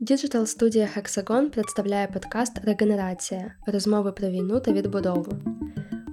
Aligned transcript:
Digital 0.00 0.46
студія 0.46 0.88
Hexagon 0.96 1.50
представляє 1.50 2.06
подкаст 2.06 2.64
Регенерація 2.64 3.52
розмови 3.66 4.12
про 4.12 4.28
війну 4.28 4.60
та 4.60 4.72
відбудову. 4.72 5.32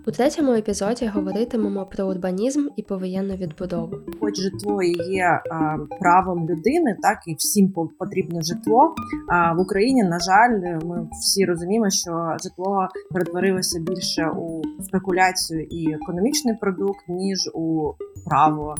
У 0.08 0.12
третьому 0.12 0.52
епізоді 0.52 1.08
говоритимемо 1.08 1.86
про 1.86 2.08
урбанізм 2.08 2.68
і 2.76 2.84
повоєнну 2.84 3.36
відбудову. 3.36 3.96
Хоч 4.20 4.42
житло 4.42 4.84
є 5.10 5.42
а, 5.52 5.78
правом 6.00 6.50
людини, 6.50 6.98
так 7.02 7.18
і 7.28 7.36
всім 7.36 7.74
потрібно 8.00 8.42
житло. 8.42 8.96
А 9.30 9.54
в 9.54 9.60
Україні, 9.60 10.04
на 10.04 10.20
жаль, 10.20 10.80
ми 10.86 11.08
всі 11.12 11.46
розуміємо, 11.46 11.90
що 11.90 12.38
житло 12.44 12.88
перетворилося 13.12 13.80
більше 13.80 14.28
у 14.28 14.62
спекуляцію 14.84 15.68
і 15.70 15.94
економічний 15.94 16.56
продукт, 16.62 17.10
ніж 17.10 17.50
у 17.54 17.92
право 18.26 18.76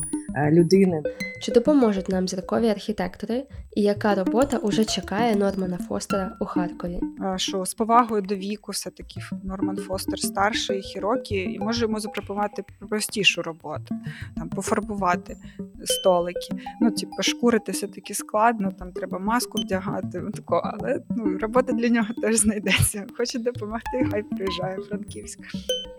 людини. 0.50 1.02
Чи 1.40 1.52
допоможуть 1.52 2.08
нам 2.08 2.28
зіркові 2.28 2.68
архітектори, 2.68 3.44
і 3.76 3.82
яка 3.82 4.14
робота 4.14 4.56
уже 4.56 4.84
чекає 4.84 5.36
Нормана 5.36 5.78
Фостера 5.78 6.36
у 6.40 6.44
Харкові? 6.44 7.00
Що 7.36 7.64
з 7.64 7.74
повагою 7.74 8.22
до 8.22 8.34
віку, 8.34 8.72
все 8.72 8.90
таки 8.90 9.20
Норман 9.44 9.76
Фостер 9.76 10.18
старший 10.18 10.82
хірокі, 10.82 11.34
і 11.34 11.58
може 11.58 11.84
йому 11.84 12.00
запропонувати 12.00 12.64
простішу 12.88 13.42
роботу, 13.42 13.94
там 14.36 14.48
пофарбувати 14.48 15.36
столики. 15.84 16.54
Ну, 16.80 16.90
типу, 16.90 17.22
шкурити 17.22 17.72
все 17.72 17.86
таки 17.86 18.14
складно, 18.14 18.72
там 18.78 18.92
треба 18.92 19.18
маску 19.18 19.60
вдягати, 19.60 20.22
тако, 20.34 20.62
але 20.64 21.00
ну, 21.16 21.38
робота 21.38 21.72
для 21.72 21.88
нього 21.88 22.08
теж 22.22 22.36
знайдеться. 22.36 23.06
Хоче 23.16 23.38
допомогти, 23.38 24.08
хай 24.10 24.22
приїжджає 24.22 24.76
Франківськ. 24.76 25.38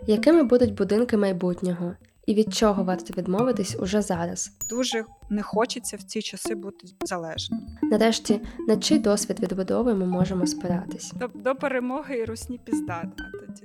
Якими 0.06 0.42
будуть 0.42 0.74
будинки 0.74 1.16
майбутнього? 1.16 1.94
І 2.26 2.34
від 2.34 2.54
чого 2.54 2.84
варто 2.84 3.14
відмовитись 3.16 3.76
уже 3.80 4.02
зараз. 4.02 4.58
Дуже 4.70 5.04
не 5.30 5.42
хочеться 5.42 5.96
в 5.96 6.02
ці 6.02 6.22
часи 6.22 6.54
бути 6.54 6.86
залежним. 7.00 7.60
Нарешті, 7.82 8.40
на 8.68 8.76
чий 8.76 8.98
досвід 8.98 9.40
відбудови 9.40 9.94
ми 9.94 10.06
можемо 10.06 10.46
спиратись? 10.46 11.12
До, 11.12 11.28
до 11.28 11.54
перемоги 11.54 12.18
і 12.18 12.24
русні 12.24 12.60
піздата 12.64 13.30
тоді. 13.32 13.62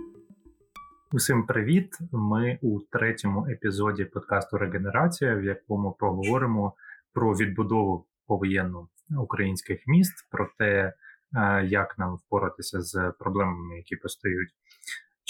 Усім 1.11 1.45
привіт! 1.45 1.97
Ми 2.11 2.59
у 2.61 2.79
третьому 2.79 3.45
епізоді 3.45 4.05
подкасту 4.05 4.57
Регенерація, 4.57 5.35
в 5.35 5.43
якому 5.43 5.91
поговоримо 5.91 6.73
про 7.13 7.33
відбудову 7.33 8.05
повоєнну 8.27 8.87
українських 9.17 9.87
міст, 9.87 10.27
про 10.31 10.49
те, 10.57 10.93
е, 11.35 11.65
як 11.65 11.97
нам 11.97 12.15
впоратися 12.15 12.81
з 12.81 13.13
проблемами, 13.19 13.77
які 13.77 13.95
постають 13.95 14.49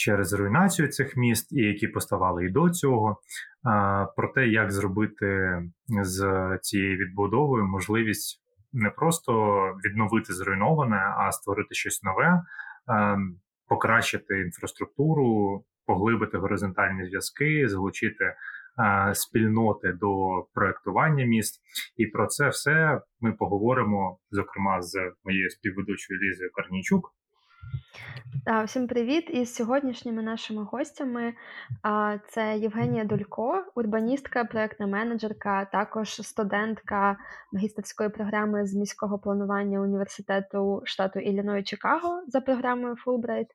через 0.02 0.34
руйнацію 0.34 0.88
цих 0.88 1.18
міст, 1.18 1.52
і 1.52 1.62
які 1.62 1.88
поставали 1.88 2.46
і 2.46 2.50
до 2.50 2.70
цього, 2.70 3.18
про 4.16 4.28
те, 4.36 4.48
як 4.48 4.72
зробити 4.72 5.60
з 5.88 6.20
цією 6.62 6.98
відбудовою 6.98 7.66
можливість 7.66 8.42
не 8.74 8.90
просто 8.90 9.32
відновити 9.86 10.34
зруйноване, 10.34 11.16
а 11.18 11.32
створити 11.32 11.76
щось 11.76 12.04
нове, 12.04 12.42
покращити 13.68 14.40
інфраструктуру, 14.40 15.64
поглибити 15.86 16.38
горизонтальні 16.38 17.06
зв'язки, 17.06 17.68
залучити. 17.68 18.34
Спільноти 19.14 19.94
до 19.94 20.44
проектування 20.54 21.26
міст, 21.26 21.62
і 21.98 22.06
про 22.06 22.28
це 22.28 22.50
все 22.50 23.02
ми 23.20 23.32
поговоримо 23.34 24.20
зокрема 24.30 24.82
з 24.82 25.12
моєю 25.24 25.50
співведучою 25.50 26.20
Лізою 26.20 26.52
Карнійчук. 26.54 27.14
Та, 28.46 28.64
всім 28.64 28.88
привіт! 28.88 29.30
І 29.34 29.46
з 29.46 29.56
сьогоднішніми 29.56 30.22
нашими 30.22 30.64
гостями 30.64 31.34
а, 31.84 32.18
це 32.28 32.58
Євгенія 32.58 33.04
Дулько, 33.04 33.66
урбаністка, 33.76 34.46
проектна 34.46 34.88
менеджерка, 34.88 35.66
також 35.66 36.10
студентка 36.10 37.18
магістерської 37.52 38.10
програми 38.10 38.66
з 38.66 38.74
міського 38.74 39.20
планування 39.20 39.80
університету 39.80 40.82
штату 40.86 41.20
Ілліной 41.20 41.64
Чикаго 41.64 42.24
за 42.28 42.42
програмою 42.42 42.96
Fulbright. 43.06 43.48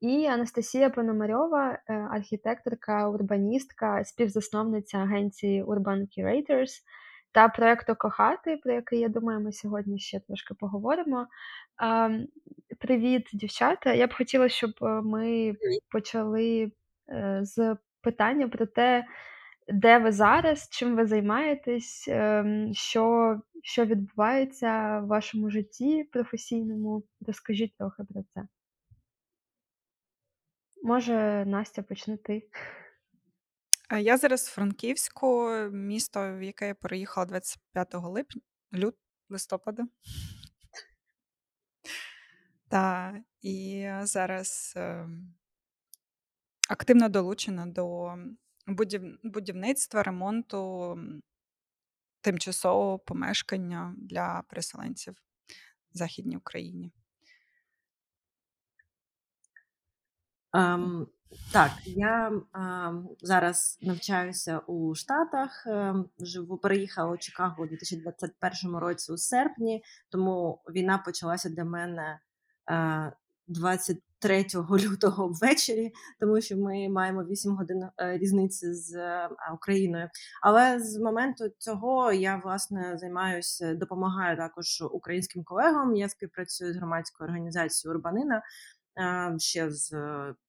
І 0.00 0.26
Анастасія 0.26 0.90
Пономарьова, 0.90 1.78
е, 1.88 1.94
архітекторка, 1.94 3.08
урбаністка, 3.08 4.04
співзасновниця 4.04 4.98
агенції 4.98 5.64
Urban 5.64 6.06
Curators 6.18 6.70
та 7.36 7.48
проекту 7.48 7.96
Кохати, 7.96 8.56
про 8.56 8.72
який 8.72 9.00
я 9.00 9.08
думаю, 9.08 9.40
ми 9.40 9.52
сьогодні 9.52 9.98
ще 9.98 10.20
трошки 10.20 10.54
поговоримо. 10.54 11.26
Привіт, 12.78 13.30
дівчата. 13.32 13.92
Я 13.92 14.06
б 14.06 14.14
хотіла, 14.14 14.48
щоб 14.48 14.70
е, 14.82 14.86
ми 14.86 15.54
почали 15.90 16.72
е, 17.08 17.40
з 17.42 17.76
питання 18.00 18.48
про 18.48 18.66
те, 18.66 19.04
де 19.68 19.98
ви 19.98 20.12
зараз, 20.12 20.68
чим 20.70 20.96
ви 20.96 21.06
займаєтесь, 21.06 22.08
ем, 22.08 22.70
що 22.74 23.36
що 23.62 23.84
відбувається 23.84 25.00
в 25.00 25.06
вашому 25.06 25.50
житті 25.50 26.04
професійному. 26.12 27.02
Розкажіть 27.26 27.76
трохи 27.78 28.04
про 28.04 28.22
це. 28.34 28.42
Може, 30.82 31.44
Настя, 31.46 31.82
почни 31.82 32.16
ти. 32.16 32.42
Я 33.90 34.16
зараз 34.16 34.48
в 34.48 34.50
Франківську, 34.50 35.50
місто, 35.72 36.36
в 36.36 36.42
яке 36.42 36.66
я 36.66 36.74
переїхала 36.74 37.26
25 37.26 37.94
липня, 37.94 38.42
лют, 38.74 38.96
листопада. 39.28 39.86
Та, 42.68 43.14
і 43.42 43.88
зараз 44.02 44.74
е, 44.76 45.08
активно 46.68 47.08
долучена 47.08 47.66
до 47.66 48.16
будів... 48.66 49.18
будівництва, 49.22 50.02
ремонту 50.02 50.98
тимчасового 52.20 52.98
помешкання 52.98 53.94
для 53.98 54.42
переселенців 54.48 55.14
в 55.94 55.96
Західній 55.96 56.36
Україні. 56.36 56.92
Um, 60.52 61.06
так, 61.52 61.70
я 61.84 62.32
а, 62.52 62.92
зараз 63.20 63.78
навчаюся 63.82 64.58
у 64.58 64.94
Штатах. 64.94 65.66
Е, 65.66 65.94
живу 66.20 66.58
переїхала 66.58 67.12
у 67.12 67.16
Чикаго 67.16 67.62
у 67.62 67.66
2021 67.66 68.76
році 68.76 69.12
у 69.12 69.16
серпні, 69.16 69.82
тому 70.10 70.62
війна 70.74 70.98
почалася 70.98 71.48
для 71.48 71.64
мене 71.64 72.20
а, 72.66 73.10
23 73.48 74.46
лютого 74.70 75.28
ввечері, 75.28 75.92
тому 76.20 76.40
що 76.40 76.56
ми 76.56 76.88
маємо 76.88 77.24
8 77.24 77.52
годин 77.52 77.82
е, 77.98 78.18
різниці 78.18 78.74
з 78.74 78.96
а, 78.96 79.52
Україною. 79.54 80.08
Але 80.42 80.80
з 80.80 80.98
моменту 80.98 81.44
цього 81.58 82.12
я 82.12 82.40
власне 82.44 82.98
займаюся, 82.98 83.74
допомагаю 83.74 84.36
також 84.36 84.82
українським 84.90 85.44
колегам. 85.44 85.96
Я 85.96 86.08
співпрацюю 86.08 86.72
з 86.72 86.76
громадською 86.76 87.28
організацією 87.28 87.96
Урбанина 87.96 88.42
ще 89.38 89.70
з 89.70 89.92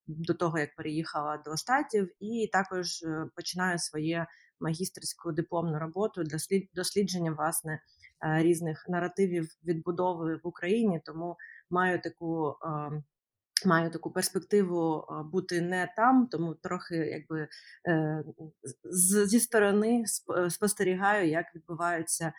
до 0.08 0.34
того, 0.34 0.60
як 0.60 0.76
переїхала 0.76 1.38
до 1.38 1.58
штатів, 1.58 2.10
і 2.20 2.50
також 2.54 3.04
е, 3.04 3.26
починаю 3.36 3.80
своє 3.80 4.28
магістерську 4.60 5.32
дипломну 5.32 5.80
роботу 5.80 6.24
для 6.24 6.38
дослідження 6.74 7.32
власне 7.32 7.82
е, 8.26 8.44
різних 8.44 8.86
наративів 8.90 9.50
відбудови 9.64 10.36
в 10.36 10.48
Україні. 10.48 11.02
Тому 11.06 11.38
маю 11.70 12.02
таку. 12.02 12.56
Маю 13.66 13.92
таку 13.92 14.12
перспективу 14.12 15.06
бути 15.32 15.62
не 15.62 15.94
там, 15.96 16.28
тому 16.32 16.56
трохи 16.56 16.96
якби 16.96 17.48
е, 17.88 18.24
зі 19.26 19.40
сторони 19.40 20.04
спостерігаю, 20.50 21.30
як 21.30 21.56
відбуваються 21.56 22.34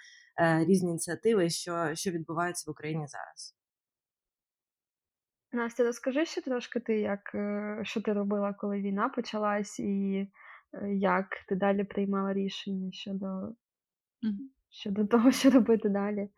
різні 0.59 0.91
ініціативи, 0.91 1.51
що 1.51 1.91
що 1.95 2.11
відбувається 2.11 2.65
в 2.67 2.71
Україні 2.71 3.07
зараз. 3.09 3.58
Настя, 5.53 5.85
розкажи 5.85 6.27
ще 6.27 6.41
трошки 6.41 6.81
ти, 6.81 7.01
як, 7.01 7.35
е, 7.35 7.81
що 7.83 8.01
ти 8.01 8.13
робила, 8.13 8.53
коли 8.53 8.81
війна 8.81 9.09
почалась, 9.09 9.81
і 9.81 10.29
е, 10.73 10.95
як 10.95 11.27
ти 11.49 11.57
далі 11.57 11.85
приймала 11.85 12.33
рішення 12.33 12.93
щодо 12.93 13.27
Мгм. 14.23 14.51
щодо 14.71 15.07
того, 15.07 15.33
що 15.33 15.51
робити 15.51 15.89
далі. 15.89 16.29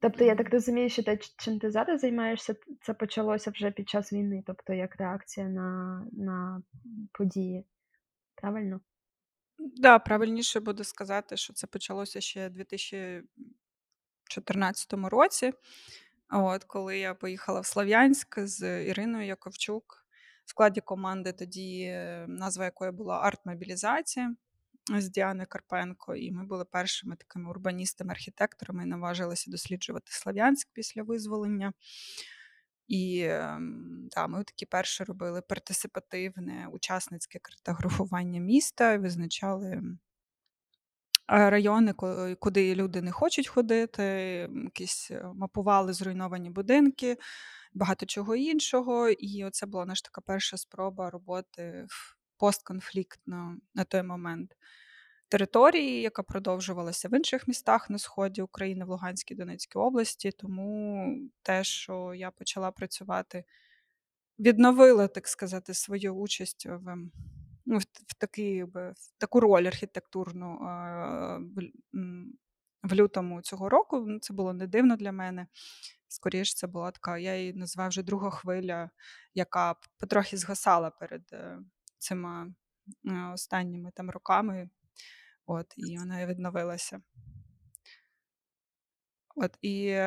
Тобто, 0.00 0.24
я 0.24 0.34
так 0.34 0.50
розумію, 0.50 0.90
що 0.90 1.02
те, 1.02 1.18
чим 1.38 1.58
ти 1.58 1.70
зараз 1.70 2.00
займаєшся, 2.00 2.54
це 2.80 2.94
почалося 2.94 3.50
вже 3.50 3.70
під 3.70 3.88
час 3.88 4.12
війни, 4.12 4.42
тобто 4.46 4.72
як 4.72 4.96
реакція 4.96 5.48
на, 5.48 6.00
на 6.12 6.62
події. 7.12 7.64
Правильно? 8.34 8.80
Да, 9.58 9.98
правильніше 9.98 10.60
буде 10.60 10.84
сказати, 10.84 11.36
що 11.36 11.52
це 11.52 11.66
почалося 11.66 12.20
ще 12.20 12.46
у 12.46 12.50
2014 12.50 14.92
році. 14.92 15.52
От, 16.36 16.64
коли 16.64 16.98
я 16.98 17.14
поїхала 17.14 17.60
в 17.60 17.66
Слов'янськ 17.66 18.38
з 18.38 18.84
Іриною 18.84 19.26
Яковчук 19.26 20.06
в 20.44 20.50
складі 20.50 20.80
команди, 20.80 21.32
тоді 21.32 21.82
е, 21.82 22.24
назва 22.28 22.64
якої 22.64 22.90
була 22.90 23.18
Артмобілізація 23.20 24.34
з 24.98 25.08
Діаною 25.08 25.46
Карпенко, 25.50 26.14
і 26.14 26.32
ми 26.32 26.44
були 26.44 26.64
першими 26.64 27.16
такими 27.16 27.50
урбаністами-архітекторами 27.50 28.82
і 28.82 28.86
наважилися 28.86 29.50
досліджувати 29.50 30.12
Слов'янськ 30.12 30.68
після 30.72 31.02
визволення. 31.02 31.72
І 32.88 33.26
та, 34.10 34.24
ем, 34.24 34.30
ми 34.30 34.44
такі 34.44 34.66
перші 34.66 35.04
робили 35.04 35.42
партисипативне 35.42 36.68
учасницьке 36.72 37.38
картографування 37.38 38.40
міста 38.40 38.92
і 38.92 38.98
визначали 38.98 39.82
райони, 41.26 41.92
куди 42.38 42.74
люди 42.74 43.02
не 43.02 43.12
хочуть 43.12 43.48
ходити, 43.48 44.02
якісь 44.64 45.10
е, 45.10 45.24
мапували 45.34 45.92
зруйновані 45.92 46.50
будинки, 46.50 47.16
багато 47.74 48.06
чого 48.06 48.36
іншого. 48.36 49.08
І 49.08 49.50
це 49.52 49.66
була 49.66 49.84
наша 49.84 50.02
така 50.04 50.20
перша 50.20 50.56
спроба 50.56 51.10
роботи 51.10 51.86
в 51.88 52.16
постконфліктно 52.38 53.56
на 53.74 53.84
той 53.84 54.02
момент 54.02 54.56
території, 55.28 56.00
яка 56.00 56.22
продовжувалася 56.22 57.08
в 57.08 57.16
інших 57.16 57.48
містах 57.48 57.90
на 57.90 57.98
сході 57.98 58.42
України, 58.42 58.84
в 58.84 58.88
Луганській 58.88 59.34
Донецькій 59.34 59.78
області. 59.78 60.30
Тому 60.38 61.16
те, 61.42 61.64
що 61.64 62.14
я 62.14 62.30
почала 62.30 62.70
працювати, 62.70 63.44
відновила, 64.38 65.08
так 65.08 65.28
сказати, 65.28 65.74
свою 65.74 66.14
участь 66.14 66.66
в 66.66 66.96
ну, 67.66 67.78
в, 67.78 68.14
такий, 68.18 68.64
в 68.64 68.94
таку 69.18 69.40
роль 69.40 69.64
архітектурну 69.64 70.58
в, 72.82 72.94
лютому 72.94 73.42
цього 73.42 73.68
року. 73.68 74.04
Ну, 74.06 74.18
це 74.18 74.34
було 74.34 74.52
не 74.52 74.66
дивно 74.66 74.96
для 74.96 75.12
мене. 75.12 75.46
Скоріше, 76.08 76.54
це 76.54 76.66
була 76.66 76.90
така, 76.90 77.18
я 77.18 77.36
її 77.36 77.54
назвав 77.54 77.88
вже 77.88 78.02
друга 78.02 78.30
хвиля, 78.30 78.90
яка 79.34 79.74
потрохи 79.98 80.36
згасала 80.36 80.90
перед 80.90 81.22
е, 81.32 81.58
цими 81.98 82.54
е, 83.04 83.32
останніми 83.34 83.90
там 83.94 84.10
роками. 84.10 84.70
От, 85.46 85.66
І 85.76 85.98
вона 85.98 86.26
відновилася. 86.26 87.00
От, 89.36 89.58
І 89.62 89.98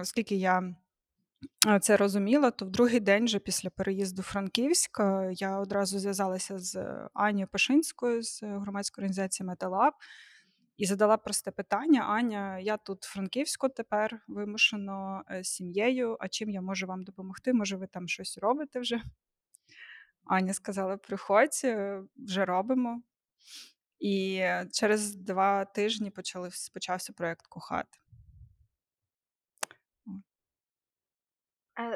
оскільки 0.00 0.36
я 0.36 0.74
це 1.80 1.96
розуміла, 1.96 2.50
то 2.50 2.64
в 2.64 2.70
другий 2.70 3.00
день, 3.00 3.24
вже 3.24 3.38
після 3.38 3.70
переїзду 3.70 4.22
Франківська, 4.22 5.30
я 5.32 5.58
одразу 5.58 5.98
зв'язалася 5.98 6.58
з 6.58 6.84
Анією 7.14 7.48
Пашинською 7.52 8.22
з 8.22 8.42
громадської 8.42 9.02
організації 9.02 9.46
Металаб 9.46 9.92
і 10.76 10.86
задала 10.86 11.16
просте 11.16 11.50
питання: 11.50 12.00
Аня, 12.00 12.58
я 12.58 12.76
тут 12.76 13.02
Франківську 13.02 13.68
тепер 13.68 14.24
вимушено 14.28 15.22
е, 15.30 15.44
з 15.44 15.48
сім'єю. 15.48 16.16
А 16.20 16.28
чим 16.28 16.50
я 16.50 16.60
можу 16.60 16.86
вам 16.86 17.04
допомогти? 17.04 17.52
Може, 17.52 17.76
ви 17.76 17.86
там 17.86 18.08
щось 18.08 18.38
робите 18.38 18.80
вже? 18.80 19.02
Аня 20.24 20.54
сказала: 20.54 20.96
приходь, 20.96 21.60
е, 21.64 22.02
вже 22.16 22.44
робимо. 22.44 23.02
І 24.00 24.44
через 24.72 25.16
два 25.16 25.64
тижні 25.64 26.10
почали, 26.10 26.50
почався 26.74 27.12
проєкт 27.12 27.46
Кохати. 27.46 27.98
А 30.06 30.10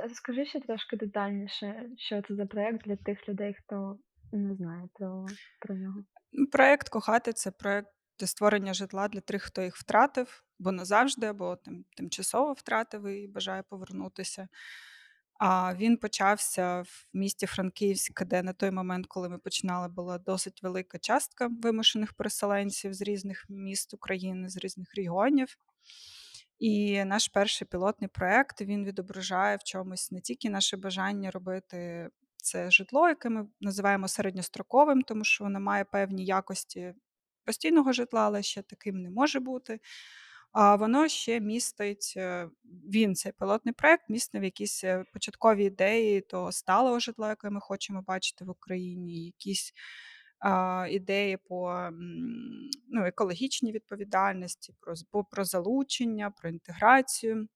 розкажи 0.03 0.47
ще 0.47 0.61
трошки 0.61 0.97
детальніше, 0.97 1.91
що 1.97 2.23
це 2.29 2.35
за 2.35 2.47
проєкт 2.47 2.87
для 2.87 2.97
тих 2.97 3.29
людей, 3.29 3.55
хто 3.55 3.99
не 4.33 4.55
знає 4.55 4.89
про, 4.95 5.27
про 5.61 5.75
нього. 5.75 6.05
Проєкт 6.53 6.89
Кохати 6.89 7.33
це 7.33 7.51
проєкт 7.51 7.89
створення 8.25 8.75
житла 8.75 9.09
для 9.09 9.21
тих, 9.21 9.43
хто 9.43 9.63
їх 9.63 9.77
втратив, 9.77 10.45
бо 10.59 10.73
назавжди, 10.73 11.27
або 11.27 11.57
тим, 11.57 11.85
тимчасово 11.97 12.53
втратив 12.53 13.07
і 13.07 13.27
бажає 13.27 13.63
повернутися. 13.63 14.49
А 15.39 15.75
він 15.75 15.97
почався 15.97 16.81
в 16.81 17.07
місті 17.13 17.47
Франківськ, 17.47 18.25
де 18.25 18.43
на 18.43 18.53
той 18.53 18.71
момент, 18.71 19.07
коли 19.07 19.29
ми 19.29 19.39
починали, 19.39 19.89
була 19.89 20.19
досить 20.19 20.63
велика 20.63 20.99
частка 20.99 21.51
вимушених 21.63 22.13
переселенців 22.13 22.95
з 22.95 23.03
різних 23.03 23.45
міст 23.49 23.95
України, 23.95 24.49
з 24.49 24.57
різних 24.57 24.95
регіонів. 24.95 25.59
І 26.59 27.05
наш 27.05 27.29
перший 27.29 27.69
пілотний 27.71 28.09
проект 28.09 28.61
він 28.61 28.85
відображає 28.85 29.57
в 29.57 29.63
чомусь 29.63 30.13
не 30.13 30.21
тільки 30.21 30.51
наше 30.51 30.77
бажання 30.77 31.31
робити 31.31 32.11
це 32.37 32.71
житло, 32.71 33.09
яке 33.09 33.29
ми 33.29 33.47
називаємо 33.61 34.09
середньостроковим, 34.09 35.03
тому 35.03 35.25
що 35.25 35.45
воно 35.45 35.61
має 35.61 35.85
певні 35.85 36.25
якості 36.25 36.95
постійного 37.45 37.93
житла, 37.93 38.21
але 38.21 38.43
ще 38.43 38.63
таким 38.63 39.03
не 39.03 39.11
може 39.11 39.41
бути. 39.41 39.81
А 40.53 40.77
воно 40.77 41.09
ще 41.09 41.41
містить 41.41 42.15
е, 42.17 42.49
він, 42.65 43.15
цей 43.15 43.33
пілотний 43.33 43.75
проект, 43.75 44.05
містив 44.09 44.45
якісь 44.45 44.85
е, 44.85 45.05
початкові 45.13 45.65
ідеї 45.65 46.21
того 46.21 46.53
сталого 46.53 46.99
житла, 46.99 47.29
яке 47.29 47.51
ми 47.51 47.61
хочемо 47.61 48.03
бачити 48.03 48.45
в 48.45 48.51
Україні, 48.51 49.25
якісь 49.25 49.73
ідеї 50.91 51.37
по 51.37 51.89
ну, 52.89 53.05
екологічній 53.07 53.73
відповідальності, 53.73 54.75
про, 54.81 55.25
про 55.25 55.45
залучення, 55.45 56.31
про 56.31 56.49
інтеграцію 56.49 57.49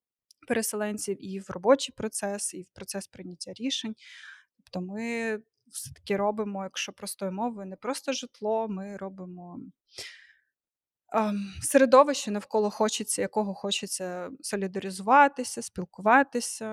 переселенців 0.49 1.25
і 1.25 1.41
в 1.41 1.51
робочий 1.51 1.95
процес, 1.97 2.55
і 2.55 2.63
в 2.63 2.67
процес 2.67 3.07
прийняття 3.07 3.53
рішень. 3.53 3.95
Тобто 4.57 4.81
ми 4.81 5.39
все-таки 5.67 6.17
робимо, 6.17 6.63
якщо 6.63 6.93
простою 6.93 7.33
мовою, 7.33 7.67
не 7.67 7.77
просто 7.77 8.13
житло, 8.13 8.69
ми 8.69 8.97
робимо 8.97 9.61
середовище, 11.63 12.31
навколо 12.31 12.71
хочеться, 12.71 13.23
якого 13.23 13.55
хочеться 13.55 14.31
солідаризуватися, 14.41 15.63
спілкуватися, 15.63 16.67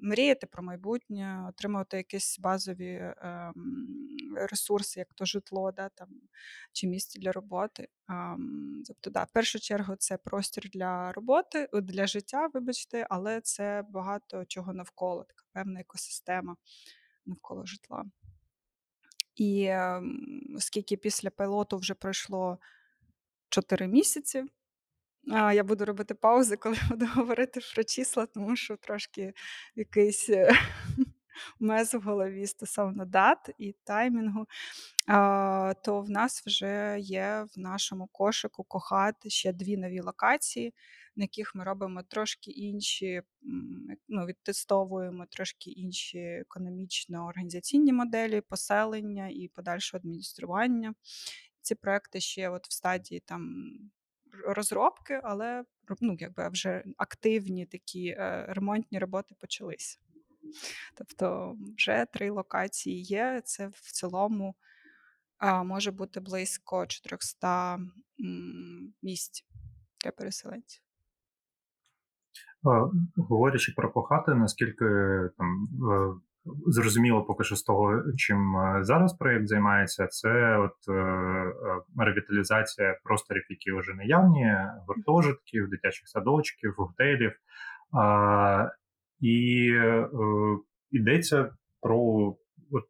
мріяти 0.00 0.46
про 0.46 0.62
майбутнє, 0.62 1.46
отримувати 1.48 1.96
якісь 1.96 2.38
базові 2.38 3.14
ем, 3.16 3.54
ресурси, 4.50 5.00
як 5.00 5.14
то 5.14 5.24
житло, 5.24 5.72
да, 5.72 5.88
там, 5.88 6.08
чи 6.72 6.86
місце 6.86 7.18
для 7.18 7.32
роботи. 7.32 7.88
Тобто, 8.86 9.10
да, 9.10 9.22
в 9.24 9.30
першу 9.32 9.60
чергу, 9.60 9.96
це 9.96 10.16
простір 10.16 10.70
для 10.70 11.12
роботи, 11.12 11.68
для 11.72 12.06
життя, 12.06 12.48
вибачте, 12.54 13.06
але 13.10 13.40
це 13.40 13.84
багато 13.90 14.44
чого 14.44 14.72
навколо, 14.72 15.24
така 15.24 15.44
певна 15.52 15.80
екосистема 15.80 16.56
навколо 17.26 17.66
житла. 17.66 18.04
І 19.36 19.64
ем, 19.64 20.54
оскільки 20.56 20.96
після 20.96 21.30
пілоту 21.30 21.76
вже 21.76 21.94
пройшло 21.94 22.58
4 23.52 23.88
місяці. 23.88 24.44
Я 25.54 25.64
буду 25.64 25.84
робити 25.84 26.14
паузи, 26.14 26.56
коли 26.56 26.76
буду 26.90 27.06
говорити 27.06 27.60
про 27.74 27.84
числа, 27.84 28.26
тому 28.26 28.56
що 28.56 28.76
трошки 28.76 29.34
якийсь 29.76 30.30
е, 30.30 30.50
мез 31.60 31.94
в 31.94 32.00
голові 32.00 32.46
стосовно 32.46 33.04
дат 33.04 33.50
і 33.58 33.74
таймінгу. 33.84 34.46
То 35.84 36.00
в 36.06 36.10
нас 36.10 36.46
вже 36.46 36.96
є 37.00 37.46
в 37.56 37.58
нашому 37.58 38.06
кошику 38.06 38.64
кохати 38.64 39.30
ще 39.30 39.52
дві 39.52 39.76
нові 39.76 40.00
локації, 40.00 40.74
на 41.16 41.24
яких 41.24 41.54
ми 41.54 41.64
робимо 41.64 42.02
трошки 42.02 42.50
інші, 42.50 43.22
ну, 44.08 44.26
відтестовуємо 44.26 45.26
трошки 45.30 45.70
інші 45.70 46.18
економічно-організаційні 46.18 47.92
моделі, 47.92 48.40
поселення 48.40 49.28
і 49.28 49.48
подальшого 49.48 49.98
адміністрування. 49.98 50.94
Ці 51.62 51.74
проекти 51.74 52.20
ще 52.20 52.48
от 52.48 52.66
в 52.68 52.72
стадії 52.72 53.20
там 53.20 53.72
розробки, 54.46 55.20
але 55.24 55.64
ну, 56.00 56.16
якби 56.20 56.48
вже 56.48 56.84
активні 56.96 57.66
такі 57.66 58.08
е, 58.08 58.46
ремонтні 58.48 58.98
роботи 58.98 59.34
почалися. 59.40 59.98
Тобто, 60.94 61.56
вже 61.76 62.06
три 62.12 62.30
локації 62.30 63.02
є. 63.02 63.42
Це 63.44 63.68
в 63.68 63.92
цілому 63.92 64.54
може 65.64 65.90
бути 65.90 66.20
близько 66.20 66.86
400 66.86 67.78
місць 69.02 69.44
для 70.04 70.10
переселенців. 70.10 70.82
Говорячи 73.16 73.72
про 73.76 73.92
кохати, 73.92 74.34
наскільки 74.34 74.84
там 75.38 75.68
е, 75.92 76.20
Зрозуміло, 76.66 77.24
поки 77.24 77.44
що 77.44 77.56
з 77.56 77.62
того, 77.62 78.02
чим 78.16 78.56
е, 78.56 78.84
зараз 78.84 79.12
проєкт 79.12 79.46
займається, 79.46 80.06
це 80.06 80.58
от 80.58 80.74
е, 80.88 80.92
е, 80.92 81.54
ревіталізація 81.98 82.98
просторів, 83.04 83.46
які 83.50 83.72
вже 83.72 83.94
наявні, 83.94 84.56
гуртожитків, 84.86 85.68
дитячих 85.68 86.08
садочків, 86.08 86.74
готелів. 86.76 87.32
Е, 88.00 88.70
і 89.20 89.68
е, 89.74 90.08
йдеться 90.90 91.50
про 91.80 91.98
от, 92.70 92.84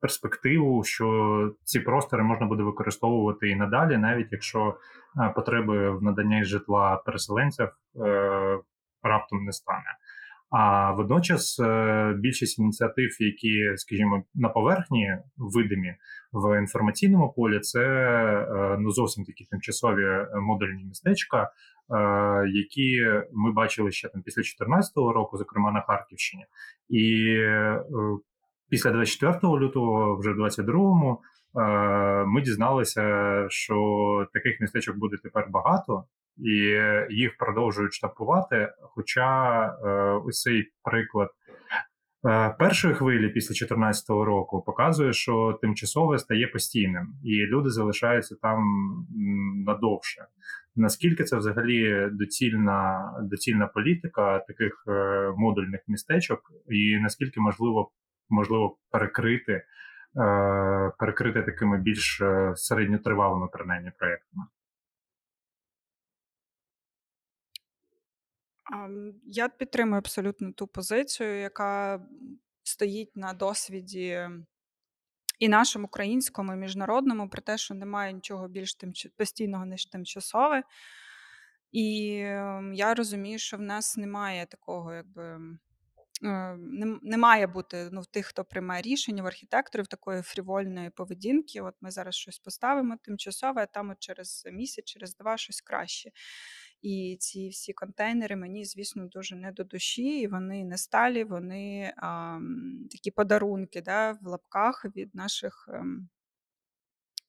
перспективу, 0.00 0.84
що 0.84 1.54
ці 1.64 1.80
простори 1.80 2.22
можна 2.22 2.46
буде 2.46 2.62
використовувати 2.62 3.48
і 3.48 3.56
надалі, 3.56 3.96
навіть 3.96 4.32
якщо 4.32 4.76
е, 5.20 5.32
потреби 5.34 5.90
в 5.90 6.02
наданні 6.02 6.44
житла 6.44 6.96
переселенців 6.96 7.68
раптом 9.02 9.44
не 9.44 9.52
стане. 9.52 9.96
А 10.50 10.92
водночас 10.92 11.60
е, 11.60 12.14
більшість 12.18 12.58
ініціатив, 12.58 13.16
які, 13.20 13.72
скажімо, 13.76 14.24
на 14.34 14.48
поверхні 14.48 15.16
видимі 15.36 15.94
в 16.32 16.58
інформаційному 16.58 17.32
полі, 17.36 17.60
це 17.60 17.80
е, 17.80 18.76
ну 18.80 18.90
зовсім 18.90 19.24
такі 19.24 19.44
тимчасові 19.44 20.04
е, 20.04 20.28
модульні 20.40 20.84
містечка, 20.84 21.50
які 22.52 23.06
ми 23.32 23.52
бачили 23.52 23.90
ще 23.90 24.08
там 24.08 24.22
після 24.22 24.40
2014 24.40 24.96
року, 24.96 25.36
зокрема 25.36 25.72
на 25.72 25.80
Харківщині, 25.80 26.44
і 26.88 27.36
після 28.68 28.90
24 28.90 29.38
лютого, 29.42 30.16
вже 30.16 30.32
в 30.32 30.40
22-му, 30.40 31.20
ми 32.26 32.40
дізналися, 32.40 33.46
що 33.48 34.26
таких 34.32 34.60
містечок 34.60 34.96
буде 34.96 35.16
тепер 35.22 35.46
багато, 35.50 36.04
і 36.38 36.80
їх 37.10 37.36
продовжують 37.38 37.92
штампувати. 37.92 38.72
Хоча 38.82 39.64
е, 39.66 39.88
ось 40.26 40.42
цей 40.42 40.72
приклад 40.82 41.28
Е, 42.26 42.54
першої 42.58 42.94
хвилі 42.94 43.28
після 43.28 43.48
2014 43.48 44.10
року 44.10 44.62
показує, 44.62 45.12
що 45.12 45.58
тимчасове 45.62 46.18
стає 46.18 46.46
постійним, 46.46 47.14
і 47.24 47.46
люди 47.46 47.70
залишаються 47.70 48.36
там 48.42 48.64
надовше. 49.66 50.26
Наскільки 50.76 51.24
це 51.24 51.36
взагалі 51.36 52.08
доцільна 52.12 53.12
доцільна 53.22 53.66
політика 53.66 54.38
таких 54.38 54.84
е, 54.88 55.32
модульних 55.36 55.80
містечок, 55.88 56.52
і 56.68 56.98
наскільки 57.02 57.40
можливо 57.40 57.90
можливо 58.28 58.76
перекрити 58.90 59.62
перекрити 60.98 61.42
такими 61.42 61.78
більш 61.78 62.22
середньотривалими 62.54 63.48
принаймні 63.52 63.90
проєктами? 63.98 64.44
Я 69.24 69.48
підтримую 69.48 69.98
абсолютно 69.98 70.52
ту 70.52 70.66
позицію, 70.66 71.40
яка 71.40 72.02
стоїть 72.62 73.16
на 73.16 73.32
досвіді 73.32 74.28
і 75.38 75.48
нашому 75.48 75.86
українському, 75.86 76.52
і 76.52 76.56
міжнародному, 76.56 77.28
про 77.28 77.42
те, 77.42 77.58
що 77.58 77.74
немає 77.74 78.12
нічого 78.12 78.48
більш 78.48 78.76
постійного, 79.16 79.66
ніж 79.66 79.86
тимчасове. 79.86 80.62
І 81.72 82.08
я 82.74 82.94
розумію, 82.94 83.38
що 83.38 83.56
в 83.56 83.60
нас 83.60 83.96
немає 83.96 84.46
такого, 84.46 84.94
якби. 84.94 85.40
Не, 86.20 86.98
не 87.02 87.16
має 87.16 87.46
бути 87.46 87.88
ну, 87.92 88.00
в 88.00 88.06
тих, 88.06 88.26
хто 88.26 88.44
приймає 88.44 88.82
рішення, 88.82 89.22
в 89.22 89.26
архітекторів 89.26 89.86
такої 89.86 90.22
фрівольної 90.22 90.90
поведінки. 90.90 91.60
От 91.60 91.74
ми 91.80 91.90
зараз 91.90 92.14
щось 92.14 92.38
поставимо 92.38 92.96
тимчасове, 93.02 93.62
а 93.62 93.66
там 93.66 93.90
от 93.90 93.96
через 93.98 94.48
місяць, 94.52 94.84
через 94.84 95.16
два 95.16 95.36
щось 95.36 95.60
краще. 95.60 96.10
І 96.82 97.16
ці 97.20 97.48
всі 97.48 97.72
контейнери 97.72 98.36
мені, 98.36 98.64
звісно, 98.64 99.06
дуже 99.06 99.36
не 99.36 99.52
до 99.52 99.64
душі, 99.64 100.20
і 100.20 100.26
вони 100.26 100.64
не 100.64 100.78
сталі, 100.78 101.24
вони 101.24 101.92
а, 101.96 102.38
такі 102.90 103.10
подарунки 103.10 103.82
да, 103.82 104.12
в 104.12 104.26
лапках 104.26 104.84
від 104.96 105.14
наших. 105.14 105.68
Ем, 105.72 106.08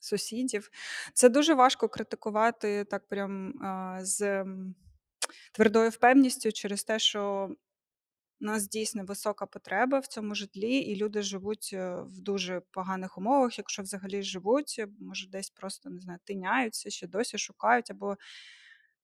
Сусідів. 0.02 0.70
Це 1.14 1.30
дуже 1.30 1.54
важко 1.54 1.90
критикувати 1.90 2.84
так 2.84 3.08
прям 3.08 3.54
з 4.02 4.46
твердою 5.52 5.90
впевністю 5.90 6.52
через 6.52 6.84
те, 6.84 7.00
що 7.00 7.50
у 8.42 8.46
нас 8.46 8.70
дійсно 8.70 9.04
висока 9.04 9.46
потреба 9.46 10.00
в 10.00 10.08
цьому 10.08 10.36
житлі, 10.36 10.78
і 10.78 10.96
люди 10.96 11.22
живуть 11.22 11.70
е, 11.74 11.96
в 11.96 12.22
дуже 12.22 12.62
поганих 12.72 13.18
умовах, 13.18 13.58
якщо 13.58 13.82
взагалі 13.82 14.24
живуть, 14.24 14.84
може, 15.00 15.30
десь 15.30 15.50
просто 15.50 15.90
не 15.90 16.00
знаю, 16.00 16.20
тиняються, 16.24 16.90
ще 16.90 17.08
досі 17.08 17.38
шукають 17.38 17.92
або 17.92 18.18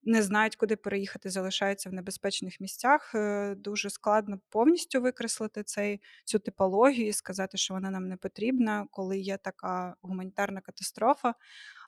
не 0.06 0.24
знають, 0.24 0.56
куди 0.56 0.76
переїхати, 0.76 1.30
залишаються 1.30 1.90
в 1.90 1.94
небезпечних 1.94 2.60
місцях. 2.62 3.16
Е, 3.16 3.56
дуже 3.56 3.90
складно 3.90 4.40
повністю 4.50 5.02
викреслити 5.02 5.64
цей, 5.64 6.02
цю 6.26 6.40
типологію 6.40 7.08
і 7.08 7.14
сказати, 7.14 7.58
що 7.58 7.74
вона 7.74 7.90
нам 7.90 8.08
не 8.08 8.18
потрібна, 8.18 8.88
коли 8.92 9.20
є 9.20 9.38
така 9.38 9.96
гуманітарна 10.02 10.62
катастрофа. 10.62 11.34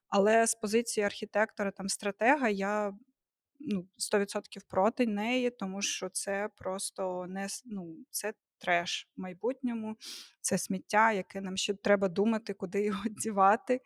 Але 0.10 0.48
з 0.48 0.56
позиції 0.56 1.06
архітектора, 1.06 1.72
там 1.72 1.90
стратега, 1.90 2.50
я 2.50 2.94
ну, 3.60 3.88
100% 3.98 4.60
проти 4.68 5.08
неї, 5.08 5.50
тому 5.50 5.82
що 5.82 6.10
це 6.10 6.50
просто 6.56 7.26
не 7.30 7.48
ну, 7.66 7.98
це 8.10 8.34
треш 8.58 9.10
в 9.18 9.22
майбутньому, 9.22 9.96
це 10.42 10.58
сміття, 10.58 11.12
яке 11.12 11.42
нам 11.42 11.58
ще 11.58 11.74
треба 11.74 12.08
думати, 12.08 12.54
куди 12.54 12.84
його 12.86 13.04
дівати. 13.10 13.82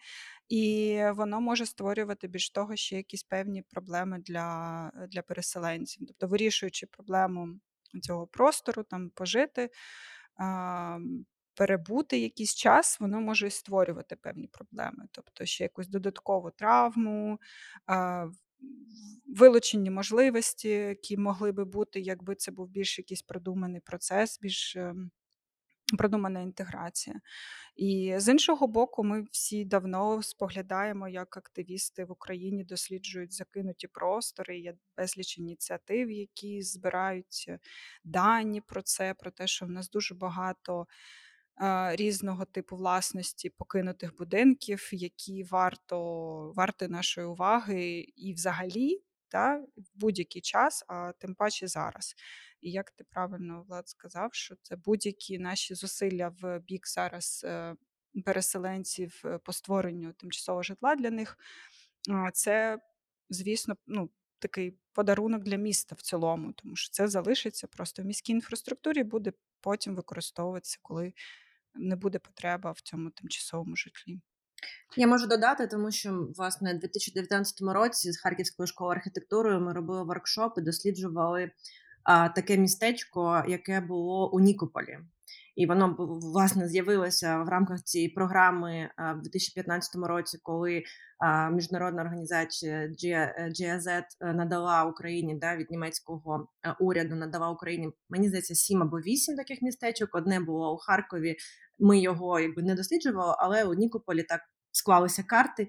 І 0.50 1.00
воно 1.14 1.42
може 1.42 1.66
створювати 1.66 2.28
більш 2.28 2.50
того 2.50 2.76
ще 2.76 2.98
якісь 2.98 3.24
певні 3.24 3.62
проблеми 3.62 4.20
для 4.20 4.92
для 5.10 5.22
переселенців. 5.22 6.08
Тобто, 6.08 6.28
вирішуючи 6.28 6.88
проблему 6.88 7.60
цього 8.02 8.28
простору, 8.28 8.84
там 8.84 9.10
пожити, 9.10 9.70
перебути 11.56 12.20
якийсь 12.20 12.56
час, 12.56 13.00
воно 13.00 13.22
може 13.22 13.48
і 13.48 13.52
створювати 13.52 14.16
певні 14.16 14.48
проблеми, 14.48 15.06
тобто 15.12 15.46
ще 15.46 15.64
якусь 15.64 15.88
додаткову 15.88 16.52
травму. 16.52 17.40
Вилучені 19.26 19.90
можливості, 19.90 20.70
які 20.70 21.18
могли 21.18 21.52
би 21.52 21.66
бути, 21.66 22.00
якби 22.00 22.36
це 22.36 22.52
був 22.52 22.68
більш 22.68 22.98
якийсь 22.98 23.22
продуманий 23.22 23.82
процес, 23.82 24.40
більш 24.42 24.76
ем, 24.76 25.12
продумана 25.98 26.42
інтеграція. 26.42 27.16
І 27.76 28.14
з 28.18 28.32
іншого 28.32 28.68
боку, 28.68 29.04
ми 29.04 29.26
всі 29.32 29.66
давно 29.66 30.24
споглядаємо, 30.24 31.10
як 31.10 31.38
активісти 31.38 32.06
в 32.06 32.12
Україні 32.12 32.64
досліджують 32.64 33.34
закинуті 33.34 33.88
простори. 33.88 34.60
Є 34.60 34.76
безліч 34.98 35.38
ініціатив, 35.38 36.12
які 36.12 36.62
збирають 36.62 37.52
дані 38.04 38.62
про 38.62 38.82
це, 38.82 39.14
про 39.14 39.32
те, 39.32 39.48
що 39.48 39.66
в 39.66 39.70
нас 39.70 39.90
дуже 39.90 40.16
багато 40.16 40.88
різного 41.92 42.46
типу 42.46 42.76
власності 42.76 43.50
покинутих 43.50 44.18
будинків, 44.18 44.90
які 44.92 45.44
варто 45.44 46.54
варти 46.56 46.88
нашої 46.88 47.28
уваги, 47.28 48.00
і 48.16 48.34
взагалі 48.34 49.02
та, 49.28 49.58
в 49.78 49.92
будь-який 49.96 50.42
час, 50.42 50.86
а 50.88 51.12
тим 51.12 51.36
паче 51.36 51.68
зараз. 51.68 52.16
І 52.62 52.72
як 52.72 52.92
ти 52.92 53.04
правильно 53.04 53.66
Влад 53.68 53.90
сказав, 53.90 54.34
що 54.34 54.56
це 54.62 54.76
будь-які 54.76 55.40
наші 55.40 55.76
зусилля 55.76 56.36
в 56.42 56.60
бік 56.60 56.88
зараз 56.88 57.42
е, 57.48 57.76
переселенців 58.26 59.22
е, 59.26 59.38
по 59.38 59.54
створенню 59.54 60.14
тимчасового 60.14 60.64
житла 60.64 60.96
для 60.96 61.10
них, 61.12 61.38
це, 62.34 62.80
звісно, 63.30 63.76
ну. 63.88 64.10
Такий 64.40 64.78
подарунок 64.94 65.44
для 65.44 65.56
міста 65.56 65.96
в 65.96 66.02
цілому, 66.02 66.54
тому 66.54 66.76
що 66.76 66.92
це 66.92 67.08
залишиться 67.08 67.68
просто 67.68 68.02
в 68.02 68.06
міській 68.06 68.32
інфраструктурі, 68.32 69.04
буде 69.04 69.32
потім 69.62 69.96
використовуватися, 69.96 70.78
коли 70.82 71.14
не 71.76 71.96
буде 71.96 72.20
потреба 72.20 72.72
в 72.72 72.82
цьому 72.82 73.10
тимчасовому 73.10 73.76
житлі. 73.76 74.20
Я 74.98 75.08
можу 75.08 75.28
додати, 75.28 75.68
тому 75.68 75.92
що 75.92 76.28
власне 76.36 76.74
у 76.76 76.78
2019 76.78 77.62
році 77.62 78.12
з 78.12 78.22
Харківською 78.22 78.68
школою 78.68 78.98
архітектури 78.98 79.60
ми 79.60 79.74
робили 79.74 80.04
воркшоп 80.04 80.58
і 80.58 80.62
досліджували 80.62 81.52
а, 82.04 82.30
таке 82.30 82.58
містечко, 82.58 83.44
яке 83.48 83.82
було 83.82 84.32
у 84.32 84.40
Нікополі. 84.40 84.98
І 85.56 85.66
воно 85.66 85.96
власне 86.22 86.68
з'явилося 86.68 87.44
в 87.44 87.50
рамках 87.50 87.84
цієї 87.84 88.10
програми 88.10 88.90
в 88.98 89.22
2015 89.22 89.96
році, 89.96 90.40
коли 90.44 90.84
міжнародна 91.52 92.02
організація 92.02 92.88
GIZ 93.60 93.88
е, 93.90 94.34
надала 94.34 94.86
Україні 94.86 95.36
да, 95.36 95.56
від 95.56 95.72
німецького 95.72 96.48
е, 96.66 96.76
уряду, 96.80 97.16
надала 97.16 97.50
Україні 97.50 97.92
мені 98.10 98.28
здається 98.28 98.56
сім 98.56 98.82
або 98.82 98.98
вісім 98.98 99.36
таких 99.36 99.62
містечок. 99.62 100.16
Одне 100.16 100.40
було 100.40 100.74
у 100.74 100.78
Харкові. 100.78 101.36
Ми 101.80 102.00
його 102.00 102.40
якби 102.40 102.64
не 102.64 102.76
досліджували, 102.76 103.36
але 103.40 103.66
у 103.66 103.74
Нікополі 103.74 104.24
так 104.24 104.42
склалися 104.72 105.24
карти. 105.24 105.68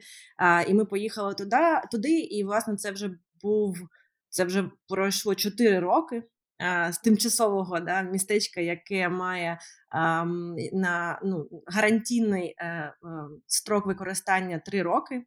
І 0.68 0.74
ми 0.74 0.84
поїхали 0.84 1.34
туди, 1.34 1.80
туди. 1.90 2.20
І 2.20 2.44
власне 2.44 2.76
це 2.76 2.90
вже 2.90 3.10
був 3.42 3.76
це 4.28 4.44
вже 4.44 4.70
пройшло 4.88 5.34
чотири 5.34 5.78
роки 5.78 6.22
з 6.90 6.99
тимчасового 6.99 7.81
да, 7.81 8.02
містечка, 8.02 8.61
яке 8.61 9.09
має 9.09 9.59
а, 9.90 10.25
на 10.73 11.21
ну, 11.25 11.49
гарантійний 11.66 12.54
е, 12.59 12.66
е, 12.66 12.95
строк 13.47 13.87
використання 13.87 14.59
три 14.59 14.83
роки. 14.83 15.23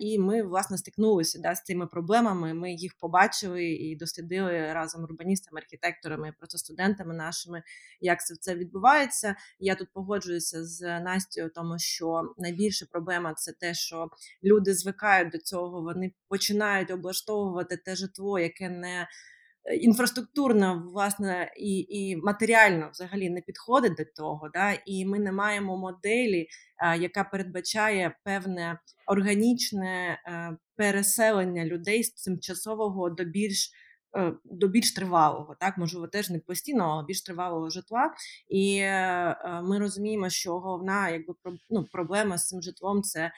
І 0.00 0.18
ми 0.18 0.42
власне 0.42 0.78
стикнулися 0.78 1.38
да, 1.42 1.54
з 1.54 1.62
цими 1.62 1.86
проблемами. 1.86 2.54
Ми 2.54 2.72
їх 2.72 2.92
побачили 2.98 3.64
і 3.64 3.96
дослідили 3.96 4.72
разом 4.72 5.02
урбаністами, 5.02 5.60
архітекторами, 5.60 6.32
просто 6.38 6.58
студентами 6.58 7.14
нашими, 7.14 7.62
як 8.00 8.26
це 8.26 8.34
це 8.40 8.54
відбувається. 8.54 9.36
Я 9.58 9.74
тут 9.74 9.88
погоджуюся 9.92 10.64
з 10.64 11.00
Настю, 11.00 11.48
тому 11.54 11.78
що 11.78 12.34
найбільша 12.38 12.86
проблема 12.90 13.34
це 13.34 13.52
те, 13.52 13.74
що 13.74 14.10
люди 14.44 14.74
звикають 14.74 15.32
до 15.32 15.38
цього, 15.38 15.82
вони 15.82 16.12
починають 16.28 16.90
облаштовувати 16.90 17.76
те 17.76 17.96
житло, 17.96 18.38
яке 18.38 18.68
не 18.68 19.00
Е, 19.00 19.06
інфраструктурно, 19.80 20.88
власне, 20.92 21.52
і 21.56 21.78
і 21.78 22.16
матеріально 22.16 22.88
взагалі 22.92 23.30
не 23.30 23.40
підходить 23.40 23.94
до 23.94 24.04
того, 24.16 24.48
да, 24.54 24.72
і 24.86 25.06
ми 25.06 25.18
не 25.18 25.32
маємо 25.32 25.76
моделі, 25.76 26.46
яка 26.98 27.24
передбачає 27.24 28.16
певне 28.24 28.78
органічне 29.06 30.22
е, 30.26 30.56
переселення 30.76 31.64
людей 31.64 32.04
з 32.04 32.10
тимчасового 32.24 33.10
до 33.10 33.24
більш 33.24 33.70
е, 34.16 34.32
до 34.44 34.68
більш 34.68 34.94
тривалого, 34.94 35.56
так 35.60 35.78
можливо, 35.78 36.06
теж 36.06 36.30
не 36.30 36.38
постійного, 36.38 36.90
але 36.90 37.04
більш 37.04 37.22
тривалого 37.22 37.70
житла. 37.70 38.14
І 38.48 38.80
ми 39.62 39.78
розуміємо, 39.78 40.30
що 40.30 40.58
головна 40.58 41.10
якби 41.10 41.34
ну, 41.70 41.84
проблема 41.92 42.38
з 42.38 42.48
цим 42.48 42.62
житлом 42.62 43.02
це 43.02 43.32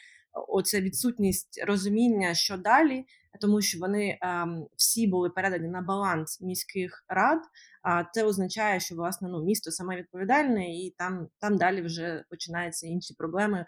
оця 0.49 0.81
відсутність 0.81 1.65
розуміння, 1.67 2.35
що 2.35 2.57
далі, 2.57 3.05
тому 3.41 3.61
що 3.61 3.79
вони 3.79 4.19
ем, 4.23 4.67
всі 4.77 5.07
були 5.07 5.31
передані 5.31 5.69
на 5.69 5.81
баланс 5.81 6.41
міських 6.41 7.05
рад. 7.09 7.39
А 7.83 8.05
це 8.13 8.25
означає, 8.25 8.81
що 8.81 8.95
власне 8.95 9.29
ну 9.29 9.45
місто 9.45 9.71
саме 9.71 9.97
відповідальне, 9.97 10.77
і 10.77 10.95
там 10.99 11.29
там 11.39 11.57
далі 11.57 11.83
вже 11.83 12.25
починаються 12.31 12.87
інші 12.87 13.15
проблеми. 13.15 13.67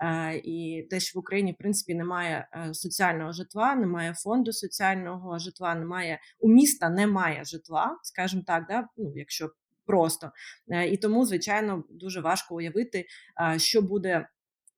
Е, 0.00 0.40
і 0.44 0.86
те, 0.90 1.00
що 1.00 1.18
в 1.18 1.20
Україні 1.20 1.52
в 1.52 1.56
принципі 1.56 1.94
немає 1.94 2.48
е, 2.52 2.74
соціального 2.74 3.32
житла, 3.32 3.74
немає 3.74 4.14
фонду 4.14 4.52
соціального 4.52 5.38
житла, 5.38 5.74
немає 5.74 6.20
у 6.38 6.48
міста 6.48 6.88
немає 6.88 7.44
житла, 7.44 7.98
скажімо 8.02 8.42
так, 8.46 8.66
да 8.68 8.88
ну 8.96 9.12
якщо 9.16 9.50
просто. 9.86 10.30
Е, 10.68 10.88
і 10.88 10.96
тому, 10.96 11.26
звичайно, 11.26 11.84
дуже 11.90 12.20
важко 12.20 12.54
уявити, 12.54 13.06
що 13.56 13.82
буде. 13.82 14.28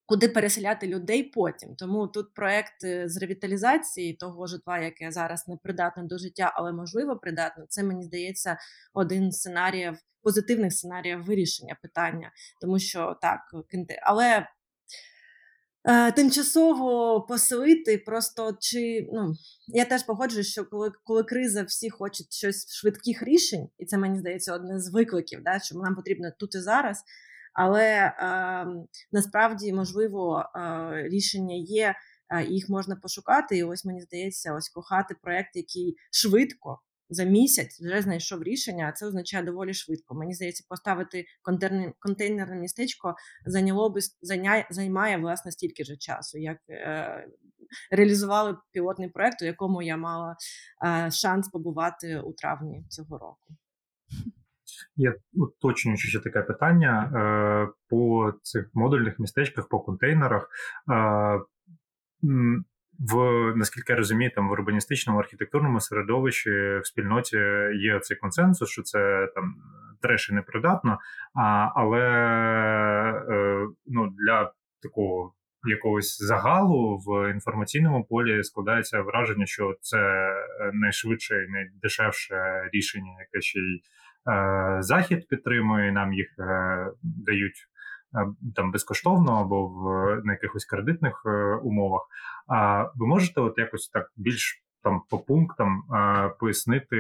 Куди 0.09 0.29
переселяти 0.29 0.87
людей 0.87 1.23
потім, 1.23 1.77
тому 1.77 2.07
тут 2.07 2.35
проект 2.35 2.85
е, 2.85 3.09
з 3.09 3.17
ревіталізації 3.17 4.15
того 4.15 4.47
житла, 4.47 4.79
яке 4.79 5.11
зараз 5.11 5.49
не 5.49 5.57
придатне 5.57 6.03
до 6.03 6.19
життя, 6.19 6.53
але 6.55 6.73
можливо 6.73 7.17
придатне. 7.17 7.65
Це 7.69 7.83
мені 7.83 8.03
здається 8.03 8.59
один 8.95 9.33
з 9.33 9.37
сценаріїв, 9.37 9.99
позитивних 10.23 10.73
сценаріїв 10.73 11.25
вирішення 11.25 11.77
питання, 11.83 12.33
тому 12.61 12.79
що 12.79 13.19
так 13.23 13.41
але 14.03 14.47
Е, 15.85 16.13
тимчасово 16.13 17.21
поселити, 17.29 17.99
просто 17.99 18.57
чи 18.61 19.09
ну 19.13 19.33
я 19.67 19.85
теж 19.85 20.03
погоджуюсь, 20.03 20.47
що 20.47 20.65
коли 20.65 20.93
коли 21.05 21.23
криза, 21.25 21.63
всі 21.63 21.91
хочуть 21.91 22.33
щось 22.33 22.75
швидких 22.75 23.23
рішень, 23.23 23.69
і 23.79 23.87
це 23.87 23.99
мені 23.99 24.19
здається 24.19 24.55
одне 24.55 24.81
з 24.81 24.93
викликів, 24.93 25.43
да, 25.45 25.59
що 25.59 25.79
нам 25.79 25.95
потрібно 25.95 26.31
тут 26.39 26.55
і 26.55 26.59
зараз. 26.59 27.05
Але 27.59 27.85
е, 27.85 28.67
насправді 29.13 29.73
можливо 29.73 30.45
е, 30.57 31.09
рішення 31.09 31.55
є, 31.55 31.95
е, 32.31 32.45
їх 32.45 32.69
можна 32.69 32.97
пошукати. 32.97 33.57
І 33.57 33.65
ось 33.65 33.85
мені 33.85 34.01
здається, 34.01 34.55
ось 34.55 34.69
кохати 34.69 35.15
проект, 35.23 35.57
який 35.57 35.97
швидко 36.11 36.81
за 37.11 37.25
місяць 37.25 37.81
вже 37.81 38.03
знайшов 38.03 38.43
рішення, 38.43 38.89
а 38.89 38.93
це 38.93 39.07
означає 39.07 39.45
доволі 39.45 39.75
швидко. 39.75 40.15
Мені 40.15 40.35
здається, 40.35 40.65
поставити 40.69 41.25
контейнерне, 42.01 42.57
містечко 42.57 43.15
зайняло 43.47 43.91
би 43.91 44.01
зайняє, 44.23 44.67
займає 44.71 45.17
власне 45.17 45.53
стільки 45.53 45.85
ж 45.85 45.97
часу, 45.97 46.39
як 46.39 46.59
е, 46.71 47.27
реалізували 47.91 48.57
пілотний 48.73 49.09
проект, 49.09 49.43
у 49.43 49.45
якому 49.45 49.83
я 49.83 49.97
мала 49.97 50.37
е, 50.87 51.11
шанс 51.11 51.49
побувати 51.49 52.21
у 52.21 52.33
травні 52.33 52.85
цього 52.89 53.19
року. 53.19 53.57
Я 54.97 55.15
уточнюючи 55.33 56.09
ще 56.09 56.21
таке 56.21 56.43
питання 56.43 57.13
е, 57.15 57.73
по 57.89 58.33
цих 58.43 58.71
модульних 58.75 59.19
містечках, 59.19 59.69
по 59.69 59.81
контейнерах. 59.81 60.49
Е, 60.93 61.41
в 62.99 63.17
наскільки 63.57 63.93
я 63.93 63.97
розумію, 63.99 64.31
там 64.35 64.49
в 64.49 64.53
урбаністичному 64.53 65.19
архітектурному 65.19 65.81
середовищі 65.81 66.51
в 66.51 66.81
спільноті 66.85 67.37
є 67.75 68.01
цей 68.01 68.17
консенсус, 68.17 68.71
що 68.71 68.83
це 68.83 69.29
там 69.35 69.55
треш 70.03 70.31
і 70.31 70.35
непридатно, 70.35 70.99
а, 71.35 71.73
але 71.75 72.01
е, 73.31 73.67
ну, 73.87 74.15
для 74.19 74.53
такого 74.83 75.35
якогось 75.69 76.19
загалу 76.23 76.97
в 77.07 77.31
інформаційному 77.31 78.05
полі 78.05 78.45
складається 78.45 79.03
враження, 79.03 79.47
що 79.47 79.77
це 79.81 80.33
найшвидше 80.73 81.45
і 81.45 81.53
найдешевше 81.53 82.69
рішення, 82.73 83.13
яке 83.19 83.41
ще 83.41 83.59
й 83.59 83.83
захід 84.81 85.29
підтримує, 85.29 85.93
нам 85.93 86.13
їх 86.13 86.29
е, 86.39 86.93
дають. 87.03 87.69
Е, 88.15 88.27
там 88.55 88.73
безкоштовно 88.73 89.33
або 89.33 89.69
в 89.69 89.83
на 90.25 90.33
якихось 90.33 90.65
кредитних 90.65 91.23
е, 91.27 91.55
умовах. 91.55 92.03
А 92.49 92.83
ви 92.95 93.07
можете 93.07 93.41
от 93.41 93.59
якось 93.59 93.89
так 93.89 94.07
більш 94.17 94.63
там 94.83 95.03
по 95.11 95.19
пунктам 95.19 95.83
е, 95.95 96.29
пояснити, 96.41 96.97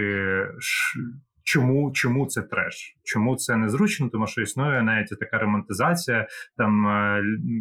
чому 1.48 1.92
чому 1.92 2.26
це 2.26 2.42
треш? 2.42 2.96
Чому 3.02 3.36
це 3.36 3.56
незручно? 3.56 4.08
Тому 4.08 4.26
що 4.26 4.42
існує 4.42 4.82
навіть 4.82 5.08
така 5.20 5.38
романтизація. 5.38 6.26
Там 6.56 6.84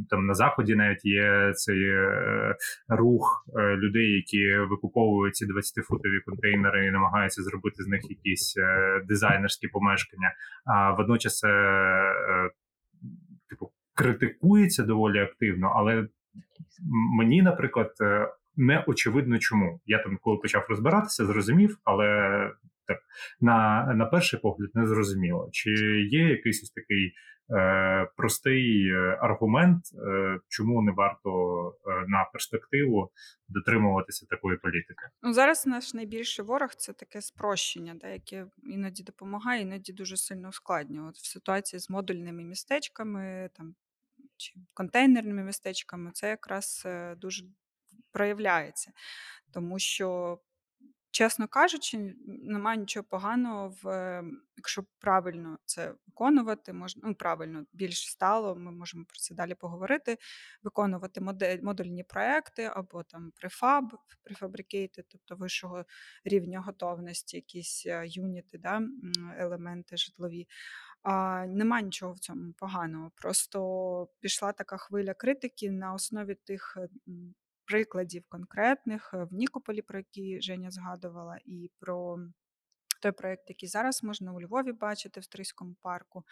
там 0.10 0.26
на 0.26 0.34
заході 0.34 0.76
навіть 0.76 1.06
є 1.06 1.52
цей 1.56 1.92
рух 2.88 3.46
людей, 3.56 4.12
які 4.12 4.58
викуповують 4.70 5.36
ці 5.36 5.46
20-футові 5.46 6.20
контейнери 6.26 6.88
і 6.88 6.92
намагаються 6.92 7.44
зробити 7.44 7.84
з 7.84 7.88
них 7.88 8.02
якісь 8.10 8.56
дизайнерські 9.08 9.68
помешкання. 9.68 10.32
А 10.66 10.92
водночас 10.92 11.42
типу 13.50 13.72
критикується 13.94 14.84
доволі 14.84 15.20
активно, 15.20 15.74
але 15.76 16.08
мені, 17.18 17.42
наприклад, 17.42 17.92
е, 18.02 18.34
не 18.56 18.84
очевидно 18.88 19.40
чому. 19.40 19.80
Я 19.86 20.04
там, 20.04 20.18
коли 20.22 20.38
почав 20.38 20.66
розбиратися, 20.70 21.26
зрозумів, 21.26 21.78
але 21.84 22.08
так 22.88 22.98
на 23.42 23.86
на 23.94 24.06
перший 24.06 24.40
погляд 24.40 24.70
не 24.74 24.88
зрозуміло, 24.88 25.50
чи 25.52 25.70
є 26.12 26.30
якийсь 26.30 26.64
ось 26.64 26.72
такий 26.72 27.14
е, 27.50 28.08
простий 28.18 28.90
е, 28.90 29.18
аргумент, 29.22 29.84
е, 29.94 30.40
чому 30.48 30.82
не 30.82 30.92
варто 30.92 31.30
е, 31.70 32.06
на 32.08 32.24
перспективу 32.34 33.12
дотримуватися 33.48 34.26
такої 34.30 34.58
політики. 34.58 35.06
Ну 35.24 35.34
зараз 35.34 35.68
наш 35.68 35.94
найбільший 35.94 36.46
ворог 36.46 36.70
це 36.78 36.94
таке 36.94 37.22
спрощення, 37.22 37.96
да, 38.02 38.08
яке 38.08 38.46
іноді 38.64 39.04
допомагає, 39.04 39.62
іноді 39.62 39.94
дуже 39.94 40.18
сильно 40.18 40.50
ускладнює. 40.50 41.10
От 41.10 41.16
в 41.16 41.26
ситуації 41.26 41.80
з 41.80 41.90
модульними 41.90 42.44
містечками 42.44 43.50
там 43.54 43.76
чи 44.38 44.54
контейнерними 44.74 45.44
містечками, 45.44 46.12
це 46.14 46.30
якраз 46.30 46.84
е, 46.86 47.16
дуже 47.16 47.46
проявляється, 48.12 48.92
тому 49.54 49.80
що 49.80 50.40
Чесно 51.18 51.48
кажучи, 51.48 52.16
немає 52.28 52.78
нічого 52.78 53.04
поганого 53.04 53.74
в 53.84 54.24
якщо 54.58 54.84
правильно 55.00 55.60
це 55.66 55.94
виконувати, 56.08 56.74
можна 56.74 57.02
ну, 57.06 57.16
правильно 57.16 57.66
більш 57.74 58.12
стало. 58.12 58.56
Ми 58.56 58.72
можемо 58.72 59.06
про 59.06 59.18
це 59.18 59.36
далі 59.36 59.56
поговорити. 59.56 60.18
Виконувати 60.64 61.22
модель, 61.22 61.58
модульні 61.62 62.04
проекти 62.04 62.64
або 62.64 63.04
там 63.04 63.32
префаб, 63.36 63.98
префабрикейти, 64.24 65.04
тобто 65.08 65.36
вищого 65.36 65.86
рівня 66.24 66.62
готовності, 66.62 67.38
якісь 67.38 67.86
е, 67.86 68.04
юніти, 68.08 68.58
да, 68.58 68.82
елементи 69.38 69.98
житлові. 69.98 70.48
А, 71.04 71.46
Нема 71.48 71.82
нічого 71.82 72.14
в 72.14 72.20
цьому 72.20 72.54
поганого. 72.54 73.12
Просто 73.16 74.08
пішла 74.20 74.52
така 74.52 74.78
хвиля 74.78 75.14
критики 75.14 75.72
на 75.72 75.94
основі 75.94 76.36
тих 76.36 76.78
прикладів 77.68 78.24
конкретних 78.30 79.12
е, 79.14 79.24
в 79.24 79.34
Нікополі, 79.34 79.82
про 79.82 79.98
які 80.00 80.42
Женя 80.42 80.72
згадувала, 80.72 81.40
і 81.46 81.72
про 81.80 82.18
той 83.02 83.12
проєкт, 83.12 83.44
який 83.50 83.70
зараз 83.70 84.04
можна 84.04 84.34
у 84.34 84.42
Львові 84.42 84.72
бачити 84.72 85.20
в 85.20 85.24
Стрийському 85.24 85.76
парку. 85.82 86.24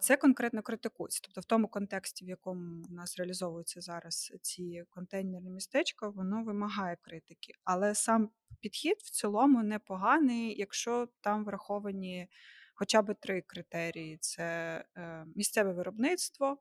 Це 0.00 0.16
конкретно 0.16 0.62
критикується. 0.62 1.20
Тобто, 1.24 1.40
в 1.40 1.44
тому 1.44 1.68
контексті, 1.68 2.24
в 2.24 2.28
якому 2.28 2.82
в 2.82 2.92
нас 2.92 3.18
реалізовуються 3.18 3.80
зараз 3.80 4.32
ці 4.42 4.84
контейнерні 4.90 5.50
містечка, 5.50 6.08
воно 6.08 6.44
вимагає 6.44 6.96
критики. 7.02 7.52
Але 7.64 7.94
сам 7.94 8.30
підхід 8.60 8.96
в 8.98 9.10
цілому 9.10 9.62
непоганий, 9.62 10.58
якщо 10.58 11.08
там 11.20 11.44
враховані 11.44 12.28
хоча 12.74 13.02
б 13.02 13.14
три 13.14 13.42
критерії: 13.42 14.18
це 14.20 14.44
е, 14.96 15.26
місцеве 15.36 15.72
виробництво, 15.72 16.58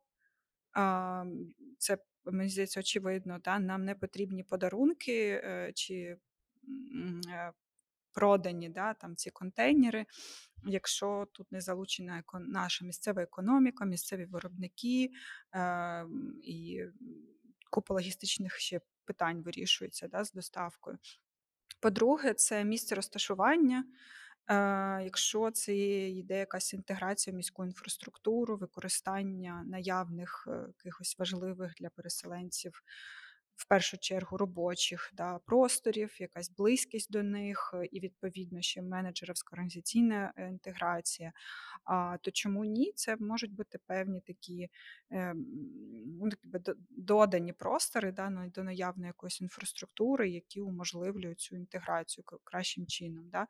це 1.77 1.97
мені 2.25 2.49
здається, 2.49 2.79
очевидно, 2.79 3.39
да? 3.39 3.59
нам 3.59 3.85
не 3.85 3.95
потрібні 3.95 4.43
подарунки 4.43 5.41
е, 5.43 5.71
чи 5.75 6.17
е, 7.29 7.53
продані 8.13 8.69
да, 8.69 8.93
там 8.93 9.15
ці 9.15 9.29
контейнери, 9.29 10.05
якщо 10.65 11.27
тут 11.31 11.51
не 11.51 11.61
залучена 11.61 12.23
наша 12.39 12.85
місцева 12.85 13.21
економіка, 13.21 13.85
місцеві 13.85 14.25
виробники 14.25 15.11
е, 15.55 16.05
і 16.43 16.83
купа 17.69 17.93
логістичних 17.93 18.55
ще 18.57 18.81
питань 19.05 19.41
вирішується 19.41 20.07
да, 20.07 20.23
з 20.23 20.31
доставкою. 20.31 20.97
По-друге, 21.79 22.33
це 22.33 22.63
місце 22.63 22.95
розташування. 22.95 23.85
Якщо 25.03 25.51
це 25.51 25.75
йде 26.09 26.37
якась 26.37 26.73
інтеграція 26.73 27.33
в 27.33 27.37
міську 27.37 27.65
інфраструктуру, 27.65 28.57
використання 28.57 29.63
наявних 29.67 30.47
е, 30.51 30.65
якихось 30.67 31.19
важливих 31.19 31.73
для 31.79 31.89
переселенців 31.89 32.83
в 33.61 33.65
першу 33.65 33.97
чергу 33.97 34.37
робочих 34.37 35.11
да, 35.13 35.39
просторів, 35.39 36.21
якась 36.21 36.49
близькість 36.49 37.11
до 37.11 37.23
них, 37.23 37.73
і 37.91 37.99
відповідно 37.99 38.61
ще 38.61 38.81
менеджерівська 38.81 39.53
організаційна 39.53 40.33
е, 40.37 40.47
інтеграція. 40.47 41.31
А 41.83 42.17
то 42.21 42.31
чому 42.31 42.65
ні? 42.65 42.91
Це 42.95 43.15
можуть 43.19 43.53
бути 43.53 43.79
певні 43.87 44.21
такі 44.21 44.69
е, 45.11 45.33
ну, 46.05 46.29
додані 46.89 47.53
простори 47.53 48.11
да, 48.11 48.49
до 48.55 48.63
наявної 48.63 49.07
якоїсь 49.07 49.41
інфраструктури, 49.41 50.29
які 50.29 50.61
уможливлюють 50.61 51.39
цю 51.39 51.55
інтеграцію 51.55 52.25
кращим 52.43 52.87
чином. 52.87 53.29
Да. 53.29 53.47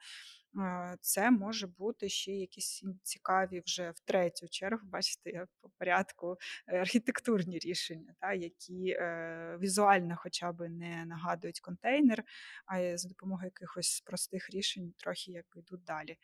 Це 1.01 1.31
може 1.31 1.67
бути 1.67 2.09
ще 2.09 2.31
якісь 2.31 2.83
цікаві 3.03 3.61
вже 3.65 3.91
в 3.91 3.99
третю 3.99 4.47
чергу, 4.49 4.79
бачите, 4.83 5.45
по 5.61 5.69
порядку 5.69 6.37
е, 6.67 6.79
архітектурні 6.79 7.59
рішення, 7.59 8.15
та, 8.19 8.33
які 8.33 8.89
е, 8.89 9.57
візуально 10.01 10.15
хоча 10.17 10.51
б 10.51 10.69
не 10.69 11.05
нагадують 11.05 11.59
контейнер, 11.59 12.23
а 12.65 12.97
за 12.97 13.09
допомогою 13.09 13.45
якихось 13.45 14.03
простих 14.05 14.49
рішень 14.49 14.93
трохи 14.97 15.31
як 15.31 15.45
йдуть 15.55 15.83
далі. 15.83 16.17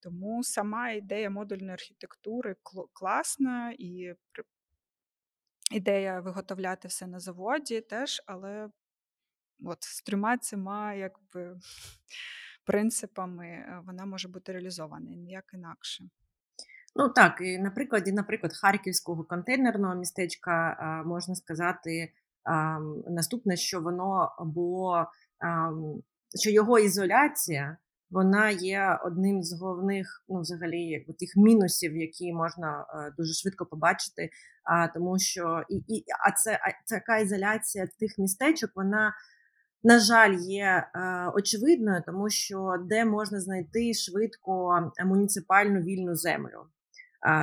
Тому 0.00 0.44
сама 0.44 0.90
ідея 0.90 1.30
модульної 1.30 1.72
архітектури 1.72 2.56
класна 2.92 3.74
і 3.78 4.14
ідея 5.70 6.20
виготовляти 6.20 6.88
все 6.88 7.06
на 7.06 7.20
заводі 7.20 7.80
теж, 7.80 8.22
але 8.26 8.70
от 9.64 9.82
з 9.82 10.02
трьома 10.02 10.38
цими 10.38 10.98
якби 10.98 11.60
принципами 12.64 13.64
вона 13.86 14.06
може 14.06 14.28
бути 14.28 14.52
реалізована 14.52 15.10
ніяк 15.10 15.44
інакше. 15.52 16.04
Ну 16.96 17.08
так, 17.08 17.40
і 17.40 17.58
на 17.58 17.70
прикладі, 17.70 18.12
наприклад, 18.12 18.52
харківського 18.56 19.24
контейнерного 19.24 19.94
містечка 19.94 20.76
можна 21.06 21.34
сказати 21.34 22.12
наступне, 23.10 23.56
що 23.56 23.80
воно 23.80 24.28
було, 24.40 25.06
що 26.34 26.50
його 26.50 26.78
ізоляція 26.78 27.76
вона 28.10 28.50
є 28.50 28.98
одним 29.04 29.42
з 29.42 29.60
головних, 29.60 30.24
ну 30.28 30.40
взагалі, 30.40 31.06
тих 31.18 31.36
мінусів, 31.36 31.96
які 31.96 32.32
можна 32.32 32.86
е, 32.94 33.14
дуже 33.18 33.32
швидко 33.32 33.66
побачити. 33.66 34.30
А 34.64 34.88
тому, 34.88 35.18
що 35.18 35.62
і, 35.68 35.76
і 35.76 36.04
а 36.26 36.32
це 36.32 36.60
а 36.62 36.94
така 36.96 37.18
ізоляція 37.18 37.88
тих 37.98 38.18
містечок, 38.18 38.70
вона. 38.74 39.14
На 39.82 39.98
жаль, 39.98 40.34
є 40.34 40.64
е, 40.64 40.90
очевидною, 41.34 42.02
тому 42.06 42.30
що 42.30 42.74
де 42.88 43.04
можна 43.04 43.40
знайти 43.40 43.94
швидко 43.94 44.80
муніципальну 45.04 45.80
вільну 45.80 46.14
землю. 46.14 46.66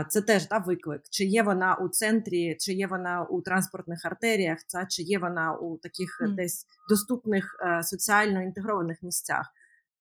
Це 0.10 0.22
теж 0.22 0.46
та 0.46 0.58
виклик. 0.58 1.02
Чи 1.10 1.26
є 1.26 1.44
вона 1.44 1.76
у 1.76 1.90
центрі, 1.90 2.56
чи 2.60 2.74
є 2.74 2.88
вона 2.88 3.24
у 3.24 3.42
транспортних 3.42 4.06
артеріях, 4.06 4.64
та 4.64 4.86
чи 4.86 5.04
є 5.04 5.20
вона 5.20 5.56
у 5.56 5.78
таких 5.78 6.22
mm. 6.22 6.36
десь 6.36 6.66
доступних 6.90 7.58
е, 7.62 7.84
соціально 7.84 8.42
інтегрованих 8.42 9.04
місцях. 9.04 9.54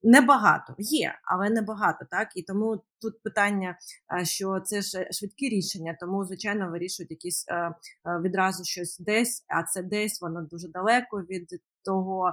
Небагато 0.02 0.74
є, 0.78 1.14
але 1.24 1.50
небагато, 1.50 2.06
так 2.10 2.28
і 2.34 2.42
тому 2.42 2.82
тут 3.00 3.22
питання, 3.22 3.78
що 4.22 4.60
це 4.60 4.82
ж 4.82 5.08
швидкі 5.10 5.48
рішення, 5.48 5.96
тому 6.00 6.24
звичайно 6.24 6.70
вирішують 6.70 7.10
якісь 7.10 7.46
відразу 8.22 8.64
щось 8.64 8.98
десь, 8.98 9.44
а 9.48 9.62
це 9.62 9.82
десь 9.82 10.20
воно 10.20 10.42
дуже 10.42 10.68
далеко 10.68 11.22
від 11.22 11.60
того, 11.84 12.32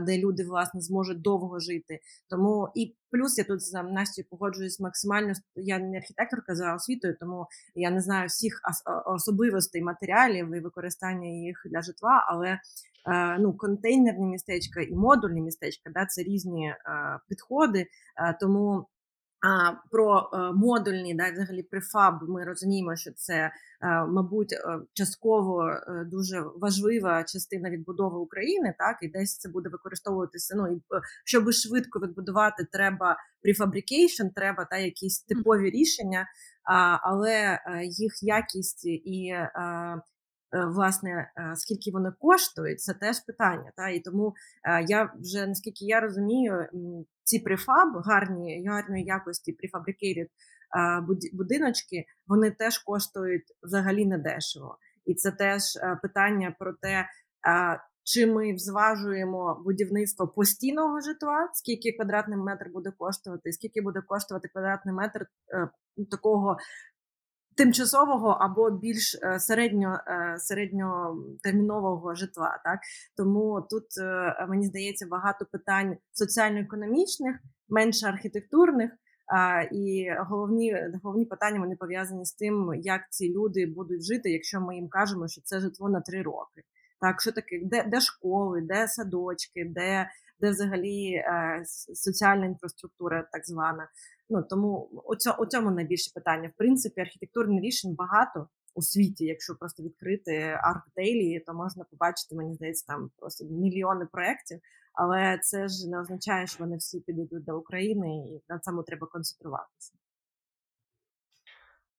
де 0.00 0.18
люди 0.18 0.44
власне 0.44 0.80
зможуть 0.80 1.22
довго 1.22 1.58
жити. 1.58 2.00
Тому 2.30 2.68
і 2.74 2.94
плюс 3.10 3.38
я 3.38 3.44
тут 3.44 3.62
з 3.62 3.82
Настю 3.82 4.22
погоджуюсь 4.30 4.80
максимально. 4.80 5.32
Я 5.56 5.78
не 5.78 5.96
архітекторка 5.96 6.54
за 6.54 6.74
освітою, 6.74 7.16
тому 7.20 7.46
я 7.74 7.90
не 7.90 8.00
знаю 8.00 8.28
всіх 8.28 8.60
особливостей 9.06 9.82
матеріалів 9.82 10.54
і 10.54 10.60
використання 10.60 11.28
їх 11.28 11.62
для 11.70 11.82
житла, 11.82 12.26
але 12.28 12.58
ну 13.38 13.52
контейнерні 13.52 14.26
містечка 14.26 14.80
і 14.80 14.94
модульні 14.94 15.40
містечка, 15.40 15.90
да, 15.94 16.06
це 16.06 16.22
різні 16.22 16.74
підходи. 17.28 17.86
Тому 18.40 18.86
а 19.42 19.72
про 19.90 20.30
е, 20.32 20.52
модульні, 20.52 21.14
да, 21.14 21.32
взагалі 21.32 21.62
префаб, 21.62 22.14
ми 22.28 22.44
розуміємо, 22.44 22.96
що 22.96 23.12
це, 23.12 23.34
е, 23.34 23.52
мабуть, 24.06 24.52
е, 24.52 24.80
частково 24.92 25.70
дуже 26.06 26.44
важлива 26.56 27.24
частина 27.24 27.70
відбудови 27.70 28.18
України, 28.18 28.74
так 28.78 28.98
і 29.02 29.08
десь 29.08 29.38
це 29.38 29.48
буде 29.48 29.68
використовуватися. 29.68 30.54
Ну 30.56 30.72
і 30.72 30.82
щоб 31.24 31.52
швидко 31.52 32.00
відбудувати, 32.00 32.66
треба 32.72 33.16
префабрикейшн, 33.42 34.26
треба 34.34 34.64
та 34.64 34.76
якісь 34.76 35.22
типові 35.22 35.70
рішення, 35.70 36.26
але 37.02 37.58
їх 37.84 38.22
якість 38.22 38.86
і 38.86 39.34
власне, 40.52 41.32
е, 41.36 41.56
скільки 41.56 41.90
вони 41.90 42.12
коштують, 42.18 42.80
це 42.80 42.94
теж 42.94 43.20
питання. 43.20 43.72
Та? 43.76 43.88
І 43.88 44.00
тому 44.00 44.34
е, 44.64 44.84
я 44.88 45.12
вже 45.20 45.46
наскільки 45.46 45.84
я 45.84 46.00
розумію, 46.00 46.66
ці 47.24 47.38
префаб, 47.38 47.88
гарні 48.04 48.66
гарної 48.68 49.04
якості 49.04 49.52
префабрикейted 49.52 50.26
будиночки, 51.32 52.04
вони 52.26 52.50
теж 52.50 52.78
коштують 52.78 53.44
взагалі 53.62 54.06
недешево. 54.06 54.78
І 55.04 55.14
це 55.14 55.30
теж 55.30 55.62
питання 56.02 56.56
про 56.58 56.72
те, 56.72 57.06
чи 58.04 58.26
ми 58.26 58.58
зважуємо 58.58 59.62
будівництво 59.64 60.28
постійного 60.28 61.00
житла, 61.00 61.48
скільки 61.52 61.92
квадратний 61.92 62.38
метр 62.38 62.66
буде 62.72 62.92
коштувати, 62.98 63.52
скільки 63.52 63.80
буде 63.80 64.00
коштувати 64.00 64.48
квадратний 64.48 64.94
метр 64.94 65.26
такого 66.10 66.56
тимчасового 67.56 68.28
або 68.28 68.70
більш 68.70 69.14
е, 69.22 69.40
середньо 69.40 69.98
е, 70.06 70.38
середньотермінового 70.38 72.14
житла. 72.14 72.60
Так 72.64 72.80
тому 73.16 73.66
тут 73.70 73.86
е, 74.00 74.46
мені 74.48 74.66
здається 74.66 75.06
багато 75.06 75.46
питань 75.52 75.96
соціально-економічних, 76.12 77.36
менше 77.68 78.06
архітектурних. 78.06 78.90
І 79.72 80.10
головні 80.28 80.76
головні 81.02 81.24
питання 81.24 81.60
вони 81.60 81.76
пов'язані 81.76 82.24
з 82.24 82.32
тим, 82.32 82.74
як 82.74 83.00
ці 83.10 83.32
люди 83.32 83.66
будуть 83.66 84.04
жити, 84.04 84.30
якщо 84.30 84.60
ми 84.60 84.76
їм 84.76 84.88
кажемо, 84.88 85.28
що 85.28 85.40
це 85.40 85.60
житло 85.60 85.88
на 85.88 86.00
три 86.00 86.22
роки. 86.22 86.62
Так, 87.00 87.20
що 87.20 87.32
таке, 87.32 87.60
де 87.64 87.84
де 87.84 88.00
школи, 88.00 88.60
де 88.60 88.88
садочки, 88.88 89.64
де 89.74 90.10
де 90.40 90.50
взагалі 90.50 91.12
е, 91.12 91.62
соціальна 91.94 92.46
інфраструктура, 92.46 93.28
так 93.32 93.46
звана. 93.46 93.88
Ну 94.32 94.42
тому 94.42 94.90
у 95.38 95.46
цьому 95.46 95.70
найбільше 95.70 96.10
питання. 96.14 96.48
В 96.48 96.58
принципі, 96.58 97.00
архітектурних 97.00 97.62
рішень 97.62 97.94
багато 97.94 98.48
у 98.74 98.82
світі. 98.82 99.24
Якщо 99.24 99.54
просто 99.54 99.82
відкрити 99.82 100.58
арктейлі, 100.62 101.40
то 101.40 101.54
можна 101.54 101.84
побачити, 101.90 102.34
мені 102.34 102.54
здається, 102.54 102.86
там 102.86 103.10
просто 103.16 103.44
мільйони 103.44 104.06
проєктів. 104.12 104.60
Але 104.94 105.38
це 105.42 105.68
ж 105.68 105.90
не 105.90 106.00
означає, 106.00 106.46
що 106.46 106.64
вони 106.64 106.76
всі 106.76 107.00
підійдуть 107.00 107.44
до 107.44 107.58
України, 107.58 108.08
і 108.08 108.42
на 108.48 108.58
цьому 108.58 108.82
треба 108.82 109.06
концентруватися. 109.06 109.92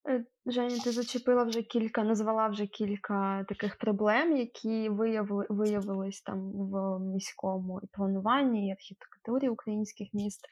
Е, 0.10 0.26
Женя, 0.46 0.80
ти 0.84 0.92
зачепила 0.92 1.44
вже 1.44 1.62
кілька, 1.62 2.04
назвала 2.04 2.48
вже 2.48 2.68
кілька 2.68 3.46
таких 3.50 3.78
проблем, 3.78 4.38
які 4.38 4.90
виявили, 4.90 5.46
виявились 5.50 6.22
там 6.22 6.52
в 6.52 7.00
міському 7.00 7.82
плануванні 7.92 8.68
і 8.68 8.72
архітектурі 8.72 9.50
українських 9.50 10.14
міст. 10.14 10.48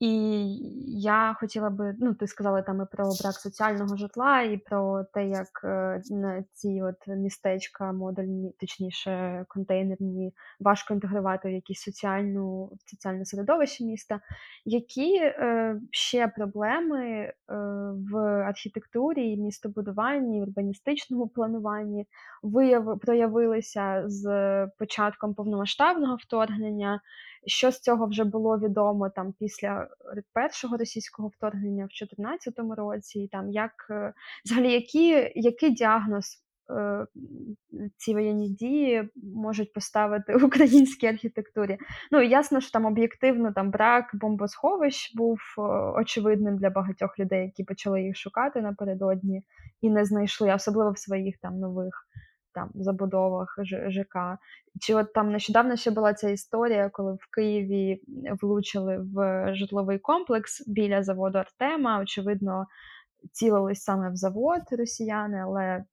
І 0.00 0.46
я 1.00 1.36
хотіла 1.40 1.70
би, 1.70 1.96
ну, 2.00 2.14
ти 2.14 2.26
сказала 2.26 2.62
там 2.62 2.82
і 2.82 2.96
про 2.96 3.04
брак 3.04 3.34
соціального 3.34 3.96
житла, 3.96 4.42
і 4.42 4.56
про 4.56 5.04
те, 5.04 5.28
як 5.28 5.60
е, 5.64 6.02
на 6.10 6.44
ці 6.52 6.82
от 6.82 7.16
містечка 7.16 7.92
модульні, 7.92 8.54
точніше, 8.60 9.44
контейнерні, 9.48 10.34
важко 10.60 10.94
інтегрувати 10.94 11.48
в 11.48 11.52
якісь 11.52 11.82
соціальну 11.82 12.72
соціальне 12.86 13.24
середовище 13.24 13.84
міста. 13.84 14.20
Які 14.64 15.16
е, 15.16 15.80
ще 15.90 16.28
проблеми 16.28 17.02
е, 17.02 17.34
в 18.10 18.16
архітектурі, 18.48 19.36
містобудуванні, 19.36 20.42
урбаністичному 20.42 21.28
плануванні 21.28 22.06
вияв, 22.42 22.98
проявилися 23.00 24.02
з 24.06 24.26
початком 24.78 25.34
повномасштабного 25.34 26.16
вторгнення? 26.16 27.00
Що 27.46 27.70
з 27.70 27.80
цього 27.80 28.06
вже 28.06 28.24
було 28.24 28.58
відомо 28.58 29.10
там 29.10 29.34
після 29.38 29.88
першого 30.32 30.76
російського 30.76 31.28
вторгнення 31.28 31.84
в 31.84 31.94
2014 31.98 32.54
році, 32.76 33.20
і 33.20 33.28
там 33.28 33.50
як 33.50 33.72
е, 33.90 34.12
взагалі 34.44 34.72
які, 34.72 35.32
який 35.34 35.70
діагноз 35.70 36.44
е, 36.70 37.06
ці 37.96 38.14
воєнні 38.14 38.48
дії 38.48 39.08
можуть 39.34 39.72
поставити 39.72 40.36
в 40.36 40.44
українській 40.44 41.06
архітектурі? 41.06 41.78
Ну 42.12 42.22
ясно, 42.22 42.60
що 42.60 42.70
там 42.72 42.86
об'єктивно 42.86 43.52
там 43.52 43.70
брак 43.70 44.10
бомбосховищ 44.14 45.14
був 45.14 45.38
е, 45.58 45.62
очевидним 46.00 46.56
для 46.56 46.70
багатьох 46.70 47.18
людей, 47.18 47.44
які 47.44 47.64
почали 47.64 48.02
їх 48.02 48.16
шукати 48.16 48.60
напередодні 48.60 49.42
і 49.80 49.90
не 49.90 50.04
знайшли, 50.04 50.54
особливо 50.54 50.90
в 50.90 50.98
своїх 50.98 51.38
там 51.38 51.60
нових 51.60 52.08
там 52.54 52.70
забудовах 52.74 53.58
ЖК. 53.88 54.38
Чи 54.80 54.94
от 54.94 55.12
там 55.12 55.32
нещодавно 55.32 55.76
ще 55.76 55.90
була 55.90 56.14
ця 56.14 56.30
історія, 56.30 56.90
коли 56.92 57.12
в 57.12 57.30
Києві 57.34 58.02
влучили 58.42 58.98
в 59.14 59.48
житловий 59.54 59.98
комплекс 59.98 60.68
біля 60.68 61.02
заводу 61.02 61.38
Артема? 61.38 62.00
Очевидно, 62.00 62.66
цілились 63.32 63.82
саме 63.82 64.10
в 64.10 64.16
завод 64.16 64.62
росіяни, 64.70 65.42
але 65.44 65.84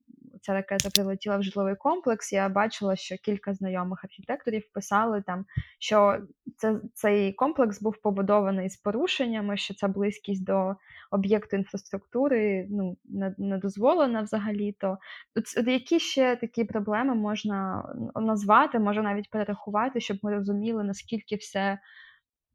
ця 0.41 0.54
ракета 0.54 0.89
прилетіла 0.89 1.38
в 1.38 1.43
житловий 1.43 1.75
комплекс. 1.75 2.34
Я 2.34 2.49
бачила, 2.49 2.95
що 2.95 3.17
кілька 3.17 3.54
знайомих 3.54 4.04
архітекторів 4.04 4.63
писали 4.73 5.21
там, 5.21 5.45
що 5.80 6.17
це, 6.58 6.80
цей 6.93 7.34
комплекс 7.34 7.82
був 7.82 7.97
побудований 8.01 8.69
з 8.69 8.77
порушеннями, 8.77 9.58
що 9.58 9.73
ця 9.73 9.88
близькість 9.88 10.43
до 10.43 10.75
об'єкту 11.12 11.56
інфраструктури 11.56 12.67
ну, 12.69 12.97
не, 13.06 13.36
не 13.38 13.58
дозволена 13.58 14.21
взагалі-то. 14.21 14.97
От 15.36 15.67
Які 15.67 15.99
ще 15.99 16.36
такі 16.36 16.63
проблеми 16.63 17.15
можна 17.15 17.84
назвати, 18.15 18.80
може 18.80 19.01
навіть 19.01 19.30
перерахувати, 19.30 20.01
щоб 20.01 20.17
ми 20.23 20.36
розуміли, 20.36 20.84
наскільки 20.84 21.36
все 21.36 21.80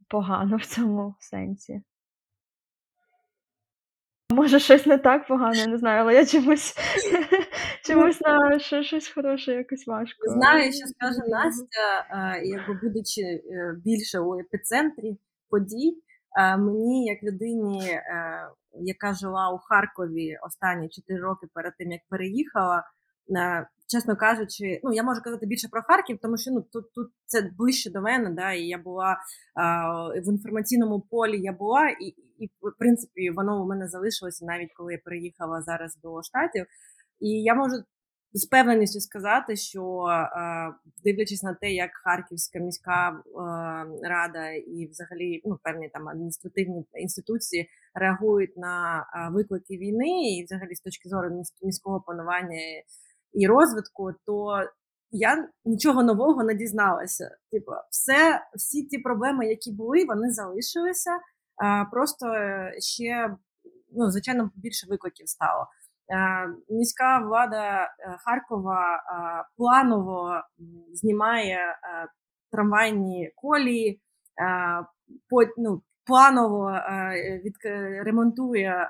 погано 0.08 0.56
в 0.56 0.64
цьому 0.64 1.14
сенсі? 1.18 1.82
Може, 4.36 4.58
щось 4.58 4.86
не 4.86 4.98
так 4.98 5.26
погано, 5.26 5.54
я 5.54 5.66
не 5.66 5.78
знаю, 5.78 6.00
але 6.00 6.14
я 6.14 6.26
чомусь 6.26 6.74
чомусь 7.86 8.20
на 8.20 8.58
що 8.58 8.82
щось 8.82 9.08
хороше, 9.08 9.52
якось 9.52 9.86
важко. 9.86 10.18
Знаю, 10.28 10.72
що 10.72 10.86
скаже 10.86 11.20
Настя, 11.28 12.36
якби 12.44 12.74
будучи 12.82 13.22
е, 13.22 13.76
більше 13.84 14.18
у 14.18 14.40
епіцентрі 14.40 15.18
подій, 15.50 16.02
мені, 16.58 17.06
як 17.06 17.22
людині, 17.22 17.88
е, 17.90 18.02
яка 18.80 19.14
жила 19.14 19.50
у 19.50 19.58
Харкові 19.58 20.36
останні 20.46 20.88
4 20.88 21.20
роки 21.20 21.46
перед 21.54 21.76
тим, 21.78 21.92
як 21.92 22.00
переїхала, 22.10 22.84
чесно 23.92 24.16
кажучи, 24.16 24.80
ну 24.84 24.92
я 24.92 25.02
можу 25.02 25.22
казати 25.22 25.46
більше 25.46 25.68
про 25.68 25.82
Харків, 25.82 26.18
тому 26.22 26.38
що 26.38 26.50
ну 26.50 26.60
тут 26.72 26.92
тут 26.92 27.08
це 27.26 27.50
ближче 27.58 27.90
до 27.90 28.00
мене. 28.00 28.30
Да, 28.30 28.52
І 28.52 28.62
я 28.62 28.78
була 28.78 29.16
в 30.26 30.28
інформаційному 30.28 31.00
полі. 31.00 31.40
Я 31.40 31.52
була, 31.52 31.88
і, 31.88 32.14
і 32.38 32.46
в 32.46 32.78
принципі 32.78 33.30
воно 33.30 33.62
у 33.62 33.66
мене 33.66 33.88
залишилося 33.88 34.44
навіть 34.44 34.72
коли 34.72 34.92
я 34.92 34.98
переїхала 35.04 35.62
зараз 35.62 35.96
до 36.02 36.22
штатів. 36.22 36.66
І 37.20 37.42
я 37.42 37.54
можу 37.54 37.74
з 38.32 38.46
певненістю 38.46 39.00
сказати, 39.00 39.56
що 39.56 40.06
дивлячись 41.04 41.42
на 41.42 41.54
те, 41.54 41.72
як 41.72 41.90
Харківська 42.04 42.58
міська 42.58 43.22
рада 44.02 44.50
і, 44.50 44.86
взагалі, 44.86 45.42
ну 45.44 45.58
певні 45.62 45.88
там 45.88 46.08
адміністративні 46.08 46.84
інституції 46.94 47.68
реагують 47.94 48.56
на 48.56 49.06
виклики 49.32 49.76
війни, 49.76 50.36
і 50.36 50.44
взагалі 50.44 50.74
з 50.74 50.80
точки 50.80 51.08
зору 51.08 51.44
міського 51.62 52.00
панування 52.00 52.58
і 53.32 53.46
розвитку, 53.46 54.12
то 54.26 54.64
я 55.10 55.48
нічого 55.64 56.02
нового 56.02 56.44
не 56.44 56.54
дізналася. 56.54 57.36
Типу, 57.50 57.72
все, 57.90 58.40
всі 58.56 58.82
ті 58.86 58.98
проблеми, 58.98 59.46
які 59.46 59.72
були, 59.72 60.04
вони 60.04 60.30
залишилися. 60.30 61.10
Просто 61.90 62.26
ще 62.78 63.36
ну 63.92 64.10
звичайно 64.10 64.50
більше 64.54 64.86
викликів 64.90 65.28
стало. 65.28 65.66
Міська 66.70 67.18
влада 67.18 67.84
е, 67.84 67.88
Харкова 68.24 69.02
планово 69.56 70.40
знімає 70.92 71.58
трамвайні 72.52 73.32
колії, 73.34 74.00
ну, 75.56 75.82
планово 76.06 76.80
від 77.44 77.54
ремонтує 78.04 78.88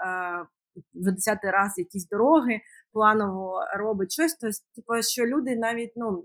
вже 0.95 1.13
десятий 1.13 1.51
раз 1.51 1.79
якісь 1.79 2.09
дороги, 2.09 2.61
планово 2.93 3.61
робить 3.77 4.13
щось. 4.13 4.37
Тобто, 4.77 5.03
що 5.03 5.27
люди 5.27 5.57
навіть 5.57 5.93
ну. 5.97 6.25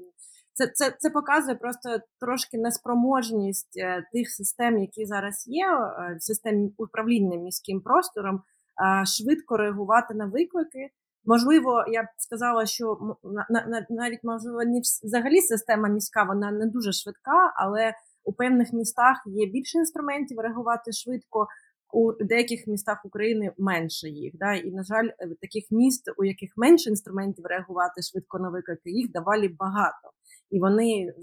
Це 0.53 0.67
це, 0.67 0.95
це 0.99 1.09
показує 1.09 1.55
просто 1.55 1.97
трошки 2.19 2.57
неспроможність 2.57 3.81
тих 4.13 4.29
систем, 4.29 4.77
які 4.77 5.05
зараз 5.05 5.47
є, 5.47 5.65
систем 6.19 6.71
управління 6.77 7.37
міським 7.37 7.81
простором, 7.81 8.41
швидко 9.05 9.57
реагувати 9.57 10.13
на 10.13 10.25
виклики. 10.25 10.89
Можливо, 11.25 11.85
я 11.91 12.03
б 12.03 12.05
сказала, 12.17 12.65
що 12.65 13.17
навіть 13.89 14.23
можливо 14.23 14.63
не 14.63 14.81
взагалі 15.03 15.41
система 15.41 15.89
міська 15.89 16.23
вона 16.23 16.51
не 16.51 16.65
дуже 16.65 16.91
швидка, 16.91 17.53
але 17.55 17.93
у 18.23 18.33
певних 18.33 18.73
містах 18.73 19.23
є 19.25 19.45
більше 19.45 19.77
інструментів 19.77 20.39
реагувати 20.39 20.91
швидко. 20.91 21.47
У 21.93 22.11
деяких 22.23 22.67
містах 22.67 23.05
України 23.05 23.53
менше 23.57 24.09
їх. 24.09 24.33
Да? 24.37 24.53
І, 24.53 24.71
на 24.71 24.83
жаль, 24.83 25.09
таких 25.41 25.63
міст, 25.71 26.11
у 26.17 26.23
яких 26.23 26.53
менше 26.57 26.89
інструментів 26.89 27.45
реагувати 27.45 28.01
швидко 28.01 28.39
на 28.39 28.49
виклики, 28.49 28.91
їх 28.91 29.11
давали 29.11 29.55
багато 29.59 30.11
і 30.51 30.59
вони 30.59 31.13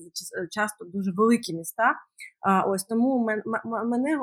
часто 0.50 0.84
дуже 0.84 1.12
великі 1.12 1.54
міста. 1.54 1.94
А 2.40 2.62
ось 2.62 2.84
тому 2.84 3.26
мене 3.84 4.18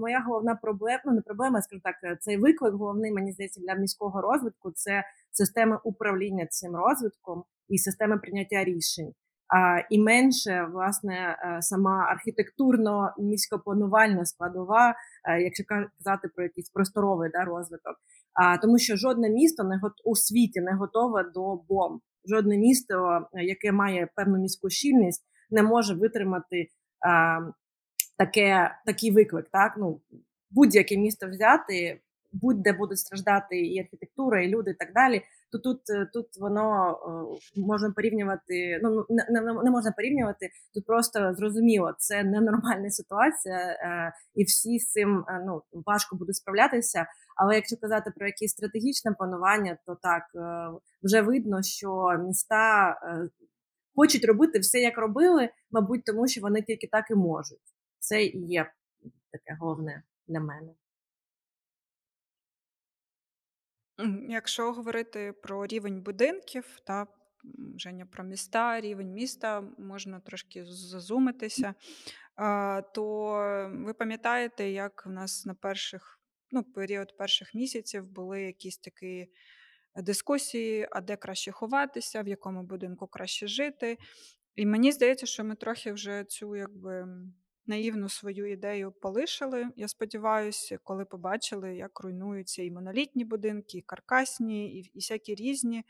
моя 0.00 0.24
головна 0.26 0.54
проблема, 0.62 1.00
ну 1.04 1.12
не 1.12 1.20
проблема, 1.20 1.62
скажу 1.62 1.82
так, 1.84 2.20
цей 2.20 2.36
виклик 2.36 2.74
головний 2.74 3.12
мені 3.12 3.32
здається 3.32 3.60
для 3.60 3.74
міського 3.74 4.20
розвитку 4.20 4.70
це 4.74 5.04
системи 5.30 5.78
управління 5.84 6.46
цим 6.50 6.76
розвитком 6.76 7.44
і 7.68 7.78
системи 7.78 8.18
прийняття 8.18 8.64
рішень. 8.64 9.12
А, 9.48 9.80
І 9.90 9.98
менше 9.98 10.68
власне 10.72 11.14
е, 11.14 11.62
сама 11.62 12.06
архітектурно 12.10 13.14
міськопланувальна 13.18 14.24
складова, 14.24 14.94
е, 15.24 15.42
якщо 15.42 15.64
казати 15.64 16.28
про 16.34 16.44
якийсь 16.44 16.70
просторовий 16.70 17.30
да, 17.32 17.44
розвиток, 17.44 17.96
а 18.34 18.58
тому, 18.58 18.78
що 18.78 18.96
жодне 18.96 19.30
місто 19.30 19.64
не 19.64 19.80
у 20.04 20.16
світі 20.16 20.60
не 20.60 20.72
готове 20.72 21.24
до 21.34 21.56
бомб 21.68 22.00
жодне 22.24 22.58
місто, 22.58 23.26
е, 23.34 23.44
яке 23.44 23.72
має 23.72 24.08
певну 24.16 24.38
міську 24.38 24.70
щільність, 24.70 25.24
не 25.50 25.62
може 25.62 25.94
витримати 25.94 26.68
а, 27.06 27.38
таке, 28.18 28.74
такий 28.86 29.10
виклик. 29.10 29.48
Так? 29.52 29.74
Ну, 29.78 30.00
Будь-яке 30.50 30.96
місто 30.96 31.28
взяти, 31.28 32.00
будь-де 32.32 32.72
буде 32.72 32.96
страждати 32.96 33.60
і 33.60 33.80
архітектура, 33.80 34.42
і 34.42 34.48
люди, 34.48 34.70
і 34.70 34.74
так 34.74 34.92
далі. 34.92 35.22
То 35.52 35.58
тут 35.58 35.90
е, 35.90 36.10
тут 36.12 36.26
воно 36.40 36.90
е, 37.56 37.60
можна 37.60 37.90
порівнювати. 37.90 38.80
Ну 38.82 39.06
не, 39.08 39.26
не, 39.30 39.40
не 39.40 39.70
можна 39.70 39.92
порівнювати. 39.92 40.50
Тут 40.74 40.86
просто 40.86 41.34
зрозуміло, 41.34 41.94
це 41.98 42.24
ненормальна 42.24 42.90
ситуація, 42.90 43.76
і 44.34 44.44
всі 44.44 44.78
з 44.78 44.92
цим 44.92 45.24
ну 45.46 45.62
важко 45.86 46.16
буде 46.16 46.32
справлятися. 46.32 47.06
Але 47.38 47.54
якщо 47.54 47.76
казати 47.76 48.10
про 48.16 48.26
якісь 48.26 48.50
стратегічне 48.50 49.12
планування, 49.12 49.78
то 49.86 49.94
так 49.94 50.22
е, 50.34 50.70
вже 51.02 51.22
видно, 51.22 51.62
що 51.62 52.18
міста 52.26 52.90
е, 52.90 53.28
хочуть 53.94 54.24
робити 54.24 54.58
все, 54.58 54.78
як 54.78 54.98
робили, 54.98 55.48
мабуть, 55.70 56.04
тому 56.04 56.28
що 56.28 56.40
вони 56.40 56.62
тільки 56.62 56.86
так 56.86 57.10
і 57.10 57.14
можуть. 57.14 57.74
Це 57.98 58.24
і 58.24 58.46
є 58.46 58.72
таке 59.32 59.56
головне 59.60 60.02
для 60.28 60.40
мене. 60.40 60.72
Якщо 64.28 64.72
говорити 64.72 65.32
про 65.32 65.66
рівень 65.66 66.00
будинків, 66.00 66.80
та 66.84 67.06
Женя 67.76 68.06
про 68.06 68.24
міста, 68.24 68.80
рівень 68.80 69.12
міста, 69.12 69.60
можна 69.78 70.20
трошки 70.20 70.64
зазумитися, 70.64 71.74
то 72.94 73.30
ви 73.74 73.94
пам'ятаєте, 73.94 74.70
як 74.70 75.06
в 75.06 75.10
нас 75.10 75.46
на 75.46 75.54
перших 75.54 76.20
ну, 76.50 76.64
період 76.64 77.16
перших 77.16 77.54
місяців 77.54 78.06
були 78.06 78.42
якісь 78.42 78.78
такі 78.78 79.28
дискусії, 79.96 80.88
а 80.90 81.00
де 81.00 81.16
краще 81.16 81.52
ховатися, 81.52 82.22
в 82.22 82.28
якому 82.28 82.62
будинку 82.62 83.06
краще 83.06 83.46
жити. 83.46 83.98
І 84.56 84.66
мені 84.66 84.92
здається, 84.92 85.26
що 85.26 85.44
ми 85.44 85.54
трохи 85.54 85.92
вже 85.92 86.24
цю 86.24 86.56
якби 86.56 87.08
наївну 87.68 88.08
свою 88.08 88.52
ідею 88.52 88.92
полишили. 88.92 89.66
Я 89.76 89.88
сподіваюся, 89.88 90.78
коли 90.84 91.04
побачили, 91.04 91.76
як 91.76 92.00
руйнуються 92.00 92.62
і 92.62 92.70
монолітні 92.70 93.24
будинки, 93.24 93.78
і 93.78 93.82
каркасні, 93.82 94.80
і, 94.80 94.90
всякі 94.94 95.34
різні. 95.34 95.84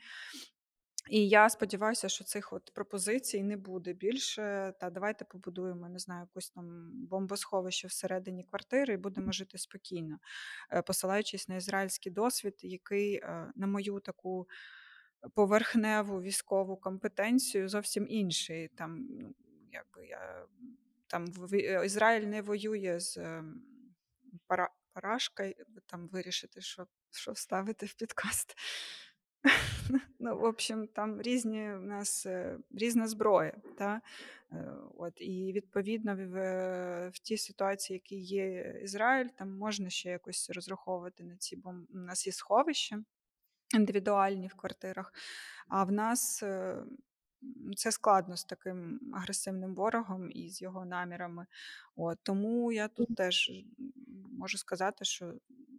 І 1.09 1.29
я 1.29 1.49
сподіваюся, 1.49 2.09
що 2.09 2.23
цих 2.23 2.53
от 2.53 2.71
пропозицій 2.73 3.43
не 3.43 3.57
буде 3.57 3.93
більше. 3.93 4.73
Та 4.79 4.89
давайте 4.89 5.25
побудуємо, 5.25 5.89
не 5.89 5.99
знаю, 5.99 6.21
якусь 6.21 6.49
там 6.49 6.91
бомбосховище 7.07 7.87
всередині 7.87 8.43
квартири 8.43 8.93
і 8.93 8.97
будемо 8.97 9.31
жити 9.31 9.57
спокійно, 9.57 10.19
е, 10.71 10.81
посилаючись 10.81 11.49
на 11.49 11.55
ізраїльський 11.55 12.11
досвід, 12.11 12.55
який 12.61 13.15
е, 13.15 13.51
на 13.55 13.67
мою 13.67 13.99
таку 13.99 14.47
поверхневу 15.35 16.21
військову 16.21 16.77
компетенцію 16.77 17.69
зовсім 17.69 18.05
інший. 18.09 18.67
Там, 18.67 19.07
ну, 19.09 19.35
якби 19.71 20.07
я 20.07 20.45
там 21.09 21.25
Ізраїль 21.85 22.25
не 22.25 22.41
воює 22.41 22.99
з 22.99 23.43
пара, 24.47 24.69
парашкою, 24.93 25.53
там 25.85 26.07
вирішите, 26.07 26.61
що, 26.61 26.87
що 27.11 27.31
вставити 27.31 27.85
в 27.85 27.93
підкаст. 27.93 28.55
Ну, 30.21 30.37
в 30.37 30.43
общем, 30.43 30.87
там 30.87 31.21
різні 31.21 31.73
у 31.73 31.81
нас 31.81 32.25
е, 32.25 32.57
різна 32.71 33.07
зброя. 33.07 33.53
Та? 33.77 34.01
Е, 34.51 34.73
от, 34.97 35.21
І 35.21 35.53
відповідно 35.53 36.15
в, 36.15 37.09
в 37.09 37.19
тій 37.19 37.37
ситуації, 37.37 37.95
які 37.95 38.15
є 38.15 38.79
Ізраїль, 38.83 39.27
там 39.27 39.57
можна 39.57 39.89
ще 39.89 40.09
якось 40.09 40.49
розраховувати 40.49 41.23
на 41.23 41.37
ці 41.37 41.55
бомби. 41.55 41.87
У 41.93 41.97
нас 41.97 42.27
є 42.27 42.33
сховища 42.33 43.03
індивідуальні 43.75 44.47
в 44.47 44.55
квартирах, 44.55 45.13
а 45.67 45.83
в 45.83 45.91
нас. 45.91 46.43
Це 47.75 47.91
складно 47.91 48.37
з 48.37 48.43
таким 48.43 48.99
агресивним 49.13 49.75
ворогом 49.75 50.31
і 50.31 50.49
з 50.49 50.61
його 50.61 50.85
намірами. 50.85 51.45
От, 51.95 52.19
Тому 52.23 52.71
я 52.71 52.87
тут 52.87 53.15
теж 53.15 53.51
можу 54.31 54.57
сказати, 54.57 55.05
що 55.05 55.33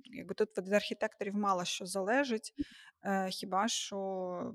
якби 0.05 0.35
тут 0.35 0.59
від 0.59 0.73
архітекторів 0.73 1.35
мало 1.35 1.65
що 1.65 1.87
залежить, 1.87 2.55
е, 3.03 3.31
хіба 3.31 3.69
що 3.69 4.55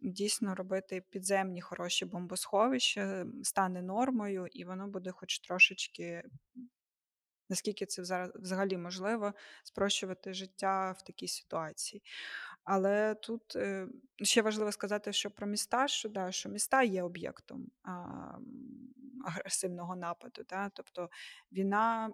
дійсно 0.00 0.54
робити 0.54 1.02
підземні 1.10 1.60
хороші 1.60 2.04
бомбосховища 2.04 3.26
стане 3.42 3.82
нормою, 3.82 4.46
і 4.52 4.64
воно 4.64 4.88
буде 4.88 5.10
хоч 5.10 5.38
трошечки. 5.38 6.22
Наскільки 7.48 7.86
це 7.86 8.28
взагалі 8.34 8.76
можливо 8.76 9.32
спрощувати 9.62 10.34
життя 10.34 10.92
в 10.98 11.02
такій 11.02 11.28
ситуації. 11.28 12.02
Але 12.64 13.14
тут 13.14 13.56
е, 13.56 13.88
ще 14.22 14.42
важливо 14.42 14.72
сказати, 14.72 15.12
що 15.12 15.30
про 15.30 15.46
міста, 15.46 15.88
що 15.88 16.08
да, 16.08 16.32
що 16.32 16.48
міста 16.48 16.82
є 16.82 17.02
об'єктом 17.02 17.70
а, 17.82 17.92
агресивного 19.24 19.96
нападу. 19.96 20.42
Да? 20.48 20.70
Тобто 20.74 21.10
війна 21.52 22.10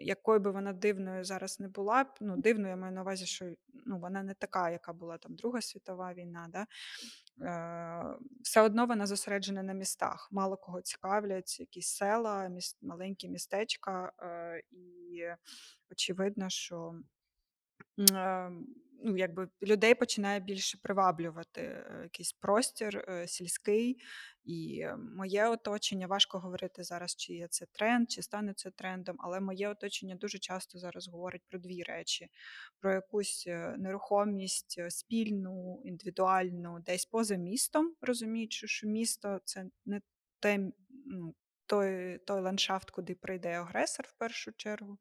якою 0.00 0.40
би 0.40 0.50
вона 0.50 0.72
дивною 0.72 1.24
зараз 1.24 1.60
не 1.60 1.68
була, 1.68 2.06
ну 2.20 2.36
дивною 2.36 2.68
я 2.68 2.76
маю 2.76 2.92
на 2.92 3.02
увазі, 3.02 3.26
що 3.26 3.54
ну, 3.86 3.98
вона 3.98 4.22
не 4.22 4.34
така, 4.34 4.70
яка 4.70 4.92
була 4.92 5.18
там 5.18 5.34
Друга 5.34 5.60
світова 5.60 6.14
війна. 6.14 6.48
Да? 6.52 6.66
Е, 7.46 8.18
Все 8.42 8.60
одно 8.60 8.86
вона 8.86 9.06
зосереджена 9.06 9.62
на 9.62 9.72
містах. 9.72 10.28
Мало 10.32 10.56
кого 10.56 10.82
цікавлять, 10.82 11.60
якісь 11.60 11.88
села, 11.88 12.48
міс... 12.48 12.78
маленькі 12.82 13.28
містечка, 13.28 14.12
е, 14.22 14.62
і 14.70 15.24
очевидно, 15.90 16.48
що. 16.48 16.94
Ну, 19.02 19.16
якби 19.16 19.48
людей 19.62 19.94
починає 19.94 20.40
більше 20.40 20.78
приваблювати 20.82 21.60
е, 21.60 22.00
якийсь 22.02 22.32
простір 22.32 23.04
е, 23.08 23.28
сільський. 23.28 24.00
І 24.44 24.86
моє 25.16 25.48
оточення 25.48 26.06
важко 26.06 26.38
говорити 26.38 26.84
зараз, 26.84 27.16
чи 27.16 27.34
є 27.34 27.48
це 27.48 27.66
тренд, 27.72 28.10
чи 28.10 28.22
стане 28.22 28.54
це 28.54 28.70
трендом, 28.70 29.16
але 29.18 29.40
моє 29.40 29.68
оточення 29.68 30.14
дуже 30.14 30.38
часто 30.38 30.78
зараз 30.78 31.08
говорить 31.08 31.42
про 31.48 31.58
дві 31.58 31.82
речі: 31.82 32.28
про 32.80 32.92
якусь 32.92 33.44
е, 33.46 33.74
нерухомість 33.78 34.90
спільну, 34.90 35.82
індивідуальну, 35.84 36.80
десь 36.86 37.04
поза 37.06 37.36
містом, 37.36 37.94
розуміючи, 38.00 38.66
що 38.66 38.86
місто 38.86 39.40
це 39.44 39.66
не 39.86 40.00
те, 40.40 40.58
ну, 41.06 41.34
той, 41.66 42.18
той 42.18 42.40
ландшафт, 42.40 42.90
куди 42.90 43.14
прийде 43.14 43.48
агресор 43.48 44.06
в 44.08 44.18
першу 44.18 44.52
чергу 44.52 44.98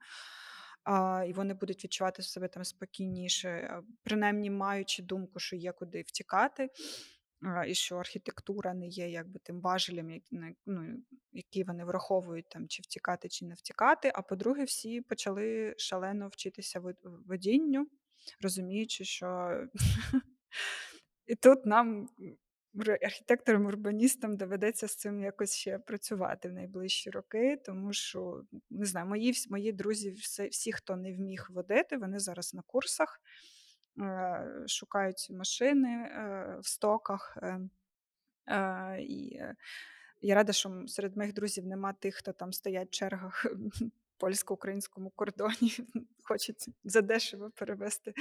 а, 0.84 1.26
і 1.28 1.34
вони 1.34 1.54
будуть 1.54 1.84
відчувати 1.84 2.24
себе 2.24 2.48
там 2.48 2.64
спокійніше, 2.64 3.82
принаймні 4.04 4.50
маючи 4.50 5.04
думку, 5.04 5.40
що 5.40 5.56
є 5.56 5.72
куди 5.72 6.02
втікати, 6.02 6.70
а, 7.42 7.66
і 7.66 7.76
що 7.76 7.98
архітектура 7.98 8.74
не 8.74 8.88
є 8.88 9.10
якби 9.10 9.40
тим 9.44 9.62
важелем, 9.62 10.12
як, 10.12 10.24
ну, 10.66 11.04
який 11.32 11.64
вони 11.64 11.86
враховують 11.86 12.50
там, 12.50 12.68
чи 12.68 12.82
втікати, 12.82 13.30
чи 13.30 13.46
не 13.46 13.54
втікати. 13.54 14.12
А 14.16 14.22
по-друге, 14.22 14.64
всі 14.64 15.02
почали 15.02 15.76
шалено 15.78 16.28
вчитися 16.28 16.82
водінню, 17.04 17.88
розуміючи, 18.42 19.06
що 19.06 19.60
і 21.28 21.36
тут 21.36 21.66
нам 21.66 22.08
архітекторам, 23.02 23.66
урбаністам 23.66 24.38
доведеться 24.38 24.88
з 24.88 24.96
цим 24.96 25.22
якось 25.22 25.56
ще 25.56 25.80
працювати 25.80 26.50
в 26.50 26.54
найближчі 26.54 27.10
роки, 27.10 27.62
тому 27.66 27.94
що 27.94 28.44
не 28.70 28.86
знаю, 28.86 29.08
мої 29.08 29.34
мої 29.50 29.72
друзі, 29.72 30.12
всі, 30.52 30.72
хто 30.72 30.96
не 30.96 31.14
вміг 31.14 31.48
водити, 31.50 31.98
вони 31.98 32.20
зараз 32.20 32.54
на 32.54 32.62
курсах 32.62 33.22
е, 34.00 34.46
шукають 34.68 35.28
машини 35.30 35.90
е, 35.90 36.58
в 36.62 36.68
стоках. 36.68 37.38
Е, 37.42 37.60
і 39.02 39.42
я 40.22 40.36
рада, 40.36 40.54
що 40.54 40.84
серед 40.88 41.18
моїх 41.18 41.34
друзів 41.34 41.66
нема 41.66 41.94
тих, 41.94 42.16
хто 42.16 42.34
там 42.34 42.54
стоять 42.54 42.88
в 42.88 42.92
чергах 42.92 43.46
польсько-українському 44.18 45.10
кордоні, 45.10 45.74
хочуть 46.24 46.66
задешево 46.84 47.52
перевести 47.56 48.14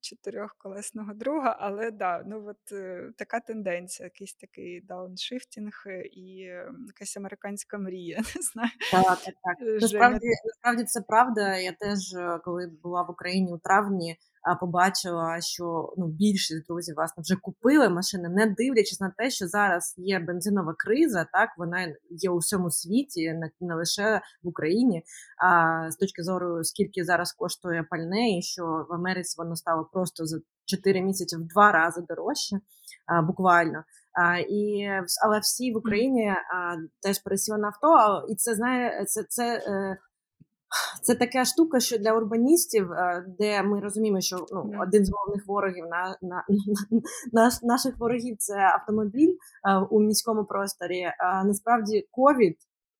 чотирьохколесного 0.00 1.14
друга, 1.14 1.56
але 1.60 1.90
да, 1.90 2.22
ну 2.26 2.48
от 2.48 2.72
е, 2.72 3.12
така 3.16 3.40
тенденція, 3.40 4.06
якийсь 4.06 4.34
такий 4.34 4.80
дауншифтінг 4.80 5.84
і 6.12 6.46
ем, 6.48 6.84
якась 6.86 7.16
американська 7.16 7.78
мрія. 7.78 8.16
не 8.36 8.42
знаю. 8.42 8.70
Так, 8.90 9.04
так, 9.04 9.34
так. 9.42 9.56
Насправді, 9.80 10.26
насправді 10.44 10.84
це 10.84 11.00
правда. 11.00 11.56
Я 11.56 11.72
теж, 11.72 12.14
е, 12.14 12.40
коли 12.44 12.66
була 12.82 13.02
в 13.02 13.10
Україні 13.10 13.52
у 13.52 13.58
травні, 13.58 14.16
побачила, 14.60 15.40
що 15.40 15.94
ну 15.96 16.06
більшість 16.06 16.66
друзів 16.66 16.94
власне 16.96 17.22
вже 17.22 17.36
купили 17.36 17.88
машини, 17.88 18.28
не 18.28 18.46
дивлячись 18.46 19.00
на 19.00 19.14
те, 19.18 19.30
що 19.30 19.46
зараз 19.46 19.94
є 19.98 20.18
бензинова 20.18 20.74
криза. 20.78 21.26
Так 21.32 21.50
вона 21.58 21.94
є 22.10 22.30
у 22.30 22.38
всьому 22.38 22.70
світі, 22.70 23.32
не, 23.32 23.50
не 23.60 23.74
лише 23.74 24.20
в 24.42 24.48
Україні. 24.48 25.02
А 25.44 25.90
з 25.90 25.96
точки 25.96 26.22
зору, 26.22 26.64
скільки 26.64 27.04
зараз 27.04 27.32
коштує 27.32 27.82
пальне, 27.90 28.38
і 28.38 28.42
що 28.42 28.86
в 28.90 28.92
Америці 28.92 29.34
воно 29.38 29.56
стало 29.56 29.88
просто 29.92 30.26
за 30.26 30.38
4 30.64 31.02
місяці 31.02 31.36
в 31.36 31.46
два 31.46 31.72
рази 31.72 32.04
дорожче, 32.08 32.56
а, 33.06 33.22
буквально. 33.22 33.84
А, 34.22 34.38
і 34.38 34.88
але 35.24 35.38
всі 35.38 35.72
в 35.72 35.76
Україні 35.76 36.28
а, 36.28 36.76
теж 37.02 37.18
пересіли 37.18 37.58
на 37.58 37.66
авто. 37.68 38.26
І 38.28 38.34
це 38.34 38.54
знає, 38.54 39.04
це 39.04 39.24
це. 39.28 39.62
Е, 40.70 41.00
це 41.02 41.14
така 41.14 41.44
штука, 41.44 41.80
що 41.80 41.98
для 41.98 42.12
урбаністів, 42.12 42.92
е, 42.92 43.24
де 43.38 43.62
ми 43.62 43.80
розуміємо, 43.80 44.20
що 44.20 44.46
ну 44.52 44.72
один 44.82 45.04
з 45.04 45.10
головних 45.12 45.46
ворогів 45.46 45.84
на 45.86 46.18
на, 46.22 46.44
на 47.32 47.50
наших 47.62 47.98
ворогів 47.98 48.36
це 48.38 48.54
автомобіль 48.54 49.34
е, 49.68 49.76
у 49.90 50.00
міському 50.00 50.44
просторі. 50.44 51.04
А 51.18 51.44
насправді 51.44 52.08
ковід 52.10 52.56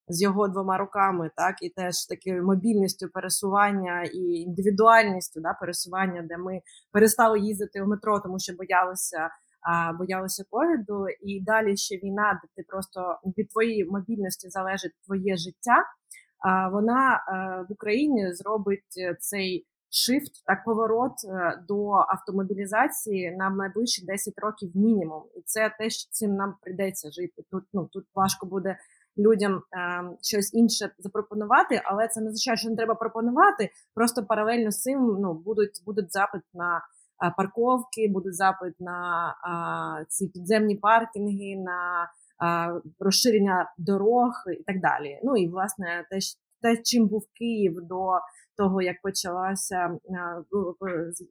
з 0.08 0.22
його 0.22 0.48
двома 0.48 0.78
руками, 0.78 1.30
так 1.36 1.62
і 1.62 1.68
теж 1.68 2.06
такою 2.06 2.44
мобільністю 2.44 3.08
пересування 3.08 4.02
і 4.02 4.18
індивідуальністю 4.18 5.40
да, 5.40 5.56
пересування, 5.60 6.22
де 6.22 6.36
ми 6.36 6.60
перестали 6.92 7.40
їздити 7.40 7.82
в 7.82 7.88
метро, 7.88 8.20
тому 8.20 8.38
що 8.38 8.52
боялися. 8.52 9.30
А 9.62 9.92
боялися 9.92 10.44
ковіду, 10.50 11.06
і 11.20 11.42
далі 11.44 11.76
ще 11.76 11.96
війна, 11.96 12.40
де 12.42 12.48
ти 12.56 12.66
просто 12.68 13.18
від 13.38 13.48
твоєї 13.48 13.84
мобільності 13.84 14.48
залежить 14.48 14.92
твоє 15.06 15.36
життя 15.36 15.84
вона 16.72 17.14
е, 17.14 17.66
в 17.68 17.72
Україні 17.72 18.32
зробить 18.34 18.94
е, 18.98 19.16
цей 19.20 19.66
шифт, 19.90 20.44
так 20.46 20.64
поворот 20.64 21.12
е, 21.24 21.62
до 21.68 21.90
автомобілізації 21.90 23.36
на 23.36 23.50
найближчі 23.50 24.04
10 24.04 24.34
років 24.36 24.70
мінімум, 24.74 25.22
і 25.36 25.42
це 25.44 25.74
те, 25.78 25.90
що 25.90 26.10
цим 26.10 26.34
нам 26.34 26.54
прийдеться 26.62 27.10
жити. 27.10 27.42
Тут 27.50 27.64
ну 27.72 27.88
тут 27.92 28.04
важко 28.14 28.46
буде 28.46 28.76
людям 29.18 29.52
е, 29.54 29.60
щось 30.22 30.54
інше 30.54 30.90
запропонувати, 30.98 31.82
але 31.84 32.08
це 32.08 32.20
не 32.20 32.26
означає, 32.26 32.56
що 32.56 32.70
не 32.70 32.76
треба 32.76 32.94
пропонувати. 32.94 33.70
Просто 33.94 34.24
паралельно 34.24 34.70
з 34.70 34.80
цим 34.80 35.16
ну 35.20 35.34
будуть 35.34 35.82
будуть 35.86 36.12
запит 36.12 36.42
на 36.54 36.80
парковки, 37.36 38.08
буде 38.08 38.32
запит 38.32 38.74
на 38.80 39.34
а, 39.42 40.04
ці 40.08 40.28
підземні 40.28 40.76
паркінги. 40.76 41.56
на 41.56 42.10
розширення 42.98 43.72
дорог 43.78 44.32
і 44.60 44.62
так 44.62 44.80
далі. 44.80 45.20
Ну 45.24 45.36
і 45.36 45.48
власне 45.48 46.06
те, 46.10 46.18
те, 46.62 46.82
чим 46.82 47.08
був 47.08 47.22
Київ 47.38 47.76
до 47.82 48.18
того, 48.56 48.82
як 48.82 48.96
почалося 49.02 49.98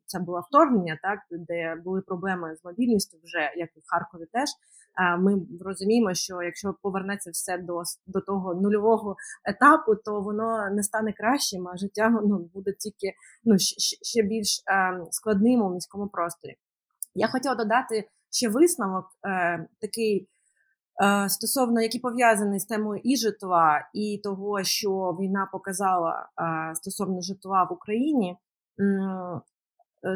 це 0.06 0.20
було 0.20 0.44
вторгнення, 0.50 1.00
так 1.02 1.20
де 1.32 1.76
були 1.86 2.02
проблеми 2.02 2.56
з 2.56 2.66
мобільністю, 2.66 3.18
вже 3.24 3.52
як 3.56 3.70
і 3.76 3.80
в 3.80 3.84
Харкові, 3.86 4.28
теж 4.32 4.50
ми 5.20 5.42
розуміємо, 5.62 6.14
що 6.14 6.42
якщо 6.42 6.76
повернеться 6.82 7.32
все 7.32 7.58
до 7.58 7.82
до 8.08 8.22
того 8.22 8.54
нульового 8.54 9.16
етапу, 9.46 9.96
то 9.96 10.22
воно 10.22 10.70
не 10.70 10.84
стане 10.84 11.14
кращим, 11.14 11.68
а 11.68 11.78
життя 11.78 12.10
ну, 12.10 12.50
буде 12.54 12.74
тільки 12.80 13.14
ну 13.44 13.56
ще 14.02 14.24
більш 14.24 14.64
складним 15.12 15.62
у 15.62 15.74
міському 15.74 16.08
просторі. 16.08 16.56
Я 17.16 17.28
хотіла 17.28 17.56
додати 17.56 18.10
ще 18.32 18.50
висновок, 18.50 19.06
е, 19.26 19.68
такий 19.82 20.30
стосовно 21.28 21.82
які 21.82 22.00
пов'язані 22.00 22.60
з 22.60 22.66
темою 22.66 23.02
і 23.04 23.18
житла, 23.18 23.90
і 23.94 24.22
того, 24.24 24.64
що 24.64 25.18
війна 25.20 25.50
показала 25.52 26.30
е, 26.42 26.76
стосовно 26.76 27.22
житла 27.22 27.64
в 27.64 27.74
Україні. 27.74 28.38
Е, 28.80 29.42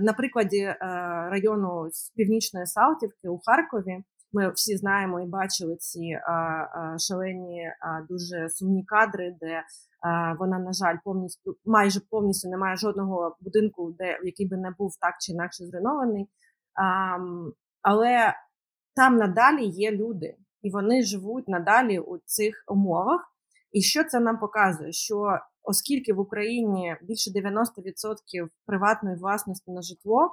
на 0.02 0.13
прикладі 0.13 0.76
району 1.30 1.89
з 1.91 2.10
північної 2.10 2.65
Салтівки 2.65 3.30
у 3.30 3.39
Харкові 3.46 4.04
ми 4.34 4.52
всі 4.52 4.78
знаємо 4.78 5.22
і 5.22 5.26
бачили 5.26 5.76
ці 5.76 6.19
шалені 6.98 7.72
дуже 8.10 8.50
сумні 8.50 8.84
кадри, 8.84 9.36
де 9.41 9.63
вона, 10.39 10.60
на 10.60 10.74
жаль, 10.74 10.96
повністю 11.04 11.56
майже 11.65 12.00
повністю 12.10 12.50
немає 12.50 12.76
жодного 12.76 13.38
будинку, 13.41 13.96
де 14.00 14.19
який 14.24 14.48
би 14.48 14.58
не 14.58 14.72
був 14.72 14.91
так 15.02 15.15
чи 15.19 15.32
інакше 15.32 15.65
зруйнований. 15.65 16.30
Але 17.82 18.34
там 18.96 19.17
надалі 19.17 19.65
є 19.65 19.91
люди 19.91 20.36
і 20.63 20.69
вони 20.69 21.04
живуть 21.04 21.47
надалі 21.47 21.99
у 21.99 22.17
цих 22.26 22.63
умовах. 22.67 23.21
І 23.71 23.82
що 23.82 24.04
це 24.04 24.19
нам 24.19 24.39
показує? 24.39 24.91
Що 24.91 25.39
оскільки 25.63 26.13
в 26.13 26.19
Україні 26.19 26.95
більше 27.02 27.32
90% 27.32 28.49
приватної 28.65 29.15
власності 29.15 29.71
на 29.71 29.82
житло, 29.82 30.32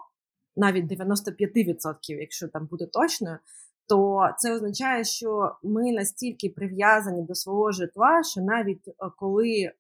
навіть 0.57 0.85
95%, 0.85 1.95
якщо 2.09 2.49
там 2.49 2.66
буде 2.66 2.87
точно, 2.87 3.38
то 3.88 4.29
це 4.38 4.55
означає, 4.55 5.05
що 5.05 5.57
ми 5.62 5.93
настільки 5.93 6.49
прив'язані 6.49 7.23
до 7.23 7.35
свого 7.35 7.73
житла, 7.73 8.23
що 8.23 8.40
навіть 8.40 8.88
е, 8.88 8.93
коли 9.16 9.73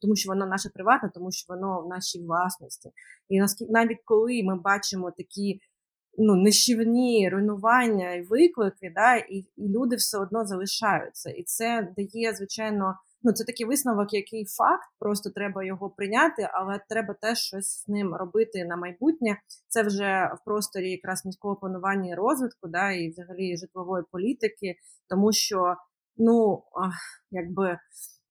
тому, 0.00 0.16
що 0.16 0.30
воно 0.30 0.46
наше 0.46 0.68
приватне, 0.68 1.10
тому 1.14 1.32
що 1.32 1.54
воно 1.54 1.82
в 1.82 1.88
нашій 1.88 2.22
власності, 2.22 2.90
і 3.28 3.40
навіть 3.68 3.98
коли 4.04 4.42
ми 4.44 4.60
бачимо 4.60 5.10
такі 5.10 5.60
ну, 6.18 6.34
нищівні 6.34 7.28
руйнування 7.32 8.14
і 8.14 8.22
виклики, 8.22 8.92
да, 8.94 9.16
і, 9.16 9.36
і 9.56 9.68
люди 9.68 9.96
все 9.96 10.18
одно 10.18 10.46
залишаються. 10.46 11.30
І 11.30 11.42
це 11.42 11.94
дає, 11.96 12.34
звичайно, 12.34 12.94
ну 13.22 13.32
це 13.32 13.44
такий 13.44 13.66
висновок, 13.66 14.14
який 14.14 14.44
факт, 14.44 14.88
просто 14.98 15.30
треба 15.30 15.64
його 15.64 15.90
прийняти, 15.90 16.50
але 16.52 16.80
треба 16.88 17.14
теж 17.14 17.38
щось 17.38 17.82
з 17.82 17.88
ним 17.88 18.14
робити 18.14 18.64
на 18.64 18.76
майбутнє. 18.76 19.36
Це 19.68 19.82
вже 19.82 20.30
в 20.40 20.44
просторі 20.44 20.90
якраз 20.90 21.26
міського 21.26 21.56
планування 21.56 22.12
і 22.12 22.14
розвитку, 22.14 22.68
да, 22.68 22.92
і 22.92 23.08
взагалі 23.08 23.56
житлової 23.56 24.04
політики, 24.12 24.74
тому 25.08 25.32
що 25.32 25.74
ну 26.16 26.62
якби. 27.30 27.78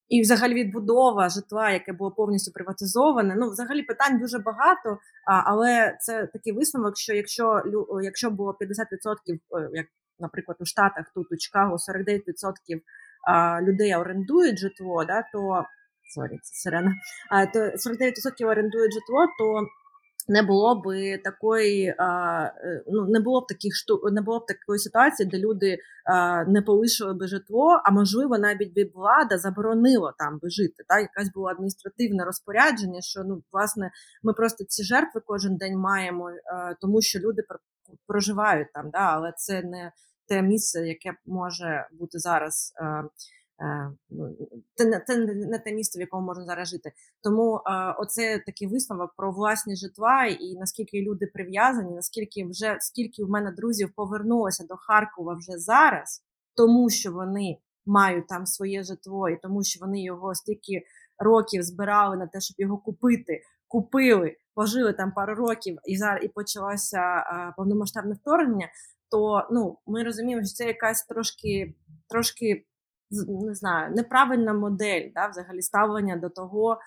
І, 0.10 0.22
взагалі, 0.22 0.54
відбудова 0.54 1.30
житла, 1.30 1.72
яке 1.72 1.94
було 1.94 2.12
повністю 2.12 2.52
приватизоване. 2.52 3.36
Ну, 3.36 3.50
взагалі, 3.50 3.84
питань 3.84 4.20
дуже 4.20 4.40
багато. 4.40 5.00
Але 5.26 5.98
це 6.02 6.28
такий 6.34 6.54
висновок, 6.54 6.98
що 6.98 7.14
якщо 7.14 7.62
якщо 8.04 8.32
було 8.32 8.52
50%, 8.52 9.34
е, 9.34 9.70
як, 9.74 9.86
наприклад, 10.20 10.58
у 10.60 10.66
Штатах, 10.66 11.06
тут 11.16 11.32
у 11.32 11.38
Чикаго 11.38 11.78
49% 11.78 12.82
людей 13.62 13.96
орендують 13.96 14.60
житло, 14.60 15.06
да, 15.06 15.24
то 15.34 15.66
sorry, 16.16 16.40
це 16.44 16.54
сирена, 16.54 16.96
то 17.54 17.60
49% 17.60 18.48
орендують 18.48 18.94
житло, 18.94 19.26
то 19.40 19.68
не 20.28 20.44
було 20.44 20.82
б 20.82 20.84
такої, 21.24 21.96
ну 22.88 23.06
не 23.08 23.20
було 23.20 23.42
б 23.42 23.48
таких 23.48 23.76
штук, 23.76 24.12
не 24.12 24.22
було 24.22 24.40
б 24.40 24.46
такої 24.46 24.80
ситуації, 24.80 25.30
де 25.30 25.40
люди 25.40 25.78
не 26.48 26.62
полишили 26.62 27.14
би 27.14 27.28
житло, 27.28 27.82
а 27.86 27.92
можливо, 27.92 28.38
навіть 28.38 28.74
би 28.74 28.92
влада 28.94 29.38
заборонила 29.38 30.14
там 30.18 30.40
би 30.42 30.50
жити. 30.50 30.84
Так, 30.88 31.02
якась 31.02 31.34
було 31.34 31.48
адміністративне 31.48 32.26
розпорядження, 32.26 33.02
що 33.02 33.24
ну 33.24 33.44
власне 33.52 33.92
ми 34.24 34.34
просто 34.34 34.64
ці 34.64 34.84
жертви 34.84 35.22
кожен 35.26 35.56
день 35.56 35.78
маємо, 35.78 36.30
тому 36.82 37.02
що 37.02 37.20
люди 37.20 37.42
проживають 38.08 38.74
там, 38.74 38.90
да, 38.90 39.00
але 39.00 39.34
це 39.38 39.62
не 39.62 39.92
те 40.28 40.42
місце, 40.42 40.88
яке 40.88 41.14
може 41.26 41.88
бути 41.92 42.20
зараз. 42.20 42.74
Е, 43.62 43.92
ну, 44.10 44.36
це 44.76 44.86
не 44.86 45.04
це 45.08 45.18
не 45.18 45.60
те 45.60 45.72
місце, 45.72 46.00
в 46.00 46.02
якому 46.02 46.26
можна 46.26 46.46
зараз 46.46 46.70
жити. 46.70 46.92
Тому 47.24 47.56
е, 47.56 47.96
оце 48.00 48.44
такий 48.46 48.68
висновок 48.68 49.14
про 49.18 49.32
власні 49.32 49.76
житла 49.76 50.26
і 50.26 50.56
наскільки 50.56 51.02
люди 51.02 51.28
прив'язані, 51.28 51.96
наскільки 51.96 52.46
вже 52.46 52.78
скільки 52.80 53.24
в 53.24 53.30
мене 53.30 53.52
друзів 53.52 53.92
повернулося 53.96 54.66
до 54.70 54.76
Харкова 54.78 55.34
вже 55.34 55.58
зараз, 55.58 56.24
тому 56.56 56.90
що 56.90 57.12
вони 57.12 57.58
мають 57.86 58.28
там 58.28 58.46
своє 58.46 58.84
житло, 58.84 59.30
і 59.30 59.40
тому 59.42 59.64
що 59.64 59.80
вони 59.86 60.04
його 60.04 60.36
стільки 60.36 60.82
років 61.18 61.64
збирали 61.64 62.18
на 62.18 62.28
те, 62.28 62.42
щоб 62.42 62.56
його 62.60 62.78
купити, 62.78 63.42
купили, 63.68 64.36
пожили 64.56 64.94
там 64.94 65.12
пару 65.12 65.36
років, 65.36 65.78
і 65.86 65.98
зараз 65.98 66.24
і 66.24 66.28
почалося 66.28 67.00
е, 67.00 67.54
повномасштабне 67.58 68.14
вторгнення. 68.14 68.70
То 69.12 69.48
ну 69.52 69.78
ми 69.88 70.04
розуміємо, 70.04 70.44
що 70.44 70.54
це 70.54 70.66
якась 70.66 71.06
трошки 71.06 71.74
трошки 72.10 72.66
не 73.12 73.54
знаю, 73.54 73.96
неправильна 73.96 74.54
модель 74.54 75.10
да, 75.16 75.28
взагалі 75.28 75.62
ставлення 75.62 76.18
до 76.18 76.30
того, 76.30 76.78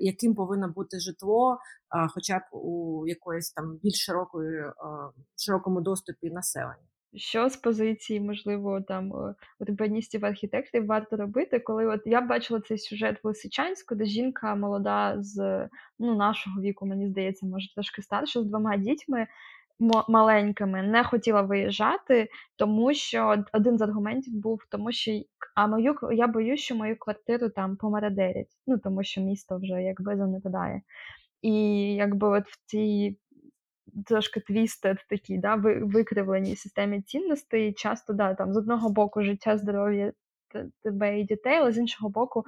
яким 0.00 0.34
повинно 0.34 0.68
бути 0.68 1.00
житло, 1.00 1.58
хоча 2.14 2.38
б 2.38 2.42
у 2.52 3.04
якоїсь 3.06 3.52
там 3.52 3.78
більш 3.82 4.04
широкої 4.04 4.64
широкому 5.36 5.80
доступі 5.80 6.30
населення. 6.30 6.86
Що 7.14 7.48
з 7.48 7.56
позиції, 7.56 8.20
можливо, 8.20 8.80
там 8.80 9.12
урбаністів 9.60 10.24
архітекторів 10.24 10.86
варто 10.86 11.16
робити, 11.16 11.58
коли 11.58 11.86
от 11.86 12.00
я 12.04 12.20
бачила 12.20 12.60
цей 12.60 12.78
сюжет 12.78 13.24
в 13.24 13.26
Лисичанську, 13.26 13.94
де 13.94 14.04
жінка 14.04 14.54
молода 14.54 15.16
з 15.18 15.68
ну, 15.98 16.16
нашого 16.16 16.60
віку, 16.60 16.86
мені 16.86 17.08
здається, 17.08 17.46
може 17.46 17.74
трошки 17.74 18.02
старша, 18.02 18.42
з 18.42 18.46
двома 18.46 18.76
дітьми 18.76 19.26
маленькими 20.08 20.82
не 20.82 21.04
хотіла 21.04 21.42
виїжджати, 21.42 22.28
тому 22.56 22.94
що 22.94 23.44
один 23.52 23.78
з 23.78 23.82
аргументів 23.82 24.34
був 24.34 24.60
тому, 24.70 24.92
що 24.92 25.12
а 25.54 25.66
мою 25.66 25.96
я 26.12 26.26
боюсь, 26.26 26.60
що 26.60 26.74
мою 26.74 26.96
квартиру 26.98 27.48
там 27.48 27.76
помарадерять, 27.76 28.50
ну 28.66 28.78
тому 28.78 29.04
що 29.04 29.20
місто 29.20 29.58
вже 29.58 29.82
якби 29.82 30.16
занепадає. 30.16 30.82
І 31.42 31.54
якби 31.94 32.28
от 32.28 32.48
в 32.48 32.64
цій 32.66 33.18
трошки 34.06 34.40
twisted 34.40 34.98
такі, 35.08 35.38
да, 35.38 35.54
викривленій 35.82 36.56
системі 36.56 37.02
цінностей, 37.02 37.72
часто 37.72 38.12
да, 38.12 38.34
там 38.34 38.52
з 38.52 38.56
одного 38.56 38.90
боку 38.90 39.22
життя, 39.22 39.58
здоров'я 39.58 40.12
тебе 40.82 41.20
і 41.20 41.24
дітей, 41.24 41.56
але 41.56 41.72
з 41.72 41.78
іншого 41.78 42.10
боку. 42.10 42.44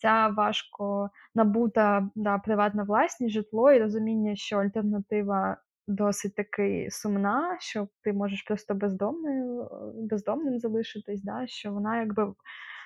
Ця 0.00 0.28
важко 0.28 1.10
набута 1.34 2.08
да, 2.14 2.38
приватна 2.38 2.82
власність, 2.82 3.34
житло 3.34 3.72
і 3.72 3.78
розуміння, 3.78 4.36
що 4.36 4.56
альтернатива 4.56 5.56
досить 5.88 6.34
таки 6.34 6.88
сумна, 6.90 7.56
що 7.60 7.88
ти 8.02 8.12
можеш 8.12 8.42
просто 8.42 8.74
бездомною, 8.74 9.68
бездомним 10.10 10.58
залишитись, 10.58 11.22
да, 11.22 11.46
що 11.46 11.72
вона 11.72 12.00
якби 12.00 12.34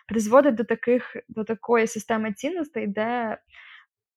призводить 0.09 0.55
до 0.55 0.65
таких, 0.65 1.17
до 1.29 1.45
такої 1.45 1.87
системи 1.87 2.33
цінностей, 2.33 2.87
де 2.87 3.39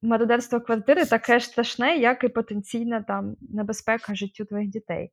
мародерство 0.01 0.61
квартири 0.61 1.05
таке 1.05 1.39
ж 1.39 1.45
страшне, 1.45 1.97
як 1.97 2.23
і 2.23 2.29
потенційна 2.29 3.01
там 3.01 3.35
небезпека 3.41 4.15
життю 4.15 4.45
твоїх 4.45 4.69
дітей. 4.69 5.11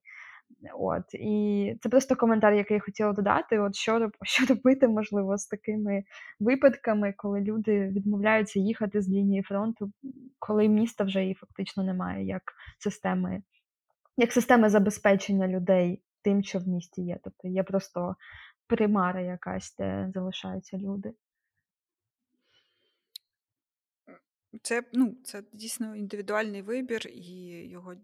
От 0.78 1.14
і 1.14 1.76
це 1.80 1.88
просто 1.88 2.16
коментар, 2.16 2.54
який 2.54 2.74
я 2.74 2.80
хотіла 2.80 3.12
додати. 3.12 3.58
От 3.58 3.74
що 3.74 4.10
що 4.22 4.54
робити, 4.54 4.88
можливо, 4.88 5.38
з 5.38 5.46
такими 5.46 6.04
випадками, 6.40 7.14
коли 7.16 7.40
люди 7.40 7.88
відмовляються 7.88 8.60
їхати 8.60 9.02
з 9.02 9.08
лінії 9.08 9.42
фронту, 9.42 9.92
коли 10.38 10.68
міста 10.68 11.04
вже 11.04 11.26
і 11.26 11.34
фактично 11.34 11.84
немає 11.84 12.26
як 12.26 12.42
системи 12.78 13.42
як 14.16 14.32
система 14.32 14.70
забезпечення 14.70 15.48
людей 15.48 16.02
тим, 16.22 16.42
що 16.42 16.58
в 16.58 16.68
місті 16.68 17.02
є. 17.02 17.18
Тобто 17.24 17.48
є 17.48 17.62
просто 17.62 18.16
примара 18.66 19.20
якась, 19.20 19.76
де 19.76 20.10
залишаються 20.14 20.78
люди. 20.78 21.12
Це 24.62 24.82
ну, 24.92 25.16
це 25.24 25.42
дійсно 25.52 25.96
індивідуальний 25.96 26.62
вибір, 26.62 27.08
і 27.08 27.32
його 27.68 27.94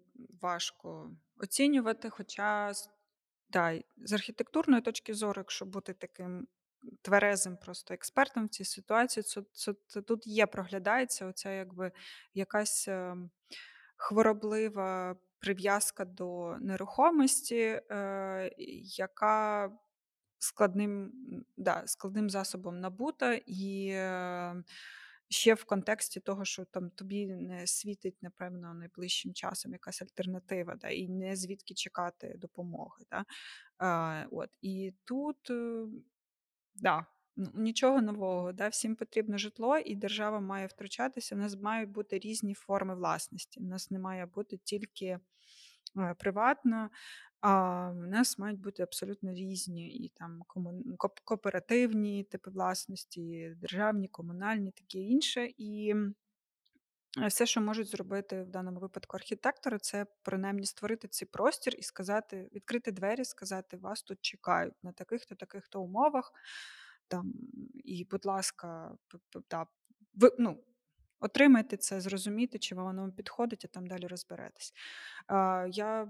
важко 0.41 1.11
оцінювати. 1.37 2.11
Хоча 2.11 2.73
да, 3.51 3.81
з 3.97 4.13
архітектурної 4.13 4.83
точки 4.83 5.15
зору, 5.15 5.41
якщо 5.41 5.67
бути 5.67 5.93
таким 5.93 6.47
тверезим 7.03 7.57
просто 7.57 7.95
експертом 7.95 8.47
в 8.47 8.49
цій 8.49 8.65
ситуації, 8.65 9.25
це, 9.25 9.43
це, 9.53 9.75
це 9.87 10.03
тут 10.03 10.27
є, 10.27 10.47
проглядається 10.47 11.27
оця 11.27 11.51
якби 11.51 11.93
якась 12.35 12.89
е, 12.89 13.17
хвороблива 13.99 15.17
прив'язка 15.39 16.05
до 16.05 16.57
нерухомості, 16.61 17.57
е, 17.57 18.51
яка 18.99 19.73
складним 20.39 21.13
да, 21.57 21.83
складним 21.87 22.31
засобом 22.31 22.81
набута, 22.81 23.35
і 23.47 23.89
е, 23.89 24.63
ще 25.29 25.55
в 25.55 25.65
контексті 25.65 26.21
того, 26.21 26.45
що 26.45 26.65
там 26.65 26.91
тобі 26.91 27.27
не 27.27 27.67
світить, 27.67 28.23
напевно, 28.23 28.75
найближчим 28.75 29.35
часом 29.35 29.73
якась 29.73 30.03
альтернатива, 30.03 30.75
да, 30.77 30.89
і 30.89 31.09
не 31.09 31.37
звідки 31.37 31.75
чекати 31.75 32.35
допомоги. 32.39 33.05
Да. 33.11 33.25
Е, 34.23 34.29
от. 34.31 34.51
І 34.63 34.95
тут 35.05 35.51
да, 36.75 37.07
Ну, 37.41 37.51
нічого 37.55 38.03
нового, 38.03 38.53
да? 38.53 38.69
всім 38.69 38.97
потрібно 38.97 39.39
житло, 39.39 39.79
і 39.79 39.95
держава 39.95 40.41
має 40.41 40.67
втручатися. 40.67 41.35
У 41.35 41.39
нас 41.39 41.57
мають 41.57 41.91
бути 41.91 42.19
різні 42.19 42.55
форми 42.55 42.95
власності. 42.95 43.61
У 43.61 43.65
нас 43.65 43.91
не 43.91 43.99
має 43.99 44.27
бути 44.27 44.57
тільки 44.57 45.07
е, 45.07 46.15
приватна, 46.19 46.91
а 47.41 47.51
в 47.91 48.07
нас 48.07 48.39
мають 48.39 48.61
бути 48.61 48.83
абсолютно 48.83 49.33
різні 49.33 49.89
і 49.89 50.09
там 50.09 50.43
кооперативні 51.25 52.25
типи 52.25 52.51
власності, 52.51 53.55
державні, 53.57 54.09
комунальні, 54.09 54.71
таке 54.71 54.99
інше. 54.99 55.49
І 55.57 55.95
все, 57.27 57.47
що 57.47 57.61
можуть 57.61 57.89
зробити 57.89 58.43
в 58.43 58.51
даному 58.51 58.81
випадку 58.81 59.17
архітектори, 59.17 59.79
це 59.79 60.07
принаймні 60.23 60.67
створити 60.67 61.09
цей 61.09 61.29
простір 61.29 61.75
і 61.79 61.83
сказати, 61.83 62.49
відкрити 62.55 62.93
двері, 62.93 63.25
сказати, 63.25 63.77
вас 63.77 64.03
тут 64.03 64.19
чекають 64.21 64.75
на 64.83 64.93
таких-то, 64.93 65.35
таких-то 65.35 65.83
умовах 65.83 66.33
там, 67.09 67.33
І, 67.85 68.05
будь 68.11 68.27
ласка, 68.27 68.97
да, 69.51 69.67
ви, 70.15 70.31
ну, 70.39 70.65
отримайте 71.21 71.77
це, 71.77 72.01
зрозумійте, 72.01 72.59
чи 72.59 72.75
воно 72.75 73.01
вам 73.01 73.13
підходить, 73.13 73.65
а 73.65 73.69
там 73.69 73.87
далі 73.87 74.07
розберетесь. 74.07 74.73
Я 75.69 76.09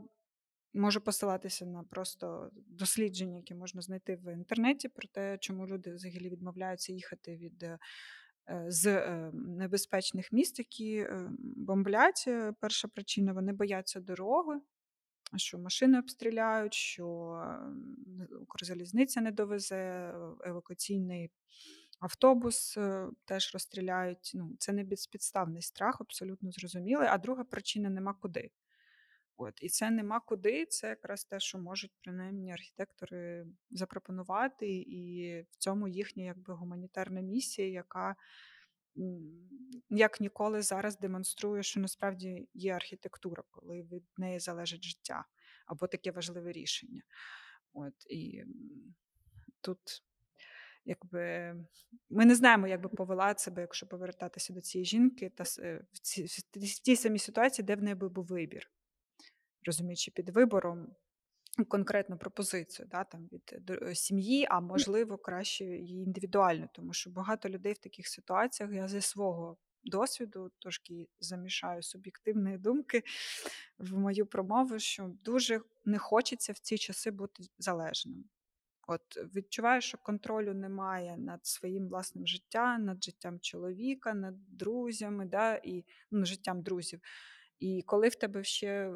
можу 0.74 1.00
посилатися 1.00 1.66
на 1.66 1.82
просто 1.82 2.50
дослідження, 2.54 3.36
які 3.36 3.54
можна 3.54 3.82
знайти 3.82 4.16
в 4.16 4.32
інтернеті, 4.32 4.88
про 4.88 5.08
те, 5.08 5.38
чому 5.40 5.66
люди 5.66 5.94
взагалі 5.94 6.30
відмовляються 6.30 6.92
їхати 6.92 7.36
від. 7.36 7.64
Е, 8.50 8.64
з 8.68 8.86
е, 8.86 9.30
небезпечних 9.34 10.32
міст, 10.32 10.58
які 10.58 10.96
е, 10.96 11.30
бомблять, 11.40 12.28
перша 12.60 12.88
причина 12.88 13.32
вони 13.32 13.52
бояться 13.52 14.00
дороги, 14.00 14.60
що 15.36 15.58
машини 15.58 15.98
обстріляють, 15.98 16.74
що 16.74 17.36
Укрзалізниця 18.40 19.20
не 19.20 19.30
довезе, 19.30 20.14
евакуаційний 20.44 21.30
автобус 22.00 22.76
е, 22.76 23.08
теж 23.24 23.50
розстріляють. 23.54 24.32
Ну, 24.34 24.56
Це 24.58 24.72
не 24.72 24.84
безпідставний 24.84 25.62
страх, 25.62 26.00
абсолютно 26.00 26.50
зрозумілий. 26.52 27.08
А 27.10 27.18
друга 27.18 27.44
причина 27.44 27.90
нема 27.90 28.14
куди. 28.14 28.50
От, 29.36 29.62
І 29.62 29.68
це 29.68 29.90
нема 29.90 30.20
куди, 30.20 30.66
це 30.66 30.88
якраз 30.88 31.24
те, 31.24 31.40
що 31.40 31.58
можуть 31.58 31.92
принаймні 32.02 32.52
архітектори 32.52 33.46
запропонувати, 33.70 34.66
і 34.76 35.40
в 35.50 35.56
цьому 35.58 35.88
їхня 35.88 36.24
якби 36.24 36.54
гуманітарна 36.54 37.20
місія, 37.20 37.68
яка 37.68 38.16
як 39.90 40.20
ніколи 40.20 40.62
зараз 40.62 40.98
демонструє, 40.98 41.62
що 41.62 41.80
насправді 41.80 42.48
є 42.54 42.72
архітектура, 42.72 43.42
коли 43.50 43.82
від 43.82 44.04
неї 44.16 44.38
залежить 44.38 44.84
життя 44.84 45.24
або 45.66 45.86
таке 45.86 46.10
важливе 46.10 46.52
рішення. 46.52 47.02
От 47.72 47.94
і 48.10 48.44
тут. 49.60 49.78
Якби 50.84 51.54
ми 52.10 52.24
не 52.24 52.34
знаємо, 52.34 52.66
як 52.66 52.80
би 52.80 52.88
повела 52.88 53.34
себе, 53.34 53.60
якщо 53.62 53.86
повертатися 53.86 54.52
до 54.52 54.60
цієї 54.60 54.86
жінки, 54.86 55.30
та 55.30 55.44
е, 55.58 55.84
в 55.92 55.98
цій, 55.98 56.24
в 56.54 56.78
тій 56.84 56.96
самій 56.96 57.18
ситуації, 57.18 57.66
де 57.66 57.76
в 57.76 57.82
неї 57.82 57.94
був 57.94 58.24
вибір, 58.24 58.70
розуміючи 59.66 60.10
під 60.10 60.28
вибором 60.28 60.96
конкретну 61.64 62.18
пропозицію 62.18 62.88
да, 62.90 63.04
там, 63.04 63.28
від 63.32 63.70
е, 63.70 63.94
сім'ї, 63.94 64.46
а 64.50 64.60
можливо, 64.60 65.18
краще 65.18 65.64
її 65.64 66.02
індивідуально, 66.02 66.68
тому 66.72 66.92
що 66.92 67.10
багато 67.10 67.48
людей 67.48 67.72
в 67.72 67.78
таких 67.78 68.08
ситуаціях 68.08 68.72
я 68.72 68.88
зі 68.88 69.00
свого 69.00 69.56
досвіду, 69.84 70.50
трошки 70.58 71.08
замішаю 71.20 71.82
суб'єктивної 71.82 72.58
думки 72.58 73.02
в 73.78 73.98
мою 73.98 74.26
промову, 74.26 74.78
що 74.78 75.10
дуже 75.24 75.60
не 75.84 75.98
хочеться 75.98 76.52
в 76.52 76.58
ці 76.58 76.78
часи 76.78 77.10
бути 77.10 77.44
залежним. 77.58 78.24
От 78.86 79.16
відчуваєш, 79.34 79.84
що 79.84 79.98
контролю 79.98 80.54
немає 80.54 81.16
над 81.16 81.46
своїм 81.46 81.88
власним 81.88 82.26
життям, 82.26 82.84
над 82.84 83.04
життям 83.04 83.40
чоловіка, 83.40 84.14
над 84.14 84.56
друзями, 84.56 85.26
да, 85.26 85.54
і 85.54 85.84
ну, 86.10 86.24
життям 86.24 86.62
друзів. 86.62 87.00
І 87.58 87.82
коли 87.86 88.08
в 88.08 88.14
тебе 88.14 88.44
ще 88.44 88.92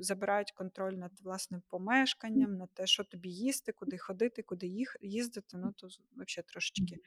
забирають 0.00 0.52
контроль 0.52 0.92
над 0.92 1.12
власним 1.22 1.62
помешканням, 1.68 2.56
над 2.56 2.74
те, 2.74 2.86
що 2.86 3.04
тобі 3.04 3.28
їсти, 3.28 3.72
куди 3.72 3.98
ходити, 3.98 4.42
куди 4.42 4.66
їх 4.66 4.96
їздити, 5.00 5.56
ну 5.56 5.72
то 5.76 5.86
взагалі 5.86 6.46
трошечки 6.46 6.98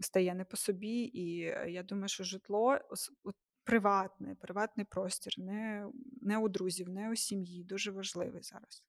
стає 0.00 0.34
не 0.34 0.44
по 0.44 0.56
собі. 0.56 1.00
І 1.00 1.42
е, 1.42 1.66
я 1.70 1.82
думаю, 1.82 2.08
що 2.08 2.24
житло 2.24 2.78
приватне, 3.64 4.36
приватний 4.40 4.86
простір, 4.90 5.32
не, 5.38 5.86
не 6.22 6.38
у 6.38 6.48
друзів, 6.48 6.88
не 6.88 7.10
у 7.10 7.16
сім'ї, 7.16 7.64
дуже 7.64 7.90
важливий 7.90 8.42
зараз. 8.42 8.84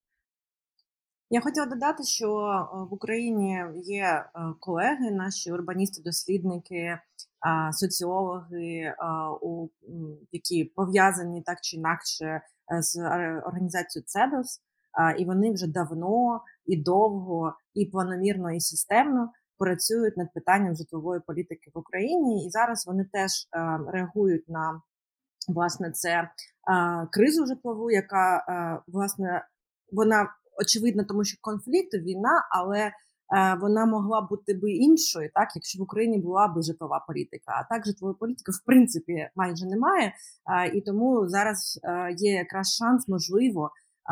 Я 1.29 1.41
хотіла 1.41 1.65
додати, 1.65 2.03
що 2.03 2.29
в 2.91 2.93
Україні 2.93 3.63
є 3.75 4.05
е, 4.05 4.29
колеги, 4.59 5.11
наші 5.11 5.51
урбаністи, 5.51 6.01
соціологи, 7.71 8.93
які 10.31 10.65
пов'язані 10.75 11.41
так 11.41 11.57
чи 11.61 11.77
інакше 11.77 12.25
е, 12.25 12.41
з 12.81 12.97
організацією 13.45 14.05
CEDOS, 14.05 14.59
і 15.19 15.25
вони 15.25 15.51
вже 15.51 15.67
давно 15.67 16.41
і 16.65 16.83
довго, 16.83 17.53
і 17.73 17.85
планомірно, 17.85 18.51
і 18.51 18.59
системно 18.59 19.31
працюють 19.57 20.17
над 20.17 20.33
питанням 20.33 20.75
житлової 20.75 21.21
політики 21.27 21.71
в 21.73 21.77
Україні, 21.77 22.45
і 22.45 22.49
зараз 22.49 22.87
вони 22.87 23.05
теж 23.13 23.31
е, 23.31 23.79
реагують 23.91 24.49
на 24.49 24.81
власне 25.47 25.91
це 25.91 26.29
кризу 27.11 27.45
житлову, 27.45 27.91
яка 27.91 28.43
власне 28.87 29.47
вона 29.91 30.29
очевидна, 30.61 31.03
тому 31.03 31.23
що 31.23 31.37
конфлікт, 31.41 31.93
війна, 31.93 32.47
але 32.51 32.79
Е, 32.81 33.06
вона 33.61 33.85
могла 33.85 34.21
бути 34.21 34.53
би 34.53 34.71
іншою, 34.71 35.29
так 35.33 35.47
якщо 35.55 35.79
в 35.79 35.81
Україні 35.81 36.17
була 36.17 36.47
би 36.47 36.61
житлова 36.61 37.05
політика. 37.07 37.51
А 37.59 37.73
так 37.75 37.85
житлової 37.85 38.17
політики 38.19 38.51
в 38.51 38.65
принципі 38.65 39.29
майже 39.35 39.65
немає. 39.65 40.13
І 40.73 40.81
тому 40.81 41.27
зараз 41.27 41.79
е, 41.83 42.15
є 42.17 42.31
якраз 42.31 42.75
шанс, 42.75 43.07
можливо, 43.07 43.71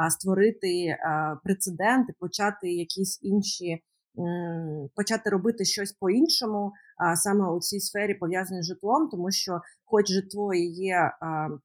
створити 0.10 0.98
прецеденти, 1.44 2.14
почати 2.20 2.74
якісь 2.74 3.20
інші 3.22 3.84
почати 4.96 5.30
робити 5.30 5.66
щось 5.66 5.92
по-іншому, 5.92 6.72
саме 7.16 7.52
у 7.52 7.60
цій 7.60 7.80
сфері 7.80 8.14
пов'язані 8.14 8.62
з 8.62 8.66
житлом, 8.66 9.10
тому 9.12 9.32
що, 9.32 9.62
хоч 9.86 10.08
житло 10.12 10.54
і 10.54 10.66
є 10.66 11.12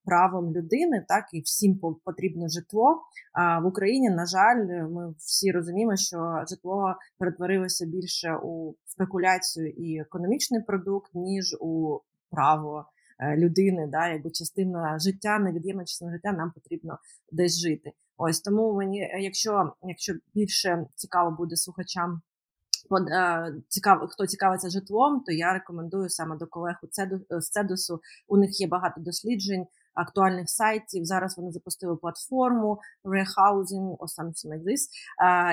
правом 0.04 0.52
людини, 0.54 1.04
так 1.08 1.24
і 1.32 1.40
всім 1.40 1.80
потрібно 2.04 2.48
житло. 2.48 3.00
А 3.32 3.60
в 3.60 3.66
Україні, 3.66 4.10
на 4.10 4.26
жаль, 4.26 4.88
ми 4.90 5.14
всі 5.18 5.52
розуміємо, 5.52 5.96
що 5.96 6.44
житло 6.48 6.94
перетворилося 7.18 7.86
більше 7.86 8.36
у 8.42 8.74
спекуляцію 8.84 9.68
і 9.68 10.00
економічний 10.00 10.62
продукт, 10.62 11.10
ніж 11.14 11.56
у 11.60 11.98
право. 12.30 12.86
Е, 13.20 13.36
людини, 13.36 13.88
да, 13.92 14.08
якби 14.08 14.30
частина 14.30 14.98
життя, 14.98 15.38
невід'ємна 15.38 15.84
частина 15.84 16.12
життя, 16.12 16.32
нам 16.32 16.52
потрібно 16.52 16.98
десь 17.32 17.58
жити. 17.58 17.92
Ось 18.16 18.40
тому 18.40 18.74
мені, 18.74 19.10
якщо 19.20 19.72
якщо 19.82 20.14
більше 20.34 20.86
цікаво 20.94 21.36
буде 21.38 21.56
слухачам 21.56 22.20
цікав, 23.68 24.08
хто 24.08 24.26
цікавиться 24.26 24.70
житлом, 24.70 25.22
то 25.26 25.32
я 25.32 25.52
рекомендую 25.52 26.08
саме 26.08 26.36
до 26.36 26.46
колег 26.46 26.76
з 27.30 27.50
Цедусу. 27.50 28.00
У 28.28 28.36
них 28.36 28.60
є 28.60 28.66
багато 28.66 29.00
досліджень, 29.00 29.66
актуальних 29.94 30.50
сайтів. 30.50 31.04
Зараз 31.04 31.38
вони 31.38 31.52
запустили 31.52 31.96
платформу 31.96 32.78
Rehousing 33.04 33.96
or 33.96 34.06
something 34.18 34.46
like 34.46 34.64
this, 34.64 34.88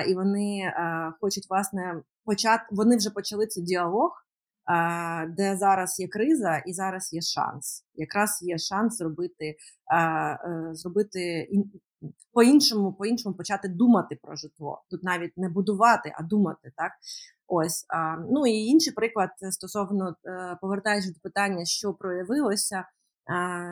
і 0.08 0.14
вони 0.14 0.58
е, 0.58 1.12
хочуть 1.20 1.46
власне 1.50 2.02
почати. 2.24 2.64
Вони 2.70 2.96
вже 2.96 3.10
почали 3.10 3.46
цей 3.46 3.64
діалог. 3.64 4.24
Де 5.28 5.56
зараз 5.56 6.00
є 6.00 6.08
криза, 6.08 6.56
і 6.56 6.72
зараз 6.72 7.12
є 7.12 7.20
шанс. 7.20 7.84
Якраз 7.94 8.38
є 8.42 8.58
шанс 8.58 8.96
зробити 8.96 9.56
е, 9.94 10.38
зробити 10.72 11.48
по-іншому, 12.32 12.92
по-іншому 12.92 13.34
почати 13.34 13.68
думати 13.68 14.18
про 14.22 14.36
житло. 14.36 14.82
Тут 14.90 15.02
навіть 15.02 15.36
не 15.36 15.48
будувати, 15.48 16.12
а 16.18 16.22
думати. 16.22 16.72
так. 16.76 16.92
Ось 17.46 17.86
а, 17.88 18.16
ну 18.16 18.46
і 18.46 18.52
інший 18.52 18.92
приклад 18.92 19.30
стосовно 19.50 20.16
е, 20.26 20.58
повертаючись 20.60 21.14
до 21.14 21.20
питання, 21.20 21.64
що 21.64 21.94
проявилося. 21.94 22.84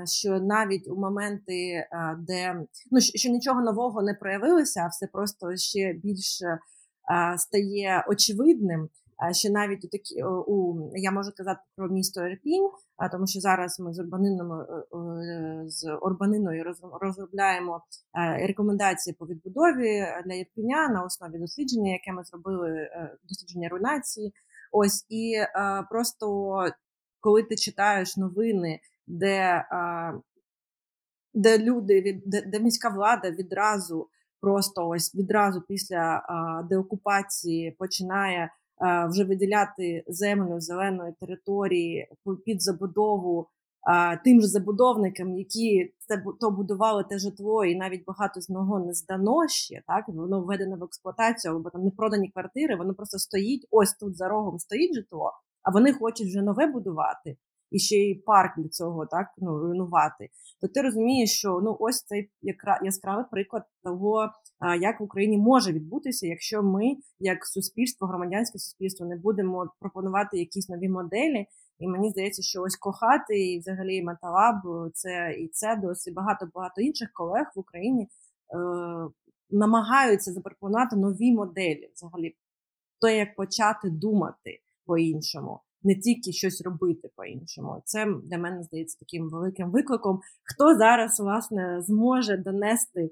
Що 0.04 0.40
навіть 0.40 0.88
у 0.88 0.96
моменти, 0.96 1.88
де 2.18 2.64
ну 2.90 3.00
що 3.00 3.30
нічого 3.30 3.60
нового 3.60 4.02
не 4.02 4.14
проявилося, 4.14 4.80
а 4.80 4.88
все 4.88 5.06
просто 5.06 5.56
ще 5.56 5.92
більше 5.92 6.58
стає 7.36 8.04
очевидним. 8.08 8.88
Що 9.32 9.50
навіть 9.50 9.84
у 9.84 9.88
такі 9.88 10.22
у 10.22 10.90
я 10.94 11.10
можу 11.10 11.32
казати 11.36 11.60
про 11.76 11.88
місто 11.88 12.26
Ірпінь, 12.26 12.70
тому 13.12 13.26
що 13.26 13.40
зараз 13.40 13.80
ми 13.80 13.94
з 13.94 13.98
урбанинами 13.98 14.64
е, 14.64 14.96
е, 14.96 15.64
з 15.66 15.94
Орбаниною 15.94 16.64
розробляємо 17.00 17.84
е, 18.18 18.46
рекомендації 18.46 19.16
по 19.18 19.26
відбудові 19.26 20.06
для 20.26 20.34
Ірпіня 20.34 20.88
на 20.88 21.02
основі 21.02 21.38
дослідження, 21.38 21.92
яке 21.92 22.12
ми 22.12 22.24
зробили 22.24 22.88
дослідження 23.28 23.68
руйнації. 23.68 24.32
Ось 24.72 25.06
і 25.08 25.34
просто 25.90 26.56
коли 27.20 27.42
ти 27.42 27.56
читаєш 27.56 28.16
новини, 28.16 28.80
де 29.06 29.64
де 31.34 31.58
люди 31.58 32.22
де, 32.26 32.42
де 32.42 32.60
міська 32.60 32.88
влада 32.88 33.30
відразу 33.30 34.08
просто 34.40 34.88
ось 34.88 35.14
відразу 35.14 35.62
після 35.68 36.22
деокупації 36.70 37.70
починає 37.70 38.50
вже 39.10 39.24
виділяти 39.24 40.04
землю 40.06 40.60
зеленої 40.60 41.14
території 41.20 42.08
під 42.44 42.62
забудову 42.62 43.48
тим 44.24 44.40
же 44.40 44.46
забудовникам, 44.46 45.34
які 45.34 45.94
це 45.98 46.22
то 46.40 46.50
будували 46.50 47.04
те 47.04 47.18
житло, 47.18 47.64
і 47.64 47.76
навіть 47.76 48.04
багато 48.06 48.40
з 48.40 48.48
нього 48.48 48.80
не 48.80 48.92
здано 48.92 49.48
ще, 49.48 49.82
так 49.86 50.04
воно 50.08 50.42
введено 50.42 50.76
в 50.76 50.84
експлуатацію, 50.84 51.56
або 51.56 51.70
там 51.70 51.84
не 51.84 51.90
продані 51.90 52.30
квартири, 52.30 52.76
воно 52.76 52.94
просто 52.94 53.18
стоїть. 53.18 53.66
Ось 53.70 53.94
тут 53.94 54.16
за 54.16 54.28
рогом 54.28 54.58
стоїть 54.58 54.94
житло, 54.94 55.32
а 55.62 55.70
вони 55.70 55.92
хочуть 55.92 56.26
вже 56.26 56.42
нове 56.42 56.66
будувати 56.66 57.36
і 57.70 57.78
ще 57.78 57.96
й 57.96 58.14
парк 58.14 58.58
для 58.58 58.68
цього 58.68 59.06
так 59.06 59.26
ну 59.38 59.58
руйнувати. 59.58 60.28
То 60.60 60.68
ти 60.68 60.82
розумієш, 60.82 61.30
що 61.30 61.60
ну 61.64 61.76
ось 61.80 62.04
цей 62.04 62.30
яскравий 62.82 63.24
приклад 63.30 63.62
того, 63.82 64.30
як 64.80 65.00
в 65.00 65.02
Україні 65.02 65.38
може 65.38 65.72
відбутися, 65.72 66.26
якщо 66.26 66.62
ми, 66.62 66.96
як 67.18 67.46
суспільство, 67.46 68.06
громадянське 68.06 68.58
суспільство, 68.58 69.06
не 69.06 69.16
будемо 69.16 69.70
пропонувати 69.80 70.38
якісь 70.38 70.68
нові 70.68 70.88
моделі. 70.88 71.46
І 71.78 71.88
мені 71.88 72.10
здається, 72.10 72.42
що 72.42 72.62
ось 72.62 72.76
кохати 72.76 73.52
і 73.52 73.58
взагалі 73.58 74.02
металаб, 74.02 74.56
це 74.94 75.36
і 75.38 75.48
це 75.48 75.76
досить 75.76 76.14
багато 76.14 76.48
багато 76.54 76.80
інших 76.80 77.08
колег 77.12 77.52
в 77.56 77.58
Україні 77.58 78.02
е, 78.02 78.08
намагаються 79.50 80.32
запропонувати 80.32 80.96
нові 80.96 81.32
моделі, 81.32 81.90
взагалі, 81.94 82.36
то 83.00 83.08
як 83.08 83.36
почати 83.36 83.90
думати 83.90 84.60
по-іншому 84.86 85.60
не 85.86 85.94
тільки 85.94 86.32
щось 86.32 86.62
робити 86.62 87.10
по-іншому. 87.16 87.82
Це 87.84 88.06
для 88.24 88.38
мене 88.38 88.62
здається 88.62 88.98
таким 88.98 89.30
великим 89.30 89.70
викликом. 89.70 90.20
Хто 90.42 90.78
зараз 90.78 91.20
власне 91.20 91.82
зможе 91.82 92.36
донести 92.36 93.10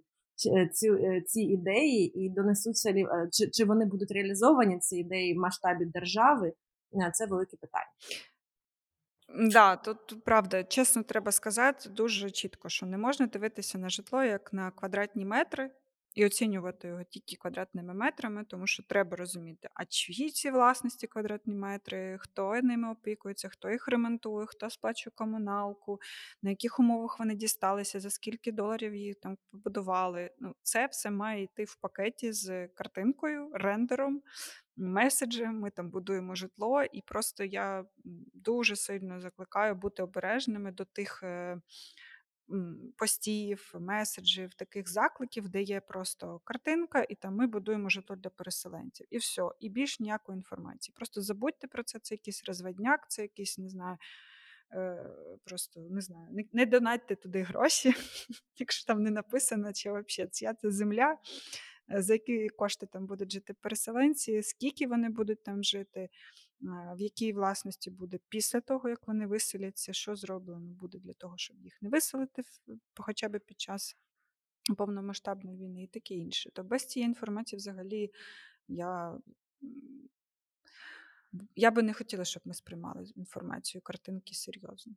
ці 0.73 0.91
е, 0.91 1.23
ці 1.27 1.41
ідеї 1.41 2.25
і 2.25 2.31
донесуться 2.31 2.91
е, 2.91 3.29
чи, 3.33 3.51
чи 3.51 3.65
вони 3.65 3.87
будуть 3.87 4.11
реалізовані 4.11 4.79
ці 4.79 4.97
ідеї 4.97 5.35
в 5.35 5.41
масштабі 5.41 5.85
держави? 5.85 6.53
Е, 6.93 7.11
це 7.15 7.27
велике 7.27 7.57
питання. 7.57 7.91
Да, 9.51 9.77
тут 9.77 10.25
правда, 10.25 10.65
чесно 10.65 11.03
треба 11.03 11.33
сказати 11.33 11.89
дуже 11.89 12.31
чітко, 12.31 12.69
що 12.69 12.87
не 12.87 12.99
можна 12.99 13.27
дивитися 13.27 13.79
на 13.79 13.89
житло 13.89 14.25
як 14.25 14.53
на 14.53 14.71
квадратні 14.71 15.25
метри 15.25 15.71
і 16.15 16.27
оцінювати 16.27 16.89
його 16.89 17.05
тільки 17.05 17.37
квадратними 17.37 17.95
метрами, 17.95 18.45
тому 18.45 18.67
що 18.67 18.83
треба 18.83 19.17
розуміти, 19.17 19.69
а 19.75 19.85
чиї 19.85 20.31
ці 20.31 20.51
власності 20.51 21.07
квадратні 21.07 21.55
метри, 21.55 22.19
хто 22.21 22.55
ними 22.63 22.91
опікується, 22.93 23.49
хто 23.49 23.71
їх 23.71 23.89
ремонтує, 23.89 24.47
хто 24.47 24.71
сплачує 24.71 25.13
комуналку, 25.15 26.01
на 26.43 26.51
яких 26.51 26.81
умовах 26.81 27.19
вони 27.19 27.35
дісталися, 27.35 28.01
за 28.01 28.11
скільки 28.11 28.53
доларів 28.53 28.95
їх 28.95 29.17
там 29.17 29.37
побудували. 29.51 30.31
Ну, 30.39 30.55
Це 30.63 30.87
все 30.87 31.11
має 31.11 31.43
йти 31.43 31.65
в 31.65 31.77
пакеті 31.77 32.33
з 32.33 32.69
картинкою, 32.69 33.51
рендером. 33.55 34.23
Меседжем, 34.77 35.61
ми 35.61 35.71
там 35.71 35.91
будуємо 35.91 36.35
житло, 36.35 36.83
і 36.83 37.03
просто 37.03 37.45
я 37.45 37.85
дуже 38.35 38.77
сильно 38.77 39.21
закликаю 39.21 39.75
бути 39.75 40.03
обережними 40.03 40.73
до 40.73 40.85
тих 40.85 41.23
е, 41.23 41.61
постів, 42.97 43.75
меседжів, 43.81 44.55
таких 44.55 44.89
закликів, 44.89 45.49
де 45.49 45.63
є 45.63 45.81
просто 45.81 46.41
картинка, 46.45 47.07
і 47.09 47.15
там 47.15 47.37
ми 47.37 47.47
будуємо 47.47 47.89
житло 47.89 48.17
для 48.17 48.31
переселенців. 48.31 49.07
І 49.11 49.19
все, 49.19 49.43
і 49.61 49.69
більш 49.69 50.01
ніякої 50.01 50.37
інформації. 50.37 50.95
Просто 50.97 51.23
забудьте 51.23 51.67
про 51.67 51.83
це, 51.83 51.99
це 51.99 52.15
якийсь 52.15 52.45
розведняк, 52.45 53.11
це 53.11 53.23
якийсь, 53.23 53.59
не 53.59 53.69
знаю. 53.69 53.99
е, 54.73 55.11
просто 55.45 55.81
не 55.81 56.01
знаю, 56.01 56.29
не, 56.33 56.45
не 56.53 56.67
донатьте 56.67 57.17
туди 57.17 57.43
гроші, 57.43 57.95
якщо 58.59 58.87
там 58.87 59.03
не 59.03 59.11
написано, 59.11 59.73
чи 59.73 59.91
взагалі 59.91 60.31
ця 60.31 60.55
це 60.55 60.71
земля, 60.71 61.19
е, 61.93 62.03
за 62.03 62.13
які 62.13 62.49
кошти 62.49 62.87
там 62.87 63.07
будуть 63.07 63.33
жити 63.33 63.55
переселенці, 63.55 64.43
скільки 64.43 64.87
вони 64.87 65.09
будуть 65.09 65.43
там 65.43 65.65
жити, 65.65 66.09
в 66.97 67.01
якій 67.01 67.33
власності 67.33 67.91
буде 67.91 68.19
після 68.29 68.61
того, 68.61 68.89
як 68.89 69.09
вони 69.09 69.27
виселяться, 69.27 69.93
що 69.93 70.17
зроблено 70.17 70.73
буде 70.73 70.99
для 70.99 71.13
того, 71.13 71.35
щоб 71.39 71.63
їх 71.63 71.83
не 71.83 71.89
виселити 71.89 72.43
хоча 72.97 73.29
б 73.29 73.39
під 73.39 73.61
час 73.61 73.97
повномасштабної 74.77 75.57
війни 75.57 75.83
і 75.83 75.87
таке 75.87 76.15
інше. 76.15 76.51
То 76.51 76.65
без 76.65 76.87
цієї 76.87 77.09
інформації 77.09 77.59
взагалі 77.59 78.11
я 78.69 79.19
я 81.57 81.71
би 81.71 81.83
не 81.83 81.95
хотіла, 81.95 82.25
щоб 82.25 82.43
ми 82.47 82.55
сприймали 82.55 83.05
інформацію, 83.17 83.83
картинки 83.83 84.35
серйозно. 84.35 84.95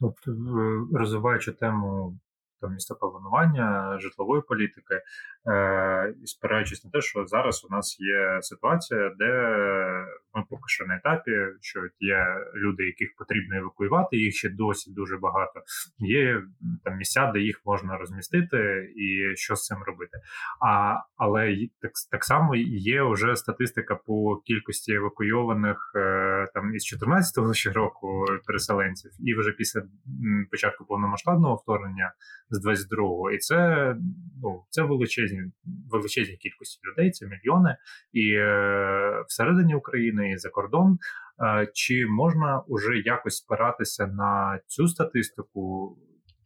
От, 0.00 0.28
е, 0.28 0.98
розвиваючи 0.98 1.52
тему 1.52 2.18
там 2.60 2.72
містопланування, 2.72 3.98
житлової 4.00 4.42
політики, 4.48 5.02
е, 5.50 6.14
спираючись 6.24 6.84
на 6.84 6.90
те, 6.90 7.00
що 7.00 7.26
зараз 7.26 7.66
у 7.70 7.74
нас 7.74 8.00
є 8.00 8.42
ситуація, 8.42 9.12
де 9.18 9.32
ми 10.34 10.44
поки 10.50 10.62
що 10.66 10.86
на 10.86 10.96
етапі, 10.96 11.30
що 11.60 11.80
є 12.00 12.26
люди, 12.54 12.84
яких 12.84 13.08
потрібно 13.18 13.56
евакуювати, 13.56 14.16
їх 14.16 14.34
ще 14.34 14.48
досі 14.48 14.92
дуже 14.92 15.16
багато. 15.16 15.60
Є 15.98 16.42
там 16.84 16.96
місця, 16.96 17.30
де 17.34 17.40
їх 17.40 17.60
можна 17.64 17.96
розмістити, 17.96 18.92
і 18.96 19.36
що 19.36 19.56
з 19.56 19.64
цим 19.64 19.78
робити. 19.86 20.18
А 20.66 20.96
але 21.16 21.68
так 21.82 21.92
так 22.10 22.24
само 22.24 22.56
є 22.56 23.02
вже 23.02 23.36
статистика 23.36 23.94
по 23.94 24.36
кількості 24.36 24.92
евакуйованих 24.92 25.92
е, 25.96 26.48
там 26.54 26.74
із 26.74 26.94
14-го 26.94 27.72
року 27.74 28.24
переселенців, 28.46 29.10
і 29.18 29.34
вже 29.34 29.52
після 29.52 29.82
початку 30.50 30.84
повномасштабного 30.84 31.54
вторгнення 31.54 32.12
з 32.50 32.66
22-го. 32.66 33.30
І 33.30 33.38
це 33.38 33.94
ну 34.42 34.64
це 34.70 34.82
величезні 34.82 35.40
величезні 35.90 36.36
кількості 36.36 36.80
людей, 36.88 37.10
це 37.10 37.26
мільйони, 37.26 37.76
і 38.12 38.32
е, 38.32 39.24
всередині 39.28 39.74
України, 39.74 40.30
і 40.30 40.38
за 40.38 40.50
кордон. 40.50 40.98
Е, 41.42 41.68
чи 41.74 42.06
можна 42.06 42.62
уже 42.66 42.98
якось 42.98 43.36
спиратися 43.36 44.06
на 44.06 44.60
цю 44.66 44.88
статистику, 44.88 45.96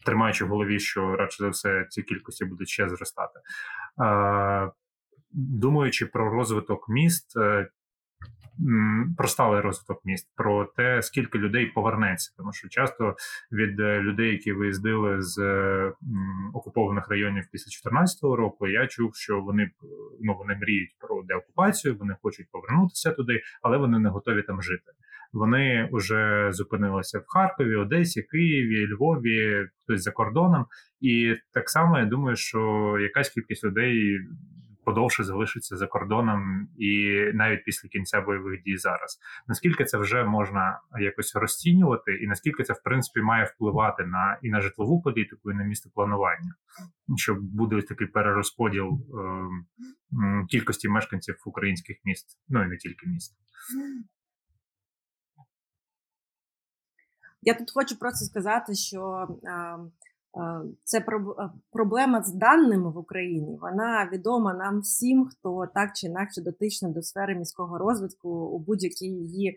тримаючи 0.07 0.45
в 0.45 0.49
голові, 0.49 0.79
що 0.79 1.17
радше 1.17 1.45
за 1.45 1.49
все 1.49 1.87
ці 1.91 2.03
кількості 2.03 2.45
будуть 2.45 2.69
ще 2.69 2.89
зростати? 2.89 3.41
Е, 4.05 4.71
думаючи 5.33 6.07
про 6.07 6.31
розвиток 6.31 6.89
міст, 6.89 7.37
е, 7.37 7.69
про 9.17 9.29
сталий 9.29 9.61
розвиток 9.61 10.05
міст, 10.05 10.33
про 10.37 10.65
те, 10.65 11.03
скільки 11.03 11.39
людей 11.39 11.67
повернеться, 11.67 12.35
тому 12.37 12.53
що 12.53 12.69
часто 12.69 13.17
від 13.53 13.81
е, 13.81 14.01
людей, 14.01 14.33
які 14.33 14.53
виїздили 14.53 15.17
з 15.23 15.39
окупованих 16.55 17.09
районів 17.09 17.45
після 17.53 17.65
2014 17.65 18.23
року, 18.23 18.69
я 18.69 18.87
чув, 18.87 19.15
що 19.15 19.41
вони 19.41 19.71
ну 20.21 20.35
вони 20.39 20.57
мріють 20.57 20.97
про 21.01 21.23
деокупацію, 21.23 21.97
вони 22.01 22.17
хочуть 22.23 22.47
повернутися 22.53 23.13
туди, 23.13 23.43
але 23.63 23.77
вони 23.77 23.99
не 23.99 24.09
готові 24.09 24.43
там 24.43 24.63
жити. 24.63 24.93
Вони 25.33 25.89
вже 25.93 26.49
зупинилися 26.53 27.19
в 27.19 27.25
Харкові, 27.27 27.77
Одесі, 27.77 28.23
Києві, 28.23 28.87
Львові, 28.87 29.69
хтось 29.83 30.03
за 30.03 30.11
кордоном, 30.11 30.67
і 31.01 31.37
так 31.53 31.71
само 31.71 31.99
я 31.99 32.05
думаю, 32.05 32.37
що 32.37 32.97
якась 33.01 33.31
кількість 33.31 33.65
людей 33.65 34.21
подовше 34.85 35.25
залишиться 35.25 35.77
за 35.77 35.87
кордоном 35.87 36.69
і 36.79 37.21
навіть 37.35 37.65
після 37.65 37.89
кінця 37.89 38.21
бойових 38.21 38.63
дій 38.63 38.77
зараз. 38.77 39.21
Наскільки 39.47 39.85
це 39.85 39.99
вже 39.99 40.25
можна 40.25 40.81
якось 41.01 41.37
розцінювати, 41.37 42.15
і 42.15 42.27
наскільки 42.27 42.63
це 42.63 42.73
в 42.73 42.83
принципі 42.83 43.21
має 43.21 43.45
впливати 43.45 44.05
на 44.05 44.39
і 44.43 44.51
на 44.51 44.61
житлову 44.61 45.03
політику, 45.03 45.51
і 45.51 45.55
на 45.55 45.65
містопланування, 45.65 46.55
що 47.17 47.35
буде 47.35 47.77
ось 47.77 47.85
такий 47.85 48.07
перерозподіл 48.07 48.89
е, 48.89 50.47
кількості 50.49 50.89
мешканців 50.89 51.37
українських 51.47 51.97
міст, 52.05 52.39
ну 52.49 52.65
і 52.65 52.69
не 52.69 52.77
тільки 52.77 53.07
міст. 53.07 53.37
Я 57.43 57.55
тут 57.55 57.71
хочу 57.75 57.99
просто 57.99 58.25
сказати, 58.25 58.75
що 58.75 59.29
це 60.85 61.05
проблема 61.73 62.23
з 62.23 62.35
даними 62.35 62.91
в 62.91 62.99
Україні. 62.99 63.59
Вона 63.63 64.11
відома 64.13 64.55
нам 64.55 64.81
всім, 64.81 65.27
хто 65.27 65.67
так 65.75 65.91
чи 65.95 66.07
інакше 66.07 66.43
дотичний 66.43 66.93
до 66.93 67.03
сфери 67.03 67.35
міського 67.35 67.79
розвитку 67.79 68.29
у 68.29 68.59
будь-якій 68.59 69.07
її. 69.07 69.57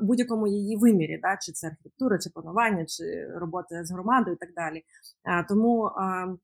У 0.00 0.04
будь-якому 0.04 0.46
її 0.46 0.76
вимірі, 0.76 1.20
да, 1.22 1.36
чи 1.40 1.52
це 1.52 1.66
архітектура, 1.66 2.18
чи 2.18 2.30
панування, 2.30 2.84
чи 2.86 3.28
робота 3.36 3.84
з 3.84 3.90
громадою, 3.90 4.36
і 4.36 4.38
так 4.38 4.54
далі. 4.54 4.82
Тому, 5.48 5.90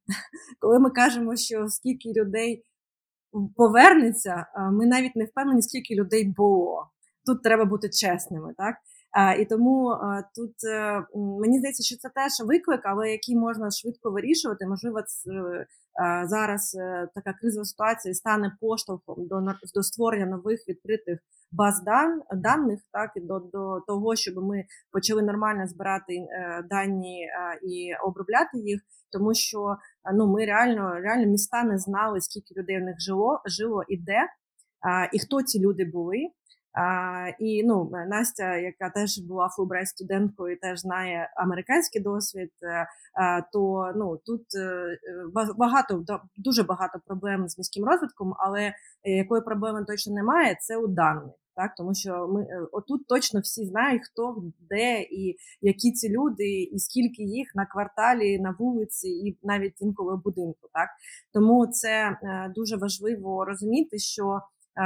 коли 0.60 0.78
ми 0.78 0.90
кажемо, 0.90 1.36
що 1.36 1.68
скільки 1.68 2.12
людей 2.12 2.64
повернеться, 3.56 4.46
ми 4.72 4.86
навіть 4.86 5.16
не 5.16 5.24
впевнені, 5.24 5.62
скільки 5.62 5.94
людей 5.94 6.34
було. 6.36 6.90
Тут 7.26 7.42
треба 7.42 7.64
бути 7.64 7.88
чесними, 7.88 8.54
так 8.56 8.76
і 9.38 9.44
тому 9.44 9.96
тут 10.34 10.54
е, 10.64 11.04
мені 11.14 11.58
здається, 11.58 11.82
що 11.82 11.96
це 11.96 12.08
теж 12.08 12.48
виклик, 12.48 12.80
але 12.84 13.10
який 13.10 13.36
можна 13.36 13.70
швидко 13.70 14.10
вирішувати. 14.10 14.66
Можливо, 14.66 14.98
е, 14.98 15.04
зараз 16.24 16.74
е, 16.80 17.08
така 17.14 17.32
кризова 17.32 17.64
ситуація 17.64 18.14
стане 18.14 18.56
поштовхом 18.60 19.26
до 19.26 19.40
до 19.74 19.82
створення 19.82 20.26
нових 20.26 20.68
відкритих 20.68 21.18
баз 21.52 21.82
дан, 21.82 22.22
даних, 22.32 22.80
так 22.92 23.10
і 23.16 23.20
до 23.20 23.38
до 23.38 23.80
того, 23.86 24.16
щоб 24.16 24.34
ми 24.36 24.64
почали 24.92 25.22
нормально 25.22 25.66
збирати 25.66 26.26
дані 26.70 27.28
і 27.62 27.94
обробляти 28.04 28.58
їх, 28.58 28.80
тому 29.12 29.34
що 29.34 29.76
ну 30.14 30.26
ми 30.26 30.46
реально 30.46 30.94
реально 30.94 31.26
міста 31.26 31.64
не 31.64 31.78
знали, 31.78 32.20
скільки 32.20 32.54
людей 32.60 32.80
в 32.80 32.84
них 32.84 32.96
жило, 32.98 33.40
жило 33.46 33.82
і 33.88 33.96
де, 33.96 34.20
і 35.12 35.18
хто 35.18 35.42
ці 35.42 35.60
люди 35.60 35.84
були. 35.84 36.30
І 37.38 37.62
ну, 37.64 37.90
Настя, 38.08 38.56
яка 38.56 38.90
теж 38.90 39.18
була 39.18 39.48
фулбрайт 39.48 39.88
студенткою, 39.88 40.58
теж 40.60 40.80
знає 40.80 41.30
американський 41.36 42.02
досвід, 42.02 42.50
е, 42.62 42.86
то 43.52 43.92
ну 43.96 44.16
тут 44.26 44.42
е, 44.54 44.98
багато 45.56 46.04
дуже 46.36 46.62
багато 46.62 47.00
проблем 47.06 47.48
з 47.48 47.58
міським 47.58 47.84
розвитком, 47.84 48.34
але 48.38 48.72
якої 49.04 49.42
проблеми 49.42 49.84
точно 49.88 50.14
немає, 50.14 50.56
це 50.60 50.76
у 50.76 50.86
даних. 50.86 51.34
Так, 51.54 51.74
тому 51.76 51.94
що 51.94 52.28
ми 52.28 52.42
е, 52.42 52.66
отут 52.72 53.06
точно 53.06 53.40
всі 53.40 53.66
знають, 53.66 54.02
хто 54.12 54.42
де 54.70 55.00
і 55.00 55.36
які 55.60 55.92
ці 55.92 56.08
люди, 56.08 56.62
і 56.62 56.78
скільки 56.78 57.22
їх 57.22 57.48
на 57.54 57.66
кварталі, 57.66 58.38
на 58.38 58.56
вулиці, 58.58 59.08
і 59.08 59.38
навіть 59.42 59.80
інколи 59.80 60.16
в 60.16 60.22
будинку. 60.22 60.68
Так 60.72 60.88
тому 61.32 61.66
це 61.66 62.18
дуже 62.54 62.76
важливо 62.76 63.44
розуміти, 63.44 63.98
що 63.98 64.40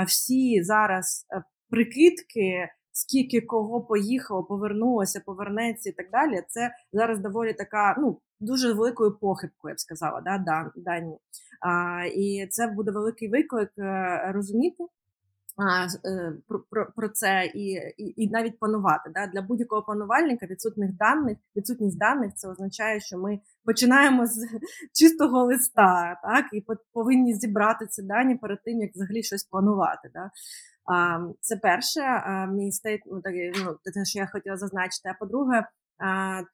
всі 0.06 0.62
зараз 0.62 1.26
прикидки, 1.70 2.68
скільки 2.92 3.40
кого 3.40 3.80
поїхало, 3.80 4.44
повернулося, 4.44 5.22
повернеться 5.26 5.90
і 5.90 5.92
так 5.92 6.10
далі. 6.10 6.42
Це 6.48 6.70
зараз 6.92 7.18
доволі 7.18 7.52
така, 7.52 7.96
ну 7.98 8.20
дуже 8.40 8.72
великою 8.72 9.18
похибкою, 9.18 9.72
я 9.72 9.74
б 9.74 9.80
сказала, 9.80 10.20
да, 10.20 10.70
дані. 10.76 11.18
А, 11.60 12.04
І 12.14 12.46
це 12.50 12.66
буде 12.66 12.90
великий 12.90 13.28
виклик 13.28 13.70
е, 13.78 14.32
розуміти. 14.34 14.84
Е, 16.04 16.32
про 16.48 16.60
про, 16.70 16.92
про 16.96 17.08
це 17.08 17.52
і 17.54 17.66
і, 17.98 18.14
і 18.16 18.30
навіть 18.30 18.58
панувати. 18.58 19.10
Да? 19.14 19.26
Для 19.26 19.42
будь-якого 19.42 19.82
панувальника 19.82 20.46
відсутних 20.46 20.96
даних, 20.96 21.38
відсутність 21.56 21.98
даних 21.98 22.34
це 22.34 22.48
означає, 22.48 23.00
що 23.00 23.18
ми 23.18 23.40
починаємо 23.64 24.26
з 24.26 24.46
чистого 25.00 25.44
листа, 25.44 26.20
так 26.22 26.44
і 26.52 26.64
повинні 26.92 27.34
зібрати 27.34 27.86
ці 27.86 28.02
дані 28.02 28.34
перед 28.34 28.62
тим, 28.62 28.80
як 28.80 28.94
взагалі 28.94 29.22
щось 29.22 29.44
планувати. 29.44 30.10
Да? 30.14 30.30
Це 31.40 31.56
перше, 31.56 32.00
мій 32.52 32.72
стейт, 32.72 33.00
ну, 33.06 33.22
ну, 33.64 33.76
те, 33.84 34.04
що 34.04 34.18
я 34.18 34.26
хотіла 34.32 34.56
зазначити. 34.56 35.08
А 35.08 35.14
по-друге, 35.20 35.66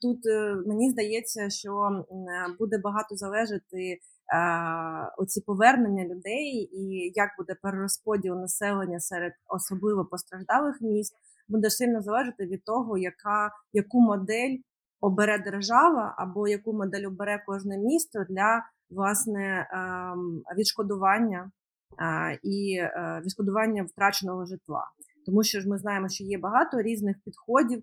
тут 0.03 0.27
е, 0.27 0.55
мені 0.67 0.91
здається, 0.91 1.51
що 1.51 2.05
буде 2.59 2.79
багато 2.79 3.17
залежати 3.17 3.99
оці 5.19 5.41
повернення 5.41 6.05
людей, 6.05 6.71
і 6.73 7.13
як 7.15 7.31
буде 7.39 7.57
перерозподіл 7.63 8.35
населення 8.35 9.01
серед 9.01 9.33
особливо 9.49 10.05
постраждалих 10.05 10.81
міст, 10.81 11.15
буде 11.49 11.71
сильно 11.71 12.03
залежати 12.03 12.47
від 12.47 12.65
того, 12.65 12.99
яка 12.99 13.51
яку 13.73 14.01
модель 14.01 14.57
обере 15.01 15.39
держава, 15.39 16.15
або 16.19 16.49
яку 16.49 16.73
модель 16.73 17.07
обере 17.07 17.43
кожне 17.47 17.79
місто 17.79 18.25
для 18.29 18.63
власне 18.91 19.69
відшкодування 20.59 21.51
і 22.43 22.77
е, 22.79 23.23
відшкодування 23.25 23.83
втраченого 23.83 24.47
житла. 24.47 24.85
Тому 25.27 25.43
що 25.43 25.61
ж 25.61 25.69
ми 25.69 25.79
знаємо, 25.79 26.09
що 26.09 26.25
є 26.25 26.39
багато 26.39 26.83
різних 26.83 27.17
підходів, 27.25 27.83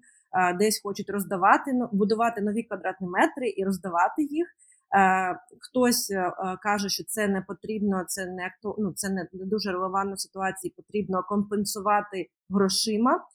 десь 0.59 0.81
хочуть 0.83 1.09
роздавати 1.09 1.71
будувати 1.91 2.41
нові 2.41 2.63
квадратні 2.63 3.07
метри 3.07 3.53
і 3.57 3.63
роздавати 3.63 4.23
їх. 4.23 4.47
Е, 4.95 5.39
хтось 5.59 6.11
е, 6.11 6.31
каже, 6.61 6.89
що 6.89 7.03
це 7.03 7.27
не 7.27 7.41
потрібно, 7.41 8.03
це 8.07 8.25
не 8.25 8.51
ну, 8.77 8.93
це 8.95 9.09
не 9.09 9.27
дуже 9.33 9.71
релевантна 9.71 10.17
ситуація, 10.17 10.73
потрібно 10.77 11.23
компенсувати 11.23 12.29
грошима. 12.49 13.25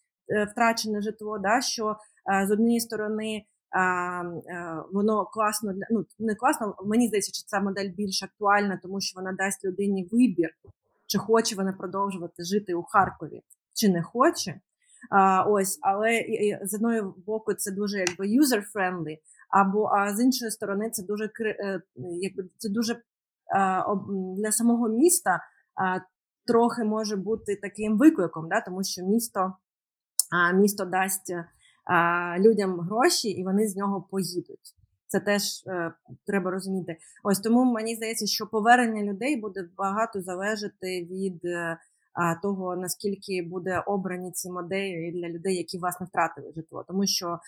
втрачене 0.52 1.00
житло, 1.00 1.38
да, 1.38 1.60
що 1.60 1.96
з 2.46 2.50
однієї 2.50 2.80
сторони. 2.80 3.44
Воно 4.92 5.26
класно 5.26 5.72
для 5.72 5.86
ну 5.90 6.04
не 6.18 6.34
класно. 6.34 6.76
Мені 6.84 7.08
здається, 7.08 7.32
що 7.34 7.46
ця 7.46 7.60
модель 7.60 7.88
більш 7.88 8.22
актуальна, 8.22 8.80
тому 8.82 9.00
що 9.00 9.20
вона 9.20 9.32
дасть 9.32 9.64
людині 9.64 10.08
вибір, 10.12 10.50
чи 11.06 11.18
хоче 11.18 11.56
вона 11.56 11.72
продовжувати 11.72 12.44
жити 12.44 12.74
у 12.74 12.82
Харкові, 12.82 13.42
чи 13.74 13.88
не 13.88 14.02
хоче. 14.02 14.60
А, 15.10 15.42
Ось, 15.42 15.78
але 15.82 16.24
з 16.62 16.74
одної 16.74 17.02
боку, 17.26 17.54
це 17.54 17.70
дуже 17.72 17.98
якби 17.98 18.24
user-friendly, 18.24 19.18
або 19.50 19.84
а 19.84 20.14
з 20.14 20.20
іншої 20.20 20.50
сторони, 20.50 20.90
це 20.90 21.02
дуже 21.02 21.30
е, 21.40 21.82
якби 22.20 22.44
це 22.56 22.68
дуже 22.68 23.02
для 24.36 24.52
самого 24.52 24.88
міста 24.88 25.40
трохи 26.46 26.84
може 26.84 27.16
бути 27.16 27.56
таким 27.62 27.98
викликом, 27.98 28.48
да, 28.48 28.60
тому 28.60 28.84
що 28.84 29.02
місто 29.02 29.52
місто 30.54 30.84
дасть 30.84 31.34
людям 32.38 32.80
гроші, 32.80 33.28
і 33.28 33.44
вони 33.44 33.68
з 33.68 33.76
нього 33.76 34.04
поїдуть. 34.10 34.74
Це 35.06 35.20
теж 35.20 35.42
е, 35.66 35.92
треба 36.26 36.50
розуміти. 36.50 36.96
Ось 37.24 37.40
тому 37.40 37.64
мені 37.64 37.96
здається, 37.96 38.26
що 38.26 38.46
повернення 38.46 39.02
людей 39.02 39.36
буде 39.36 39.68
багато 39.76 40.22
залежати 40.22 41.08
від 41.10 41.44
е, 41.44 41.78
того 42.42 42.76
наскільки 42.76 43.48
буде 43.50 43.82
обрані 43.86 44.32
ці 44.32 44.50
моделі 44.50 45.12
для 45.12 45.28
людей, 45.28 45.56
які 45.56 45.78
власне 45.78 46.06
втратили 46.06 46.52
житло, 46.56 46.84
тому 46.88 47.06
що 47.06 47.38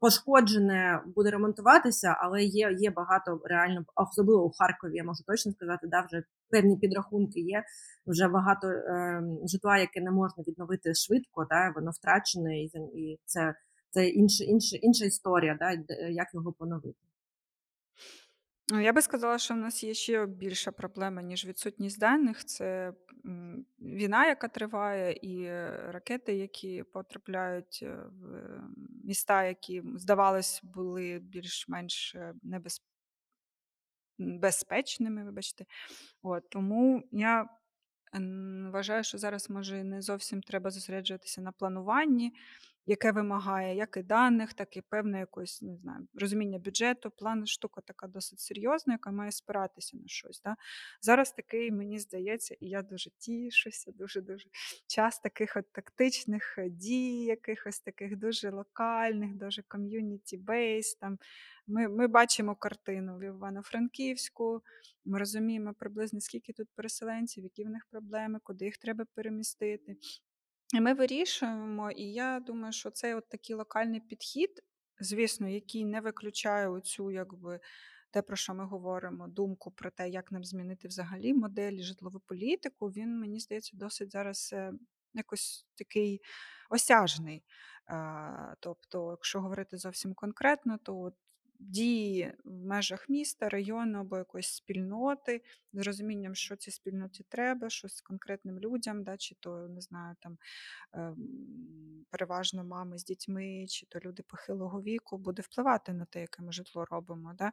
пошкоджене 0.00 1.02
буде 1.16 1.30
ремонтуватися, 1.30 2.16
але 2.20 2.42
є 2.42 2.76
є 2.78 2.90
багато 2.90 3.40
реально, 3.44 3.84
особливо 3.94 4.44
у 4.44 4.52
Харкові. 4.58 4.96
Я 4.96 5.04
можу 5.04 5.24
точно 5.26 5.52
сказати, 5.52 5.86
да, 5.86 6.06
вже 6.06 6.22
певні 6.50 6.76
підрахунки 6.76 7.40
є. 7.40 7.64
Вже 8.06 8.28
багато 8.28 8.66
е, 8.68 9.22
житла, 9.44 9.78
яке 9.78 10.00
не 10.00 10.10
можна 10.10 10.44
відновити 10.48 10.94
швидко, 10.94 11.46
да, 11.50 11.72
воно 11.76 11.90
втрачене, 11.90 12.62
і 12.62 13.18
це 13.24 13.54
це 13.90 14.08
інша, 14.08 14.44
інша, 14.44 14.76
інша 14.76 15.04
історія, 15.04 15.56
да, 15.60 15.70
як 16.08 16.34
його 16.34 16.52
поновити. 16.52 16.98
Ну, 18.68 18.80
я 18.80 18.92
би 18.92 19.02
сказала, 19.02 19.38
що 19.38 19.54
в 19.54 19.56
нас 19.56 19.84
є 19.84 19.94
ще 19.94 20.26
більша 20.26 20.72
проблема, 20.72 21.22
ніж 21.22 21.46
відсутність 21.46 21.98
даних. 21.98 22.44
Це 22.44 22.92
війна, 23.78 24.26
яка 24.26 24.48
триває, 24.48 25.18
і 25.22 25.48
ракети, 25.90 26.34
які 26.34 26.82
потрапляють 26.82 27.80
е, 27.82 27.96
в 28.20 28.60
міста, 29.04 29.44
які, 29.44 29.82
здавалось, 29.96 30.60
були 30.62 31.18
більш-менш 31.18 32.14
е, 32.14 32.34
небез... 32.42 32.82
безпечними, 34.18 35.24
вибачте. 35.24 35.64
От, 36.22 36.50
Тому 36.50 37.02
я 37.12 37.48
вважаю, 38.70 39.04
що 39.04 39.18
зараз 39.18 39.50
може 39.50 39.84
не 39.84 40.02
зовсім 40.02 40.42
треба 40.42 40.70
зосереджуватися 40.70 41.40
на 41.40 41.52
плануванні 41.52 42.32
яке 42.86 43.12
вимагає 43.12 43.76
як 43.76 43.96
і 43.96 44.02
даних, 44.02 44.54
так 44.54 44.76
і 44.76 44.80
певне 44.80 45.18
якось 45.18 45.62
не 45.62 45.76
знаю, 45.76 46.08
розуміння 46.14 46.58
бюджету. 46.58 47.10
План 47.10 47.46
штука 47.46 47.80
така 47.80 48.06
досить 48.06 48.40
серйозна, 48.40 48.94
яка 48.94 49.10
має 49.10 49.32
спиратися 49.32 49.96
на 49.96 50.02
щось. 50.06 50.42
Да? 50.44 50.56
Зараз 51.00 51.32
такий, 51.32 51.70
мені 51.70 51.98
здається, 51.98 52.56
і 52.60 52.68
я 52.68 52.82
дуже 52.82 53.10
тішуся, 53.10 53.92
дуже-дуже 53.92 54.48
час 54.86 55.20
таких 55.20 55.56
от 55.56 55.72
тактичних 55.72 56.58
е, 56.58 56.68
дій, 56.68 57.24
якихось 57.24 57.80
таких 57.80 58.16
дуже 58.16 58.50
локальних, 58.50 59.34
дуже 59.34 59.62
ком'юніті 59.62 60.36
бейс. 60.36 60.94
Там 60.94 61.18
ми 61.66 61.88
ми 61.88 62.06
бачимо 62.06 62.54
картину 62.54 63.18
в 63.18 63.22
Івано-Франківську, 63.22 64.62
ми 65.04 65.18
розуміємо 65.18 65.74
приблизно 65.78 66.20
скільки 66.20 66.52
тут 66.52 66.68
переселенців, 66.74 67.44
які 67.44 67.64
в 67.64 67.68
них 67.68 67.86
проблеми, 67.90 68.38
куди 68.42 68.64
їх 68.64 68.76
треба 68.76 69.04
перемістити. 69.14 69.96
Ми 70.80 70.94
вирішуємо, 70.94 71.90
і 71.90 72.02
я 72.02 72.40
думаю, 72.40 72.72
що 72.72 72.90
це 72.90 73.14
от 73.14 73.28
такий 73.28 73.56
локальний 73.56 74.00
підхід, 74.00 74.62
звісно, 75.00 75.48
який 75.48 75.84
не 75.84 76.00
виключає 76.00 76.68
оцю, 76.68 77.10
якби 77.10 77.60
те, 78.10 78.22
про 78.22 78.36
що 78.36 78.54
ми 78.54 78.64
говоримо, 78.64 79.28
думку 79.28 79.70
про 79.70 79.90
те, 79.90 80.08
як 80.08 80.32
нам 80.32 80.44
змінити 80.44 80.88
взагалі 80.88 81.34
модель 81.34 81.82
житлову 81.82 82.20
політику, 82.20 82.88
він, 82.88 83.20
мені 83.20 83.40
здається, 83.40 83.76
досить 83.76 84.12
зараз 84.12 84.50
е, 84.52 84.72
якось 85.14 85.66
такий 85.74 86.20
осяжний. 86.70 87.44
Тобто, 88.60 89.10
якщо 89.10 89.40
говорити 89.40 89.76
зовсім 89.76 90.14
конкретно, 90.14 90.78
то 90.82 91.00
от 91.00 91.14
дії 91.64 92.32
в 92.44 92.64
межах 92.64 93.08
міста, 93.08 93.48
району 93.48 93.98
або 93.98 94.18
якоїсь 94.18 94.48
спільноти, 94.48 95.42
з 95.72 95.86
розумінням, 95.86 96.34
що 96.34 96.56
цій 96.56 96.70
спільноті 96.70 97.24
треба, 97.28 97.70
щось 97.70 98.00
конкретним 98.00 98.58
людям, 98.58 99.04
да, 99.04 99.16
чи 99.16 99.34
то 99.34 99.68
не 99.68 99.80
знаю, 99.80 100.16
там 100.20 100.38
ем, 100.92 101.16
переважно 102.10 102.64
мами 102.64 102.98
з 102.98 103.04
дітьми, 103.04 103.66
чи 103.68 103.86
то 103.86 103.98
люди 103.98 104.22
похилого 104.22 104.82
віку, 104.82 105.18
буде 105.18 105.42
впливати 105.42 105.92
на 105.92 106.04
те, 106.04 106.20
яке 106.20 106.42
ми 106.42 106.52
житло 106.52 106.84
робимо. 106.84 107.34
Да? 107.38 107.52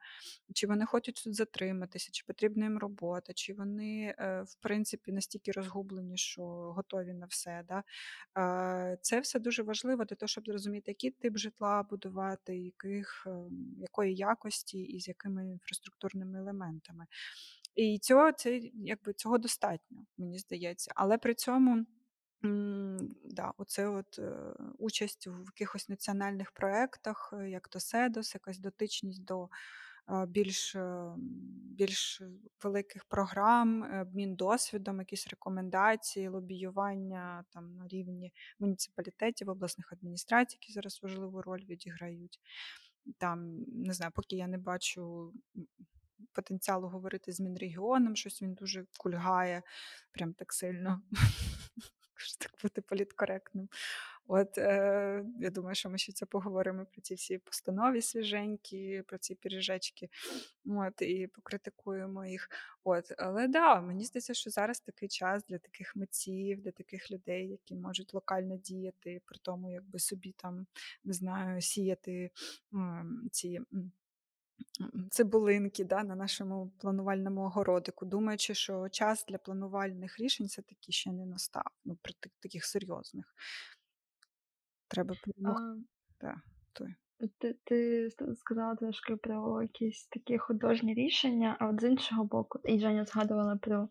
Чи 0.53 0.67
вони 0.67 0.85
хочуть 0.85 1.21
тут 1.23 1.35
затриматися, 1.35 2.09
чи 2.11 2.23
потрібна 2.27 2.65
їм 2.65 2.77
робота, 2.77 3.33
чи 3.33 3.53
вони, 3.53 4.15
е, 4.17 4.41
в 4.41 4.55
принципі, 4.55 5.11
настільки 5.11 5.51
розгублені, 5.51 6.17
що 6.17 6.43
готові 6.43 7.13
на 7.13 7.25
все. 7.25 7.63
Да? 7.67 7.83
Е, 8.37 8.97
це 9.01 9.19
все 9.19 9.39
дуже 9.39 9.63
важливо 9.63 10.05
для 10.05 10.15
того, 10.15 10.27
щоб 10.27 10.45
зрозуміти, 10.47 10.91
який 10.91 11.11
тип 11.11 11.37
житла 11.37 11.83
будувати, 11.83 12.57
яких, 12.57 13.23
ем, 13.27 13.75
якої 14.03 14.15
якості 14.15 14.79
і 14.79 14.99
з 14.99 15.07
якими 15.07 15.49
інфраструктурними 15.51 16.39
елементами. 16.39 17.05
І 17.75 17.99
цього 17.99 18.31
це 18.31 18.61
якби 18.73 19.13
цього 19.13 19.37
достатньо, 19.37 20.05
мені 20.17 20.39
здається. 20.39 20.91
Але 20.95 21.17
при 21.17 21.33
цьому 21.33 21.85
да, 23.23 23.53
оце 23.57 23.87
от 23.87 24.19
е, 24.19 24.53
участь 24.77 25.27
в 25.27 25.45
якихось 25.45 25.89
національних 25.89 26.51
проєктах, 26.51 27.33
е, 27.33 27.49
як 27.49 27.67
то 27.67 27.79
СЕДОС, 27.79 28.33
якась 28.35 28.59
дотичність 28.59 29.25
до 29.25 29.49
е, 30.09 30.25
більш 30.25 30.75
більш 31.77 32.21
великих 32.63 33.05
програм, 33.05 34.01
обмін 34.01 34.35
досвідом, 34.35 34.99
якісь 34.99 35.27
рекомендації, 35.27 36.27
лобіювання 36.27 37.43
там 37.49 37.75
на 37.75 37.87
рівні 37.87 38.33
муніципалітетів, 38.59 39.49
обласних 39.49 39.93
адміністрацій, 39.93 40.57
які 40.61 40.73
зараз 40.73 40.99
важливу 41.03 41.41
роль 41.41 41.65
відіграють. 41.65 42.39
Там 43.17 43.59
не 43.67 43.93
знаю, 43.93 44.11
поки 44.15 44.35
я 44.35 44.47
не 44.47 44.57
бачу 44.57 45.33
потенціалу 46.33 46.87
говорити 46.87 47.31
з 47.31 47.39
Мінрегіоном, 47.39 48.15
щось 48.15 48.41
він 48.41 48.53
дуже 48.53 48.85
кульгає, 48.99 49.63
прям 50.11 50.33
так 50.33 50.53
сильно. 50.53 51.01
Так 52.39 52.51
бути 52.63 52.81
політкоректним. 52.81 53.69
От 54.27 54.57
е, 54.57 55.25
я 55.39 55.49
думаю, 55.49 55.75
що 55.75 55.89
ми 55.89 55.97
ще 55.97 56.13
це 56.13 56.25
поговоримо 56.25 56.85
про 56.85 57.01
ці 57.01 57.15
всі 57.15 57.37
постанові 57.37 58.01
свіженькі, 58.01 59.03
про 59.07 59.17
ці 59.17 59.35
піріжечки, 59.35 60.09
от, 60.65 61.01
і 61.01 61.27
покритикуємо 61.27 62.25
їх. 62.25 62.49
От, 62.83 63.11
Але 63.17 63.47
да, 63.47 63.81
мені 63.81 64.05
здається, 64.05 64.33
що 64.33 64.49
зараз 64.49 64.79
такий 64.79 65.09
час 65.09 65.45
для 65.45 65.57
таких 65.57 65.95
митців, 65.95 66.61
для 66.61 66.71
таких 66.71 67.11
людей, 67.11 67.47
які 67.49 67.75
можуть 67.75 68.13
локально 68.13 68.57
діяти, 68.57 69.21
при 69.25 69.39
тому, 69.41 69.71
якби 69.71 69.99
собі 69.99 70.31
там 70.37 70.67
не 71.03 71.13
знаю, 71.13 71.61
сіяти 71.61 72.31
м, 72.73 73.29
ці 73.31 73.59
цибулинки 75.09 75.83
да, 75.83 76.03
на 76.03 76.15
нашому 76.15 76.71
планувальному 76.77 77.41
огородику, 77.41 78.05
думаючи, 78.05 78.53
що 78.53 78.89
час 78.89 79.25
для 79.29 79.37
планувальних 79.37 80.19
рішень 80.19 80.45
все-таки 80.45 80.91
ще 80.91 81.11
не 81.11 81.25
настав. 81.25 81.63
Ну, 81.85 81.97
при 82.01 82.13
таких 82.39 82.65
серйозних. 82.65 83.35
Треба 84.87 85.15
перемогти. 85.23 85.83
Да, 86.21 86.35
Ти, 87.37 87.53
ти 87.53 88.09
сказала 88.35 88.75
трошки 88.75 89.15
про 89.15 89.61
якісь 89.61 90.07
такі 90.07 90.37
художні 90.37 90.93
рішення, 90.93 91.57
а 91.59 91.67
от 91.67 91.81
з 91.81 91.83
іншого 91.83 92.23
боку, 92.23 92.59
і 92.63 92.79
Женя 92.79 93.05
згадувала 93.05 93.55
про 93.55 93.89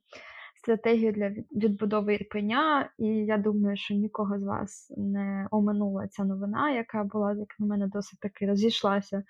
стратегію 0.62 1.12
для 1.12 1.28
відбудови 1.52 2.14
Ірпеня, 2.14 2.90
і 2.98 3.06
я 3.06 3.38
думаю, 3.38 3.76
що 3.76 3.94
нікого 3.94 4.38
з 4.38 4.44
вас 4.44 4.92
не 4.96 5.46
оминула 5.50 6.08
ця 6.08 6.24
новина, 6.24 6.70
яка 6.70 7.04
була, 7.04 7.32
як 7.32 7.48
на 7.58 7.66
мене, 7.66 7.86
досить 7.86 8.20
таки 8.20 8.46
розійшлася 8.46 9.22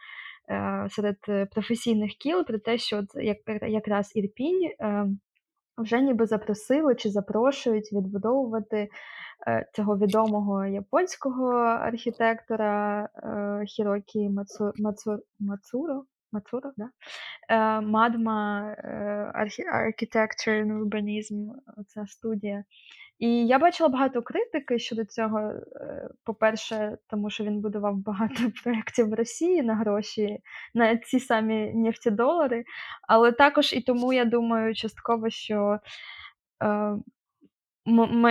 Е, 0.51 0.89
серед 0.91 1.17
е, 1.29 1.47
професійних 1.47 2.13
кіл 2.13 2.45
про 2.45 2.59
те, 2.59 2.79
що 2.79 3.03
як, 3.15 3.39
якраз 3.63 4.13
Ірпінь 4.15 4.71
е, 4.81 5.07
вже 5.79 6.01
ніби 6.01 6.27
запросили 6.27 6.95
чи 6.95 7.11
запрошують 7.11 7.93
відбудовувати 7.93 8.89
цього 9.75 9.99
відомого 9.99 10.65
японського 10.65 11.53
архітектора 11.59 13.09
Хірокі 13.67 14.29
Мацу, 14.29 14.73
Мацу, 14.77 15.19
Мацуро. 15.39 16.05
Мацуро, 16.33 16.73
да? 16.77 17.81
Мадма 17.81 18.77
Architecture 19.75 20.65
and 20.65 20.85
Urbanism, 20.85 21.51
ця 21.87 22.07
студія. 22.07 22.65
І 23.21 23.47
я 23.47 23.59
бачила 23.59 23.89
багато 23.89 24.23
критики 24.23 24.79
щодо 24.79 25.05
цього. 25.05 25.39
Е, 25.41 26.09
по-перше, 26.25 26.99
тому 27.07 27.31
що 27.31 27.45
він 27.45 27.61
будував 27.61 27.97
багато 27.97 28.35
проєктів 28.65 29.09
в 29.09 29.15
Росії 29.15 29.63
на 29.63 29.75
гроші, 29.75 30.39
на 30.75 30.97
ці 30.97 31.21
самі 31.21 31.73
нефтідолари. 31.75 32.65
Але 33.09 33.33
також 33.33 33.73
і 33.73 33.81
тому 33.81 34.13
я 34.13 34.25
думаю, 34.25 34.75
частково, 34.75 35.31
що 35.31 35.79
е, 36.63 36.97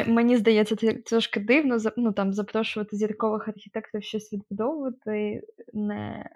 мені 0.07 0.37
здається, 0.37 0.75
це 0.75 0.93
трошки 0.93 1.39
дивно 1.39 1.77
ну, 1.97 2.13
там, 2.13 2.33
запрошувати 2.33 2.97
зіркових 2.97 3.47
архітекторів 3.47 4.03
щось 4.03 4.33
відбудовувати, 4.33 5.41
не 5.73 6.29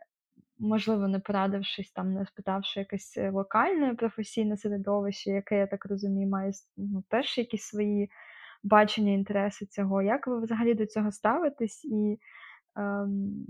можливо, 0.63 1.07
не 1.07 1.19
порадившись 1.19 1.91
там, 1.91 2.13
не 2.13 2.25
спитавши 2.25 2.79
якесь 2.79 3.17
е, 3.17 3.29
локальне 3.29 3.95
професійне 3.95 4.57
середовище, 4.57 5.31
яке, 5.31 5.57
я 5.57 5.67
так 5.67 5.85
розумію, 5.85 6.29
має 6.29 6.51
ну, 6.77 7.03
теж 7.09 7.37
якісь 7.37 7.63
свої 7.63 8.09
бачення, 8.63 9.11
інтереси 9.11 9.65
цього. 9.65 10.01
Як 10.01 10.27
ви 10.27 10.41
взагалі 10.41 10.73
до 10.73 10.85
цього 10.85 11.11
ставитесь? 11.11 11.85
І 11.85 12.19
ем, 12.75 13.45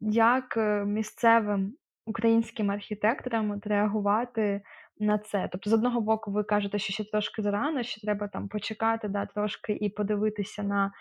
як 0.00 0.56
е, 0.56 0.84
місцевим 0.84 1.74
українським 2.06 2.70
архітекторам 2.70 3.60
реагувати 3.64 4.62
на 4.98 5.18
це? 5.18 5.48
Тобто, 5.52 5.70
з 5.70 5.72
одного 5.72 6.00
боку, 6.00 6.30
ви 6.30 6.44
кажете, 6.44 6.78
що 6.78 6.92
ще 6.92 7.04
трошки 7.04 7.42
зарано, 7.42 7.82
що 7.82 8.00
треба 8.00 8.28
там 8.28 8.48
почекати, 8.48 9.08
да, 9.08 9.26
трошки 9.26 9.72
і 9.72 9.88
подивитися 9.88 10.62
на 10.62 10.92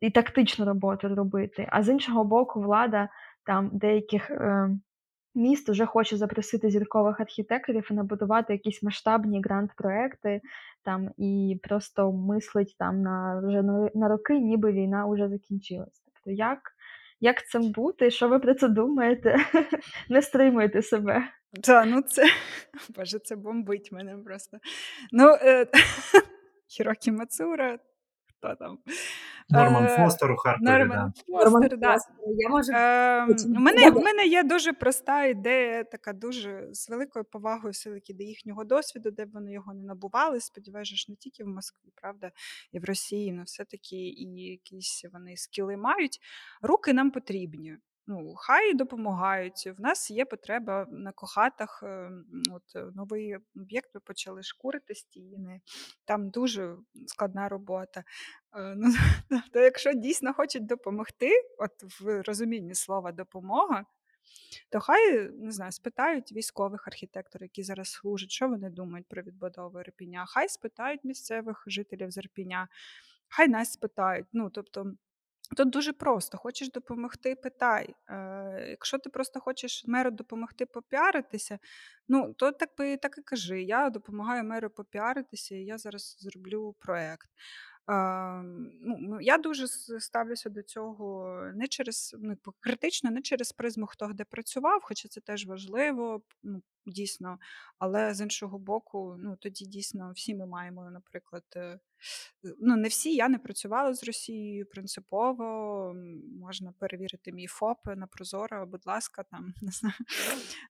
і 0.00 0.10
тактичну 0.10 0.64
роботу 0.64 1.14
робити. 1.14 1.68
А 1.70 1.82
з 1.82 1.88
іншого 1.88 2.24
боку, 2.24 2.60
влада 2.60 3.08
там 3.46 3.70
деяких 3.72 4.30
е, 4.30 4.70
міст 5.34 5.68
вже 5.68 5.86
хоче 5.86 6.16
запросити 6.16 6.70
зіркових 6.70 7.20
архітекторів 7.20 7.88
і 7.90 7.94
набудувати 7.94 8.52
якісь 8.52 8.82
масштабні 8.82 9.42
грант-проекти 9.42 10.40
там 10.84 11.10
і 11.16 11.60
просто 11.62 12.12
мислить 12.12 12.76
там 12.78 13.02
на 13.02 13.42
вже 13.44 13.62
на 13.94 14.08
роки, 14.08 14.38
ніби 14.38 14.72
війна 14.72 15.06
вже 15.06 15.28
закінчилась. 15.28 16.02
Тобто, 16.04 16.30
як 16.30 16.58
як 17.20 17.48
цим 17.48 17.72
бути? 17.72 18.10
Що 18.10 18.28
ви 18.28 18.38
про 18.38 18.54
це 18.54 18.68
думаєте? 18.68 19.36
Не 20.08 20.22
стримуйте 20.22 20.82
себе. 20.82 21.28
Так, 21.62 21.86
ну 21.88 22.02
це 22.02 22.22
Боже, 22.96 23.18
це 23.18 23.36
бомбить 23.36 23.92
мене 23.92 24.16
просто. 24.16 24.58
Ну, 25.12 25.28
е... 25.42 25.66
Хірокі 26.68 27.12
Мацура, 27.12 27.78
хто 28.42 28.54
там? 28.54 28.78
Норман 29.48 29.84
е, 29.84 29.96
Фостер 29.96 30.32
у 30.32 30.36
Харкові. 30.36 30.64
Норман 30.64 31.12
Фостер, 31.26 31.78
да. 31.78 31.96
Я 32.36 32.48
можу... 32.48 32.72
Е, 32.72 33.26
у 33.56 33.60
мене 33.60 33.90
в 33.90 34.02
мене 34.02 34.26
є 34.26 34.42
дуже 34.42 34.72
проста 34.72 35.24
ідея, 35.24 35.84
така 35.84 36.12
дуже 36.12 36.68
з 36.72 36.88
великою 36.88 37.24
повагою 37.24 37.72
все-таки 37.72 38.14
до 38.14 38.24
їхнього 38.24 38.64
досвіду, 38.64 39.10
де 39.10 39.24
б 39.24 39.32
вони 39.32 39.52
його 39.52 39.74
не 39.74 39.82
набували. 39.82 40.40
Сподіваюся, 40.40 41.06
не 41.08 41.16
тільки 41.16 41.44
в 41.44 41.48
Москві, 41.48 41.88
правда, 41.94 42.30
і 42.72 42.78
в 42.78 42.84
Росії, 42.84 43.32
але 43.34 43.42
все-таки 43.42 43.96
і 43.96 44.50
якісь 44.50 45.04
вони 45.12 45.36
скіли 45.36 45.76
мають. 45.76 46.18
Руки 46.62 46.92
нам 46.92 47.10
потрібні. 47.10 47.76
Ну, 48.06 48.34
хай 48.36 48.74
допомагають. 48.74 49.72
В 49.78 49.80
нас 49.80 50.10
є 50.10 50.24
потреба 50.24 50.86
на 50.90 51.12
кохатах. 51.12 51.82
Ем, 51.82 52.24
от 52.50 52.76
е, 52.76 52.84
новий 52.94 53.36
об'єкт 53.56 53.90
ми 53.94 54.00
почали 54.00 54.42
шкурити 54.42 54.94
стіни. 54.94 55.60
Там 56.04 56.30
дуже 56.30 56.76
складна 57.06 57.48
робота. 57.48 58.04
Е, 58.56 58.74
ну, 58.76 58.92
То 59.52 59.60
якщо 59.60 59.92
дійсно 59.92 60.34
хочуть 60.34 60.66
допомогти, 60.66 61.30
от 61.58 62.00
в 62.00 62.22
розумінні 62.22 62.74
слова 62.74 63.12
допомога, 63.12 63.84
то 64.70 64.80
хай 64.80 65.30
не 65.30 65.52
знаю, 65.52 65.72
спитають 65.72 66.32
військових 66.32 66.86
архітекторів, 66.86 67.42
які 67.42 67.62
зараз 67.62 67.90
служать, 67.90 68.30
що 68.30 68.48
вони 68.48 68.70
думають 68.70 69.08
про 69.08 69.22
відбудову 69.22 69.80
Ірпіня. 69.80 70.24
Хай 70.28 70.48
спитають 70.48 71.04
місцевих 71.04 71.64
жителів 71.66 72.10
з 72.10 72.16
Ірпіня, 72.16 72.68
хай 73.28 73.48
нас 73.48 73.72
спитають. 73.72 74.26
Ну, 74.32 74.50
тобто, 74.50 74.92
Тут 75.56 75.70
дуже 75.70 75.92
просто: 75.92 76.38
хочеш 76.38 76.70
допомогти, 76.70 77.34
питай. 77.34 77.94
Е, 78.08 78.66
Якщо 78.70 78.98
ти 78.98 79.10
просто 79.10 79.40
хочеш 79.40 79.84
меру 79.86 80.10
допомогти 80.10 80.66
попіаритися, 80.66 81.58
ну 82.08 82.34
то 82.34 82.52
так 82.52 82.70
би 82.78 82.96
так 82.96 83.18
і 83.18 83.22
кажи. 83.22 83.62
Я 83.62 83.90
допомагаю 83.90 84.44
меру 84.44 84.70
попіаритися, 84.70 85.54
і 85.54 85.64
я 85.64 85.78
зараз 85.78 86.16
зроблю 86.18 86.74
проект. 86.80 87.28
Ну, 87.88 89.18
Я 89.20 89.38
дуже 89.38 89.68
ставлюся 90.00 90.50
до 90.50 90.62
цього 90.62 91.40
не 91.54 91.68
через 91.68 92.16
ну, 92.18 92.36
критично, 92.60 93.10
не 93.10 93.22
через 93.22 93.52
призму, 93.52 93.86
хто 93.86 94.06
де 94.06 94.24
працював, 94.24 94.80
хоча 94.82 95.08
це 95.08 95.20
теж 95.20 95.46
важливо, 95.46 96.22
ну, 96.42 96.62
дійсно. 96.86 97.38
Але 97.78 98.14
з 98.14 98.20
іншого 98.20 98.58
боку, 98.58 99.16
ну 99.18 99.36
тоді 99.36 99.66
дійсно 99.66 100.12
всі 100.14 100.34
ми 100.34 100.46
маємо, 100.46 100.90
наприклад, 100.90 101.44
е, 101.56 101.78
ну 102.60 102.76
не 102.76 102.88
всі, 102.88 103.14
я 103.14 103.28
не 103.28 103.38
працювала 103.38 103.94
з 103.94 104.04
Росією 104.04 104.66
принципово. 104.66 105.94
Можна 106.40 106.72
перевірити 106.78 107.32
мій 107.32 107.46
ФОП 107.46 107.78
на 107.86 108.06
Прозоро, 108.06 108.66
будь 108.66 108.86
ласка, 108.86 109.22
там 109.22 109.54
не 109.62 109.72
знаю. 109.72 109.94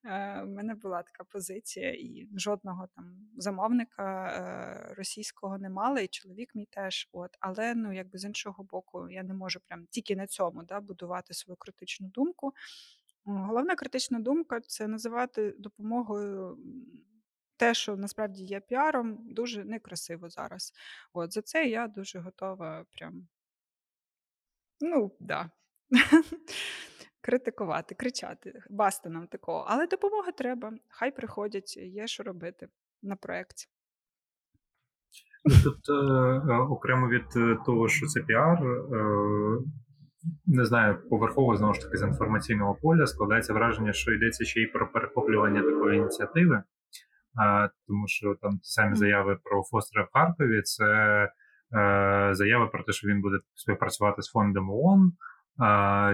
Е, 0.04 0.42
У 0.42 0.46
мене 0.46 0.74
була 0.74 1.02
така 1.02 1.24
позиція, 1.24 1.92
і 1.92 2.28
жодного 2.36 2.88
там 2.96 3.28
замовника 3.36 4.26
е, 4.26 4.94
російського 4.94 5.58
не 5.58 5.70
мала, 5.70 6.00
і 6.00 6.08
чоловік 6.08 6.54
мій 6.54 6.66
теж. 6.70 7.08
От, 7.12 7.30
але 7.40 7.74
ну 7.74 7.92
якби 7.92 8.18
з 8.18 8.24
іншого 8.24 8.64
боку, 8.64 9.10
я 9.10 9.22
не 9.22 9.34
можу 9.34 9.60
прям 9.68 9.86
тільки 9.90 10.16
на 10.16 10.26
цьому 10.26 10.62
да, 10.62 10.80
будувати 10.80 11.34
свою 11.34 11.56
критичну 11.56 12.08
думку. 12.08 12.52
Головна 13.24 13.74
критична 13.74 14.18
думка 14.20 14.60
це 14.60 14.88
називати 14.88 15.54
допомогою 15.58 16.58
те, 17.56 17.74
що 17.74 17.96
насправді 17.96 18.44
є 18.44 18.60
піаром, 18.60 19.18
дуже 19.20 19.64
некрасиво 19.64 20.28
зараз. 20.28 20.72
От 21.12 21.32
за 21.32 21.42
це 21.42 21.66
я 21.66 21.88
дуже 21.88 22.18
готова 22.18 22.84
прям. 22.90 23.28
Ну, 24.80 25.16
да. 25.20 25.50
Критикувати, 27.20 27.94
кричати, 27.94 28.62
басти 28.70 29.08
нам 29.08 29.26
такого. 29.26 29.64
Але 29.68 29.86
допомога 29.86 30.32
треба. 30.32 30.72
Хай 30.88 31.16
приходять, 31.16 31.76
є 31.76 32.06
що 32.06 32.22
робити 32.22 32.68
на 33.02 33.16
проєкті. 33.16 33.66
Ну, 35.44 35.54
тут 35.62 35.88
е, 35.88 35.92
е, 36.52 36.58
окремо 36.58 37.08
від 37.08 37.36
е, 37.36 37.58
того, 37.66 37.88
що 37.88 38.06
це 38.06 38.20
піар, 38.20 38.58
не 40.46 40.64
знаю, 40.64 40.98
поверхово 41.10 41.56
знову 41.56 41.74
ж 41.74 41.80
таки 41.80 41.96
з 41.96 42.02
інформаційного 42.02 42.74
поля 42.74 43.06
складається 43.06 43.52
враження, 43.52 43.92
що 43.92 44.12
йдеться 44.12 44.44
ще 44.44 44.60
й 44.60 44.66
про 44.66 44.92
перехоплювання 44.92 45.62
такої 45.62 45.98
ініціативи, 45.98 46.62
а, 47.42 47.68
тому 47.86 48.08
що 48.08 48.34
там 48.42 48.58
самі 48.62 48.96
заяви 48.96 49.38
про 49.44 49.62
Фостера 49.62 50.04
в 50.04 50.08
Харкові 50.12 50.62
це 50.62 50.84
е, 51.74 52.30
заява 52.32 52.66
про 52.66 52.82
те, 52.82 52.92
що 52.92 53.08
він 53.08 53.20
буде 53.20 53.38
співпрацювати 53.54 54.22
з 54.22 54.30
фондом 54.30 54.70
ООН, 54.70 55.12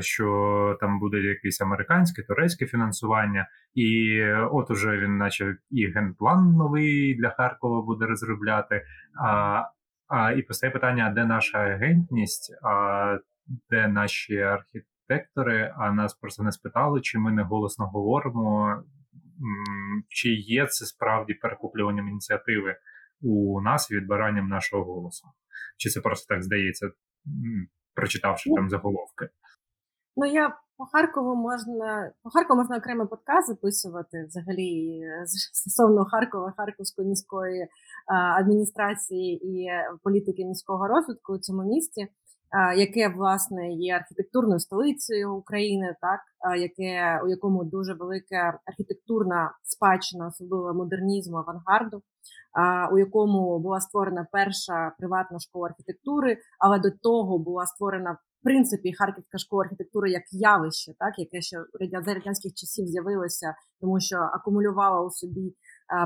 що 0.00 0.76
там 0.80 1.00
буде 1.00 1.18
якесь 1.18 1.60
американське, 1.60 2.22
турецьке 2.22 2.66
фінансування, 2.66 3.48
і 3.74 4.22
от 4.32 4.70
уже 4.70 4.98
він, 4.98 5.16
наче 5.16 5.56
і 5.70 5.86
генплан 5.86 6.52
новий 6.52 7.14
для 7.14 7.30
Харкова 7.30 7.82
буде 7.82 8.06
розробляти. 8.06 8.82
А, 9.24 9.62
а, 10.08 10.32
І 10.32 10.42
постає 10.42 10.70
питання, 10.72 11.12
де 11.16 11.24
наша 11.24 11.58
агентність? 11.58 12.58
А, 12.62 13.18
де 13.70 13.88
наші 13.88 14.38
архітектори, 14.38 15.74
а 15.76 15.92
нас 15.92 16.14
просто 16.14 16.42
не 16.42 16.52
спитали, 16.52 17.00
чи 17.00 17.18
ми 17.18 17.32
не 17.32 17.42
голосно 17.42 17.86
говоримо, 17.86 18.76
чи 20.08 20.28
є 20.28 20.66
це 20.66 20.86
справді 20.86 21.34
перекуплюванням 21.34 22.08
ініціативи 22.08 22.76
у 23.22 23.60
нас 23.60 23.90
і 23.90 23.96
відбиранням 23.96 24.48
нашого 24.48 24.84
голосу. 24.84 25.28
Чи 25.76 25.90
це 25.90 26.00
просто 26.00 26.34
так 26.34 26.42
здається, 26.42 26.90
прочитавши 27.94 28.50
там 28.50 28.70
заголовки? 28.70 29.28
Ну 30.16 30.26
я 30.26 30.56
по 30.76 30.84
Харкову 30.86 31.36
можна 31.36 32.12
по 32.22 32.30
Харкову 32.30 32.60
можна 32.60 32.76
окремий 32.76 33.06
подкаст 33.06 33.48
записувати 33.48 34.24
взагалі 34.28 35.00
стосовно 35.52 36.04
Харкова, 36.04 36.54
Харківської 36.56 37.08
міської 37.08 37.68
адміністрації 38.38 39.46
і 39.46 39.68
політики 40.02 40.44
міського 40.44 40.88
розвитку 40.88 41.34
у 41.34 41.38
цьому 41.38 41.62
місті 41.62 42.08
яке 42.76 43.08
власне 43.08 43.72
є 43.72 43.94
архітектурною 43.94 44.60
столицею 44.60 45.34
України, 45.34 45.96
так 46.00 46.20
яке 46.58 47.20
у 47.24 47.28
якому 47.28 47.64
дуже 47.64 47.94
велика 47.94 48.60
архітектурна 48.64 49.52
спадщина, 49.62 50.26
особливо 50.26 50.74
модернізму, 50.74 51.36
авангарду, 51.36 52.02
у 52.92 52.98
якому 52.98 53.58
була 53.58 53.80
створена 53.80 54.26
перша 54.32 54.92
приватна 54.98 55.38
школа 55.38 55.68
архітектури, 55.68 56.38
але 56.58 56.78
до 56.78 56.90
того 57.02 57.38
була 57.38 57.66
створена 57.66 58.12
в 58.12 58.44
принципі 58.44 58.92
Харківська 58.92 59.38
школа 59.38 59.64
архітектури 59.64 60.10
як 60.10 60.22
явище, 60.32 60.92
так 60.98 61.18
яке 61.18 61.40
ще 61.40 61.56
радянських 62.06 62.54
часів 62.54 62.86
з'явилося, 62.86 63.54
тому 63.80 64.00
що 64.00 64.16
акумулювала 64.16 65.06
у 65.06 65.10
собі 65.10 65.54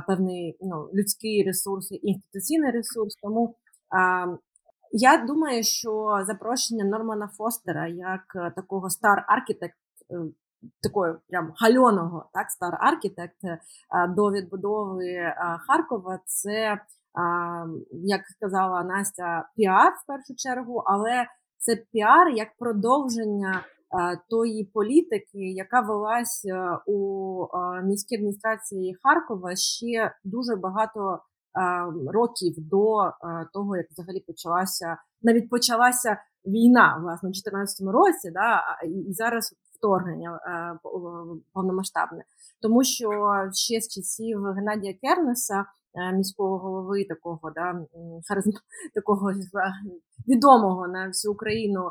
певний 0.06 0.56
ну 0.60 0.90
людський 0.94 1.44
ресурс 1.46 1.92
і 1.92 2.00
інституційний 2.02 2.70
ресурс. 2.70 3.16
Тому 3.22 3.56
я 4.92 5.24
думаю, 5.26 5.62
що 5.62 6.22
запрошення 6.26 6.84
Нормана 6.84 7.28
Фостера 7.28 7.88
як 7.88 8.22
е, 8.36 8.52
такого 8.56 8.90
стар 8.90 9.24
архітект, 9.28 9.74
такого 10.82 11.16
прям 11.28 11.52
хвальоного, 11.56 12.30
так 12.32 12.50
star 12.50 12.78
architect 12.80 13.40
до 14.08 14.30
відбудови 14.30 15.34
Харкова, 15.66 16.20
це, 16.24 16.78
як 17.92 18.20
сказала 18.36 18.84
Настя, 18.84 19.48
піар 19.56 19.92
в 19.92 20.06
першу 20.06 20.34
чергу, 20.36 20.82
але 20.86 21.26
це 21.58 21.76
піар 21.92 22.28
як 22.28 22.48
продовження 22.58 23.64
тої 24.30 24.64
політики, 24.64 25.52
яка 25.52 25.80
велась 25.80 26.44
е, 26.44 26.78
у 26.86 27.46
міській 27.84 28.14
адміністрації 28.14 28.96
Харкова 29.02 29.56
ще 29.56 30.14
дуже 30.24 30.56
багато 30.56 31.18
років 32.08 32.54
до 32.56 33.12
того, 33.52 33.76
як 33.76 33.86
взагалі 33.90 34.20
почалася 34.20 34.96
навіть 35.22 35.50
почалася 35.50 36.16
війна 36.46 36.98
власне 37.02 37.28
у 37.28 37.32
2014 37.32 37.86
році, 37.92 38.30
да, 38.30 38.62
і 39.08 39.12
зараз 39.12 39.54
вторгнення 39.78 40.40
повномасштабне, 41.52 42.24
тому 42.62 42.84
що 42.84 43.08
ще 43.52 43.80
з 43.80 43.88
часів 43.88 44.44
Геннадія 44.44 44.94
Кернеса. 45.02 45.64
Міського 46.14 46.58
голови 46.58 47.04
такого 47.04 47.50
да 47.54 47.86
такого 48.94 49.32
відомого 50.28 50.88
на 50.88 51.06
всю 51.06 51.32
Україну 51.32 51.90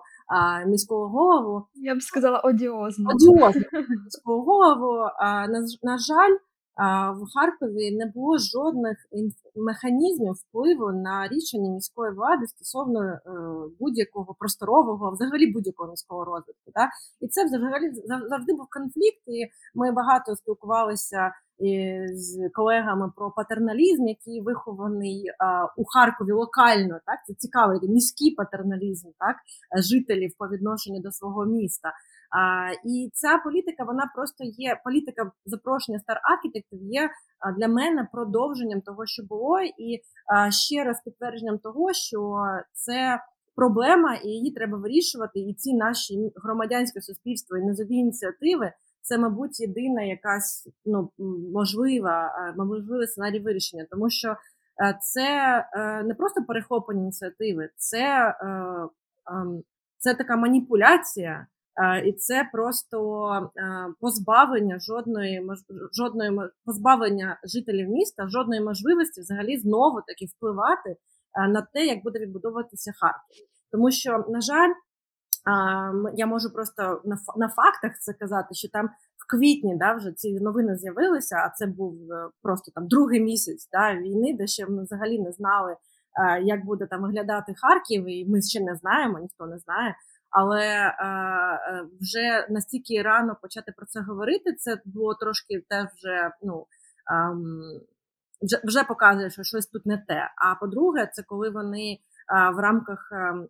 міського 0.67 1.07
голову. 1.07 1.67
Я 1.73 1.95
б 1.95 2.01
сказала 2.01 2.39
одіозно. 2.39 3.09
Одіозно 3.09 3.61
міського 4.05 4.43
голову. 4.43 4.97
На, 5.21 5.65
на 5.83 5.97
жаль, 5.97 6.37
в 7.21 7.33
Харкові 7.33 7.97
не 7.97 8.05
було 8.05 8.37
жодних 8.37 8.97
механізмів 9.55 10.33
впливу 10.33 10.91
на 10.91 11.27
рішення 11.27 11.69
міської 11.69 12.13
влади 12.13 12.47
стосовно 12.47 12.99
е, 13.03 13.19
будь-якого 13.79 14.35
просторового, 14.39 15.11
взагалі 15.11 15.51
будь-якого 15.51 15.89
міського 15.89 16.25
розвитку. 16.25 16.71
Так? 16.73 16.89
І 17.21 17.27
це 17.27 17.45
взагалі 17.45 17.91
завжди 18.29 18.53
був 18.53 18.67
конфлікт. 18.69 19.21
І 19.27 19.47
ми 19.75 19.91
багато 19.91 20.35
спілкувалися 20.35 21.31
з 22.13 22.49
колегами 22.53 23.11
про 23.15 23.31
патерналізм, 23.31 24.07
який 24.07 24.41
вихований 24.41 25.23
у 25.77 25.83
Харкові 25.85 26.31
локально. 26.31 26.99
Так 27.05 27.19
це 27.27 27.33
цікавий 27.33 27.79
міський 27.89 28.35
патерналізм, 28.35 29.07
так 29.19 29.35
жителів 29.83 30.31
по 30.37 30.47
відношенню 30.47 31.01
до 31.01 31.11
свого 31.11 31.45
міста. 31.45 31.91
А, 32.31 32.71
І 32.85 33.09
ця 33.13 33.37
політика, 33.43 33.83
вона 33.83 34.11
просто 34.15 34.43
є 34.43 34.81
політика 34.83 35.31
запрошення 35.45 35.99
стар-архітектів 35.99 36.79
є 36.81 37.09
для 37.57 37.67
мене 37.67 38.07
продовженням 38.11 38.81
того, 38.81 39.05
що 39.05 39.23
було, 39.23 39.61
і 39.61 40.01
а, 40.33 40.51
ще 40.51 40.83
раз 40.83 41.01
підтвердженням 41.05 41.57
того, 41.57 41.93
що 41.93 42.39
це 42.73 43.19
проблема, 43.55 44.15
і 44.15 44.27
її 44.27 44.51
треба 44.51 44.77
вирішувати. 44.77 45.39
І 45.39 45.53
ці 45.53 45.73
наші 45.73 46.31
громадянське 46.35 47.01
суспільство 47.01 47.57
і 47.57 47.61
низові 47.61 47.95
ініціативи. 47.95 48.71
Це, 49.01 49.17
мабуть, 49.17 49.59
єдина 49.59 50.01
якась 50.03 50.69
ну 50.85 51.11
можлива, 51.53 52.31
можливий 52.57 53.07
сценарій 53.07 53.39
вирішення, 53.39 53.85
тому 53.91 54.09
що 54.09 54.35
це 55.01 55.25
не 56.05 56.13
просто 56.13 56.43
перехоплення 56.47 57.01
ініціативи, 57.01 57.69
це 57.75 58.35
ем, 59.27 59.63
це 59.97 60.13
така 60.13 60.37
маніпуляція 60.37 61.47
і 62.05 62.13
це 62.13 62.49
просто 62.53 62.97
позбавлення 63.99 64.79
жодної 64.79 65.47
жодної 65.93 66.39
позбавлення 66.65 67.39
жителів 67.43 67.89
міста, 67.89 68.27
жодної 68.27 68.61
можливості 68.61 69.21
взагалі 69.21 69.57
знову 69.57 70.01
таки 70.07 70.25
впливати 70.25 70.95
на 71.49 71.67
те, 71.73 71.85
як 71.85 72.03
буде 72.03 72.19
відбудовуватися 72.19 72.91
Харків. 72.99 73.45
Тому 73.71 73.91
що, 73.91 74.25
на 74.29 74.41
жаль, 74.41 74.73
я 76.13 76.25
можу 76.25 76.53
просто 76.53 77.01
на 77.37 77.49
фактах 77.49 77.99
це 77.99 78.13
казати, 78.13 78.55
що 78.55 78.69
там 78.69 78.85
в 79.17 79.31
квітні 79.31 79.77
да, 79.77 79.93
вже 79.93 80.11
ці 80.11 80.39
новини 80.39 80.75
з'явилися, 80.75 81.35
а 81.35 81.49
це 81.49 81.65
був 81.67 82.11
е, 82.11 82.29
просто 82.41 82.71
там 82.75 82.87
другий 82.87 83.21
місяць 83.21 83.69
да, 83.71 83.95
війни, 83.95 84.35
де 84.39 84.47
ще 84.47 84.65
ми 84.65 84.83
взагалі 84.83 85.19
не 85.19 85.31
знали, 85.31 85.75
як 86.43 86.65
буде 86.65 86.85
там 86.85 87.01
виглядати 87.01 87.53
Харків, 87.61 88.05
і 88.09 88.25
ми 88.25 88.41
ще 88.41 88.61
не 88.61 88.75
знаємо, 88.75 89.19
ніхто 89.19 89.45
не 89.45 89.57
знає 89.57 89.95
але 90.31 90.65
е, 90.65 90.93
е, 90.99 91.85
вже 92.01 92.47
настільки 92.49 93.01
рано 93.01 93.37
почати 93.41 93.73
про 93.77 93.85
це 93.85 94.01
говорити, 94.01 94.53
це 94.53 94.81
було 94.85 95.15
трошки 95.15 95.65
теж 95.69 95.85
вже 95.95 96.31
ну. 96.43 96.65
Е, 97.11 97.35
вже 98.41 98.61
вже 98.63 98.83
показує, 98.83 99.29
що 99.29 99.43
щось 99.43 99.67
тут 99.67 99.85
не 99.85 99.97
те. 99.97 100.31
А 100.35 100.55
по-друге, 100.55 101.09
це 101.13 101.23
коли 101.23 101.49
вони 101.49 101.97
а, 102.27 102.51
в 102.51 102.59
рамках 102.59 103.09
ем, 103.11 103.47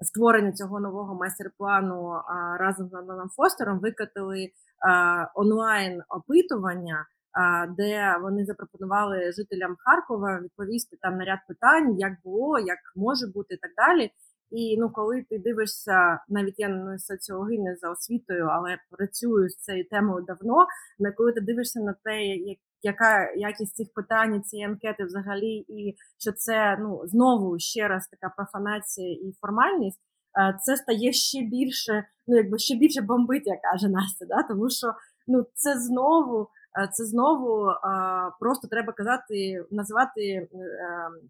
створення 0.00 0.52
цього 0.52 0.80
нового 0.80 1.14
майстер-плану 1.14 2.20
разом 2.60 2.88
з 2.88 2.94
Ананом 2.94 3.28
Фостером 3.36 3.78
викатили 3.78 4.48
онлайн 5.34 6.02
опитування, 6.08 7.06
де 7.78 8.18
вони 8.22 8.44
запропонували 8.44 9.32
жителям 9.32 9.76
Харкова 9.78 10.40
відповісти 10.40 10.96
там 11.00 11.16
на 11.16 11.24
ряд 11.24 11.38
питань, 11.48 11.98
як 11.98 12.12
було, 12.24 12.58
як 12.58 12.78
може 12.96 13.26
бути, 13.34 13.54
і 13.54 13.58
так 13.58 13.70
далі. 13.76 14.10
І 14.50 14.76
ну, 14.80 14.90
коли 14.90 15.22
ти 15.30 15.38
дивишся, 15.38 16.20
навіть 16.28 16.58
я 16.58 16.68
не 16.68 16.98
соціологиня 16.98 17.76
за 17.76 17.90
освітою, 17.90 18.46
але 18.46 18.78
працюю 18.90 19.48
з 19.48 19.56
цією 19.56 19.88
темою 19.88 20.24
давно. 20.24 20.66
На 20.98 21.12
коли 21.12 21.32
ти 21.32 21.40
дивишся 21.40 21.80
на 21.80 21.94
те, 22.04 22.26
як 22.26 22.58
яка 22.82 23.32
якість 23.36 23.76
цих 23.76 23.86
питань, 23.94 24.42
цієї 24.42 24.68
анкети 24.68 25.04
взагалі, 25.04 25.56
і 25.68 25.96
що 26.18 26.32
це 26.32 26.76
ну 26.80 27.00
знову 27.04 27.58
ще 27.58 27.88
раз 27.88 28.08
така 28.08 28.34
профанація 28.36 29.12
і 29.12 29.32
формальність, 29.40 30.00
е, 30.38 30.58
це 30.62 30.76
стає 30.76 31.12
ще 31.12 31.42
більше, 31.42 32.04
ну 32.26 32.36
якби 32.36 32.58
ще 32.58 32.76
більше 32.76 33.02
бомбить, 33.02 33.46
як 33.46 33.60
каже 33.62 33.88
Настя, 33.88 34.26
да? 34.26 34.42
тому 34.42 34.70
що 34.70 34.92
ну 35.26 35.46
це 35.54 35.78
знову. 35.80 36.48
Е, 36.78 36.88
це 36.92 37.04
знову 37.04 37.66
просто 38.40 38.68
треба 38.68 38.92
казати, 38.92 39.64
називати 39.70 40.20
е, 40.22 40.48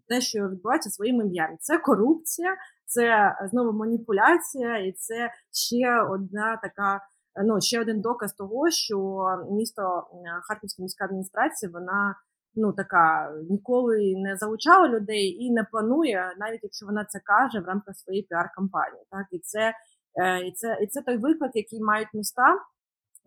те, 0.07 0.21
що 0.21 0.49
відбувається 0.49 0.89
своїм 0.89 1.21
ім'ям. 1.21 1.57
Це 1.59 1.77
корупція, 1.77 2.55
це 2.85 3.35
знову 3.51 3.71
маніпуляція, 3.71 4.77
і 4.77 4.91
це 4.91 5.31
ще 5.51 6.01
одна 6.01 6.57
така. 6.57 7.01
Ну, 7.45 7.61
ще 7.61 7.81
один 7.81 8.01
доказ 8.01 8.33
того, 8.33 8.69
що 8.69 9.25
місто 9.51 10.07
Харківська 10.43 10.83
міська 10.83 11.05
адміністрація 11.05 11.71
вона 11.73 12.15
ну 12.57 12.73
така 12.73 13.31
ніколи 13.49 14.13
не 14.17 14.37
залучала 14.37 14.87
людей 14.87 15.43
і 15.43 15.51
не 15.51 15.63
планує, 15.63 16.35
навіть 16.39 16.63
якщо 16.63 16.85
вона 16.85 17.05
це 17.05 17.19
каже 17.19 17.59
в 17.59 17.65
рамках 17.65 17.95
своєї 17.97 18.23
піар-кампанії. 18.23 19.03
Так 19.11 19.25
і 19.31 19.39
це 19.39 19.73
е, 20.15 20.47
і 20.47 20.51
це 20.51 20.77
і 20.81 20.87
це 20.87 21.01
той 21.01 21.17
виклик, 21.17 21.51
який 21.53 21.81
мають 21.81 22.13
міста 22.13 22.57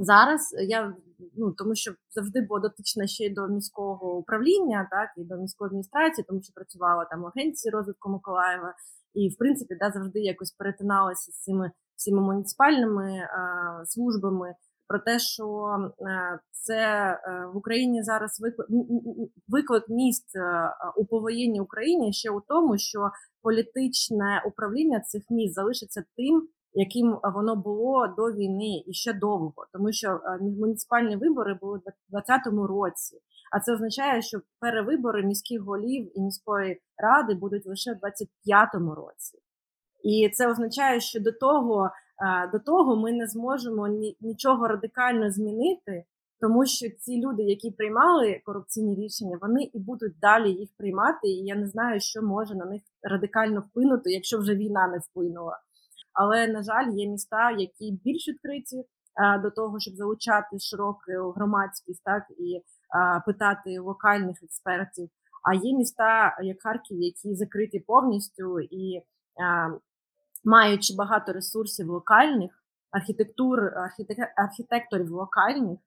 зараз. 0.04 0.54
Я 0.68 0.94
ну 1.36 1.52
тому, 1.52 1.74
що 1.74 1.92
завжди 2.10 2.40
була 2.40 2.60
дотична 2.60 3.06
ще 3.06 3.24
й 3.24 3.34
до 3.34 3.48
міського 3.48 4.18
управління, 4.18 4.88
так 4.90 5.10
і 5.16 5.24
до 5.24 5.36
міської 5.36 5.66
адміністрації, 5.66 6.24
тому 6.28 6.42
що 6.42 6.52
працювала 6.54 7.04
там 7.04 7.22
в 7.22 7.26
агенції 7.26 7.72
розвитку 7.72 8.10
Миколаєва 8.10 8.74
і 9.14 9.28
в 9.28 9.38
принципі 9.38 9.76
да, 9.80 9.90
завжди 9.90 10.20
якось 10.20 10.50
перетиналася 10.50 11.32
з 11.32 11.40
цими 11.40 11.70
всіми 11.96 12.20
муніципальними 12.20 13.12
е, 13.12 13.28
службами. 13.86 14.54
Про 14.88 14.98
те, 14.98 15.18
що 15.18 15.76
е, 16.00 16.38
це 16.50 16.78
е, 16.78 17.46
в 17.54 17.56
Україні 17.56 18.02
зараз 18.02 18.40
виклик, 19.48 19.88
міст 19.88 20.36
е, 20.36 20.40
у 20.96 21.04
повоєнній 21.06 21.60
Україні 21.60 22.12
ще 22.12 22.30
у 22.30 22.40
тому, 22.40 22.78
що 22.78 23.10
політичне 23.42 24.42
управління 24.46 25.00
цих 25.00 25.22
міст 25.30 25.54
залишиться 25.54 26.04
тим, 26.16 26.48
яким 26.72 27.18
воно 27.34 27.56
було 27.56 28.06
до 28.16 28.32
війни 28.32 28.84
і 28.86 28.92
ще 28.92 29.12
довго, 29.12 29.66
тому 29.72 29.92
що 29.92 30.20
муніципальні 30.40 31.16
вибори 31.16 31.58
були 31.60 31.78
в 31.78 31.82
2020 31.82 32.68
році. 32.68 33.20
А 33.52 33.60
це 33.60 33.74
означає, 33.74 34.22
що 34.22 34.38
перевибори 34.60 35.22
міських 35.22 35.60
голів 35.60 36.18
і 36.18 36.20
міської 36.20 36.80
ради 36.96 37.34
будуть 37.34 37.66
лише 37.66 37.92
в 37.92 37.96
25-му 37.96 38.94
році. 38.94 39.38
І 40.02 40.30
це 40.34 40.50
означає, 40.50 41.00
що 41.00 41.20
до 41.20 41.32
того 41.32 41.90
до 42.52 42.58
того 42.58 42.96
ми 42.96 43.12
не 43.12 43.26
зможемо 43.26 43.88
нічого 44.20 44.68
радикально 44.68 45.30
змінити, 45.30 46.04
тому 46.40 46.66
що 46.66 46.86
ці 46.98 47.20
люди, 47.26 47.42
які 47.42 47.70
приймали 47.70 48.40
корупційні 48.44 48.94
рішення, 48.94 49.38
вони 49.40 49.62
і 49.62 49.78
будуть 49.78 50.18
далі 50.18 50.50
їх 50.50 50.68
приймати. 50.76 51.28
І 51.28 51.44
я 51.44 51.54
не 51.54 51.66
знаю, 51.66 52.00
що 52.00 52.22
може 52.22 52.54
на 52.54 52.64
них 52.64 52.82
радикально 53.02 53.60
вплинути, 53.60 54.10
якщо 54.10 54.38
вже 54.38 54.54
війна 54.54 54.88
не 54.88 54.98
вплинула. 54.98 55.58
Але 56.12 56.48
на 56.48 56.62
жаль, 56.62 56.88
є 56.92 57.08
міста, 57.08 57.50
які 57.50 58.00
більш 58.04 58.28
відкриті 58.28 58.84
до 59.42 59.50
того, 59.50 59.80
щоб 59.80 59.94
залучати 59.94 60.58
широку 60.58 61.32
громадськість, 61.36 62.04
так 62.04 62.22
і 62.38 62.62
питати 63.26 63.78
локальних 63.78 64.42
експертів. 64.42 65.08
А 65.42 65.54
є 65.54 65.76
міста, 65.76 66.36
як 66.42 66.62
Харків, 66.62 67.00
які 67.00 67.34
закриті 67.34 67.84
повністю 67.86 68.60
і 68.60 69.02
маючи 70.44 70.94
багато 70.94 71.32
ресурсів 71.32 71.88
локальних, 71.88 72.50
архітектур, 72.90 73.58
архітекторів 74.36 75.10
локальних, 75.10 75.78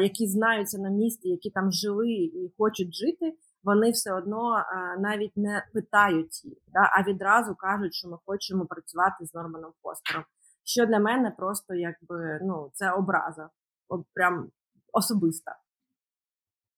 які 0.00 0.26
знаються 0.26 0.78
на 0.78 0.90
місці, 0.90 1.28
які 1.28 1.50
там 1.50 1.72
жили 1.72 2.10
і 2.10 2.52
хочуть 2.58 2.94
жити, 2.94 3.32
вони 3.62 3.90
все 3.90 4.12
одно 4.12 4.64
навіть 4.98 5.36
не 5.36 5.66
питають 5.74 6.44
їх, 6.44 6.58
да, 6.68 6.90
а 6.92 7.02
відразу 7.02 7.54
кажуть, 7.54 7.94
що 7.94 8.08
ми 8.08 8.18
хочемо 8.26 8.66
працювати 8.66 9.26
з 9.26 9.34
Норманом 9.34 9.72
Фостером. 9.82 10.24
Що 10.64 10.86
для 10.86 10.98
мене 10.98 11.30
просто 11.30 11.74
якби 11.74 12.38
ну 12.42 12.70
це 12.74 12.92
образа, 12.92 13.50
от 13.88 14.06
прям 14.14 14.50
особиста. 14.92 15.56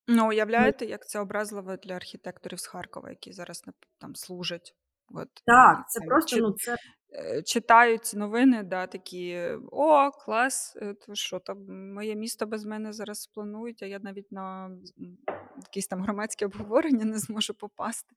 Ну, 0.08 0.28
уявляєте, 0.28 0.86
як 0.86 1.06
це 1.06 1.20
образливо 1.20 1.76
для 1.76 1.94
архітекторів 1.94 2.60
з 2.60 2.66
Харкова, 2.66 3.10
які 3.10 3.32
зараз 3.32 3.64
там 4.00 4.14
служать. 4.14 4.74
От, 5.08 5.28
Так, 5.46 5.90
це 5.90 6.00
просто 6.00 6.36
ну 6.36 6.52
це 6.52 6.76
е, 7.12 7.42
читають 7.42 8.12
новини, 8.14 8.62
да, 8.62 8.86
такі 8.86 9.48
о, 9.72 10.10
клас, 10.10 10.76
е, 10.82 10.94
то 10.94 11.14
що 11.14 11.38
там 11.38 11.92
моє 11.94 12.14
місто 12.14 12.46
без 12.46 12.64
мене 12.64 12.92
зараз 12.92 13.26
планують, 13.26 13.82
а 13.82 13.86
я 13.86 13.98
навіть 13.98 14.32
на 14.32 14.70
якісь 15.56 15.86
там 15.86 16.02
громадські 16.02 16.44
обговорення 16.44 17.04
не 17.04 17.18
зможу 17.18 17.54
попасти. 17.54 18.14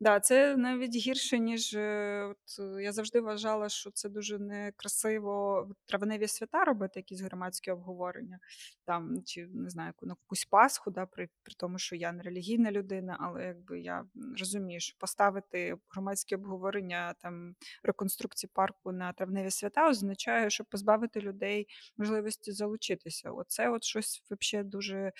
Да, 0.00 0.20
це 0.20 0.56
навіть 0.56 0.96
гірше, 0.96 1.38
ніж 1.38 1.74
е, 1.74 2.24
от 2.30 2.58
е, 2.60 2.82
я 2.82 2.92
завжди 2.92 3.20
вважала, 3.20 3.68
що 3.68 3.90
це 3.90 4.08
дуже 4.08 4.38
некрасиво 4.38 5.68
травневі 5.86 6.28
свята 6.28 6.64
робити 6.64 7.00
якісь 7.00 7.20
громадські 7.20 7.70
обговорення, 7.70 8.38
там 8.84 9.22
чи 9.24 9.46
не 9.46 9.70
знаю, 9.70 9.92
на 10.02 10.16
якусь 10.22 10.44
Пасху, 10.44 10.90
да, 10.90 11.06
при, 11.06 11.28
при 11.42 11.54
тому, 11.58 11.78
що 11.78 11.96
я 11.96 12.12
не 12.12 12.22
релігійна 12.22 12.72
людина, 12.72 13.16
але 13.20 13.44
якби 13.44 13.80
я 13.80 14.04
розумію, 14.38 14.80
що 14.80 14.96
поставити 14.98 15.76
громадські 15.90 16.34
обговорення 16.34 17.14
там 17.18 17.54
реконструкції 17.82 18.50
парку 18.54 18.92
на 18.92 19.12
травневі 19.12 19.50
свята 19.50 19.90
означає, 19.90 20.50
що 20.50 20.64
позбавити 20.64 21.20
людей 21.20 21.66
можливості 21.96 22.52
залучитися. 22.52 23.30
Оце 23.30 23.70
от 23.70 23.84
щось 23.84 24.22
взагалі 24.30 24.68
дуже. 24.68 25.12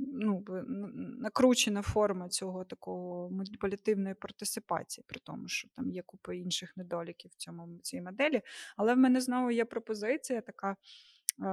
Ну, 0.00 0.44
накручена 1.18 1.82
форма 1.82 2.28
цього 2.28 2.64
такого 2.64 3.30
маніпулятивної 3.30 4.14
партисипації, 4.14 5.04
при 5.08 5.20
тому, 5.24 5.48
що 5.48 5.68
там 5.68 5.90
є 5.90 6.02
купа 6.02 6.34
інших 6.34 6.76
недоліків 6.76 7.30
в 7.30 7.34
цьому 7.34 7.78
цій 7.82 8.00
моделі. 8.00 8.42
Але 8.76 8.94
в 8.94 8.98
мене 8.98 9.20
знову 9.20 9.50
є 9.50 9.64
пропозиція 9.64 10.40
така. 10.40 10.76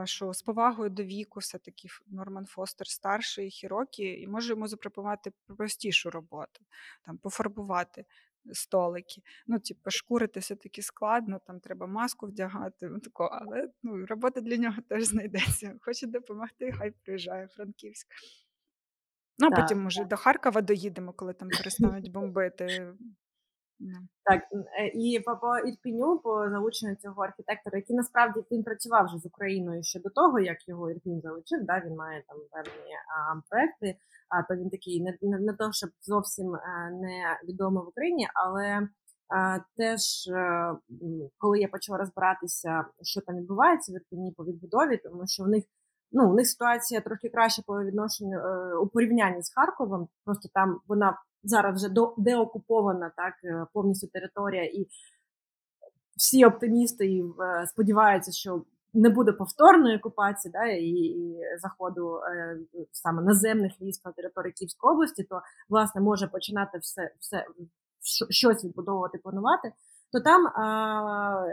Що 0.04 0.34
з 0.34 0.41
повагою 0.41 0.89
до 0.89 1.04
віку, 1.04 1.39
все-таки 1.39 1.88
Норман 2.08 2.45
Фостер 2.45 2.88
старший 2.88 3.50
Хірокі, 3.50 4.04
і 4.04 4.28
може 4.28 4.54
йому 4.54 4.68
запропонувати 4.68 5.32
простішу 5.58 6.10
роботу, 6.10 6.66
там 7.06 7.18
пофарбувати 7.18 8.06
столики. 8.54 9.22
Ну, 9.48 9.60
типу, 9.60 9.89
шкурити 9.91 10.39
все-таки 10.39 10.82
складно, 10.82 11.39
там 11.48 11.60
треба 11.60 11.88
маску 11.88 12.28
вдягати, 12.28 12.89
ну, 12.89 13.00
тако, 13.00 13.24
але 13.24 13.70
ну, 13.84 14.06
робота 14.06 14.41
для 14.41 14.58
нього 14.58 14.82
теж 14.89 15.04
знайдеться. 15.04 15.76
Хоче 15.82 16.08
допомогти, 16.08 16.72
хай 16.72 16.91
приїжджає 16.91 17.48
Франківськ. 17.48 18.08
Ну, 19.39 19.48
а 19.52 19.62
потім, 19.62 19.82
може, 19.82 20.06
до 20.06 20.18
Харкова 20.18 20.62
доїдемо, 20.62 21.14
коли 21.14 21.34
там 21.34 21.50
перестануть 21.50 22.12
бомбити. 22.12 22.93
Ну. 23.80 23.98
Так, 24.24 24.42
е, 24.80 24.88
і 24.88 25.20
по, 25.20 25.58
Ірпіню, 25.58 26.20
по 26.20 26.50
залученню 26.50 26.96
цього 26.96 27.24
архітектора, 27.24 27.78
який 27.78 27.96
насправді 27.96 28.40
він 28.52 28.64
працював 28.64 29.06
вже 29.06 29.18
з 29.18 29.26
Україною 29.26 29.84
ще 29.84 30.00
до 30.00 30.10
того, 30.10 30.40
як 30.40 30.68
його 30.68 30.92
Ірпінь 30.92 31.22
залучив, 31.22 31.66
да, 31.66 31.84
він 31.86 31.96
має 31.96 32.24
там 32.28 32.38
певні 32.52 32.94
а, 32.94 33.42
проекти, 33.50 34.00
а 34.30 34.44
то 34.44 34.56
він 34.56 34.70
такий 34.70 35.02
не, 35.02 35.18
не, 35.22 35.40
не 35.40 35.54
то, 35.54 35.72
щоб 35.72 35.90
зовсім 36.02 36.56
а, 36.56 36.90
не 36.92 37.40
відомий 37.48 37.84
в 37.84 37.88
Україні, 37.88 38.28
але 38.34 38.88
а, 39.30 39.60
теж 39.78 40.28
а, 40.28 40.78
коли 41.38 41.60
я 41.60 41.68
почала 41.68 41.98
розбиратися, 41.98 42.86
що 43.02 43.22
там 43.22 43.36
відбувається 43.38 43.92
в 43.92 43.96
Ірпіні 43.96 44.34
по 44.38 44.46
відбудові, 44.46 44.98
тому 44.98 45.28
що 45.28 45.44
в 45.44 45.48
них 45.48 45.64
ну, 46.12 46.32
у 46.32 46.34
них 46.34 46.48
ситуація 46.48 47.02
трохи 47.02 47.30
краще 47.30 47.62
по 47.66 47.84
відношенню 47.84 48.40
е, 48.40 48.76
у 48.76 48.88
порівнянні 48.88 49.44
з 49.44 49.54
Харковом. 49.54 50.08
Просто 50.26 50.50
там 50.54 50.80
вона 50.88 51.18
зараз 51.44 51.76
вже 51.76 51.90
до 51.90 52.14
деокупована 52.18 53.12
так 53.18 53.34
е, 53.44 53.66
повністю 53.74 54.08
територія, 54.08 54.64
і 54.64 54.88
всі 56.18 56.46
оптимісти 56.46 57.06
і, 57.06 57.22
е, 57.22 57.68
сподіваються, 57.68 58.32
що 58.32 58.64
не 58.94 59.10
буде 59.10 59.32
повторної 59.32 59.98
окупації, 59.98 60.52
да, 60.52 60.66
і, 60.66 60.90
і 60.90 61.40
заходу 61.62 62.18
е, 62.18 62.58
саме 62.92 63.22
наземних 63.22 63.82
військ 63.82 64.06
на 64.06 64.12
території 64.12 64.54
Київської 64.54 64.94
області, 64.94 65.24
то 65.24 65.42
власне 65.70 66.02
може 66.02 66.28
починати 66.28 66.78
все 66.78 67.12
все 67.20 67.46
щось 68.30 68.66
відбудовувати, 68.66 69.18
планувати. 69.18 69.72
То 70.12 70.20
там 70.20 70.48
а, 70.48 71.48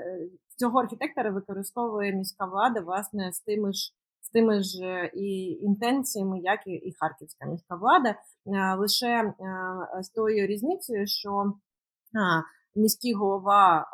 цього 0.56 0.80
архітектора 0.80 1.30
використовує 1.30 2.12
міська 2.12 2.44
влада 2.46 2.80
власне 2.80 3.32
з 3.32 3.40
тими 3.40 3.72
ж 3.72 3.92
тими 4.32 4.62
ж 4.62 4.84
е, 4.84 5.10
і 5.14 5.58
інтенціями, 5.62 6.40
як 6.40 6.66
і, 6.66 6.70
і 6.70 6.94
харківська 7.00 7.46
міська 7.46 7.76
влада, 7.76 8.08
е, 8.10 8.74
лише 8.74 9.06
е, 9.06 9.34
з 10.02 10.08
тою 10.08 10.46
різницею, 10.46 11.06
що 11.06 11.52
міський 12.74 13.14
голова 13.14 13.86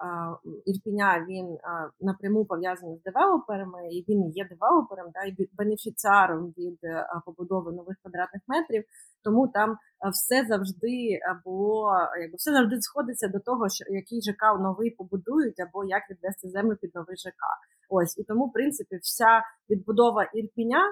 Ірпіня 0.65 1.27
він 1.29 1.59
напряму 2.01 2.45
пов'язаний 2.45 2.97
з 2.97 3.03
девелоперами, 3.03 3.89
і 3.93 4.05
він 4.09 4.31
є 4.31 4.49
девелопером, 4.49 5.11
да, 5.15 5.25
і 5.25 5.49
бенефіціаром 5.53 6.47
від 6.59 6.79
побудови 7.27 7.73
нових 7.73 7.97
квадратних 8.03 8.43
метрів. 8.47 8.85
Тому 9.25 9.49
там 9.49 9.77
все 10.13 10.47
завжди 10.49 11.21
було, 11.45 11.93
якби 12.21 12.37
все 12.37 12.53
завжди 12.53 12.81
сходиться 12.81 13.29
до 13.29 13.41
того, 13.41 13.69
що 13.69 13.85
який 13.89 14.23
ЖК 14.23 14.61
новий 14.61 14.91
побудують, 14.91 15.61
або 15.61 15.85
як 15.85 16.11
відвести 16.11 16.49
землю 16.49 16.77
під 16.81 16.95
новий 16.95 17.17
ЖК. 17.17 17.43
Ось 17.89 18.19
і 18.19 18.25
тому, 18.25 18.47
в 18.47 18.53
принципі, 18.53 18.97
вся 19.03 19.43
відбудова 19.71 20.25
ірпіня. 20.25 20.83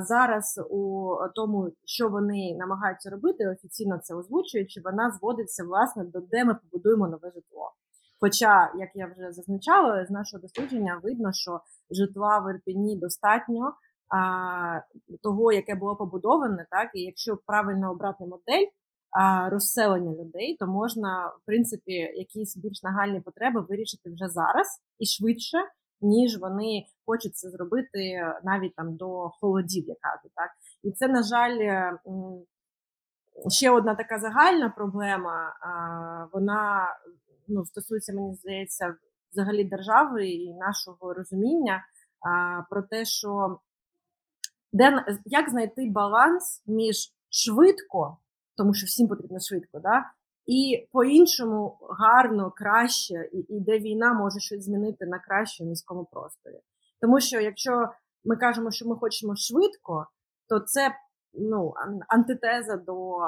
Зараз 0.00 0.60
у 0.70 1.10
тому, 1.34 1.70
що 1.84 2.08
вони 2.08 2.56
намагаються 2.58 3.10
робити, 3.10 3.48
офіційно 3.48 3.98
це 3.98 4.14
озвучуючи, 4.14 4.80
вона 4.84 5.10
зводиться 5.10 5.64
власне 5.64 6.04
до 6.04 6.20
де 6.20 6.44
ми 6.44 6.54
побудуємо 6.54 7.08
нове 7.08 7.30
житло. 7.34 7.72
Хоча, 8.20 8.72
як 8.78 8.90
я 8.94 9.06
вже 9.06 9.32
зазначала, 9.32 10.06
з 10.06 10.10
нашого 10.10 10.40
дослідження 10.40 11.00
видно, 11.02 11.32
що 11.32 11.60
житла 11.90 12.38
в 12.38 12.54
Ірпіні 12.54 12.96
достатньо 12.96 13.72
а, 14.08 14.80
того, 15.22 15.52
яке 15.52 15.74
було 15.74 15.96
побудоване, 15.96 16.66
так 16.70 16.90
і 16.94 17.00
якщо 17.00 17.38
правильно 17.46 17.90
обрати 17.90 18.24
модель 18.24 18.66
а, 19.10 19.50
розселення 19.50 20.24
людей, 20.24 20.56
то 20.60 20.66
можна 20.66 21.26
в 21.28 21.46
принципі 21.46 21.92
якісь 21.92 22.56
більш 22.56 22.82
нагальні 22.82 23.20
потреби 23.20 23.60
вирішити 23.60 24.10
вже 24.10 24.28
зараз 24.28 24.66
і 24.98 25.06
швидше, 25.06 25.58
ніж 26.00 26.38
вони 26.38 26.86
хочуть 27.06 27.36
це 27.36 27.50
зробити 27.50 28.32
навіть 28.44 28.74
там 28.74 28.96
до 28.96 29.28
холодів, 29.28 29.84
я 29.88 29.94
кажу, 30.00 30.28
так 30.34 30.50
і 30.82 30.92
це 30.92 31.08
на 31.08 31.22
жаль. 31.22 31.58
Е, 31.58 31.98
ще 33.48 33.70
одна 33.70 33.94
така 33.94 34.18
загальна 34.18 34.68
проблема, 34.68 35.52
вона 36.32 36.88
ну, 37.48 37.64
стосується, 37.64 38.12
мені 38.12 38.34
здається, 38.34 38.94
взагалі 39.32 39.64
держави 39.64 40.28
і 40.28 40.54
нашого 40.54 41.14
розуміння 41.14 41.84
про 42.70 42.82
те, 42.82 43.04
що 43.04 43.60
де 44.72 45.04
як 45.24 45.50
знайти 45.50 45.90
баланс 45.90 46.62
між 46.66 46.96
швидко, 47.30 48.18
тому 48.56 48.74
що 48.74 48.86
всім 48.86 49.08
потрібно 49.08 49.40
швидко, 49.40 49.80
да, 49.80 50.04
і 50.46 50.88
по-іншому 50.92 51.78
гарно, 51.90 52.52
краще, 52.56 53.28
і, 53.32 53.38
і 53.38 53.60
де 53.60 53.78
війна 53.78 54.12
може 54.12 54.40
щось 54.40 54.64
змінити 54.64 55.06
на 55.06 55.18
краще 55.18 55.64
в 55.64 55.66
міському 55.66 56.04
просторі. 56.12 56.60
Тому 57.00 57.20
що 57.20 57.40
якщо 57.40 57.88
ми 58.24 58.36
кажемо, 58.36 58.70
що 58.70 58.88
ми 58.88 58.96
хочемо 58.96 59.36
швидко, 59.36 60.06
то 60.48 60.60
це 60.60 60.90
ну, 61.34 61.74
антитеза 62.08 62.76
до, 62.76 63.18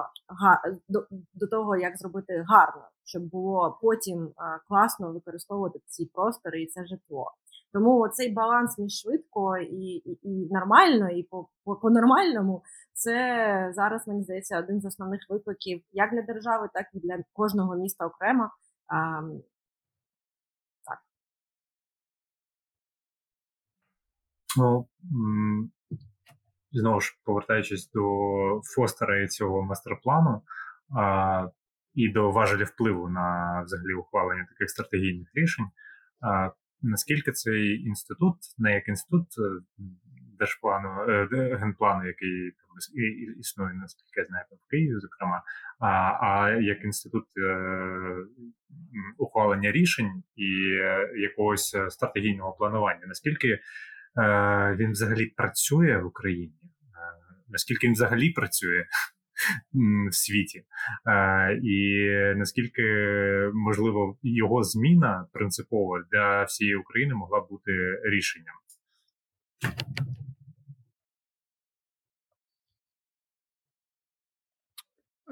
до, 0.89 1.07
до 1.35 1.47
того, 1.47 1.77
як 1.77 1.97
зробити 1.97 2.45
гарно, 2.49 2.83
щоб 3.05 3.23
було 3.23 3.79
потім 3.83 4.33
класно 4.69 5.13
використовувати 5.13 5.81
ці 5.87 6.07
простори 6.07 6.63
і 6.63 6.67
це 6.67 6.87
житло. 6.87 7.33
Тому 7.73 8.09
цей 8.09 8.33
баланс 8.33 8.79
між 8.79 8.93
швидко 8.93 9.59
і 9.59 9.85
і, 9.85 10.19
і 10.23 10.49
нормально, 10.51 11.11
і 11.11 11.23
по, 11.23 11.49
по, 11.65 11.77
по 11.77 11.91
це 12.93 13.73
зараз 13.75 14.09
мені 14.09 14.23
здається 14.23 14.59
один 14.59 14.81
з 14.81 14.85
основних 14.85 15.21
викликів 15.29 15.83
як 15.93 16.11
для 16.13 16.23
держави, 16.23 16.69
так 16.75 16.87
і 16.93 17.01
для 17.01 17.23
кожного 17.33 17.77
міста 17.77 18.07
окремо. 18.07 18.51
А, 18.87 19.23
так. 20.85 20.99
Ну, 24.59 24.89
знову 26.73 27.01
ж 27.01 27.19
повертаючись 27.25 27.91
до 27.91 28.01
Фостера 28.75 29.23
і 29.23 29.29
цього 29.29 29.63
мастер-плану 29.63 30.43
а, 30.97 31.49
і 31.95 32.09
до 32.09 32.31
важелі 32.31 32.65
впливу 32.65 33.09
на 33.09 33.63
взагалі 33.67 33.95
ухвалення 33.95 34.47
таких 34.49 34.71
стратегійних 34.71 35.29
рішень. 35.35 35.67
Наскільки 36.83 37.33
цей 37.33 37.83
інститут, 37.83 38.37
не 38.59 38.75
як 38.75 38.89
інститут 38.89 39.27
е, 39.39 39.83
держплану, 40.39 40.89
е, 40.89 41.57
генплану, 41.61 42.07
який 42.07 42.51
там 42.51 42.99
існує, 43.41 43.75
наскільки 43.75 44.21
я 44.21 44.25
знаю, 44.25 44.45
в 44.51 44.71
Києві, 44.71 45.01
зокрема, 45.01 45.43
а 45.81 45.87
а 46.21 46.51
як 46.51 46.85
інститут 46.85 47.25
е, 47.37 47.57
ухвалення 49.19 49.73
рішень 49.73 50.23
і 50.37 50.49
якогось 51.21 51.77
стратегійного 51.89 52.53
планування, 52.53 53.07
наскільки 53.07 53.59
він 54.77 54.93
взагалі 54.93 55.27
працює 55.27 55.99
в 55.99 56.07
Україні? 56.07 56.55
Наскільки 57.49 57.87
він 57.87 57.93
взагалі 57.93 58.31
працює 58.31 58.85
в 60.11 60.15
світі, 60.15 60.65
і 61.63 62.07
наскільки 62.37 62.83
можливо 63.55 64.19
його 64.23 64.63
зміна 64.63 65.27
принципова 65.33 66.05
для 66.13 66.45
всієї 66.45 66.77
України 66.77 67.15
могла 67.15 67.41
бути 67.41 67.73
рішенням? 68.05 68.55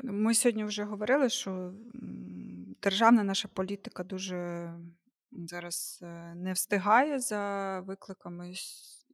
Ми 0.05 0.35
сьогодні 0.35 0.65
вже 0.65 0.85
говорили, 0.85 1.29
що 1.29 1.73
державна 2.83 3.25
наша 3.25 3.49
політика 3.49 4.05
дуже 4.05 4.71
зараз 5.33 6.01
е, 6.03 6.35
не 6.35 6.53
встигає 6.53 7.19
за 7.19 7.81
викликами, 7.81 8.53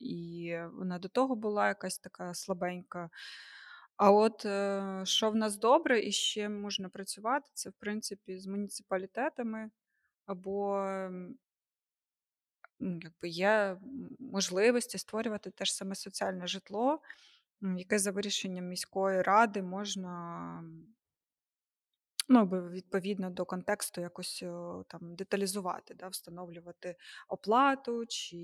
і 0.00 0.54
вона 0.72 0.98
до 0.98 1.08
того 1.08 1.36
була 1.36 1.68
якась 1.68 1.98
така 1.98 2.34
слабенька. 2.34 3.10
А 4.02 4.10
от 4.10 4.40
що 5.08 5.30
в 5.30 5.36
нас 5.36 5.56
добре 5.56 6.04
і 6.04 6.12
ще 6.12 6.48
можна 6.48 6.88
працювати, 6.88 7.50
це 7.54 7.70
в 7.70 7.72
принципі 7.72 8.38
з 8.38 8.46
муніципалітетами 8.46 9.70
або 10.26 10.86
якби 12.80 13.28
є 13.28 13.78
можливості 14.18 14.98
створювати 14.98 15.50
те 15.50 15.64
ж 15.64 15.74
саме 15.74 15.94
соціальне 15.94 16.46
житло, 16.46 17.00
яке 17.76 17.98
за 17.98 18.10
вирішенням 18.10 18.64
міської 18.64 19.22
ради 19.22 19.62
можна 19.62 20.64
ну, 22.28 22.44
відповідно 22.46 23.30
до 23.30 23.44
контексту 23.44 24.00
якось 24.00 24.44
там 24.88 25.14
деталізувати, 25.14 25.94
да, 25.94 26.08
встановлювати 26.08 26.96
оплату 27.28 28.06
чи 28.06 28.36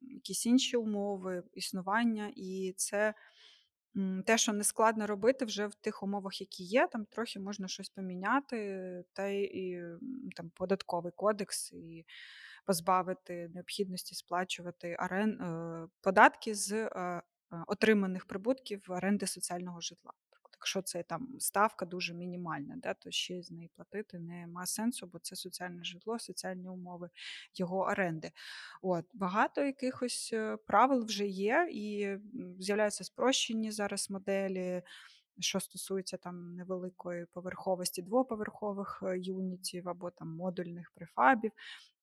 якісь 0.00 0.46
інші 0.46 0.76
умови 0.76 1.42
існування. 1.54 2.32
І 2.36 2.74
це 2.76 3.14
те, 4.26 4.38
що 4.38 4.52
не 4.52 4.64
складно 4.64 5.06
робити 5.06 5.44
вже 5.44 5.66
в 5.66 5.74
тих 5.74 6.02
умовах, 6.02 6.40
які 6.40 6.64
є, 6.64 6.88
там 6.92 7.04
трохи 7.04 7.40
можна 7.40 7.68
щось 7.68 7.88
поміняти, 7.88 9.04
та 9.12 9.26
і 9.28 9.82
там 10.36 10.50
податковий 10.54 11.12
кодекс 11.16 11.72
і 11.72 12.04
позбавити 12.66 13.50
необхідності 13.54 14.14
сплачувати 14.14 14.96
арен... 14.98 15.30
Е, 15.40 15.88
податки 16.00 16.54
з 16.54 16.72
е, 16.72 16.88
е, 16.96 17.22
отриманих 17.66 18.26
прибутків 18.26 18.82
оренди 18.88 19.26
соціального 19.26 19.80
житла. 19.80 20.12
Якщо 20.66 20.82
це 20.82 21.02
там 21.02 21.28
ставка 21.38 21.86
дуже 21.86 22.14
мінімальна, 22.14 22.76
да, 22.76 22.94
то 22.94 23.10
ще 23.10 23.42
з 23.42 23.50
неї 23.50 23.70
платити 23.76 24.18
нема 24.18 24.66
сенсу, 24.66 25.06
бо 25.06 25.18
це 25.18 25.36
соціальне 25.36 25.84
житло, 25.84 26.18
соціальні 26.18 26.68
умови 26.68 27.10
його 27.54 27.78
оренди. 27.78 28.32
От 28.82 29.04
Багато 29.14 29.64
якихось 29.64 30.34
правил 30.66 31.04
вже 31.04 31.26
є, 31.26 31.68
і 31.72 32.16
з'являються 32.58 33.04
спрощені 33.04 33.70
зараз 33.70 34.10
моделі. 34.10 34.82
Що 35.38 35.60
стосується 35.60 36.16
там 36.16 36.54
невеликої 36.56 37.26
поверховості 37.26 38.02
двоповерхових 38.02 39.02
юнітів 39.16 39.88
або 39.88 40.10
там 40.10 40.28
модульних 40.28 40.92
префабів, 40.94 41.52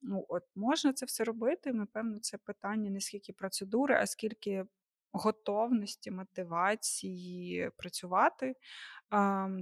ну 0.02 0.26
от 0.30 0.44
можна 0.56 0.94
це 0.94 1.06
все 1.06 1.24
робити. 1.24 1.74
Напевно, 1.74 2.20
це 2.20 2.38
питання 2.38 2.90
не 2.90 3.02
скільки 3.02 3.34
процедури, 3.34 3.96
а 3.96 4.06
скільки 4.06 4.66
готовності, 5.14 6.12
мотивації 6.12 7.70
працювати. 7.78 8.56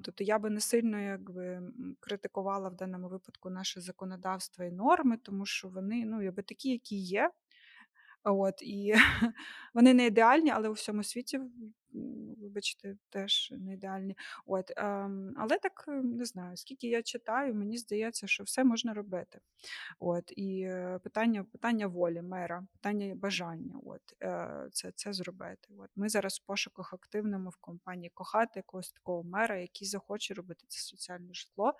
Тобто 0.04 0.24
я 0.24 0.40
би 0.40 0.50
не 0.50 0.60
сильно 0.60 1.00
якби 1.00 1.62
критикувала 2.00 2.70
в 2.70 2.76
даному 2.76 3.10
випадку 3.10 3.50
наше 3.50 3.82
законодавство 3.82 4.66
і 4.66 4.72
норми, 4.72 5.18
тому 5.18 5.46
що 5.46 5.68
вони 5.68 6.06
ну, 6.06 6.22
якби 6.22 6.44
такі, 6.44 6.70
які 6.70 6.96
є. 6.96 7.32
От, 8.24 8.62
І 8.62 8.94
вони 9.74 9.94
не 9.94 10.06
ідеальні, 10.06 10.50
але 10.50 10.70
у 10.70 10.74
всьому 10.74 11.04
світі, 11.04 11.40
вибачте, 12.38 12.96
теж 13.10 13.54
не 13.58 13.74
ідеальні. 13.74 14.18
От, 14.46 14.72
ем, 14.78 15.34
Але 15.38 15.58
так 15.58 15.86
не 15.88 16.26
знаю, 16.26 16.58
скільки 16.58 16.88
я 16.88 17.04
читаю, 17.04 17.56
мені 17.56 17.78
здається, 17.78 18.28
що 18.28 18.44
все 18.44 18.64
можна 18.64 18.94
робити. 18.94 19.40
От, 20.00 20.34
І 20.36 20.62
е, 20.62 21.00
питання 21.04 21.44
питання 21.44 21.88
волі, 21.88 22.22
мера, 22.22 22.68
питання 22.74 23.16
бажання 23.16 23.76
от, 23.86 24.02
е, 24.24 24.68
це 24.72 24.92
це 24.96 25.14
зробити. 25.14 25.68
От. 25.78 25.90
Ми 25.96 26.10
зараз 26.10 26.40
в 26.44 26.46
пошуках 26.46 26.94
активному 26.94 27.50
в 27.50 27.58
компанії 27.58 28.12
кохати 28.14 28.52
якогось 28.56 28.92
такого 28.92 29.24
мера, 29.24 29.60
який 29.60 29.88
захоче 29.88 30.34
робити 30.34 30.66
це 30.68 30.82
соціальне 30.82 31.34
житло 31.34 31.74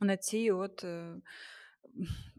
на 0.00 0.16
цій 0.16 0.50
от. 0.50 0.84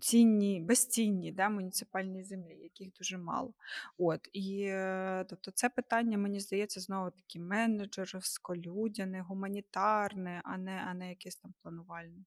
Цінні, 0.02 0.62
безцінні 0.62 1.32
да, 1.32 1.50
муніципальні 1.50 2.24
землі, 2.24 2.60
яких 2.64 2.94
дуже 2.98 3.18
мало. 3.18 3.54
От, 3.98 4.30
І 4.34 4.64
е, 4.64 5.26
тобто 5.30 5.52
це 5.52 5.70
питання, 5.70 6.18
мені 6.18 6.40
здається, 6.40 6.80
знову 6.80 7.12
таки 7.12 7.40
менеджерсько-людяне, 7.40 9.22
гуманітарне, 9.22 10.42
а 10.44 10.58
не 10.58 10.84
а 10.90 10.94
не 10.94 11.10
якесь 11.10 11.36
там 11.36 11.54
планувальне. 11.62 12.26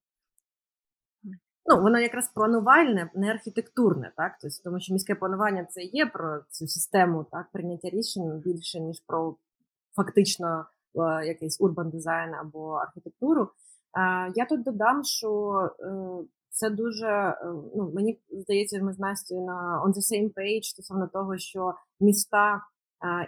Ну, 1.67 1.83
воно 1.83 1.99
якраз 1.99 2.29
планувальне, 2.29 3.11
не 3.15 3.31
архітектурне, 3.31 4.13
так? 4.17 4.33
Тобто, 4.41 4.57
тому 4.65 4.81
що 4.81 4.93
міське 4.93 5.15
планування 5.15 5.65
це 5.65 5.83
є 5.83 6.07
про 6.07 6.41
цю 6.51 6.67
систему 6.67 7.27
так, 7.33 7.47
прийняття 7.53 7.91
рішень 7.91 8.41
більше, 8.45 8.81
ніж 8.81 9.01
про 9.07 9.37
фактично 9.97 10.67
е, 10.95 11.27
якийсь 11.27 11.61
урбан 11.61 11.91
дизайн 11.91 12.35
або 12.35 12.71
архітектуру. 12.71 13.43
Е, 13.43 14.33
я 14.35 14.47
тут 14.47 14.63
додам, 14.63 15.05
що 15.05 15.71
це 16.53 16.71
дуже 16.71 17.07
е, 17.07 17.37
ну 17.77 17.93
мені 17.95 18.21
здається, 18.31 18.83
ми 18.83 18.93
з 18.93 18.99
Настю 18.99 19.35
на 19.45 19.83
on 19.87 19.91
the 19.91 20.15
same 20.15 20.33
page 20.35 20.63
стосовно 20.63 21.09
того, 21.13 21.39
що 21.39 21.75
міста 22.01 22.61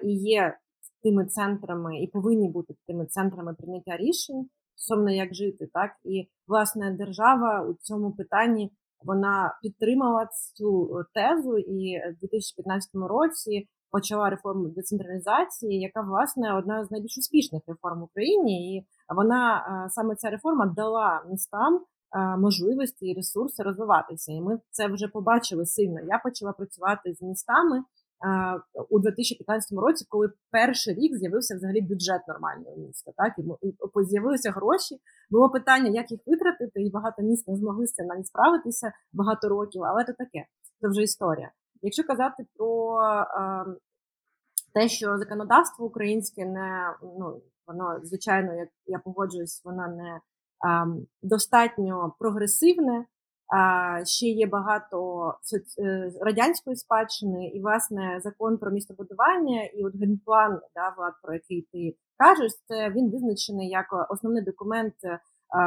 і 0.02 0.14
є 0.14 0.58
тими 1.02 1.26
центрами, 1.26 2.02
і 2.02 2.06
повинні 2.06 2.48
бути 2.48 2.74
тими 2.86 3.06
центрами 3.06 3.54
прийняття 3.54 3.96
рішень 3.96 4.48
стосовно 4.74 5.10
як 5.10 5.34
жити, 5.34 5.68
так? 5.72 5.90
І 6.04 6.28
власне 6.48 6.96
держава 6.98 7.62
у 7.62 7.74
цьому 7.74 8.12
питанні 8.12 8.72
вона 9.04 9.58
підтримала 9.62 10.28
цю 10.54 11.02
тезу, 11.14 11.58
і 11.58 11.98
в 11.98 12.20
2015 12.20 12.90
році 12.94 13.68
почала 13.90 14.30
реформу 14.30 14.68
децентралізації, 14.68 15.80
яка 15.80 16.00
власне 16.00 16.58
одна 16.58 16.84
з 16.84 16.90
найбільш 16.90 17.18
успішних 17.18 17.62
реформ 17.66 18.00
в 18.00 18.04
Україні, 18.04 18.76
і 18.76 18.86
вона 19.16 19.64
саме 19.90 20.14
ця 20.16 20.30
реформа 20.30 20.66
дала 20.76 21.24
містам 21.30 21.80
можливості 22.38 23.06
і 23.06 23.14
ресурси 23.14 23.62
розвиватися. 23.62 24.32
І 24.32 24.40
ми 24.40 24.60
це 24.70 24.88
вже 24.88 25.08
побачили 25.08 25.66
сильно. 25.66 26.00
Я 26.00 26.18
почала 26.18 26.52
працювати 26.52 27.14
з 27.14 27.22
містами 27.22 27.84
у 28.90 28.98
2015 28.98 29.78
році, 29.78 30.06
коли 30.08 30.32
перший 30.50 30.94
рік 30.94 31.16
з'явився 31.16 31.56
взагалі 31.56 31.80
бюджет 31.80 32.28
нормального 32.28 32.76
міста. 32.76 33.12
Так 33.16 33.32
і 33.38 34.04
з'явилися 34.04 34.50
гроші. 34.50 35.00
Було 35.30 35.50
питання, 35.50 35.90
як 35.90 36.10
їх 36.10 36.20
витратити, 36.26 36.82
і 36.82 36.90
багато 36.90 37.22
міст 37.22 37.48
не 37.48 37.56
змогли 37.56 37.86
з 37.86 37.92
цим 37.92 38.06
навіть 38.06 38.26
справитися 38.26 38.92
багато 39.12 39.48
років, 39.48 39.84
але 39.84 40.04
це 40.04 40.12
таке. 40.12 40.46
Це 40.80 40.88
вже 40.88 41.02
історія. 41.02 41.50
Якщо 41.82 42.04
казати 42.04 42.46
про 42.56 42.98
те, 44.74 44.88
що 44.88 45.18
законодавство 45.18 45.86
українське 45.86 46.44
не 46.44 46.94
ну 47.02 47.40
воно 47.66 48.00
звичайно, 48.02 48.54
як 48.54 48.68
я 48.86 48.98
погоджуюсь, 48.98 49.64
воно 49.64 49.88
не 49.88 50.20
достатньо 51.22 52.14
прогресивне. 52.18 53.06
Ще 54.04 54.26
є 54.26 54.46
багато 54.46 55.28
е, 55.78 56.12
радянської 56.20 56.76
спадщини, 56.76 57.48
і 57.48 57.60
власне 57.60 58.20
закон 58.24 58.58
про 58.58 58.70
містобудування 58.70 59.64
і 59.64 59.84
от 59.84 59.96
генплан, 59.96 60.60
да, 60.74 60.94
влад, 60.96 61.12
про 61.22 61.34
який 61.34 61.68
ти 61.72 61.96
кажеш, 62.18 62.52
це 62.68 62.90
він 62.90 63.10
визначений 63.10 63.68
як 63.68 63.86
основний 64.10 64.44
документ, 64.44 64.94
е, 65.04 65.20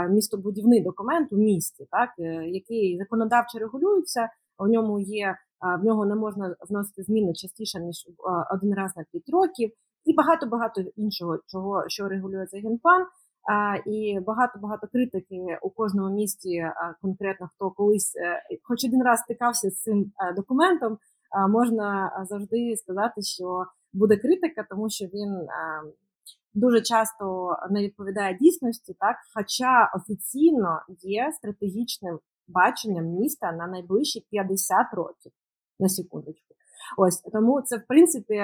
містобудівний 0.10 0.84
документ 0.84 1.34
у 1.34 1.38
місті, 1.38 1.88
так 1.92 2.10
е, 2.20 2.48
який 2.48 2.98
законодавчо 2.98 3.60
регулюється. 3.60 4.30
У 4.60 4.68
ньому 4.68 5.00
є 5.00 5.36
в 5.82 5.86
нього 5.86 6.06
не 6.06 6.16
можна 6.16 6.56
вносити 6.70 7.04
зміни 7.04 7.34
частіше 7.34 7.80
ніж 7.80 7.96
один 8.54 8.74
раз 8.74 8.98
на 8.98 9.04
5 9.12 9.24
років, 9.30 9.72
і 10.06 10.14
багато 10.14 10.46
багато 10.46 10.82
іншого, 10.96 11.40
чого 11.48 11.84
що 11.88 12.08
регулює 12.08 12.46
цей 12.46 12.62
генплан. 12.62 13.06
І 13.86 14.20
багато 14.20 14.60
багато 14.60 14.88
критики 14.88 15.58
у 15.62 15.70
кожному 15.70 16.16
місті, 16.16 16.66
конкретно 17.02 17.50
хто 17.56 17.72
колись, 17.72 18.16
е, 18.16 18.42
хоч 18.64 18.86
один 18.86 19.04
раз 19.04 19.20
стикався 19.20 19.70
з 19.70 19.82
цим 19.82 20.12
е, 20.20 20.34
документом, 20.34 20.98
можна 21.50 22.12
завжди 22.30 22.76
сказати, 22.78 23.22
що 23.22 23.66
буде 23.94 24.18
критика, 24.18 24.66
тому 24.70 24.90
що 24.90 25.06
він 25.06 25.34
е, 25.34 25.48
дуже 26.54 26.82
часто 26.82 27.56
не 27.70 27.84
відповідає 27.84 28.38
дійсності, 28.42 28.96
так 29.00 29.16
хоча 29.36 29.92
офіційно 29.96 30.82
є 31.02 31.32
стратегічним 31.34 32.20
баченням 32.48 33.06
міста 33.06 33.52
на 33.52 33.68
найближчі 33.68 34.26
50 34.30 34.94
років 34.94 35.32
на 35.80 35.90
секундочку. 35.90 36.56
Ось 36.98 37.22
тому 37.22 37.62
це 37.62 37.78
в 37.78 37.88
принципі 37.88 38.42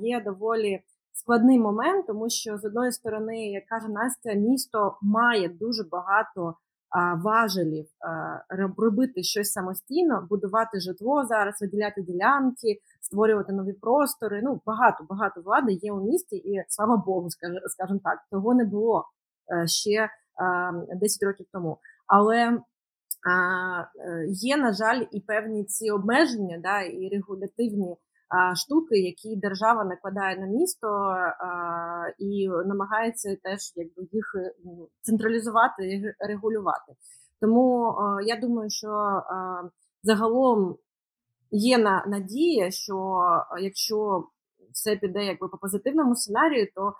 є 0.00 0.22
доволі 0.24 0.80
складний 1.14 1.58
момент, 1.58 2.06
тому 2.06 2.30
що 2.30 2.58
з 2.58 2.64
одної 2.64 2.92
сторони, 2.92 3.46
як 3.50 3.66
каже 3.66 3.88
Настя, 3.88 4.34
місто 4.34 4.98
має 5.02 5.48
дуже 5.48 5.84
багато 5.90 6.54
а, 6.90 7.14
важелів 7.14 7.86
а, 8.00 8.38
робити 8.76 9.22
щось 9.22 9.52
самостійно, 9.52 10.26
будувати 10.30 10.80
житло 10.80 11.24
зараз, 11.24 11.60
виділяти 11.60 12.02
ділянки, 12.02 12.80
створювати 13.00 13.52
нові 13.52 13.72
простори. 13.72 14.40
Ну 14.44 14.60
багато 14.66 15.04
багато 15.08 15.40
влади 15.40 15.72
є 15.72 15.92
у 15.92 16.04
місті, 16.04 16.36
і 16.36 16.64
слава 16.68 16.96
Богу, 16.96 17.28
скажімо 17.66 18.00
так, 18.04 18.18
того 18.30 18.54
не 18.54 18.64
було 18.64 19.04
а, 19.48 19.66
ще 19.66 20.08
а, 20.42 20.72
10 20.96 21.22
років 21.22 21.46
тому. 21.52 21.78
Але 22.06 22.58
а, 23.24 23.80
е, 23.80 24.26
є, 24.28 24.56
на 24.56 24.72
жаль, 24.72 25.04
і 25.10 25.20
певні 25.20 25.64
ці 25.64 25.90
обмеження, 25.90 26.58
да, 26.62 26.80
і 26.80 27.08
регулятивні 27.08 27.96
штуки, 28.54 28.98
які 28.98 29.36
держава 29.36 29.84
накладає 29.84 30.36
на 30.36 30.46
місто 30.46 31.16
і 32.18 32.48
намагається 32.48 33.36
теж 33.42 33.72
якби 33.76 34.08
їх 34.12 34.34
е, 34.38 34.54
ну, 34.64 34.88
централізувати 35.00 35.86
і 35.86 36.14
регулювати. 36.28 36.92
Тому 37.40 37.94
я 38.26 38.36
думаю, 38.36 38.70
що 38.70 39.22
загалом 40.02 40.76
є 41.50 41.78
надія, 42.06 42.70
що 42.70 43.22
якщо 43.60 44.28
все 44.72 44.96
піде 44.96 45.24
якби 45.24 45.48
по 45.48 45.58
позитивному 45.58 46.16
сценарію, 46.16 46.68
то 46.74 46.94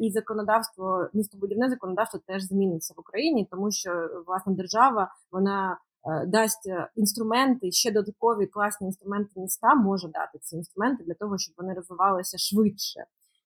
і 0.00 0.10
законодавство, 0.10 1.08
містобудівне 1.12 1.70
законодавство 1.70 2.20
теж 2.26 2.42
зміниться 2.42 2.94
в 2.96 3.00
Україні, 3.00 3.48
тому 3.50 3.70
що 3.70 3.90
власне 4.26 4.54
держава 4.54 5.14
вона 5.32 5.78
дасть 6.26 6.70
інструменти, 6.96 7.70
ще 7.70 7.92
додаткові 7.92 8.46
класні 8.46 8.86
інструменти 8.86 9.40
міста 9.40 9.74
може 9.74 10.08
дати 10.08 10.38
ці 10.38 10.56
інструменти 10.56 11.04
для 11.04 11.14
того, 11.14 11.38
щоб 11.38 11.54
вони 11.58 11.74
розвивалися 11.74 12.38
швидше. 12.38 13.04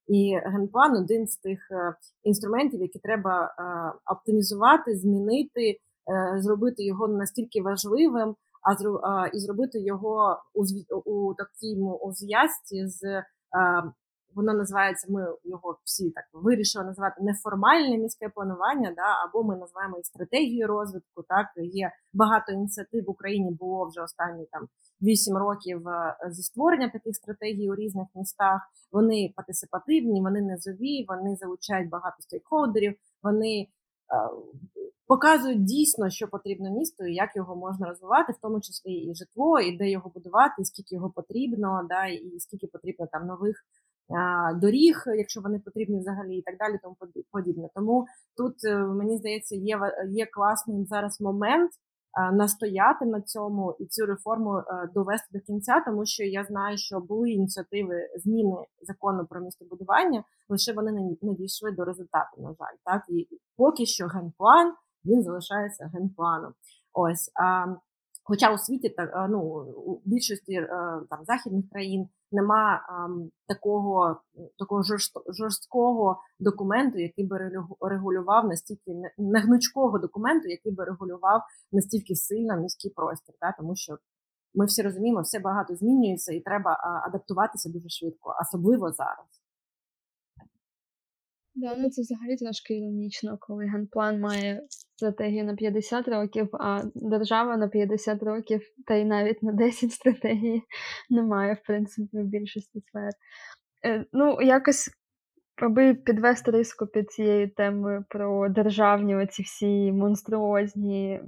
І 0.08 0.38
генплан 0.44 0.96
один 0.96 1.26
з 1.26 1.36
тих 1.36 1.60
інструментів, 2.22 2.80
які 2.80 2.98
треба 2.98 3.54
оптимізувати, 4.06 4.96
змінити, 4.96 5.76
зробити 6.36 6.84
його 6.84 7.08
настільки 7.08 7.62
важливим, 7.62 8.34
а 8.62 9.26
і 9.32 9.38
зробити 9.38 9.80
його 9.80 10.38
у 11.04 11.34
у 12.02 12.12
зв'язці 12.12 12.86
з 12.86 13.22
воно 14.34 14.54
називається. 14.54 15.06
Ми 15.10 15.26
його 15.44 15.78
всі 15.84 16.10
так 16.10 16.24
вирішили 16.32 16.84
називати 16.84 17.22
неформальне 17.22 17.98
міське 17.98 18.28
планування, 18.28 18.92
да 18.96 19.24
або 19.24 19.44
ми 19.44 19.56
називаємо 19.56 19.98
і 19.98 20.02
стратегію 20.04 20.66
розвитку. 20.66 21.22
Так 21.28 21.46
є 21.56 21.92
багато 22.12 22.52
ініціатив 22.52 23.04
в 23.04 23.10
Україні 23.10 23.50
було 23.50 23.86
вже 23.86 24.02
останні 24.02 24.46
там 24.52 24.68
вісім 25.02 25.36
років 25.36 25.82
зі 26.30 26.42
створення 26.42 26.88
таких 26.88 27.16
стратегій 27.16 27.70
у 27.70 27.74
різних 27.74 28.06
містах. 28.14 28.60
Вони 28.92 29.32
партисипативні, 29.36 30.20
вони 30.20 30.40
низові, 30.40 31.04
вони 31.08 31.36
залучають 31.36 31.90
багато 31.90 32.16
стейкхолдерів, 32.22 32.94
вони 33.22 33.66
показують 35.06 35.64
дійсно, 35.64 36.10
що 36.10 36.28
потрібно 36.28 36.70
місту, 36.70 37.04
і 37.06 37.14
як 37.14 37.36
його 37.36 37.56
можна 37.56 37.86
розвивати, 37.86 38.32
в 38.32 38.36
тому 38.42 38.60
числі 38.60 38.92
і 38.92 39.14
житло, 39.14 39.60
і 39.60 39.76
де 39.76 39.90
його 39.90 40.10
будувати, 40.14 40.54
і 40.58 40.64
скільки 40.64 40.94
його 40.94 41.10
потрібно, 41.10 41.86
да, 41.88 42.06
і 42.06 42.40
скільки 42.40 42.66
потрібно 42.66 43.06
там 43.12 43.26
нових 43.26 43.64
доріг, 44.54 45.02
якщо 45.06 45.40
вони 45.40 45.58
потрібні 45.58 45.98
взагалі, 45.98 46.36
і 46.36 46.42
так 46.42 46.56
далі, 46.58 46.78
тому 46.82 46.96
подібне. 47.30 47.68
Тому 47.74 48.06
тут 48.36 48.54
е, 48.64 48.76
мені 48.76 49.18
здається, 49.18 49.56
є 49.56 49.78
є 50.10 50.26
класний 50.26 50.86
зараз 50.86 51.20
момент 51.20 51.70
настояти 52.32 53.04
на 53.04 53.20
цьому 53.20 53.76
і 53.78 53.86
цю 53.86 54.06
реформу 54.06 54.58
е, 54.58 54.90
довести 54.94 55.38
до 55.38 55.40
кінця, 55.40 55.82
тому 55.86 56.06
що 56.06 56.24
я 56.24 56.44
знаю, 56.44 56.78
що 56.78 57.00
були 57.00 57.30
ініціативи 57.30 58.08
зміни 58.16 58.56
закону 58.82 59.26
про 59.30 59.40
містобудування, 59.40 60.24
лише 60.48 60.72
вони 60.72 61.16
не 61.22 61.34
дійшли 61.34 61.72
до 61.72 61.84
результату. 61.84 62.42
На 62.42 62.48
жаль, 62.48 62.76
так 62.84 63.02
і 63.08 63.28
поки 63.56 63.86
що 63.86 64.06
генплан 64.06 64.72
він 65.04 65.22
залишається 65.22 65.90
генпланом. 65.94 66.52
Ось 66.92 67.30
а, 67.34 67.66
Хоча 68.22 68.54
у 68.54 68.58
світі 68.58 68.88
так 68.88 69.26
ну 69.30 69.40
у 69.86 70.00
більшості 70.04 70.52
е, 70.52 70.68
там 71.10 71.24
західних 71.24 71.64
країн 71.70 72.08
нема 72.32 72.86
ем, 72.88 73.30
такого 73.48 74.20
такого 74.58 74.82
жорсткого 75.28 76.20
документу, 76.40 76.98
який 76.98 77.26
би 77.26 77.50
регулював 77.80 78.44
настільки 78.44 78.92
негнучкого 79.18 79.98
документу, 79.98 80.48
який 80.48 80.72
би 80.72 80.84
регулював 80.84 81.42
настільки 81.72 82.14
сильно 82.14 82.56
міський 82.56 82.90
простір, 82.90 83.34
та 83.40 83.54
тому 83.58 83.76
що 83.76 83.98
ми 84.54 84.66
всі 84.66 84.82
розуміємо, 84.82 85.20
все 85.20 85.38
багато 85.38 85.74
змінюється, 85.74 86.32
і 86.32 86.40
треба 86.40 87.02
адаптуватися 87.06 87.70
дуже 87.72 87.88
швидко, 87.88 88.34
особливо 88.42 88.92
зараз. 88.92 89.39
Да, 91.54 91.76
ну 91.78 91.90
це 91.90 92.02
взагалі 92.02 92.36
трошки 92.36 92.78
іронічно, 92.78 93.38
коли 93.40 93.64
генплан 93.66 94.20
має 94.20 94.62
стратегію 94.68 95.44
на 95.44 95.54
50 95.54 96.08
років, 96.08 96.48
а 96.52 96.82
держава 96.94 97.56
на 97.56 97.68
50 97.68 98.22
років, 98.22 98.60
та 98.86 98.94
й 98.94 99.04
навіть 99.04 99.42
на 99.42 99.52
10 99.52 99.92
стратегій 99.92 100.62
немає, 101.10 101.54
в 101.54 101.66
принципі, 101.66 102.18
в 102.18 102.24
більшості 102.24 102.80
сфер. 102.80 103.10
Е, 103.84 104.04
ну, 104.12 104.42
якось, 104.42 104.90
аби 105.56 105.94
підвести 105.94 106.50
риску 106.50 106.86
під 106.86 107.10
цією 107.12 107.50
темою 107.50 108.04
про 108.08 108.48
державні 108.48 109.16
оці 109.16 109.42
всі 109.42 109.92
монструозні 109.92 111.20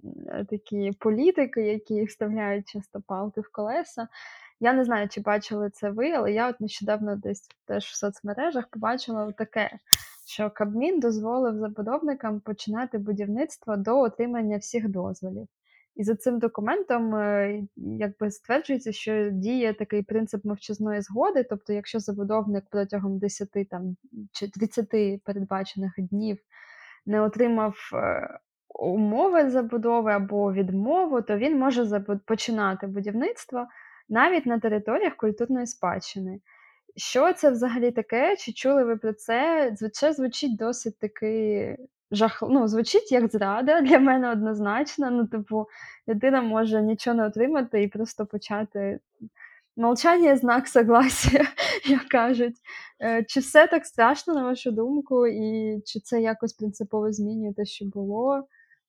такі 0.51 0.93
політики, 0.99 1.63
які 1.63 2.05
вставляють 2.05 2.69
часто 2.69 3.03
палки 3.07 3.41
в 3.41 3.53
колеса. 3.53 4.09
Я 4.61 4.73
не 4.73 4.85
знаю, 4.85 5.09
чи 5.09 5.21
бачили 5.21 5.71
це 5.71 5.91
ви, 5.91 6.13
але 6.13 6.33
я 6.33 6.49
от 6.49 6.61
нещодавно 6.61 7.17
десь 7.17 7.49
теж 7.67 7.85
в 7.85 7.97
соцмережах 7.97 8.69
побачила 8.71 9.33
таке, 9.33 9.71
що 10.33 10.51
Кабмін 10.51 11.01
дозволив 11.01 11.59
забудовникам 11.59 12.41
починати 12.41 12.99
будівництво 12.99 13.77
до 13.77 13.99
отримання 13.99 14.57
всіх 14.57 14.89
дозволів. 14.89 15.47
І 15.97 16.05
за 16.05 16.17
цим 16.17 16.39
документом 16.39 17.15
е, 17.15 17.63
якби 17.77 18.31
стверджується, 18.31 18.93
що 18.93 19.31
діє 19.31 19.75
такий 19.75 20.03
принцип 20.03 20.45
мовчазної 20.45 21.01
згоди. 21.01 21.43
Тобто, 21.51 21.73
якщо 21.73 21.99
забудовник 21.99 22.65
протягом 22.71 23.19
10 23.19 23.49
там, 23.71 23.97
чи 24.33 24.51
30 24.51 25.23
передбачених 25.25 25.93
днів 25.99 26.39
не 27.07 27.21
отримав 27.21 27.75
е, 27.95 28.29
умови 28.69 29.51
забудови 29.51 30.13
або 30.13 30.53
відмову, 30.53 31.23
то 31.23 31.37
він 31.37 31.59
може 31.59 32.01
починати 32.27 32.87
будівництво 32.87 33.67
навіть 34.09 34.47
на 34.47 34.61
територіях 34.61 35.17
культурної 35.17 35.67
спадщини. 35.67 36.41
Що 36.97 37.33
це 37.33 37.51
взагалі 37.51 37.91
таке? 37.91 38.37
Чи 38.37 38.53
чули 38.53 38.85
ви 38.85 38.97
про 38.97 39.13
це? 39.13 39.75
Це 39.93 40.13
звучить 40.13 40.57
досить 40.57 40.99
таки 40.99 41.77
жах... 42.11 42.43
ну, 42.43 42.69
звучить 42.69 43.13
як 43.13 43.31
зрада 43.31 43.81
для 43.81 43.99
мене 43.99 44.31
однозначно. 44.31 45.11
Ну, 45.11 45.27
типу, 45.27 45.67
людина 46.09 46.43
може 46.43 46.83
нічого 46.83 47.17
не 47.17 47.27
отримати 47.27 47.83
і 47.83 47.89
просто 47.89 48.27
почати. 48.27 49.01
Молчання 49.77 50.37
знак 50.37 50.69
согласия, 50.69 51.47
як 51.87 52.09
кажуть. 52.09 52.57
Е, 53.01 53.25
чи 53.25 53.41
все 53.41 53.67
так 53.67 53.87
страшно, 53.87 54.35
на 54.35 54.43
вашу 54.43 54.71
думку, 54.71 55.27
і 55.27 55.81
чи 55.87 56.01
це 56.01 56.23
якось 56.23 56.53
принципово 56.53 57.13
змінює 57.13 57.55
те, 57.55 57.65
що 57.65 57.85
було 57.85 58.47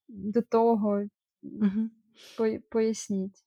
до 0.08 0.42
того? 0.42 1.02
Угу. 1.42 1.90
Поясніть. 2.68 3.44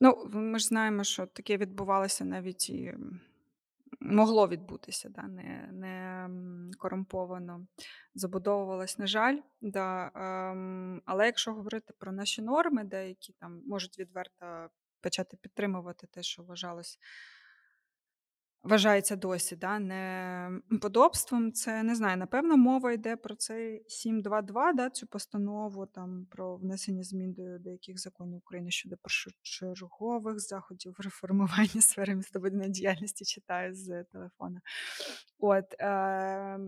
Ну, 0.00 0.28
ми 0.32 0.58
ж 0.58 0.66
знаємо, 0.66 1.04
що 1.04 1.26
таке 1.26 1.56
відбувалося 1.56 2.24
навіть 2.24 2.70
і 2.70 2.94
могло 4.04 4.48
відбутися, 4.48 5.08
да, 5.08 5.22
не 5.22 5.68
не 5.72 6.28
корумповано 6.78 7.66
забудовувалось, 8.14 8.98
на 8.98 9.06
жаль. 9.06 9.38
Да, 9.60 10.10
ем, 10.14 11.02
Але 11.04 11.26
якщо 11.26 11.54
говорити 11.54 11.94
про 11.98 12.12
наші 12.12 12.42
норми, 12.42 12.84
деякі 12.84 13.32
там 13.32 13.62
можуть 13.66 13.98
відверто 13.98 14.68
почати 15.00 15.36
підтримувати 15.36 16.06
те, 16.06 16.22
що 16.22 16.42
вважалось 16.42 16.98
вважається 18.62 19.16
досі 19.16 19.56
да, 19.56 19.78
неподобством. 20.70 21.52
Це 21.52 21.82
не 21.82 21.94
знаю, 21.94 22.16
напевно, 22.16 22.56
мова 22.56 22.92
йде 22.92 23.16
про 23.16 23.34
цей 23.34 23.84
7.2.2, 23.88 24.74
да, 24.74 24.90
цю 24.90 25.06
постанову 25.06 25.86
там 25.86 26.26
про 26.30 26.56
внесення 26.56 27.02
змін 27.02 27.32
до 27.32 27.58
деяких 27.58 27.98
законів 27.98 28.36
України 28.36 28.70
щодо 28.70 28.96
першочергових 28.96 30.40
заходів 30.40 30.96
реформування 30.98 31.66
сфери 31.80 32.14
містобудівної 32.14 32.70
діяльності 32.70 33.24
читаю 33.24 33.74
з 33.74 34.04
телефона. 34.04 34.60
От, 35.38 35.74
е, 35.80 36.58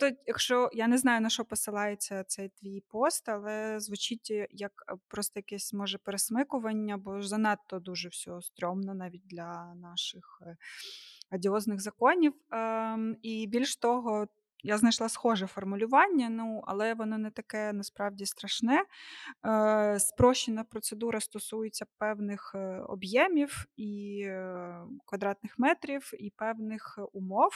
то, 0.00 0.10
Якщо 0.26 0.70
я 0.72 0.88
не 0.88 0.98
знаю, 0.98 1.20
на 1.20 1.30
що 1.30 1.44
посилається 1.44 2.24
цей 2.24 2.48
твій 2.48 2.82
пост, 2.88 3.28
але 3.28 3.80
звучить 3.80 4.32
як 4.50 4.72
просто 5.08 5.32
якесь 5.38 5.72
може 5.72 5.98
пересмикування, 5.98 6.96
бо 6.96 7.22
занадто 7.22 7.78
дуже 7.78 8.08
все 8.08 8.40
стрьомно 8.40 8.94
навіть 8.94 9.26
для 9.26 9.74
наших. 9.74 10.42
Адіозних 11.30 11.80
законів. 11.80 12.34
Ем, 12.50 13.16
і 13.22 13.46
більш 13.46 13.76
того, 13.76 14.26
я 14.62 14.78
знайшла 14.78 15.08
схоже 15.08 15.46
формулювання, 15.46 16.28
ну 16.28 16.62
але 16.66 16.94
воно 16.94 17.18
не 17.18 17.30
таке 17.30 17.72
насправді 17.72 18.26
страшне. 18.26 18.84
Е, 19.46 19.98
Спрощена 20.00 20.64
процедура 20.64 21.20
стосується 21.20 21.86
певних 21.98 22.52
е, 22.54 22.80
об'ємів 22.88 23.66
і 23.76 24.22
е, 24.26 24.76
квадратних 25.06 25.58
метрів 25.58 26.10
і 26.18 26.30
певних 26.30 26.98
умов 27.12 27.52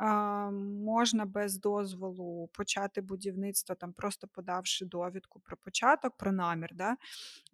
можна 0.00 1.24
без 1.24 1.58
дозволу 1.58 2.48
почати 2.52 3.00
будівництво, 3.00 3.74
там 3.74 3.92
просто 3.92 4.28
подавши 4.28 4.84
довідку 4.84 5.40
про 5.40 5.56
початок, 5.56 6.16
про 6.16 6.32
намір, 6.32 6.70
да? 6.74 6.96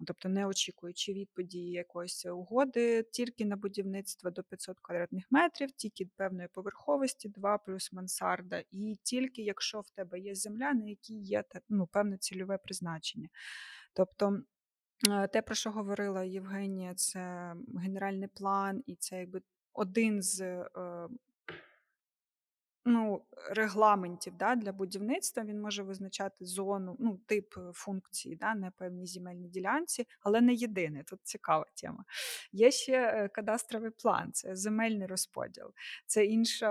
тобто 0.06 0.28
не 0.28 0.46
очікуючи 0.46 1.12
відповіді 1.12 1.58
якоїсь 1.58 2.26
угоди, 2.26 3.02
тільки 3.02 3.44
на 3.44 3.56
будівництво 3.56 4.30
до 4.30 4.42
500 4.42 4.80
квадратних 4.80 5.24
метрів, 5.30 5.70
тільки 5.70 6.06
певної 6.16 6.48
поверховості, 6.48 7.28
2 7.28 7.58
плюс 7.58 7.92
мансарда, 7.92 8.62
і 8.70 8.98
тільки 9.02 9.42
якщо 9.42 9.80
в 9.80 9.90
тебе 9.90 10.20
є 10.20 10.34
земля, 10.34 10.72
на 10.72 10.84
якій 10.84 11.20
є 11.20 11.44
ну, 11.68 11.86
певне 11.86 12.18
цільове 12.18 12.58
призначення. 12.58 13.28
Тобто 13.92 14.40
е, 15.10 15.28
те, 15.28 15.42
про 15.42 15.54
що 15.54 15.70
говорила 15.70 16.24
Євгенія, 16.24 16.94
це 16.94 17.54
генеральний 17.76 18.28
план, 18.28 18.82
і 18.86 18.96
це 18.96 19.18
якби 19.18 19.42
один 19.72 20.22
з 20.22 20.40
е, 20.40 21.08
ну, 22.84 23.22
регламентів 23.50 24.36
да, 24.36 24.54
для 24.54 24.72
будівництва. 24.72 25.44
Він 25.44 25.60
може 25.60 25.82
визначати 25.82 26.44
зону, 26.44 26.96
ну, 26.98 27.20
тип 27.26 27.54
е, 27.56 27.60
функції 27.74 28.36
да, 28.36 28.54
на 28.54 28.70
певній 28.70 29.06
земельній 29.06 29.48
ділянці, 29.48 30.06
але 30.20 30.40
не 30.40 30.54
єдиний. 30.54 31.02
Тут 31.02 31.20
цікава 31.22 31.66
тема. 31.74 32.04
Є 32.52 32.70
ще 32.70 32.92
е, 32.92 33.28
кадастровий 33.28 33.90
план, 33.90 34.32
це 34.32 34.56
земельний 34.56 35.06
розподіл, 35.06 35.72
це 36.06 36.24
інше 36.24 36.68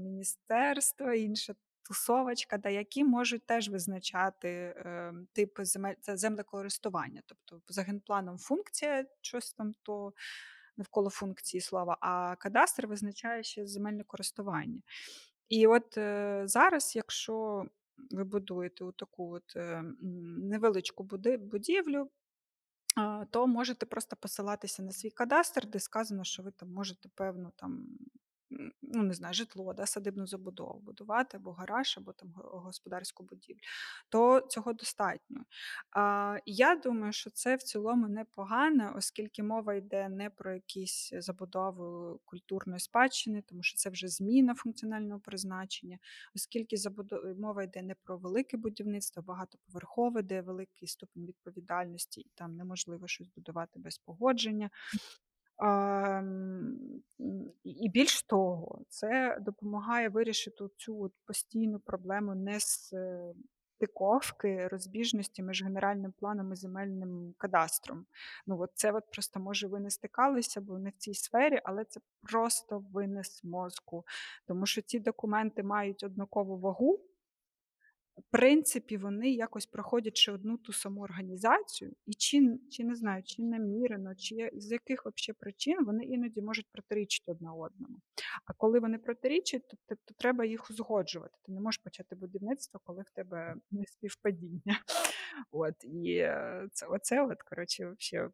міністерство, 0.00 1.12
інша. 1.12 1.54
Тусовочка, 1.84 2.58
да, 2.58 2.68
які 2.68 3.04
можуть 3.04 3.46
теж 3.46 3.68
визначати 3.68 4.48
е, 4.48 5.12
типи 5.32 5.64
земель 5.64 5.94
це 6.00 6.16
землекористування. 6.16 7.22
Тобто, 7.26 7.60
за 7.68 7.82
генпланом 7.82 8.38
функція 8.38 9.04
щось 9.20 9.52
там 9.52 9.74
то 9.82 10.12
навколо 10.76 11.10
функції 11.10 11.60
слова, 11.60 11.96
а 12.00 12.36
кадастр 12.38 12.86
визначає 12.86 13.42
ще 13.42 13.66
земельне 13.66 14.04
користування. 14.04 14.80
І 15.52 15.66
от 15.66 15.98
е, 15.98 16.42
зараз, 16.44 16.96
якщо 16.96 17.64
ви 18.10 18.24
будуєте 18.24 18.84
таку 18.96 19.34
от 19.34 19.56
е, 19.56 19.84
невеличку 20.38 21.04
будівлю, 21.38 22.10
то 23.30 23.46
можете 23.46 23.86
просто 23.86 24.16
посилатися 24.16 24.82
на 24.82 24.92
свій 24.92 25.10
кадастр, 25.10 25.66
де 25.66 25.80
сказано, 25.80 26.24
що 26.24 26.42
ви 26.42 26.50
там 26.50 26.72
можете 26.72 27.08
певну 27.14 27.52
там 27.56 27.86
ну 28.82 29.02
не 29.02 29.14
знаю, 29.14 29.34
житло, 29.34 29.74
да, 29.74 29.86
садибну 29.86 30.26
забудову 30.26 30.80
будувати, 30.80 31.36
або 31.36 31.52
гараж, 31.52 31.94
або 31.98 32.12
там 32.12 32.32
господарську 32.36 33.24
будівлю, 33.24 33.60
то 34.08 34.40
цього 34.40 34.72
достатньо. 34.72 35.44
А, 35.90 36.38
Я 36.46 36.76
думаю, 36.76 37.12
що 37.12 37.30
це 37.30 37.56
в 37.56 37.62
цілому 37.62 38.08
непогано, 38.08 38.94
оскільки 38.96 39.42
мова 39.42 39.74
йде 39.74 40.08
не 40.08 40.30
про 40.30 40.54
якісь 40.54 41.12
забудови 41.12 42.18
культурної 42.24 42.80
спадщини, 42.80 43.42
тому 43.42 43.62
що 43.62 43.76
це 43.76 43.90
вже 43.90 44.08
зміна 44.08 44.54
функціонального 44.54 45.20
призначення, 45.20 45.98
оскільки 46.36 46.76
забудов... 46.76 47.38
мова 47.38 47.62
йде 47.62 47.82
не 47.82 47.94
про 47.94 48.18
велике 48.18 48.56
будівництво, 48.56 49.22
багатоповерхове, 49.22 50.22
де 50.22 50.40
великий 50.40 50.88
ступень 50.88 51.26
відповідальності, 51.26 52.20
і 52.20 52.30
там 52.34 52.56
неможливо 52.56 53.08
щось 53.08 53.28
будувати 53.36 53.78
без 53.78 53.98
погодження. 53.98 54.70
І 57.64 57.88
більш 57.88 58.22
того, 58.22 58.82
це 58.88 59.38
допомагає 59.40 60.08
вирішити 60.08 60.64
цю 60.76 61.02
от 61.02 61.12
постійну 61.26 61.78
проблему 61.78 62.34
нестиковки, 62.34 64.68
розбіжності 64.68 65.42
між 65.42 65.62
генеральним 65.62 66.12
планом 66.12 66.52
і 66.52 66.56
земельним 66.56 67.34
кадастром. 67.38 68.06
Ну, 68.46 68.60
от 68.60 68.70
Це 68.74 68.92
от 68.92 69.10
просто 69.10 69.40
може 69.40 69.66
ви 69.66 69.80
не 69.80 69.90
стикалися, 69.90 70.60
бо 70.60 70.78
не 70.78 70.90
в 70.90 70.96
цій 70.96 71.14
сфері, 71.14 71.60
але 71.64 71.84
це 71.84 72.00
просто 72.22 72.84
винес 72.92 73.44
мозку. 73.44 74.04
Тому 74.46 74.66
що 74.66 74.82
ці 74.82 75.00
документи 75.00 75.62
мають 75.62 76.04
однакову 76.04 76.58
вагу 76.58 77.00
принципі, 78.30 78.96
вони 78.96 79.30
якось 79.30 79.66
проходять 79.66 80.16
одну 80.32 80.56
ту 80.58 80.72
саму 80.72 81.02
організацію, 81.02 81.92
і 82.06 82.14
чи 82.14 82.58
чи 82.70 82.84
не 82.84 82.94
знаю, 82.94 83.22
чи 83.22 83.42
намірено, 83.42 84.14
чи 84.14 84.50
з 84.54 84.72
яких 84.72 85.06
взагалі 85.06 85.36
причин 85.38 85.84
вони 85.84 86.04
іноді 86.04 86.42
можуть 86.42 86.66
протирічити 86.72 87.32
одна 87.32 87.54
одному. 87.54 87.96
А 88.44 88.52
коли 88.52 88.80
вони 88.80 88.98
протирічать, 88.98 89.68
то, 89.68 89.76
то, 89.86 89.94
то 90.04 90.14
треба 90.18 90.44
їх 90.44 90.70
узгоджувати. 90.70 91.38
Ти 91.42 91.52
не 91.52 91.60
можеш 91.60 91.78
почати 91.78 92.16
будівництво, 92.16 92.80
коли 92.84 93.02
в 93.02 93.10
тебе 93.10 93.54
не 93.70 93.86
співпадіння. 93.86 94.62
От 95.50 95.84
і 95.84 96.14
е, 96.16 96.68
це 96.72 96.86
оце, 96.86 97.22
от 97.22 97.42
коротше, 97.42 97.94
взагалі 97.98 98.30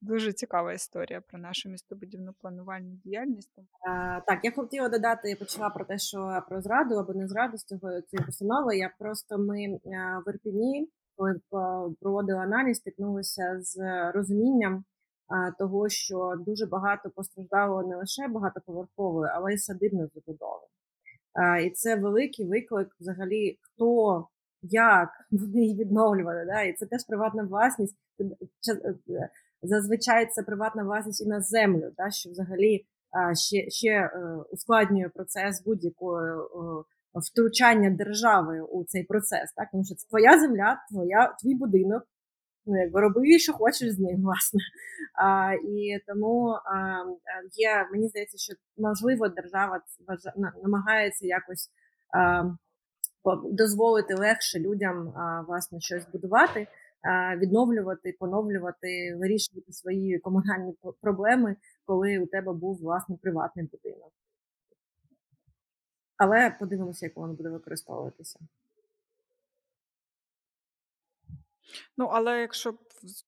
Дуже 0.00 0.32
цікава 0.32 0.72
історія 0.72 1.20
про 1.20 1.38
нашу 1.38 1.68
містобудівну 1.68 2.32
планувальну 2.32 2.94
діяльність. 3.04 3.58
Так, 4.26 4.40
я 4.42 4.52
хотіла 4.52 4.88
додати, 4.88 5.30
я 5.30 5.36
почала 5.36 5.70
про 5.70 5.84
те, 5.84 5.98
що 5.98 6.42
про 6.48 6.60
зраду 6.62 6.94
або 6.94 7.14
не 7.14 7.28
зраду 7.28 7.58
з 7.58 7.64
цього 7.64 7.80
цієї 7.80 8.26
постанови. 8.26 8.76
Я 8.76 8.94
просто 8.98 9.38
ми 9.38 9.80
в 10.26 10.28
Ірпіні, 10.28 10.88
коли 11.16 11.40
проводили 12.00 12.38
аналіз, 12.38 12.76
стикнулися 12.76 13.56
з 13.60 13.76
розумінням 14.14 14.84
того, 15.58 15.88
що 15.88 16.34
дуже 16.46 16.66
багато 16.66 17.10
постраждало 17.10 17.82
не 17.82 17.96
лише 17.96 18.28
багатоповерхової, 18.28 19.30
але 19.34 19.54
й 19.54 19.58
садибної 19.58 20.08
забудови. 20.14 20.66
І 21.66 21.70
це 21.70 21.96
великий 21.96 22.46
виклик, 22.46 22.96
взагалі, 23.00 23.58
хто. 23.62 24.28
Як 24.62 25.08
вони 25.30 25.60
її 25.60 25.76
відновлювали, 25.76 26.44
да? 26.46 26.62
і 26.62 26.72
це 26.72 26.86
теж 26.86 27.04
приватна 27.08 27.42
власність 27.42 27.96
зазвичай 29.66 30.26
це 30.26 30.42
приватна 30.42 30.84
власність 30.84 31.26
і 31.26 31.28
на 31.28 31.40
землю, 31.40 31.92
да, 31.96 32.10
що 32.10 32.30
взагалі 32.30 32.86
ще 33.34 33.70
ще 33.70 33.88
е, 33.88 34.10
ускладнює 34.50 35.08
процес 35.08 35.64
будь-якої 35.64 36.32
втручання 37.20 37.90
держави 37.90 38.60
у 38.60 38.84
цей 38.84 39.04
процес. 39.04 39.52
Так? 39.56 39.68
Тому 39.72 39.84
що 39.84 39.94
це 39.94 40.08
твоя 40.08 40.40
земля, 40.40 40.78
твоя, 40.90 41.36
твій 41.42 41.54
будинок. 41.54 42.02
Ну, 42.68 42.80
якби 42.80 43.00
роби, 43.00 43.38
що 43.38 43.52
хочеш 43.52 43.90
з 43.90 43.98
ним, 43.98 44.16
власне. 44.22 44.60
А, 45.14 45.52
І 45.52 46.00
тому 46.06 46.48
а, 46.48 47.04
є, 47.52 47.88
мені 47.92 48.08
здається, 48.08 48.38
що 48.38 48.54
можливо 48.78 49.28
держава 49.28 49.80
намагається 50.62 51.26
якось 51.26 51.70
а, 52.16 52.44
дозволити 53.50 54.14
легше 54.14 54.58
людям 54.58 55.08
а, 55.08 55.44
власне 55.48 55.80
щось 55.80 56.06
будувати 56.12 56.66
відновлювати, 57.36 58.16
поновлювати, 58.20 59.16
вирішувати 59.16 59.72
свої 59.72 60.18
комунальні 60.18 60.74
проблеми, 61.00 61.56
коли 61.84 62.18
у 62.18 62.26
тебе 62.26 62.52
був 62.52 62.78
власний 62.78 63.18
приватний 63.18 63.66
будинок. 63.72 64.12
Але 66.16 66.50
подивимося, 66.50 67.06
як 67.06 67.16
воно 67.16 67.34
буде 67.34 67.48
використовуватися. 67.48 68.38
Ну, 71.96 72.06
але 72.06 72.40
якщо 72.40 72.74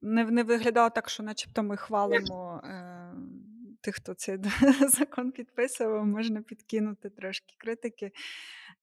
не 0.03 0.25
не 0.25 0.43
виглядало 0.43 0.91
так, 0.91 1.09
що 1.09 1.23
начебто 1.23 1.63
ми 1.63 1.77
хвалимо 1.77 2.61
е, 2.65 3.13
тих, 3.81 3.95
хто 3.95 4.15
цей 4.15 4.39
закон 4.89 5.33
підписував, 5.33 6.07
можна 6.07 6.43
підкинути 6.43 7.11
трошки 7.11 7.55
критики. 7.59 8.13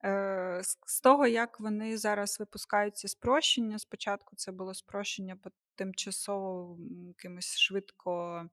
Е, 0.03 0.61
з 0.85 1.01
того, 1.01 1.27
як 1.27 1.59
вони 1.59 1.97
зараз 1.97 2.39
випускають 2.39 2.97
ці 2.97 3.07
спрощення, 3.07 3.79
спочатку 3.79 4.35
це 4.35 4.51
було 4.51 4.73
спрощення 4.73 5.35
по 5.35 5.49
тимчасово 5.75 6.77
якимось 7.07 7.57
швидко 7.57 8.45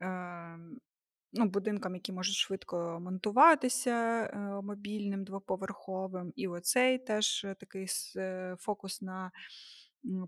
ем, 0.00 0.80
ну, 1.32 1.44
будинкам, 1.46 1.94
які 1.94 2.12
можуть 2.12 2.34
швидко 2.34 2.98
монтуватися 3.00 3.90
е, 4.24 4.38
мобільним 4.62 5.24
двоповерховим. 5.24 6.32
І 6.36 6.48
оцей 6.48 6.98
теж 6.98 7.46
такий 7.60 7.86
е, 8.16 8.56
фокус 8.58 9.02
на 9.02 9.30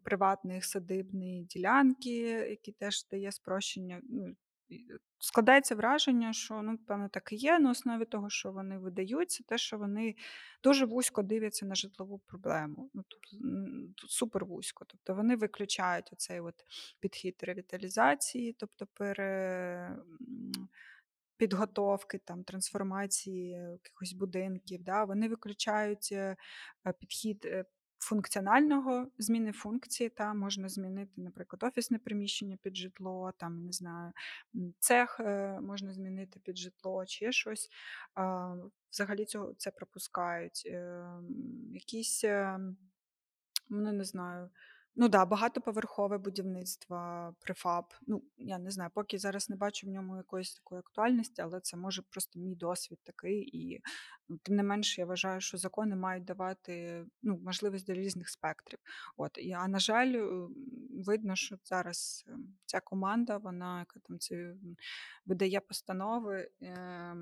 приватних 0.03 0.65
садибні 0.65 1.43
ділянки, 1.43 2.21
які 2.29 2.73
теж 2.73 3.07
дає 3.09 3.33
спрощення. 3.33 4.01
Ну, 4.03 4.37
Складається 5.19 5.75
враження, 5.75 6.33
що 6.33 6.63
ну, 6.63 6.79
певно, 6.79 7.09
так 7.09 7.33
і 7.33 7.37
є 7.37 7.59
на 7.59 7.71
основі 7.71 8.05
того, 8.05 8.31
що 8.31 8.53
вони 8.53 8.79
видаються, 8.79 9.45
те, 9.47 9.59
що 9.59 9.79
вони 9.79 10.15
дуже 10.63 10.87
вузько 10.87 11.23
дивляться 11.23 11.67
на 11.67 11.75
житлову 11.75 12.19
проблему. 12.19 12.91
Ну, 12.95 13.03
тут, 13.09 13.41
тут 13.97 14.11
супер 14.11 14.45
вузько. 14.45 14.85
Тобто 14.85 15.15
вони 15.15 15.37
виключають 15.37 16.13
оцей 16.13 16.41
от 16.41 16.55
підхід 17.01 17.37
ревіталізації, 17.43 18.53
тобто 18.59 18.87
пере. 18.87 19.97
Підготовки, 21.37 22.19
там, 22.19 22.45
трансформації 22.45 23.49
якихось 23.51 24.13
будинків, 24.13 24.83
да, 24.83 25.05
вони 25.05 25.29
виключають 25.29 26.09
е, 26.13 26.37
підхід 26.99 27.45
е, 27.45 27.65
функціонального 28.05 29.07
зміни 29.19 29.53
функції, 29.53 30.09
та 30.11 30.35
можна 30.35 30.69
змінити, 30.69 31.13
наприклад, 31.17 31.63
офісне 31.63 31.99
приміщення 31.99 32.57
під 32.63 32.77
житло, 32.77 33.33
там 33.37 33.67
не 33.67 33.73
знаю, 33.73 34.13
цех 34.79 35.21
е, 35.21 35.59
можна 35.61 35.93
змінити 35.93 36.41
під 36.41 36.59
житло 36.59 37.07
чи 37.07 37.33
щось. 37.33 37.71
Взагалі 38.93 39.25
цього 39.25 39.55
це 39.55 39.71
пропускають. 39.71 40.63
Ем, 40.67 41.27
якісь, 41.73 42.25
ем, 42.25 42.77
ну 43.69 43.93
не 43.93 44.05
знаю. 44.05 44.51
Ну 44.97 45.09
да, 45.09 45.25
багатоповерхове 45.25 46.19
будівництво, 46.19 47.35
префаб. 47.41 47.85
Ну, 48.07 48.23
я 48.37 48.59
не 48.59 48.71
знаю, 48.71 48.91
поки 48.95 49.19
зараз 49.19 49.51
не 49.51 49.57
бачу 49.57 49.87
в 49.87 49.91
ньому 49.91 50.17
якоїсь 50.17 50.55
такої 50.55 50.79
актуальності, 50.79 51.43
але 51.43 51.61
це 51.61 51.77
може 51.77 52.03
просто 52.03 52.41
мій 52.41 52.55
досвід 52.55 52.99
такий. 53.05 53.57
І 53.57 53.81
ну, 54.29 54.39
тим 54.43 54.57
не 54.57 54.63
менше, 54.63 55.01
я 55.01 55.07
вважаю, 55.07 55.41
що 55.41 55.59
закони 55.59 55.97
мають 55.97 56.25
давати 56.25 57.05
ну, 57.23 57.39
можливість 57.45 57.87
для 57.87 57.95
різних 57.95 58.29
спектрів. 58.29 58.79
От 59.17 59.39
і 59.39 59.53
а 59.53 59.69
на 59.69 59.79
жаль, 59.79 60.13
е, 60.15 60.49
видно, 61.07 61.37
що 61.37 61.57
зараз 61.65 62.25
ем, 62.29 62.57
ця 62.67 62.81
команда, 62.81 63.37
вона 63.37 63.79
яка 63.79 64.01
там 64.01 64.19
це 64.19 64.55
видає 65.27 65.61
постанови. 65.61 66.51
Е, 66.63 67.15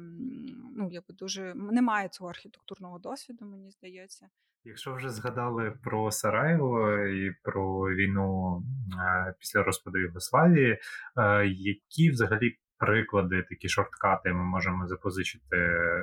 ну, 0.76 0.88
якби 0.90 1.14
дуже 1.14 1.54
немає 1.54 2.08
цього 2.08 2.30
архітектурного 2.30 2.98
досвіду, 2.98 3.44
мені 3.44 3.70
здається. 3.70 4.28
Якщо 4.64 4.94
вже 4.94 5.10
згадали 5.10 5.72
про 5.82 6.10
Сараєво 6.10 6.98
і 6.98 7.34
про 7.42 7.94
війну 7.94 8.62
е, 8.98 9.34
після 9.38 9.62
розпаду 9.62 9.98
Югославії, 9.98 10.78
е, 11.16 11.46
які 11.46 12.10
взагалі 12.10 12.58
приклади, 12.82 13.42
такі 13.42 13.68
шорткати 13.68 14.32
ми 14.32 14.44
можемо 14.44 14.86
запозичити 14.86 15.56
е, 15.56 16.02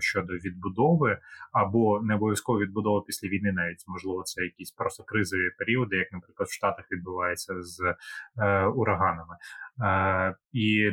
щодо 0.00 0.32
відбудови, 0.32 1.18
або 1.52 2.00
не 2.02 2.14
обов'язково 2.14 2.58
відбудова 2.58 3.02
після 3.06 3.28
війни, 3.28 3.52
навіть 3.52 3.84
можливо, 3.86 4.22
це 4.22 4.42
якісь 4.42 4.70
просто 4.70 5.04
кризові 5.04 5.50
періоди, 5.58 5.96
як, 5.96 6.12
наприклад, 6.12 6.48
в 6.48 6.52
Штатах 6.52 6.84
відбувається 6.92 7.62
з 7.62 7.94
е, 8.38 8.64
ураганами. 8.66 9.36
Е, 9.82 10.36
І 10.52 10.90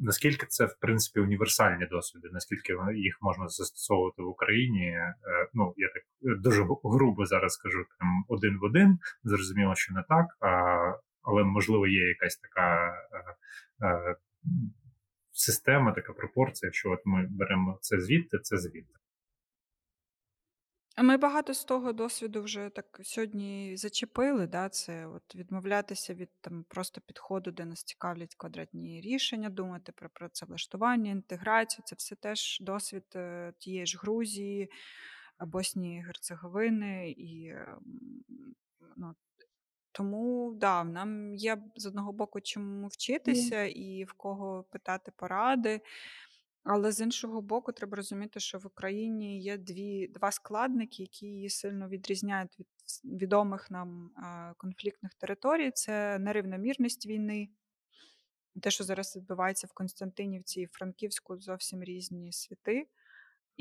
наскільки 0.00 0.46
це 0.46 0.64
в 0.64 0.76
принципі 0.80 1.20
універсальні 1.20 1.86
досвіди, 1.86 2.28
наскільки 2.32 2.76
їх 2.94 3.18
можна 3.20 3.48
застосовувати 3.48 4.22
в 4.22 4.26
Україні? 4.26 4.96
Ну 5.54 5.74
я 5.76 5.88
так 5.88 6.02
дуже 6.40 6.66
грубо 6.84 7.26
зараз 7.26 7.52
скажу 7.52 7.84
там 7.98 8.24
один 8.28 8.58
в 8.58 8.64
один. 8.64 8.98
Зрозуміло, 9.24 9.74
що 9.74 9.94
не 9.94 10.04
так. 10.08 10.26
Але 11.22 11.44
можливо 11.44 11.86
є 11.86 12.08
якась 12.08 12.36
така 12.36 12.94
система, 15.32 15.92
така 15.92 16.12
пропорція, 16.12 16.72
що 16.72 16.90
от 16.90 17.00
ми 17.04 17.26
беремо 17.30 17.78
це 17.80 18.00
звідти, 18.00 18.38
це 18.38 18.58
звідти. 18.58 18.94
Ми 20.98 21.16
багато 21.16 21.54
з 21.54 21.64
того 21.64 21.92
досвіду 21.92 22.42
вже 22.42 22.68
так 22.68 23.00
сьогодні 23.02 23.76
зачепили. 23.76 24.46
Да? 24.46 24.68
Це 24.68 25.06
от 25.06 25.34
відмовлятися 25.34 26.14
від 26.14 26.30
там 26.40 26.64
просто 26.68 27.00
підходу, 27.00 27.50
де 27.50 27.64
нас 27.64 27.84
цікавлять 27.84 28.34
квадратні 28.34 29.00
рішення, 29.00 29.50
думати 29.50 29.92
про 29.92 30.10
працевлаштування, 30.10 31.10
інтеграцію. 31.10 31.84
Це 31.86 31.96
все 31.96 32.14
теж 32.14 32.58
досвід 32.60 33.04
е, 33.16 33.52
тієї 33.58 33.86
ж 33.86 33.98
Грузії, 33.98 34.70
Боснії, 35.40 36.02
Герцеговини 36.02 37.10
і 37.10 37.48
ем, 37.48 37.80
ну, 38.96 39.14
тому 39.92 40.52
да, 40.56 40.84
нам 40.84 41.34
є 41.34 41.62
з 41.76 41.86
одного 41.86 42.12
боку 42.12 42.40
чому 42.40 42.86
вчитися 42.86 43.64
і 43.64 44.04
в 44.04 44.12
кого 44.12 44.64
питати 44.70 45.12
поради. 45.16 45.80
Але 46.64 46.92
з 46.92 47.00
іншого 47.00 47.40
боку, 47.40 47.72
треба 47.72 47.96
розуміти, 47.96 48.40
що 48.40 48.58
в 48.58 48.66
Україні 48.66 49.40
є 49.40 49.58
дві, 49.58 50.08
два 50.08 50.30
складники, 50.30 51.02
які 51.02 51.26
її 51.26 51.50
сильно 51.50 51.88
відрізняють 51.88 52.58
від 52.60 52.66
відомих 53.04 53.70
нам 53.70 54.10
а, 54.16 54.54
конфліктних 54.56 55.14
територій. 55.14 55.70
Це 55.70 56.18
нерівномірність 56.18 57.06
війни. 57.06 57.48
Те, 58.60 58.70
що 58.70 58.84
зараз 58.84 59.16
відбувається 59.16 59.66
в 59.66 59.72
Константинівці 59.72 60.60
і 60.60 60.66
Франківську, 60.66 61.36
зовсім 61.36 61.82
різні 61.82 62.32
світи. 62.32 62.86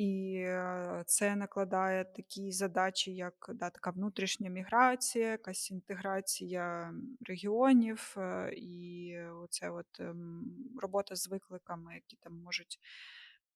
І 0.02 0.36
е, 0.36 1.04
це 1.08 1.36
накладає 1.36 2.06
такі 2.06 2.52
задачі, 2.52 3.16
як 3.16 3.52
да, 3.54 3.70
така 3.70 3.92
внутрішня 3.92 4.50
міграція, 4.50 5.30
якась 5.32 5.72
інтеграція 5.72 6.94
регіонів, 7.26 8.16
е, 8.18 8.54
і 8.58 9.16
оце 9.44 9.70
от 9.70 10.00
ем, 10.00 10.44
робота 10.82 11.16
з 11.16 11.28
викликами, 11.28 11.94
які 11.96 12.16
там 12.16 12.34
можуть 12.34 12.80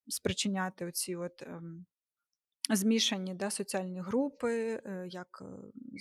спричиняти 0.07 0.85
оці 0.85 1.15
от 1.15 1.41
ем, 1.41 1.85
змішані 2.69 3.33
да, 3.33 3.49
соціальні 3.49 4.01
групи, 4.01 4.81
е, 4.85 5.07
як 5.09 5.43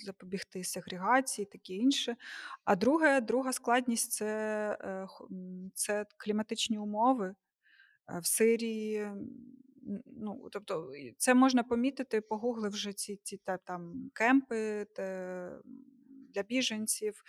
запобігти 0.05 0.63
сегрегації, 0.63 1.45
таке 1.45 1.73
інше. 1.73 2.15
А 2.65 2.75
друге, 2.75 3.21
друга 3.21 3.53
складність 3.53 4.11
це, 4.11 4.77
це 5.73 6.05
кліматичні 6.17 6.77
умови. 6.77 7.35
В 8.21 8.25
Сирії 8.25 9.11
ну, 10.05 10.49
тобто, 10.51 10.91
це 11.17 11.33
можна 11.33 11.63
помітити, 11.63 12.21
погугливши 12.21 12.93
ці 12.93 13.19
ці 13.23 13.37
та, 13.37 13.57
там 13.57 14.09
кемпи 14.13 14.85
те, 14.95 15.49
для 16.35 16.43
біженців. 16.43 17.23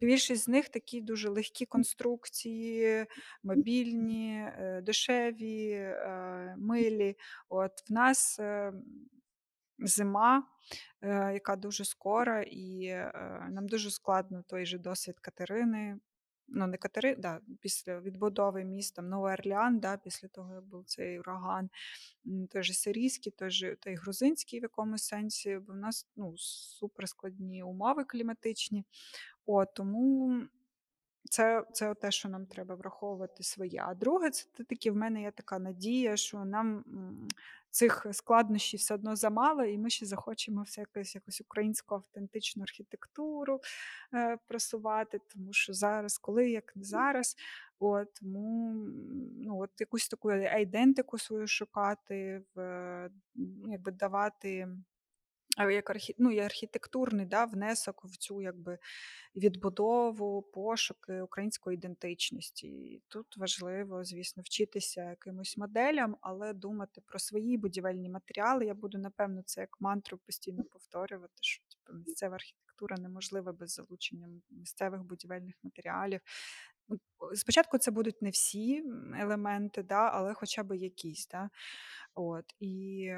Більшість 0.00 0.44
з 0.44 0.48
них 0.48 0.68
такі 0.68 1.00
дуже 1.00 1.28
легкі 1.28 1.66
конструкції, 1.66 3.06
мобільні, 3.42 4.36
е, 4.36 4.80
дешеві, 4.82 5.70
е, 5.70 6.54
милі. 6.58 7.16
От 7.48 7.90
В 7.90 7.92
нас 7.92 8.38
е, 8.38 8.72
зима, 9.78 10.48
яка 11.32 11.56
дуже 11.56 11.84
скора, 11.84 12.42
і 12.42 12.88
нам 13.50 13.66
дуже 13.66 13.90
складно 13.90 14.42
той 14.48 14.66
же 14.66 14.78
досвід 14.78 15.20
Катерини 15.20 15.98
ну 16.48 16.66
не 16.66 16.76
Катери, 16.76 17.16
да, 17.16 17.40
після 17.60 18.00
відбудови 18.00 18.64
міста 18.64 19.02
Новий 19.02 19.34
Орлеан, 19.34 19.78
да, 19.78 19.96
після 19.96 20.28
того, 20.28 20.54
як 20.54 20.64
був 20.64 20.84
цей 20.84 21.18
ураган, 21.18 21.70
же 22.62 22.74
сирійський, 22.74 23.32
той 23.32 23.50
же 23.50 23.76
й 23.92 23.94
грузинський 23.94 24.60
в 24.60 24.62
якомусь 24.62 25.02
сенсі, 25.02 25.58
бо 25.66 25.72
в 25.72 25.76
нас 25.76 26.08
ну, 26.16 26.34
суперскладні 26.38 27.62
умови 27.62 28.04
кліматичні. 28.04 28.84
О, 29.46 29.64
Тому 29.64 30.40
це 31.30 31.64
це 31.72 31.94
те, 31.94 32.10
що 32.10 32.28
нам 32.28 32.46
треба 32.46 32.74
враховувати 32.74 33.42
своє. 33.42 33.82
А 33.86 33.94
друге, 33.94 34.30
це 34.30 34.64
таки 34.64 34.90
в 34.90 34.96
мене 34.96 35.22
є 35.22 35.30
така 35.30 35.58
надія, 35.58 36.16
що 36.16 36.44
нам 36.44 36.84
цих 37.74 38.06
складнощів 38.12 38.80
все 38.80 38.94
одно 38.94 39.16
замало, 39.16 39.64
і 39.64 39.78
ми 39.78 39.90
ще 39.90 40.06
захочемо 40.06 40.62
все 40.62 40.80
якось, 40.80 41.14
якусь 41.14 41.40
українську 41.40 41.94
автентичну 41.94 42.62
архітектуру 42.62 43.60
е, 44.14 44.38
просувати, 44.46 45.20
тому 45.28 45.52
що 45.52 45.72
зараз, 45.72 46.18
коли 46.18 46.50
як 46.50 46.76
не 46.76 46.84
зараз, 46.84 47.36
от, 47.78 48.14
тому 48.14 48.74
ну, 49.38 49.60
от 49.60 49.70
якусь 49.80 50.08
таку 50.08 50.28
айдентику 50.30 51.18
свою 51.18 51.46
шукати, 51.46 52.42
в, 52.54 53.10
якби 53.66 53.92
давати 53.92 54.68
як 55.58 55.90
архі... 55.90 56.14
ну, 56.18 56.30
і 56.30 56.38
архітектурний 56.38 57.26
да, 57.26 57.44
внесок 57.44 58.04
в 58.04 58.16
цю 58.16 58.42
якби, 58.42 58.78
відбудову, 59.36 60.42
пошуки 60.42 61.20
української 61.20 61.74
ідентичності. 61.74 62.66
І 62.66 63.02
тут 63.08 63.36
важливо, 63.36 64.04
звісно, 64.04 64.42
вчитися 64.42 65.10
якимось 65.10 65.56
моделям, 65.56 66.16
але 66.20 66.52
думати 66.52 67.00
про 67.06 67.18
свої 67.18 67.56
будівельні 67.56 68.08
матеріали. 68.08 68.66
Я 68.66 68.74
буду, 68.74 68.98
напевно, 68.98 69.42
це 69.42 69.60
як 69.60 69.80
мантру 69.80 70.18
постійно 70.18 70.64
повторювати, 70.64 71.34
що 71.40 71.62
типу, 71.68 71.98
місцева 71.98 72.34
архітектура 72.34 72.96
неможлива 72.96 73.52
без 73.52 73.72
залучення 73.72 74.28
місцевих 74.50 75.02
будівельних 75.02 75.54
матеріалів. 75.62 76.20
Ну, 76.88 76.98
спочатку 77.34 77.78
це 77.78 77.90
будуть 77.90 78.22
не 78.22 78.30
всі 78.30 78.84
елементи, 79.20 79.82
да, 79.82 80.10
але 80.14 80.34
хоча 80.34 80.62
б 80.62 80.76
якісь. 80.76 81.28
Да. 81.28 81.50
От 82.14 82.44
І 82.60 83.10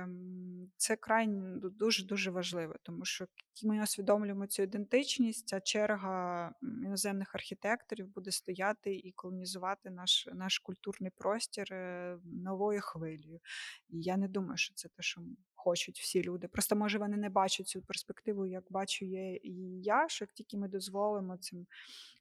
це 0.77 0.97
крайне 0.97 1.61
дуже-дуже 1.61 2.31
важливо, 2.31 2.75
тому 2.83 3.05
що 3.05 3.27
ми 3.65 3.83
усвідомлюємо 3.83 4.47
цю 4.47 4.63
ідентичність, 4.63 5.49
ця 5.49 5.61
черга 5.61 6.53
іноземних 6.63 7.35
архітекторів 7.35 8.09
буде 8.09 8.31
стояти 8.31 8.95
і 8.95 9.13
колонізувати 9.13 9.91
наш 9.91 10.29
наш 10.35 10.59
культурний 10.59 11.11
простір 11.17 11.73
е, 11.73 12.19
новою 12.25 12.81
хвилею. 12.81 13.41
І 13.89 14.03
я 14.03 14.17
не 14.17 14.29
думаю, 14.29 14.57
що 14.57 14.75
це 14.75 14.89
те, 14.89 15.03
що 15.03 15.21
хочуть 15.67 16.01
всі 16.01 16.23
люди. 16.23 16.49
Просто 16.49 16.77
може 16.77 16.99
вони 16.99 17.17
не 17.17 17.31
бачать 17.31 17.69
цю 17.69 17.83
перспективу, 17.83 18.47
як 18.47 18.65
бачу 18.71 19.05
я 19.05 19.35
і 19.35 19.53
я, 19.83 20.09
що 20.09 20.25
як 20.25 20.33
тільки 20.33 20.57
ми 20.57 20.69
дозволимо 20.69 21.37
цим 21.37 21.67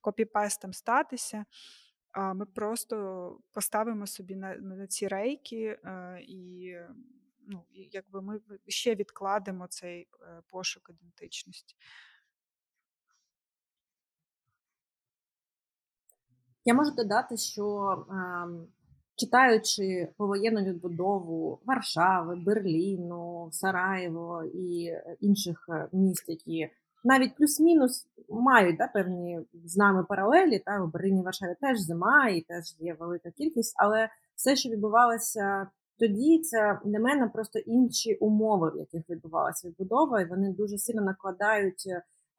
копіпестам 0.01 0.73
статися. 0.73 1.45
Ми 2.35 2.45
просто 2.45 2.95
поставимо 3.51 4.07
собі 4.07 4.35
на 4.35 4.55
на 4.55 4.87
ці 4.87 5.07
рейки, 5.07 5.79
е, 5.83 6.19
і 6.21 6.75
ну, 7.47 7.63
якби 7.71 8.21
ми 8.21 8.39
ще 8.67 8.95
відкладемо 8.95 9.67
цей 9.67 10.07
е, 10.21 10.41
пошук 10.49 10.89
ідентичності. 10.89 11.75
Я 16.65 16.73
можу 16.73 16.91
додати, 16.91 17.37
що 17.37 17.65
ем, 18.09 18.67
читаючи 19.15 20.07
повоєнну 20.17 20.61
відбудову 20.61 21.59
Варшави, 21.65 22.35
Берліну, 22.35 23.49
Сараєво 23.51 24.43
і 24.53 24.91
інших 25.19 25.65
е, 25.69 25.87
міст, 25.93 26.29
які 26.29 26.69
навіть 27.03 27.35
плюс-мінус 27.35 28.07
мають 28.29 28.77
да, 28.77 28.87
певні 28.87 29.39
з 29.65 29.77
нами 29.77 30.03
паралелі. 30.03 30.59
Та 30.59 30.83
у 30.83 30.87
Берліні 30.87 31.21
Варшаві 31.21 31.55
теж 31.61 31.79
зима 31.79 32.29
і 32.29 32.41
теж 32.41 32.75
є 32.79 32.93
велика 32.99 33.31
кількість, 33.31 33.75
але 33.77 34.09
все, 34.35 34.55
що 34.55 34.69
відбувалося 34.69 35.67
тоді, 35.99 36.39
це 36.39 36.79
для 36.85 36.99
мене 36.99 37.27
просто 37.27 37.59
інші 37.59 38.15
умови, 38.15 38.71
в 38.75 38.77
яких 38.77 39.09
відбувалася 39.09 39.67
відбудова, 39.67 40.21
і 40.21 40.29
вони 40.29 40.53
дуже 40.53 40.77
сильно 40.77 41.01
накладають 41.01 41.87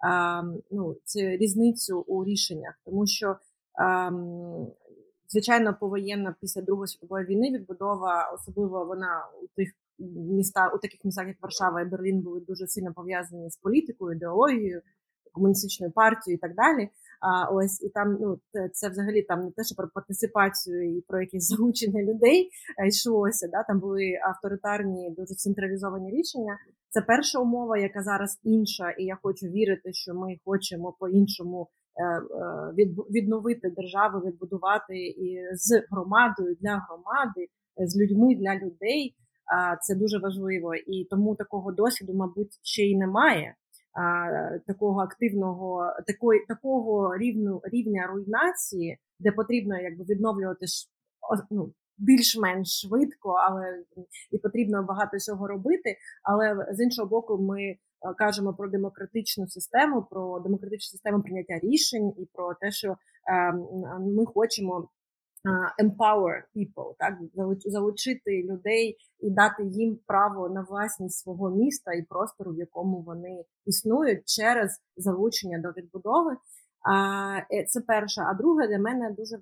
а, 0.06 0.42
ну, 0.70 0.96
цю 1.04 1.20
різницю 1.20 2.00
у 2.00 2.24
рішеннях, 2.24 2.74
тому 2.84 3.06
що. 3.06 3.36
А, 3.78 4.10
Звичайно, 5.28 5.76
повоєнна 5.80 6.34
після 6.40 6.62
Другої 6.62 6.88
світової 6.88 7.26
війни 7.26 7.50
відбудова, 7.50 8.30
особливо 8.34 8.84
вона 8.84 9.26
у 9.42 9.46
тих 9.56 9.72
міста, 10.38 10.72
у 10.74 10.78
таких 10.78 11.04
містах, 11.04 11.26
як 11.26 11.36
Варшава 11.42 11.80
і 11.80 11.84
Берлін, 11.84 12.20
були 12.22 12.40
дуже 12.40 12.66
сильно 12.66 12.92
пов'язані 12.94 13.50
з 13.50 13.56
політикою, 13.56 14.16
ідеологією, 14.16 14.82
комуністичною 15.32 15.92
партією 15.92 16.36
і 16.36 16.40
так 16.40 16.54
далі. 16.54 16.88
А 17.20 17.50
ось 17.50 17.82
і 17.82 17.88
там 17.88 18.18
ну 18.20 18.38
це 18.72 18.88
взагалі 18.88 19.22
там 19.22 19.44
не 19.44 19.50
те, 19.50 19.64
що 19.64 19.74
про 19.74 19.88
партисипацію 19.94 20.96
і 20.96 21.00
про 21.00 21.20
якісь 21.20 21.48
залучення 21.56 22.02
людей 22.02 22.50
йшлося. 22.88 23.48
Да, 23.52 23.62
там 23.62 23.80
були 23.80 24.18
авторитарні, 24.28 25.10
дуже 25.10 25.34
централізовані 25.34 26.10
рішення. 26.10 26.58
Це 26.90 27.02
перша 27.02 27.38
умова, 27.38 27.78
яка 27.78 28.02
зараз 28.02 28.40
інша, 28.42 28.90
і 28.90 29.04
я 29.04 29.18
хочу 29.22 29.46
вірити, 29.46 29.92
що 29.92 30.14
ми 30.14 30.36
хочемо 30.44 30.96
по-іншому 31.00 31.68
відновити 33.10 33.70
державу, 33.70 34.18
відбудувати 34.18 34.96
і 34.96 35.40
з 35.52 35.82
громадою 35.90 36.56
для 36.60 36.86
громади, 36.88 37.48
з 37.76 38.00
людьми 38.00 38.34
для 38.34 38.54
людей. 38.54 39.14
Це 39.82 39.94
дуже 39.94 40.18
важливо, 40.18 40.74
і 40.74 41.04
тому 41.10 41.34
такого 41.34 41.72
досвіду, 41.72 42.14
мабуть, 42.14 42.58
ще 42.62 42.82
й 42.82 42.96
немає. 42.96 43.54
Такого 44.66 45.00
активного, 45.00 45.92
такої 46.06 46.46
такого 46.48 47.16
рівну 47.16 47.60
рівня 47.64 48.06
руйнації, 48.06 48.98
де 49.20 49.32
потрібно 49.32 49.80
якби 49.80 50.04
відновлювати 50.04 50.66
ну, 51.50 51.72
більш-менш 51.98 52.80
швидко, 52.80 53.30
але 53.30 53.84
і 54.30 54.38
потрібно 54.38 54.82
багато 54.82 55.18
цього 55.18 55.48
робити. 55.48 55.96
Але 56.22 56.66
з 56.72 56.84
іншого 56.84 57.08
боку, 57.08 57.38
ми 57.38 57.62
е, 57.62 57.76
кажемо 58.14 58.54
про 58.54 58.68
демократичну 58.68 59.48
систему, 59.48 60.06
про 60.10 60.40
демократичну 60.40 60.90
систему 60.90 61.22
прийняття 61.22 61.58
рішень 61.58 62.14
і 62.18 62.28
про 62.32 62.54
те, 62.54 62.70
що 62.70 62.96
ем, 63.28 63.66
ми 64.16 64.26
хочемо. 64.26 64.88
Е, 65.46 65.84
empower 65.84 66.42
people, 66.56 66.94
так 66.98 67.18
залучити 67.64 68.42
людей 68.42 68.96
і 69.20 69.30
дати 69.30 69.64
їм 69.64 69.98
право 70.06 70.48
на 70.48 70.62
власність 70.62 71.18
свого 71.18 71.50
міста 71.50 71.92
і 71.92 72.02
простору, 72.02 72.52
в 72.52 72.58
якому 72.58 73.02
вони 73.02 73.44
існують 73.66 74.22
через 74.24 74.80
залучення 74.96 75.58
до 75.58 75.68
відбудови. 75.68 76.36
Е, 77.52 77.64
це 77.64 77.80
перше. 77.80 78.20
А 78.20 78.34
друге 78.34 78.68
для 78.68 78.78
мене 78.78 79.10
дуже 79.10 79.38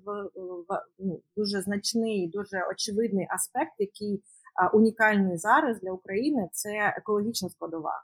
ну, 0.99 1.21
дуже 1.37 1.61
значний, 1.61 2.27
дуже 2.27 2.63
очевидний 2.71 3.27
аспект, 3.29 3.73
який 3.77 4.23
унікальний 4.73 5.37
зараз 5.37 5.79
для 5.79 5.91
України. 5.91 6.49
Це 6.51 6.93
екологічна 6.97 7.49
складова. 7.49 8.03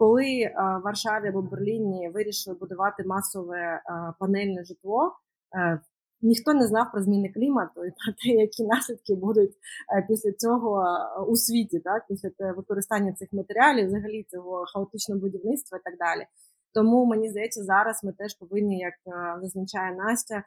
Коли 0.00 0.52
в 0.56 0.80
Варшаві 0.84 1.28
або 1.28 1.42
Берліні 1.42 2.08
вирішили 2.14 2.56
будувати 2.60 3.04
масове 3.04 3.82
панельне 4.18 4.64
житло, 4.64 5.12
е, 5.56 5.80
ніхто 6.22 6.54
не 6.54 6.66
знав 6.66 6.86
про 6.92 7.02
зміни 7.02 7.28
клімату 7.28 7.84
і 7.84 7.90
про 8.04 8.12
те, 8.12 8.28
які 8.28 8.64
наслідки 8.64 9.14
будуть 9.14 9.54
е, 9.96 10.06
після 10.08 10.32
цього 10.32 10.84
у 11.28 11.36
світі, 11.36 11.80
так 11.80 12.06
після 12.08 12.30
використання 12.52 13.12
цих 13.12 13.28
матеріалів, 13.32 13.86
взагалі 13.86 14.26
цього 14.30 14.64
хаотичного 14.74 15.20
будівництва 15.20 15.78
і 15.78 15.80
так 15.84 15.98
далі. 15.98 16.26
Тому 16.74 17.04
мені 17.04 17.30
здається, 17.30 17.64
зараз 17.64 18.04
ми 18.04 18.12
теж 18.12 18.34
повинні, 18.34 18.78
як 18.78 18.94
е, 19.06 19.40
зазначає 19.42 19.96
Настя, 19.96 20.42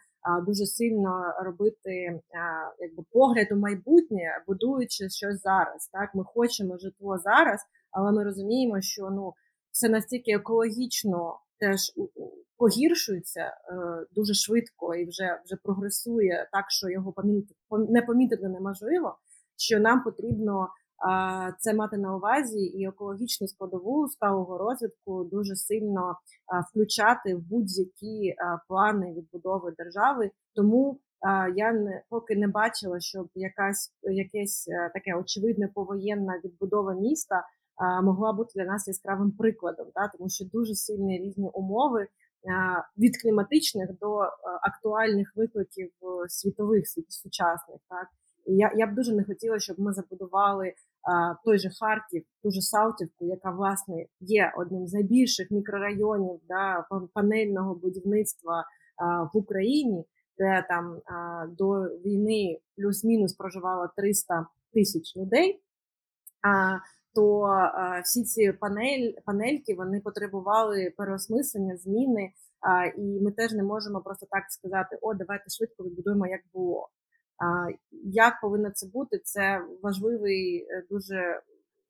дуже 0.47 0.65
сильно 0.65 1.33
робити 1.45 1.91
е, 1.91 2.21
якби 2.79 3.03
погляд 3.11 3.47
у 3.51 3.55
майбутнє, 3.55 4.43
будуючи 4.47 5.09
щось 5.09 5.41
зараз. 5.41 5.89
Так, 5.93 6.15
ми 6.15 6.23
хочемо 6.23 6.77
житло 6.77 7.17
зараз, 7.17 7.61
але 7.91 8.11
ми 8.11 8.23
розуміємо, 8.23 8.81
що 8.81 9.09
ну 9.09 9.33
це 9.73 9.89
настільки 9.89 10.31
екологічно 10.31 11.39
теж 11.59 11.91
погіршується 12.57 13.41
е, 13.41 13.53
дуже 14.15 14.33
швидко 14.33 14.95
і 14.95 15.05
вже 15.05 15.41
вже 15.45 15.55
прогресує 15.63 16.49
так, 16.51 16.65
що 16.67 16.89
його 16.89 17.11
помітити 17.11 17.55
не 17.89 18.01
помітити 18.01 18.47
неможливо. 18.47 19.17
Що 19.57 19.79
нам 19.79 20.03
потрібно 20.03 20.69
це 21.59 21.73
мати 21.73 21.97
на 21.97 22.15
увазі 22.15 22.59
і 22.59 22.87
екологічну 22.87 23.47
складову 23.47 24.07
сталого 24.07 24.57
розвитку 24.57 25.23
дуже 25.23 25.55
сильно 25.55 26.15
включати 26.69 27.35
в 27.35 27.39
будь-які 27.39 28.35
плани 28.67 29.13
відбудови 29.13 29.73
держави. 29.77 30.31
Тому 30.55 30.99
я 31.55 31.71
не 31.71 32.03
поки 32.09 32.35
не 32.35 32.47
бачила, 32.47 32.99
щоб 32.99 33.29
якась 33.35 33.93
якесь 34.01 34.67
е, 34.67 34.91
таке 34.93 35.15
очевидне 35.15 35.67
повоєнна 35.67 36.41
відбудова 36.43 36.93
міста 36.93 37.43
могла 38.03 38.33
бути 38.33 38.51
для 38.55 38.65
нас 38.65 38.87
яскравим 38.87 39.31
прикладом, 39.31 39.87
та 39.93 40.07
тому 40.07 40.29
що 40.29 40.45
дуже 40.45 40.75
сильні 40.75 41.19
різні 41.19 41.49
умови. 41.53 42.07
Від 42.97 43.21
кліматичних 43.21 43.89
до 43.99 44.19
актуальних 44.61 45.33
викликів 45.35 45.87
е, 46.01 46.29
світових 46.29 46.83
сучасних, 47.09 47.79
так 47.89 48.07
і 48.45 48.55
я 48.55 48.71
я 48.75 48.87
б 48.87 48.95
дуже 48.95 49.15
не 49.15 49.23
хотіла, 49.23 49.59
щоб 49.59 49.79
ми 49.79 49.93
забудували 49.93 50.73
той 51.45 51.59
же 51.59 51.69
Харків, 51.79 52.23
ту 52.43 52.51
же 52.51 52.61
Саутівку, 52.61 53.25
яка 53.25 53.51
власне 53.51 54.05
є 54.19 54.53
одним 54.57 54.87
з 54.87 54.93
найбільших 54.93 55.51
мікрорайонів 55.51 56.39
да, 56.47 56.85
панельного 57.13 57.75
будівництва 57.75 58.65
в 59.33 59.37
Україні, 59.37 60.05
де 60.37 60.65
там 60.69 61.01
до 61.57 61.81
війни 61.83 62.59
плюс-мінус 62.77 63.33
проживало 63.33 63.89
300 63.97 64.47
тисяч 64.73 65.17
людей. 65.17 65.61
То 67.15 67.47
всі 68.03 68.23
ці 68.23 68.51
панель, 68.51 69.11
панельки 69.25 69.75
вони 69.75 69.99
потребували 69.99 70.93
переосмислення, 70.97 71.77
зміни, 71.77 72.31
і 72.97 73.21
ми 73.21 73.31
теж 73.31 73.51
не 73.51 73.63
можемо 73.63 74.01
просто 74.01 74.27
так 74.29 74.43
сказати: 74.49 74.97
О, 75.01 75.13
давайте 75.13 75.49
швидко 75.49 75.83
відбудуємо, 75.83 76.27
як 76.27 76.41
було. 76.53 76.89
Як 78.03 78.33
повинно 78.41 78.71
це 78.71 78.87
бути? 78.87 79.19
Це 79.23 79.61
важливий, 79.81 80.67
е, 80.69 80.83
дуже 80.89 81.41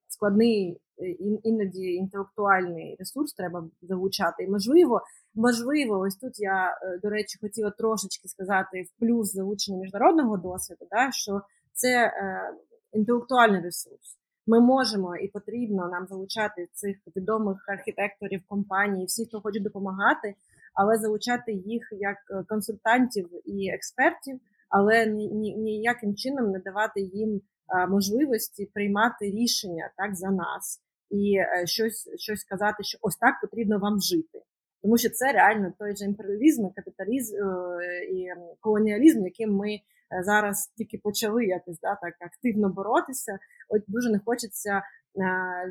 складний, 0.07 0.81
е, 0.99 1.05
іноді 1.43 1.93
інтелектуальний 1.93 2.95
ресурс 2.99 3.33
треба 3.33 3.69
залучати. 3.81 4.43
І 4.43 4.49
можливо, 4.49 5.01
можливо, 5.35 5.99
ось 5.99 6.15
тут 6.15 6.39
я, 6.39 6.79
е, 6.81 6.99
до 7.03 7.09
речі, 7.09 7.37
хотіла 7.41 7.71
трошечки 7.71 8.27
сказати 8.27 8.83
в 8.83 8.99
плюс 8.99 9.33
залучення 9.33 9.77
міжнародного 9.77 10.37
досвіду, 10.37 10.87
да, 10.91 11.11
що 11.11 11.41
це 11.73 12.05
е, 12.05 12.53
інтелектуальний 12.93 13.61
ресурс. 13.61 14.17
Ми 14.47 14.59
можемо 14.59 15.15
і 15.15 15.27
потрібно 15.27 15.89
нам 15.89 16.07
залучати 16.07 16.67
цих 16.73 16.97
відомих 17.15 17.69
архітекторів, 17.69 18.41
компаній, 18.47 19.05
всіх, 19.05 19.27
хто 19.27 19.41
хоче 19.41 19.59
допомагати, 19.59 20.35
але 20.73 20.97
залучати 20.97 21.53
їх 21.53 21.89
як 21.91 22.47
консультантів 22.47 23.29
і 23.45 23.69
експертів 23.69 24.39
але 24.73 25.05
ні, 25.05 25.55
ніяким 25.55 26.15
чином 26.15 26.51
не 26.51 26.59
давати 26.59 27.01
їм 27.01 27.41
можливості 27.89 28.65
приймати 28.73 29.25
рішення 29.25 29.91
так 29.97 30.15
за 30.15 30.31
нас 30.31 30.81
і 31.09 31.35
е, 31.37 31.63
щось 31.65 32.09
щось 32.17 32.39
сказати, 32.39 32.83
що 32.83 32.97
ось 33.01 33.15
так 33.15 33.41
потрібно 33.41 33.79
вам 33.79 34.01
жити. 34.01 34.41
Тому 34.81 34.97
що 34.97 35.09
це 35.09 35.31
реально 35.31 35.73
той 35.79 35.95
же 35.95 36.05
імперіалізм, 36.05 36.69
капіталізм 36.75 37.35
е, 37.35 38.03
і 38.11 38.27
колоніалізм, 38.59 39.25
яким 39.25 39.55
ми 39.55 39.69
е, 39.73 39.79
зараз 40.21 40.73
тільки 40.77 40.97
почали 40.97 41.45
якось 41.45 41.79
да, 41.79 41.95
так 41.95 42.13
активно 42.19 42.69
боротися. 42.69 43.39
От 43.69 43.83
дуже 43.87 44.11
не 44.11 44.19
хочеться 44.25 44.81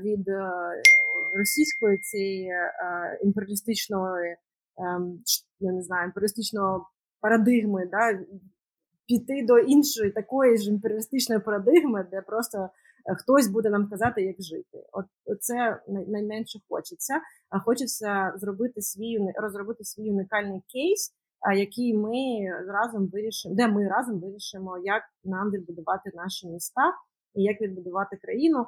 від 0.05 0.29
російської 1.39 1.99
цієї 1.99 2.53
імперіалістичної, 3.23 4.37
ем, 4.79 5.23
я 5.61 5.73
не 5.73 5.83
знаю, 5.83 6.07
імперіалістичного 6.07 6.87
парадигми, 7.21 7.87
да, 7.87 8.19
піти 9.07 9.47
до 9.47 9.59
іншої 9.59 10.11
такої 10.11 10.59
ж 10.59 10.71
імперіалістичної 10.71 11.41
парадигми, 11.41 12.07
де 12.11 12.21
просто 12.23 12.59
е, 12.59 13.15
хтось 13.15 13.49
буде 13.49 13.71
нам 13.71 13.89
казати, 13.91 14.23
як 14.23 14.43
жити. 14.43 14.87
От 14.93 15.07
це 15.41 15.81
найменше 16.09 16.59
хочеться. 16.69 17.21
А 17.51 17.61
хочеться 17.61 18.33
зробити 18.37 18.83
свій 18.83 19.19
розробити 19.37 19.85
свій 19.85 20.11
унікальний 20.11 20.63
кейс, 20.73 21.15
який 21.57 21.95
ми 21.95 22.15
разом 22.69 23.09
вирішимо, 23.09 23.55
де 23.55 23.69
ми 23.69 23.89
разом 23.89 24.21
вирішимо, 24.21 24.79
як 24.79 25.03
нам 25.25 25.51
відбудувати 25.51 26.11
наші 26.15 26.49
міста 26.49 26.93
і 27.35 27.43
як 27.43 27.61
відбудувати 27.61 28.17
країну. 28.17 28.67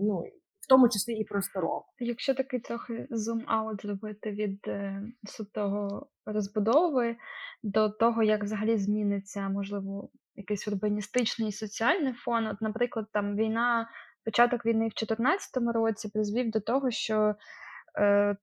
Ну 0.00 0.24
в 0.66 0.68
тому 0.68 0.88
числі 0.88 1.14
і 1.14 1.24
просторово. 1.24 1.84
Якщо 1.98 2.34
такий 2.34 2.60
трохи 2.60 3.08
зум-аут 3.10 3.82
зробити 3.82 4.30
від 4.30 4.60
е, 4.66 5.02
сутого 5.24 6.06
розбудови 6.26 7.16
до 7.62 7.88
того, 7.88 8.22
як 8.22 8.42
взагалі 8.44 8.76
зміниться, 8.76 9.48
можливо, 9.48 10.08
якийсь 10.34 10.68
урбаністичний 10.68 11.48
і 11.48 11.52
соціальний 11.52 12.12
фон. 12.12 12.46
От, 12.46 12.60
наприклад, 12.60 13.06
там 13.12 13.36
війна, 13.36 13.88
початок 14.24 14.66
війни 14.66 14.88
в 14.88 14.94
2014 14.98 15.56
році 15.74 16.08
призвів 16.08 16.50
до 16.50 16.60
того, 16.60 16.90
що 16.90 17.34
е, 17.98 18.36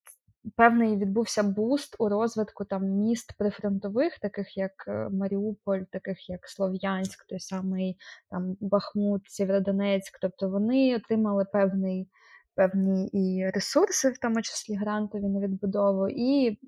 певний 0.56 0.98
відбувся 0.98 1.44
буст 1.44 1.96
у 2.00 2.10
розвитку 2.10 2.66
там 2.66 2.84
міст 2.84 3.34
прифронтових, 3.38 4.20
таких 4.20 4.58
як 4.58 4.72
е, 4.88 5.10
Маріуполь, 5.10 5.82
таких 5.92 6.30
як 6.30 6.50
Слов'янськ, 6.50 7.26
той 7.26 7.40
самий 7.40 7.98
там 8.32 8.58
Бахмут, 8.62 9.22
Сєвєродонецьк. 9.28 10.20
Тобто 10.22 10.50
вони 10.50 10.96
отримали 10.96 11.46
певний. 11.46 12.10
Певні 12.56 13.08
і 13.08 13.50
ресурси, 13.50 14.10
в 14.10 14.18
тому 14.18 14.42
числі 14.42 14.76
грантові 14.76 15.24
на 15.24 15.40
відбудову, 15.40 16.08
і 16.10 16.60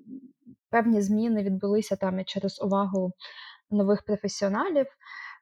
певні 0.70 1.02
зміни 1.02 1.42
відбулися 1.42 1.96
там 1.96 2.20
і 2.20 2.24
через 2.24 2.62
увагу 2.62 3.12
нових 3.70 4.02
професіоналів. 4.02 4.86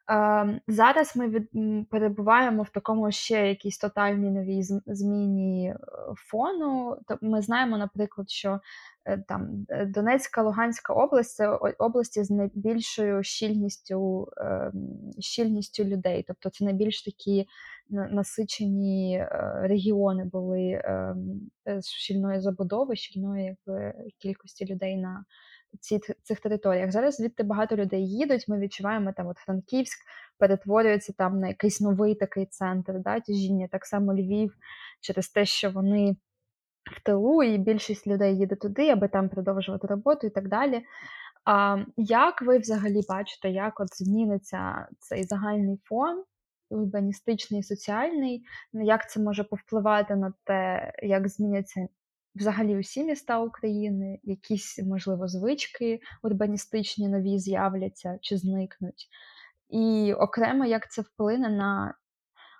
Ем, 0.08 0.60
зараз 0.68 1.16
ми 1.16 1.28
від, 1.28 1.48
перебуваємо 1.90 2.62
в 2.62 2.68
такому 2.68 3.12
ще 3.12 3.48
якійсь 3.48 3.78
тотальній 3.78 4.30
новій 4.30 4.62
зміні 4.86 5.68
е, 5.68 5.76
фону. 6.16 6.96
Ми 7.20 7.42
знаємо, 7.42 7.78
наприклад, 7.78 8.30
що 8.30 8.60
е, 9.04 9.18
там 9.28 9.66
е, 9.68 9.86
Донецька, 9.86 10.42
Луганська 10.42 10.92
область 10.92 11.34
це 11.34 11.48
області 11.78 12.24
з 12.24 12.30
найбільшою 12.30 13.22
щільністю 13.22 14.28
ем, 14.36 14.72
щільністю 15.18 15.84
людей. 15.84 16.24
Тобто 16.28 16.50
це 16.50 16.64
найбільш 16.64 17.02
такі 17.02 17.46
насичені 17.90 19.26
регіони 19.62 20.24
були 20.24 20.82
ем, 20.84 21.50
щільної 21.82 22.40
забудови, 22.40 22.96
щільної 22.96 23.44
якби, 23.44 23.94
кількості 24.18 24.66
людей 24.66 24.96
на 24.96 25.24
ці, 25.80 26.00
цих 26.22 26.40
територіях. 26.40 26.92
Зараз 26.92 27.16
звідти 27.16 27.42
багато 27.42 27.76
людей 27.76 28.08
їдуть. 28.08 28.48
Ми 28.48 28.58
відчуваємо 28.58 29.12
там, 29.16 29.26
от 29.26 29.36
Франківськ 29.36 29.98
перетворюється 30.38 31.12
там 31.12 31.40
на 31.40 31.48
якийсь 31.48 31.80
новий 31.80 32.14
такий 32.14 32.46
центр 32.46 32.92
да, 32.98 33.20
тяжіння. 33.20 33.68
Так 33.72 33.86
само 33.86 34.14
Львів 34.14 34.56
через 35.00 35.28
те, 35.28 35.44
що 35.44 35.70
вони 35.70 36.16
в 36.92 37.02
тилу, 37.02 37.42
і 37.42 37.58
більшість 37.58 38.06
людей 38.06 38.38
їде 38.38 38.56
туди, 38.56 38.88
аби 38.88 39.08
там 39.08 39.28
продовжувати 39.28 39.86
роботу 39.86 40.26
і 40.26 40.30
так 40.30 40.48
далі. 40.48 40.84
А 41.44 41.84
як 41.96 42.42
ви 42.42 42.58
взагалі 42.58 43.00
бачите, 43.08 43.50
як 43.50 43.80
от 43.80 43.96
зміниться 43.96 44.88
цей 44.98 45.24
загальний 45.24 45.80
фон, 45.84 46.24
урбаністичний, 46.70 47.62
соціальний? 47.62 48.44
Як 48.72 49.10
це 49.10 49.20
може 49.20 49.44
повпливати 49.44 50.16
на 50.16 50.32
те, 50.44 50.92
як 51.02 51.28
зміняться 51.28 51.88
взагалі 52.34 52.78
усі 52.78 53.04
міста 53.04 53.40
України, 53.40 54.18
якісь, 54.22 54.78
можливо, 54.78 55.28
звички 55.28 56.00
урбаністичні 56.22 57.08
нові 57.08 57.38
з'являться 57.38 58.18
чи 58.20 58.36
зникнуть? 58.36 59.08
І 59.68 60.14
окремо, 60.18 60.64
як 60.64 60.90
це 60.90 61.02
вплине 61.02 61.48
на 61.48 61.94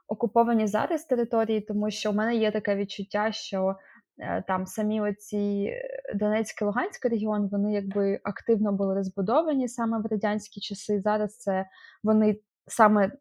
окуповані 0.09 0.67
зараз 0.67 1.05
території, 1.05 1.61
тому 1.61 1.91
що 1.91 2.11
у 2.11 2.15
мене 2.15 2.37
є 2.37 2.51
таке 2.51 2.77
відчуття, 2.77 3.33
що 3.33 3.77
Е, 4.19 4.43
там 4.49 4.67
самі 4.67 5.01
оці 5.01 5.73
Донецький 6.15 6.67
Луганський 6.67 7.11
регіон, 7.11 7.49
вони 7.53 7.73
якби 7.73 8.21
активно 8.25 8.73
були 8.73 8.95
розбудовані 8.95 9.69
саме 9.69 9.99
в 9.99 10.07
радянські 10.07 10.61
часи. 10.61 11.01
Зараз 11.01 11.37
це 11.39 11.67
вони 12.03 12.41
саме, 12.67 13.13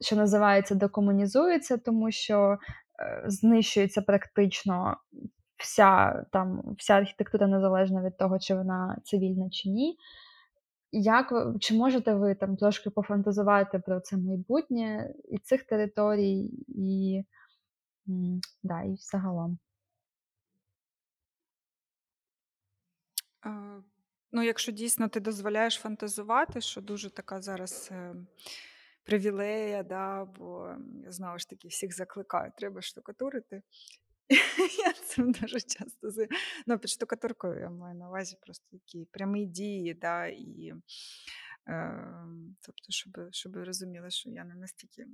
що 0.00 0.16
називається, 0.16 0.74
декомунізуються, 0.74 1.76
тому 1.76 2.10
що 2.10 2.58
е, 3.00 3.22
знищується 3.26 4.02
практично 4.02 4.96
вся 5.62 6.24
там 6.32 6.74
вся 6.78 6.94
архітектура 6.94 7.46
незалежно 7.46 8.02
від 8.02 8.16
того, 8.16 8.38
чи 8.38 8.54
вона 8.54 8.98
цивільна 9.04 9.50
чи 9.50 9.68
ні. 9.68 9.98
Як 10.92 11.32
чи 11.60 11.74
можете 11.74 12.14
ви 12.14 12.34
там 12.34 12.56
трошки 12.56 12.90
пофантазувати 12.90 13.78
про 13.78 14.00
це 14.00 14.16
майбутнє 14.16 15.14
і 15.24 15.38
цих 15.38 15.64
територій, 15.64 16.50
і 16.68 17.24
да, 18.62 18.82
і 18.82 18.96
загалом? 18.96 19.58
Ну, 24.32 24.42
якщо 24.42 24.72
дійсно 24.72 25.08
ти 25.08 25.20
дозволяєш 25.20 25.74
фантазувати, 25.74 26.60
що 26.60 26.80
дуже 26.80 27.10
така 27.10 27.42
зараз 27.42 27.88
е, 27.92 28.14
привілея, 29.04 29.82
да, 29.82 30.24
бо 30.24 30.74
знову 31.06 31.38
ж 31.38 31.48
таки 31.48 31.68
всіх 31.68 31.96
закликаю, 31.96 32.52
треба 32.58 32.82
штукатурити. 32.82 33.62
Я 34.86 34.92
цим 34.92 35.32
дуже 35.32 35.60
часто 35.60 36.08
ну, 36.66 36.78
під 36.78 36.90
штукатуркою 36.90 37.60
я 37.60 37.70
маю 37.70 37.94
на 37.94 38.08
увазі 38.08 38.36
просто 38.40 38.66
такі 38.70 39.08
прямі 39.10 39.46
дії, 39.46 39.94
да, 39.94 40.26
і 40.26 40.72
е, 41.68 42.24
тобто, 42.60 42.84
щоб 42.88 43.28
щоб 43.30 43.56
розуміли, 43.56 44.10
що 44.10 44.30
я 44.30 44.44
не 44.44 44.54
настільки 44.54 45.02
е, 45.02 45.08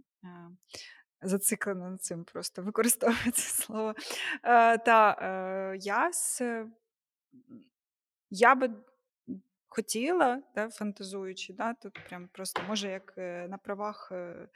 зациклена 1.22 1.90
над 1.90 2.02
цим, 2.02 2.24
просто 2.24 2.62
використовую 2.62 3.32
це 3.32 3.42
слово. 3.62 3.94
Е, 4.42 4.78
Та 4.78 5.18
е, 5.20 5.76
я 5.80 6.12
з 6.12 6.42
я 8.30 8.54
би 8.54 8.70
хотіла, 9.68 10.42
да, 10.54 10.68
фантазуючи, 10.68 11.52
да, 11.52 11.74
тут 11.74 11.98
прям 12.08 12.28
просто 12.28 12.62
може 12.68 12.90
як 12.90 13.14
е, 13.18 13.48
на 13.48 13.58
правах 13.58 14.08
е, 14.12 14.48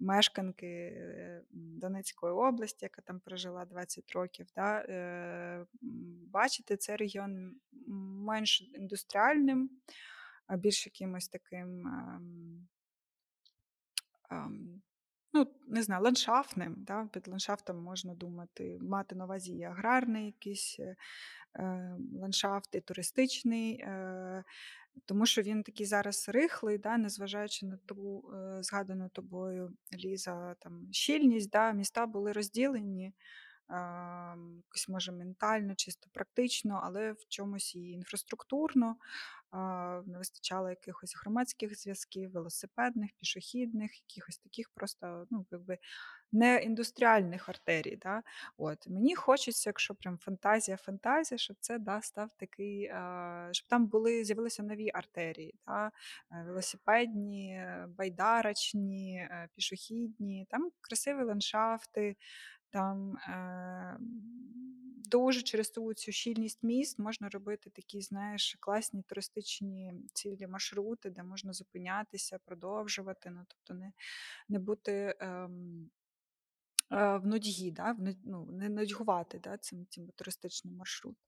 мешканки 0.00 0.66
е, 0.66 1.42
Донецької 1.52 2.32
області, 2.32 2.78
яка 2.84 3.02
там 3.02 3.20
прожила 3.20 3.64
20 3.64 4.12
років, 4.12 4.46
да, 4.56 4.84
бачити 6.32 6.76
цей 6.76 6.96
регіон 6.96 7.56
менш 8.26 8.70
індустріальним, 8.74 9.70
а 10.46 10.56
більш 10.56 10.86
якимось 10.86 11.28
таким. 11.28 11.86
Ем, 11.86 12.68
ем, 14.30 14.82
ну, 15.32 15.46
не 15.66 15.82
знаю, 15.82 16.02
ландшафтним. 16.02 16.74
Да? 16.78 17.08
Під 17.12 17.28
ландшафтом 17.28 17.82
можна 17.82 18.14
думати, 18.14 18.78
мати 18.80 19.14
на 19.14 19.24
увазі 19.24 19.52
і 19.52 19.62
аграрний 19.62 20.26
якийсь 20.26 20.80
ландшафт 22.20 22.74
і 22.74 22.80
туристичний, 22.80 23.80
е, 23.80 24.44
тому 25.04 25.26
що 25.26 25.42
він 25.42 25.62
такий 25.62 25.86
зараз 25.86 26.28
рихлий, 26.28 26.78
да, 26.78 26.98
незважаючи 26.98 27.66
на 27.66 27.76
ту 27.76 28.30
е, 28.34 28.62
згадану 28.62 29.08
тобою 29.08 29.72
Ліза 29.94 30.54
там 30.58 30.88
щільність, 30.92 31.50
да, 31.50 31.72
міста 31.72 32.06
були 32.06 32.32
розділені. 32.32 33.12
Якось 33.70 34.88
може 34.88 35.12
ментально, 35.12 35.74
чисто 35.74 36.08
практично, 36.12 36.80
але 36.84 37.12
в 37.12 37.28
чомусь 37.28 37.74
і 37.74 37.90
інфраструктурно 37.90 38.96
не 40.06 40.18
вистачало 40.18 40.70
якихось 40.70 41.16
громадських 41.22 41.80
зв'язків, 41.80 42.30
велосипедних, 42.30 43.10
пішохідних, 43.16 43.90
якихось 44.08 44.38
таких 44.38 44.70
просто 44.70 45.26
ну, 45.30 45.46
якби 45.50 45.78
не 46.32 46.62
індустріальних 46.62 47.48
артерій. 47.48 47.96
Да? 48.02 48.22
От. 48.56 48.88
Мені 48.88 49.14
хочеться, 49.14 49.70
якщо 49.70 49.94
прям 49.94 50.18
фантазія, 50.18 50.76
фантазія, 50.76 51.38
щоб 51.38 51.56
це 51.60 51.78
да, 51.78 52.00
став 52.00 52.30
такий, 52.36 52.90
щоб 53.52 53.68
там 53.68 53.86
були, 53.86 54.24
з'явилися 54.24 54.62
нові 54.62 54.90
артерії, 54.94 55.54
да? 55.66 55.90
Е, 56.32 56.44
велосипедні, 56.46 57.64
байдарочні, 57.98 59.16
е, 59.16 59.48
пішохідні, 59.54 60.46
там 60.50 60.70
красиві 60.80 61.22
ландшафти. 61.22 62.16
Там 62.70 63.16
е, 63.16 63.98
дуже 65.08 65.42
через 65.42 65.70
ту 65.70 65.94
цю 65.94 66.12
щільність 66.12 66.62
міст 66.62 66.98
можна 66.98 67.28
робити 67.28 67.70
такі, 67.70 68.00
знаєш, 68.00 68.56
класні 68.60 69.02
туристичні 69.02 69.94
цілі 70.12 70.46
маршрути, 70.46 71.10
де 71.10 71.22
можна 71.22 71.52
зупинятися, 71.52 72.38
продовжувати. 72.44 73.30
Ну, 73.30 73.44
тобто 73.48 73.74
не 73.74 73.92
не 74.48 74.58
бути 74.58 75.16
ем, 75.20 75.84
е, 75.84 75.97
в 76.90 77.20
нудьгі, 77.24 77.70
да? 77.70 77.92
в, 77.92 77.98
ну, 78.24 78.46
не 78.50 78.68
нудьгувати 78.68 79.38
да? 79.38 79.56
цим 79.56 79.86
цим 79.90 80.08
туристичним 80.16 80.76
маршрутом. 80.76 81.24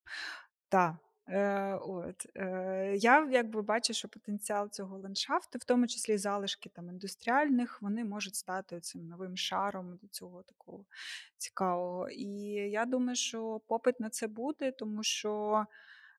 Так. 0.69 0.97
Е, 1.29 1.75
от. 1.75 2.27
Е, 2.37 2.97
Я 2.97 3.29
якби 3.31 3.63
бачу, 3.63 3.93
що 3.93 4.09
потенціал 4.09 4.71
цього 4.71 4.99
ландшафту, 4.99 5.59
в 5.59 5.65
тому 5.65 5.87
числі 5.87 6.19
залишки 6.19 6.69
там 6.69 6.89
індустріальних, 6.89 7.83
вони 7.83 8.05
можуть 8.05 8.35
стати 8.35 8.81
цим 8.81 9.09
новим 9.09 9.37
шаром 9.37 9.97
до 10.03 10.09
цього 10.09 10.43
такого 10.43 10.85
цікавого. 11.37 12.09
І 12.11 12.31
я 12.71 12.85
думаю, 12.85 13.17
що 13.17 13.61
попит 13.67 14.01
на 14.01 14.11
це 14.11 14.27
буде, 14.27 14.73
тому 14.73 15.03
що. 15.03 15.65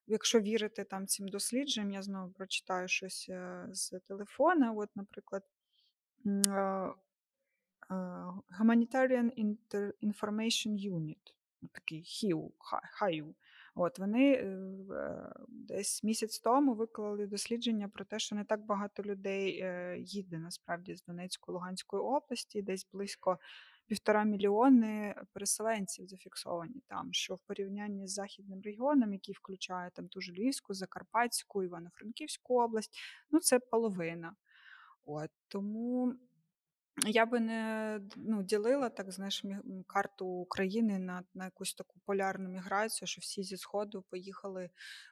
Якщо 0.06 0.40
вірити 0.40 0.84
там 0.84 1.06
цим 1.06 1.28
дослідженням, 1.28 1.92
я 1.92 2.02
знову 2.02 2.32
прочитаю 2.32 2.88
щось 2.88 3.26
е, 3.30 3.66
з 3.72 4.00
телефона. 4.00 4.72
От, 4.72 4.90
наприклад, 4.96 5.42
Humanitarian 8.60 9.56
Information 10.02 10.92
Unit, 10.92 11.34
такий 11.72 12.02
ХІУ, 12.02 12.52
От 13.74 13.98
Вони 13.98 14.32
е, 14.32 14.44
е, 14.90 15.32
десь 15.48 16.04
місяць 16.04 16.38
тому 16.38 16.74
виклали 16.74 17.26
дослідження 17.26 17.88
про 17.88 18.04
те, 18.04 18.18
що 18.18 18.36
не 18.36 18.44
так 18.44 18.66
багато 18.66 19.02
людей 19.02 19.60
е, 19.60 19.96
їде 19.98 20.38
насправді 20.38 20.96
з 20.96 21.02
Донецької 21.02 21.54
Луганської 21.54 22.02
області, 22.02 22.62
десь 22.62 22.88
близько 22.92 23.38
півтора 23.86 24.24
мільйони 24.24 25.14
переселенців 25.32 26.06
зафіксовані 26.06 26.82
там, 26.88 27.12
що 27.12 27.34
в 27.34 27.40
порівнянні 27.40 28.06
з 28.06 28.12
західним 28.12 28.62
регіоном, 28.62 29.12
який 29.12 29.34
включає 29.34 29.90
там 29.90 30.08
ту 30.08 30.20
Львівську, 30.20 30.74
Закарпатську, 30.74 31.62
Івано-Франківську 31.62 32.60
область, 32.60 32.98
ну 33.30 33.40
це 33.40 33.58
половина. 33.58 34.34
От 35.04 35.30
Тому 35.48 36.14
я 37.06 37.26
би 37.26 37.40
не 37.40 38.00
ну, 38.16 38.42
ділила 38.42 38.88
так, 38.88 39.12
знаєш, 39.12 39.44
карту 39.86 40.26
України 40.26 40.98
на 40.98 41.22
на 41.34 41.44
якусь 41.44 41.74
таку 41.74 42.00
полярну 42.06 42.48
міграцію, 42.48 43.08
що 43.08 43.20
всі 43.20 43.42
зі 43.42 43.56
Сходу 43.56 44.04
поїхали 44.10 44.70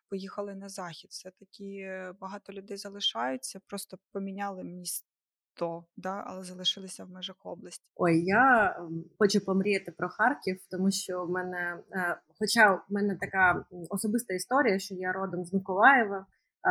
поїхали 0.09 0.55
на 0.55 0.69
захід. 0.69 1.11
Все-таки 1.11 1.89
багато 2.21 2.53
людей 2.53 2.77
залишаються, 2.77 3.61
просто 3.67 3.99
поміняли 4.13 4.65
місто, 4.65 5.85
да, 5.97 6.25
але 6.27 6.45
залишилися 6.45 7.05
в 7.05 7.11
межах 7.11 7.37
області. 7.47 7.85
Ой, 7.95 8.25
я 8.25 8.77
хочу 9.19 9.45
помріяти 9.45 9.93
про 9.93 10.09
Харків, 10.09 10.61
тому 10.71 10.91
що 10.91 11.25
в 11.25 11.31
мене, 11.31 11.83
е, 11.93 12.21
хоча 12.39 12.75
в 12.75 12.85
мене 12.89 13.17
така 13.21 13.65
особиста 13.89 14.35
історія, 14.35 14.79
що 14.79 14.95
я 14.95 15.13
родом 15.13 15.45
з 15.45 15.53
Миколаєва 15.53 16.27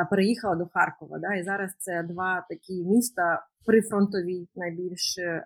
переїхала 0.09 0.55
до 0.55 0.67
Харкова. 0.73 1.19
Да, 1.19 1.35
І 1.35 1.43
зараз 1.43 1.71
це 1.77 2.03
два 2.03 2.45
такі 2.49 2.85
міста 2.85 3.45
прифронтові, 3.65 4.47
найбільше 4.55 5.45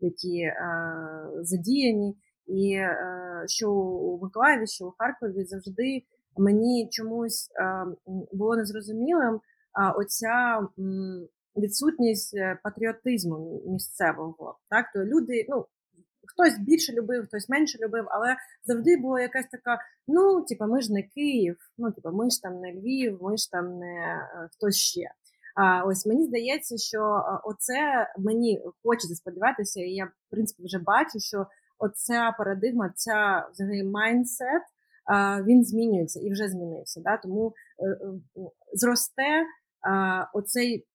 які 0.00 0.52
задіяні. 1.40 2.16
І 2.46 2.72
е, 2.72 3.44
що 3.46 3.72
у 3.72 4.20
Миколаєві, 4.22 4.66
що 4.66 4.86
у 4.86 4.94
Харкові 4.98 5.44
завжди 5.44 6.02
мені 6.36 6.88
чомусь 6.90 7.48
було 8.32 8.56
незрозумілим 8.56 9.40
оця 9.96 10.60
відсутність 11.56 12.36
е, 12.36 12.58
патріотизму 12.64 13.62
місцевого. 13.66 14.58
Так, 14.70 14.86
то 14.94 15.04
люди, 15.04 15.46
ну 15.48 15.66
хтось 16.26 16.58
більше 16.58 16.92
любив, 16.92 17.26
хтось 17.26 17.48
менше 17.48 17.78
любив, 17.78 18.04
але 18.08 18.36
завжди 18.64 18.96
була 18.96 19.20
якась 19.20 19.46
така: 19.52 19.78
ну, 20.08 20.42
типа, 20.42 20.66
ми 20.66 20.80
ж 20.80 20.92
не 20.92 21.02
Київ, 21.02 21.56
ну 21.78 21.92
типа, 21.92 22.10
ми 22.10 22.30
ж 22.30 22.42
там 22.42 22.60
не 22.60 22.72
Львів, 22.72 23.18
ми 23.22 23.36
ж 23.36 23.50
там 23.50 23.78
не 23.78 23.94
е, 23.94 24.48
хтось 24.52 24.76
ще. 24.76 25.10
А 25.56 25.84
ось 25.84 26.06
мені 26.06 26.26
здається, 26.26 26.76
що 26.76 27.24
оце 27.44 28.12
мені 28.18 28.62
хочеться 28.84 29.14
сподіватися, 29.14 29.80
і 29.80 29.90
я 29.90 30.04
в 30.04 30.30
принципі 30.30 30.62
вже 30.64 30.78
бачу, 30.78 31.20
що 31.20 31.46
оця 31.78 32.34
парадигма, 32.38 32.92
ця 32.96 33.48
взагалі 33.52 33.84
майндсет, 33.84 34.62
він 35.46 35.64
змінюється 35.64 36.20
і 36.20 36.32
вже 36.32 36.48
змінився. 36.48 37.00
Да? 37.04 37.16
Тому 37.16 37.54
е, 37.78 37.88
е, 37.88 37.98
зросте 38.72 39.44
оцей 40.32 40.86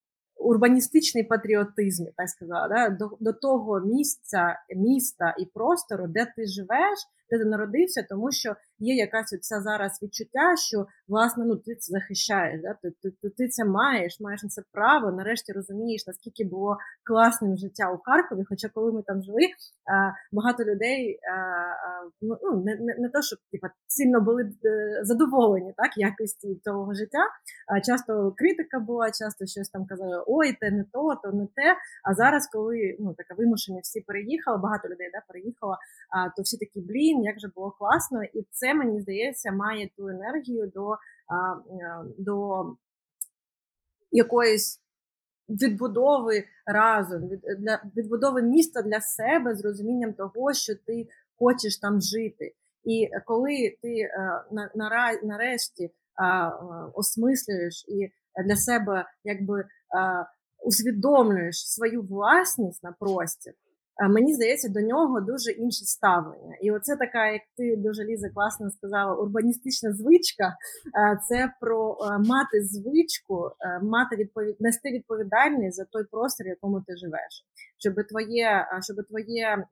урбаністичний 0.42 1.24
патріотизм, 1.24 2.06
так 2.18 2.30
сказала, 2.30 2.68
да? 2.68 2.90
до, 2.90 3.18
до 3.20 3.34
того 3.34 3.80
місця, 3.80 4.60
міста 4.76 5.36
і 5.40 5.46
простору, 5.46 6.06
де 6.08 6.26
ти 6.36 6.48
живеш, 6.48 7.00
де 7.32 7.40
ти 7.40 7.46
народився, 7.46 8.06
тому 8.10 8.32
що 8.32 8.56
є 8.82 8.96
якась 8.96 9.34
оця 9.34 9.62
зараз 9.62 10.00
відчуття, 10.04 10.56
що 10.56 10.86
власне 11.08 11.46
ну 11.46 11.56
ти 11.56 11.76
це 11.76 11.92
захищаєш, 11.92 12.62
да? 12.62 12.74
ти, 12.74 12.92
ти, 13.02 13.12
ти, 13.22 13.30
ти 13.30 13.48
це 13.48 13.66
маєш, 13.66 14.20
маєш 14.20 14.44
на 14.44 14.50
це 14.50 14.62
право. 14.72 15.12
Нарешті 15.12 15.52
розумієш, 15.54 16.08
наскільки 16.08 16.44
було 16.46 16.78
класним 17.04 17.58
життя 17.58 17.92
у 17.92 17.98
Харкові. 17.98 18.44
Хоча 18.50 18.70
коли 18.74 18.92
ми 18.92 19.04
там 19.04 19.24
жили, 19.24 19.48
багато 20.32 20.64
людей 20.64 21.20
ну, 22.22 22.38
ну 22.44 22.64
не 22.64 22.76
не, 22.76 22.96
не 23.00 23.10
то, 23.10 23.22
щоб 23.22 23.40
типа 23.52 23.70
сильно 23.88 24.22
були 24.22 24.44
е, 24.44 25.00
задоволені 25.04 25.74
так 25.78 25.98
якості 25.98 26.62
того 26.64 26.94
життя. 26.94 27.26
Часто 27.86 28.34
критика 28.38 28.80
була, 28.80 29.12
часто 29.12 29.46
щось 29.46 29.70
там 29.70 29.86
казали: 29.86 30.24
ой, 30.28 30.58
те 30.62 30.72
не 30.72 30.84
то, 30.84 31.16
то 31.24 31.32
не 31.32 31.46
те. 31.46 31.76
А 32.04 32.14
зараз, 32.14 32.50
коли 32.54 32.96
ну 33.00 33.14
така 33.14 33.34
вимушені 33.34 33.80
всі 33.84 34.02
переїхали, 34.02 34.58
багато 34.58 34.90
людей 34.90 35.10
да 35.14 35.22
переїхало, 35.28 35.78
то 36.36 36.42
всі 36.42 36.58
такі 36.58 36.82
блін, 36.82 37.24
як 37.24 37.40
же 37.40 37.48
було 37.56 37.72
класно, 37.72 38.24
і 38.24 38.46
це 38.52 38.71
мені 38.74 39.02
здається, 39.02 39.52
має 39.52 39.90
ту 39.98 40.08
енергію 40.08 40.72
до, 40.76 40.98
до 42.18 42.66
якоїсь. 44.12 44.78
Відбудови 45.50 46.44
разом, 46.66 47.30
від 47.30 47.42
для 47.60 47.84
відбудови 47.98 48.42
міста 48.42 48.82
для 48.82 49.02
себе 49.02 49.56
з 49.56 49.66
розумінням 49.66 50.14
того, 50.14 50.54
що 50.54 50.76
ти 50.76 51.08
хочеш 51.40 51.78
там 51.78 52.02
жити. 52.02 52.56
І 52.84 53.10
коли 53.26 53.78
ти 53.82 54.00
е, 54.00 54.44
на, 54.52 54.72
на, 54.76 55.20
нарешті 55.24 55.92
а, 56.16 56.50
осмислюєш 56.94 57.86
і 57.88 58.12
для 58.46 58.56
себе 58.56 59.06
якби 59.24 59.66
а, 59.96 60.24
усвідомлюєш 60.64 61.72
свою 61.72 62.02
власність 62.02 62.84
на 62.84 62.92
простір, 62.92 63.54
мені 64.10 64.34
здається, 64.36 64.70
до 64.70 64.82
нього 64.82 65.22
дуже 65.22 65.52
інше 65.52 65.86
ставлення. 65.86 66.56
І 66.62 66.72
оце 66.72 66.96
така, 66.96 67.28
як 67.28 67.42
ти 67.58 67.76
дуже 67.78 68.04
Ліза 68.04 68.30
класно 68.30 68.70
сказала, 68.70 69.16
урбаністична 69.16 69.94
звичка. 69.94 70.56
Це 71.30 71.54
про 71.62 71.98
мати 72.20 72.64
звичку, 72.64 73.52
мати 73.82 74.16
відповідь, 74.16 74.58
нести 74.60 74.92
відповідальність 74.92 75.78
за 75.78 75.86
той 75.86 76.04
простір, 76.12 76.46
в 76.46 76.50
якому 76.50 76.82
ти 76.82 76.98
живеш, 76.98 77.46
щоб 77.78 77.94
твоє, 78.10 78.66
щоб 78.82 79.08
твоє 79.08 79.66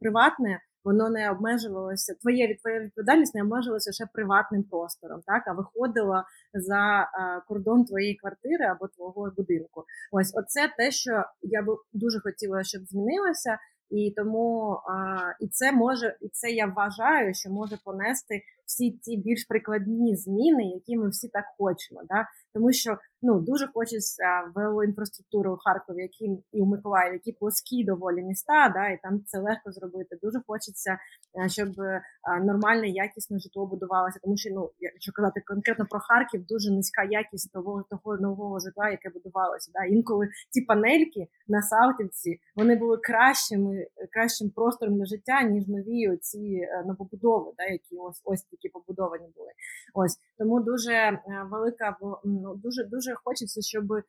приватне 0.00 0.60
воно 0.84 1.10
не 1.10 1.30
обмежувалося, 1.30 2.14
твоє 2.14 2.46
відповідальність 2.48 3.34
не 3.34 3.42
обмежувалася 3.42 3.92
ще 3.92 4.06
приватним 4.14 4.62
простором, 4.62 5.20
так 5.26 5.42
а 5.46 5.52
виходила 5.52 6.24
за 6.54 6.78
а, 6.78 7.40
кордон 7.48 7.84
твоєї 7.84 8.14
квартири 8.14 8.64
або 8.64 8.88
твого 8.88 9.32
будинку. 9.36 9.84
Ось 10.12 10.32
оце 10.34 10.74
те, 10.78 10.90
що 10.90 11.24
я 11.42 11.62
би 11.62 11.76
дуже 11.92 12.20
хотіла, 12.20 12.64
щоб 12.64 12.82
змінилося. 12.84 13.58
І 13.90 14.12
тому 14.16 14.72
а, 14.72 15.16
і 15.40 15.48
це 15.48 15.72
може, 15.72 16.16
і 16.20 16.28
це 16.28 16.50
я 16.50 16.66
вважаю, 16.66 17.34
що 17.34 17.50
може 17.50 17.78
понести 17.84 18.42
всі 18.66 18.90
ті 18.90 19.16
більш 19.16 19.44
прикладні 19.44 20.16
зміни, 20.16 20.64
які 20.64 20.96
ми 20.96 21.08
всі 21.08 21.28
так 21.28 21.44
хочемо. 21.58 22.00
Да? 22.08 22.26
Тому 22.54 22.72
що 22.72 22.98
ну 23.22 23.40
дуже 23.40 23.66
хочеться 23.74 24.24
велоінфраструктури 24.54 25.50
у 25.50 25.56
Харкові, 25.56 26.02
які 26.02 26.24
і 26.52 26.60
у 26.60 26.66
Миколаєві, 26.66 27.14
які 27.14 27.32
плоскі 27.32 27.84
доволі 27.84 28.22
міста, 28.22 28.72
да, 28.74 28.88
і 28.88 29.00
там 29.02 29.24
це 29.26 29.38
легко 29.38 29.72
зробити. 29.72 30.18
Дуже 30.22 30.40
хочеться, 30.46 30.98
е, 31.44 31.48
щоб 31.48 31.80
е, 31.80 32.02
нормальне, 32.44 32.88
якісне 32.88 33.38
житло 33.38 33.66
будувалося. 33.66 34.18
Тому 34.22 34.36
що 34.36 34.50
ну, 34.52 34.70
якщо 34.78 35.12
казати 35.12 35.42
конкретно 35.46 35.86
про 35.90 36.00
Харків, 36.00 36.46
дуже 36.46 36.72
низька 36.72 37.02
якість 37.02 37.52
того 37.52 37.84
того 37.90 38.16
нового 38.16 38.58
житла, 38.58 38.90
яке 38.90 39.10
будувалося. 39.10 39.70
Да. 39.74 39.84
Інколи 39.84 40.28
ці 40.50 40.60
панельки 40.60 41.28
на 41.48 41.62
Салтівці 41.62 42.40
вони 42.56 42.76
були 42.76 42.96
кращими, 42.96 43.86
кращим 44.12 44.50
простором 44.50 44.98
для 44.98 45.04
життя, 45.04 45.42
ніж 45.42 45.68
нові 45.68 46.16
ці 46.16 46.38
е, 46.38 46.84
новобудови, 46.86 47.52
да, 47.58 47.64
які 47.64 47.96
ось 47.96 48.20
ось 48.24 48.42
такі 48.42 48.68
побудовані 48.68 49.28
були. 49.36 49.50
Ось 49.94 50.18
тому 50.38 50.60
дуже 50.60 51.20
велика 51.50 51.96
ну, 52.24 52.54
дуже 52.54 52.84
дуже 53.10 53.20
хочеться, 53.24 53.62
щоб 53.62 53.92
е, 53.92 54.04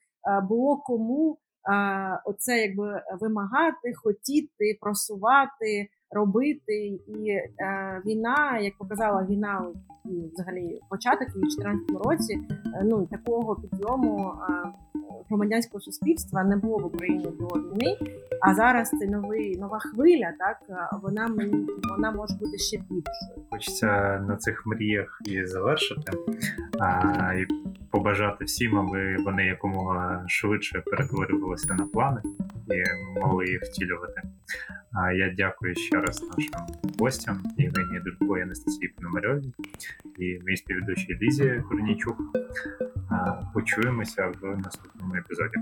було 0.49 0.77
кому 0.77 1.37
е, 1.73 2.21
оце 2.25 2.57
якби 2.57 3.03
вимагати, 3.21 3.93
хотіти, 3.95 4.77
просувати, 4.81 5.89
робити. 6.11 6.99
І 7.07 7.29
е, 7.29 8.01
війна, 8.05 8.59
як 8.59 8.77
показала 8.77 9.25
війна, 9.29 9.65
взагалі 10.33 10.79
початок 10.89 11.27
у 11.35 11.39
2014 11.39 12.05
році, 12.05 12.39
ну 12.83 13.05
такого 13.05 13.55
підйому 13.55 14.33
громадянського 15.31 15.81
суспільства 15.81 16.43
не 16.43 16.55
було 16.55 16.77
в 16.77 16.85
Україні 16.85 17.27
до 17.39 17.45
війни. 17.45 17.97
А 18.41 18.53
зараз 18.53 18.89
це 18.89 19.07
новий 19.07 19.57
нова 19.57 19.79
хвиля. 19.79 20.33
Так 20.39 20.57
вона 21.01 21.27
мені 21.27 21.67
вона 21.89 22.11
може 22.11 22.35
бути 22.35 22.57
ще 22.57 22.77
більшою. 22.77 23.47
Хочеться 23.51 24.19
на 24.27 24.37
цих 24.37 24.65
мріях 24.65 25.21
і 25.25 25.45
завершити 25.45 26.11
а, 26.79 27.33
і 27.33 27.45
побажати 27.91 28.45
всім, 28.45 28.77
аби 28.77 29.17
вони 29.25 29.45
якомога 29.45 30.23
швидше 30.27 30.83
перетворювалися 30.85 31.73
на 31.73 31.85
плани 31.85 32.21
і 32.71 33.19
могли 33.19 33.45
їх 33.45 33.61
втілювати. 33.61 34.21
А 34.93 35.13
я 35.13 35.33
дякую 35.37 35.75
ще 35.75 36.01
раз 36.01 36.21
нашим 36.21 36.67
гостям 36.99 37.43
Євгенії 37.57 37.99
Дулько 37.99 38.37
і 38.37 38.41
Анастасії 38.41 38.87
Пономарьові 38.87 39.53
і 40.17 40.39
моїй 40.39 40.57
співведучій 40.57 41.17
Лізі 41.21 41.63
Корнійчук. 41.69 42.17
Почуємося 43.53 44.31
в 44.41 44.57
наступному 44.57 45.15
епізоді. 45.15 45.57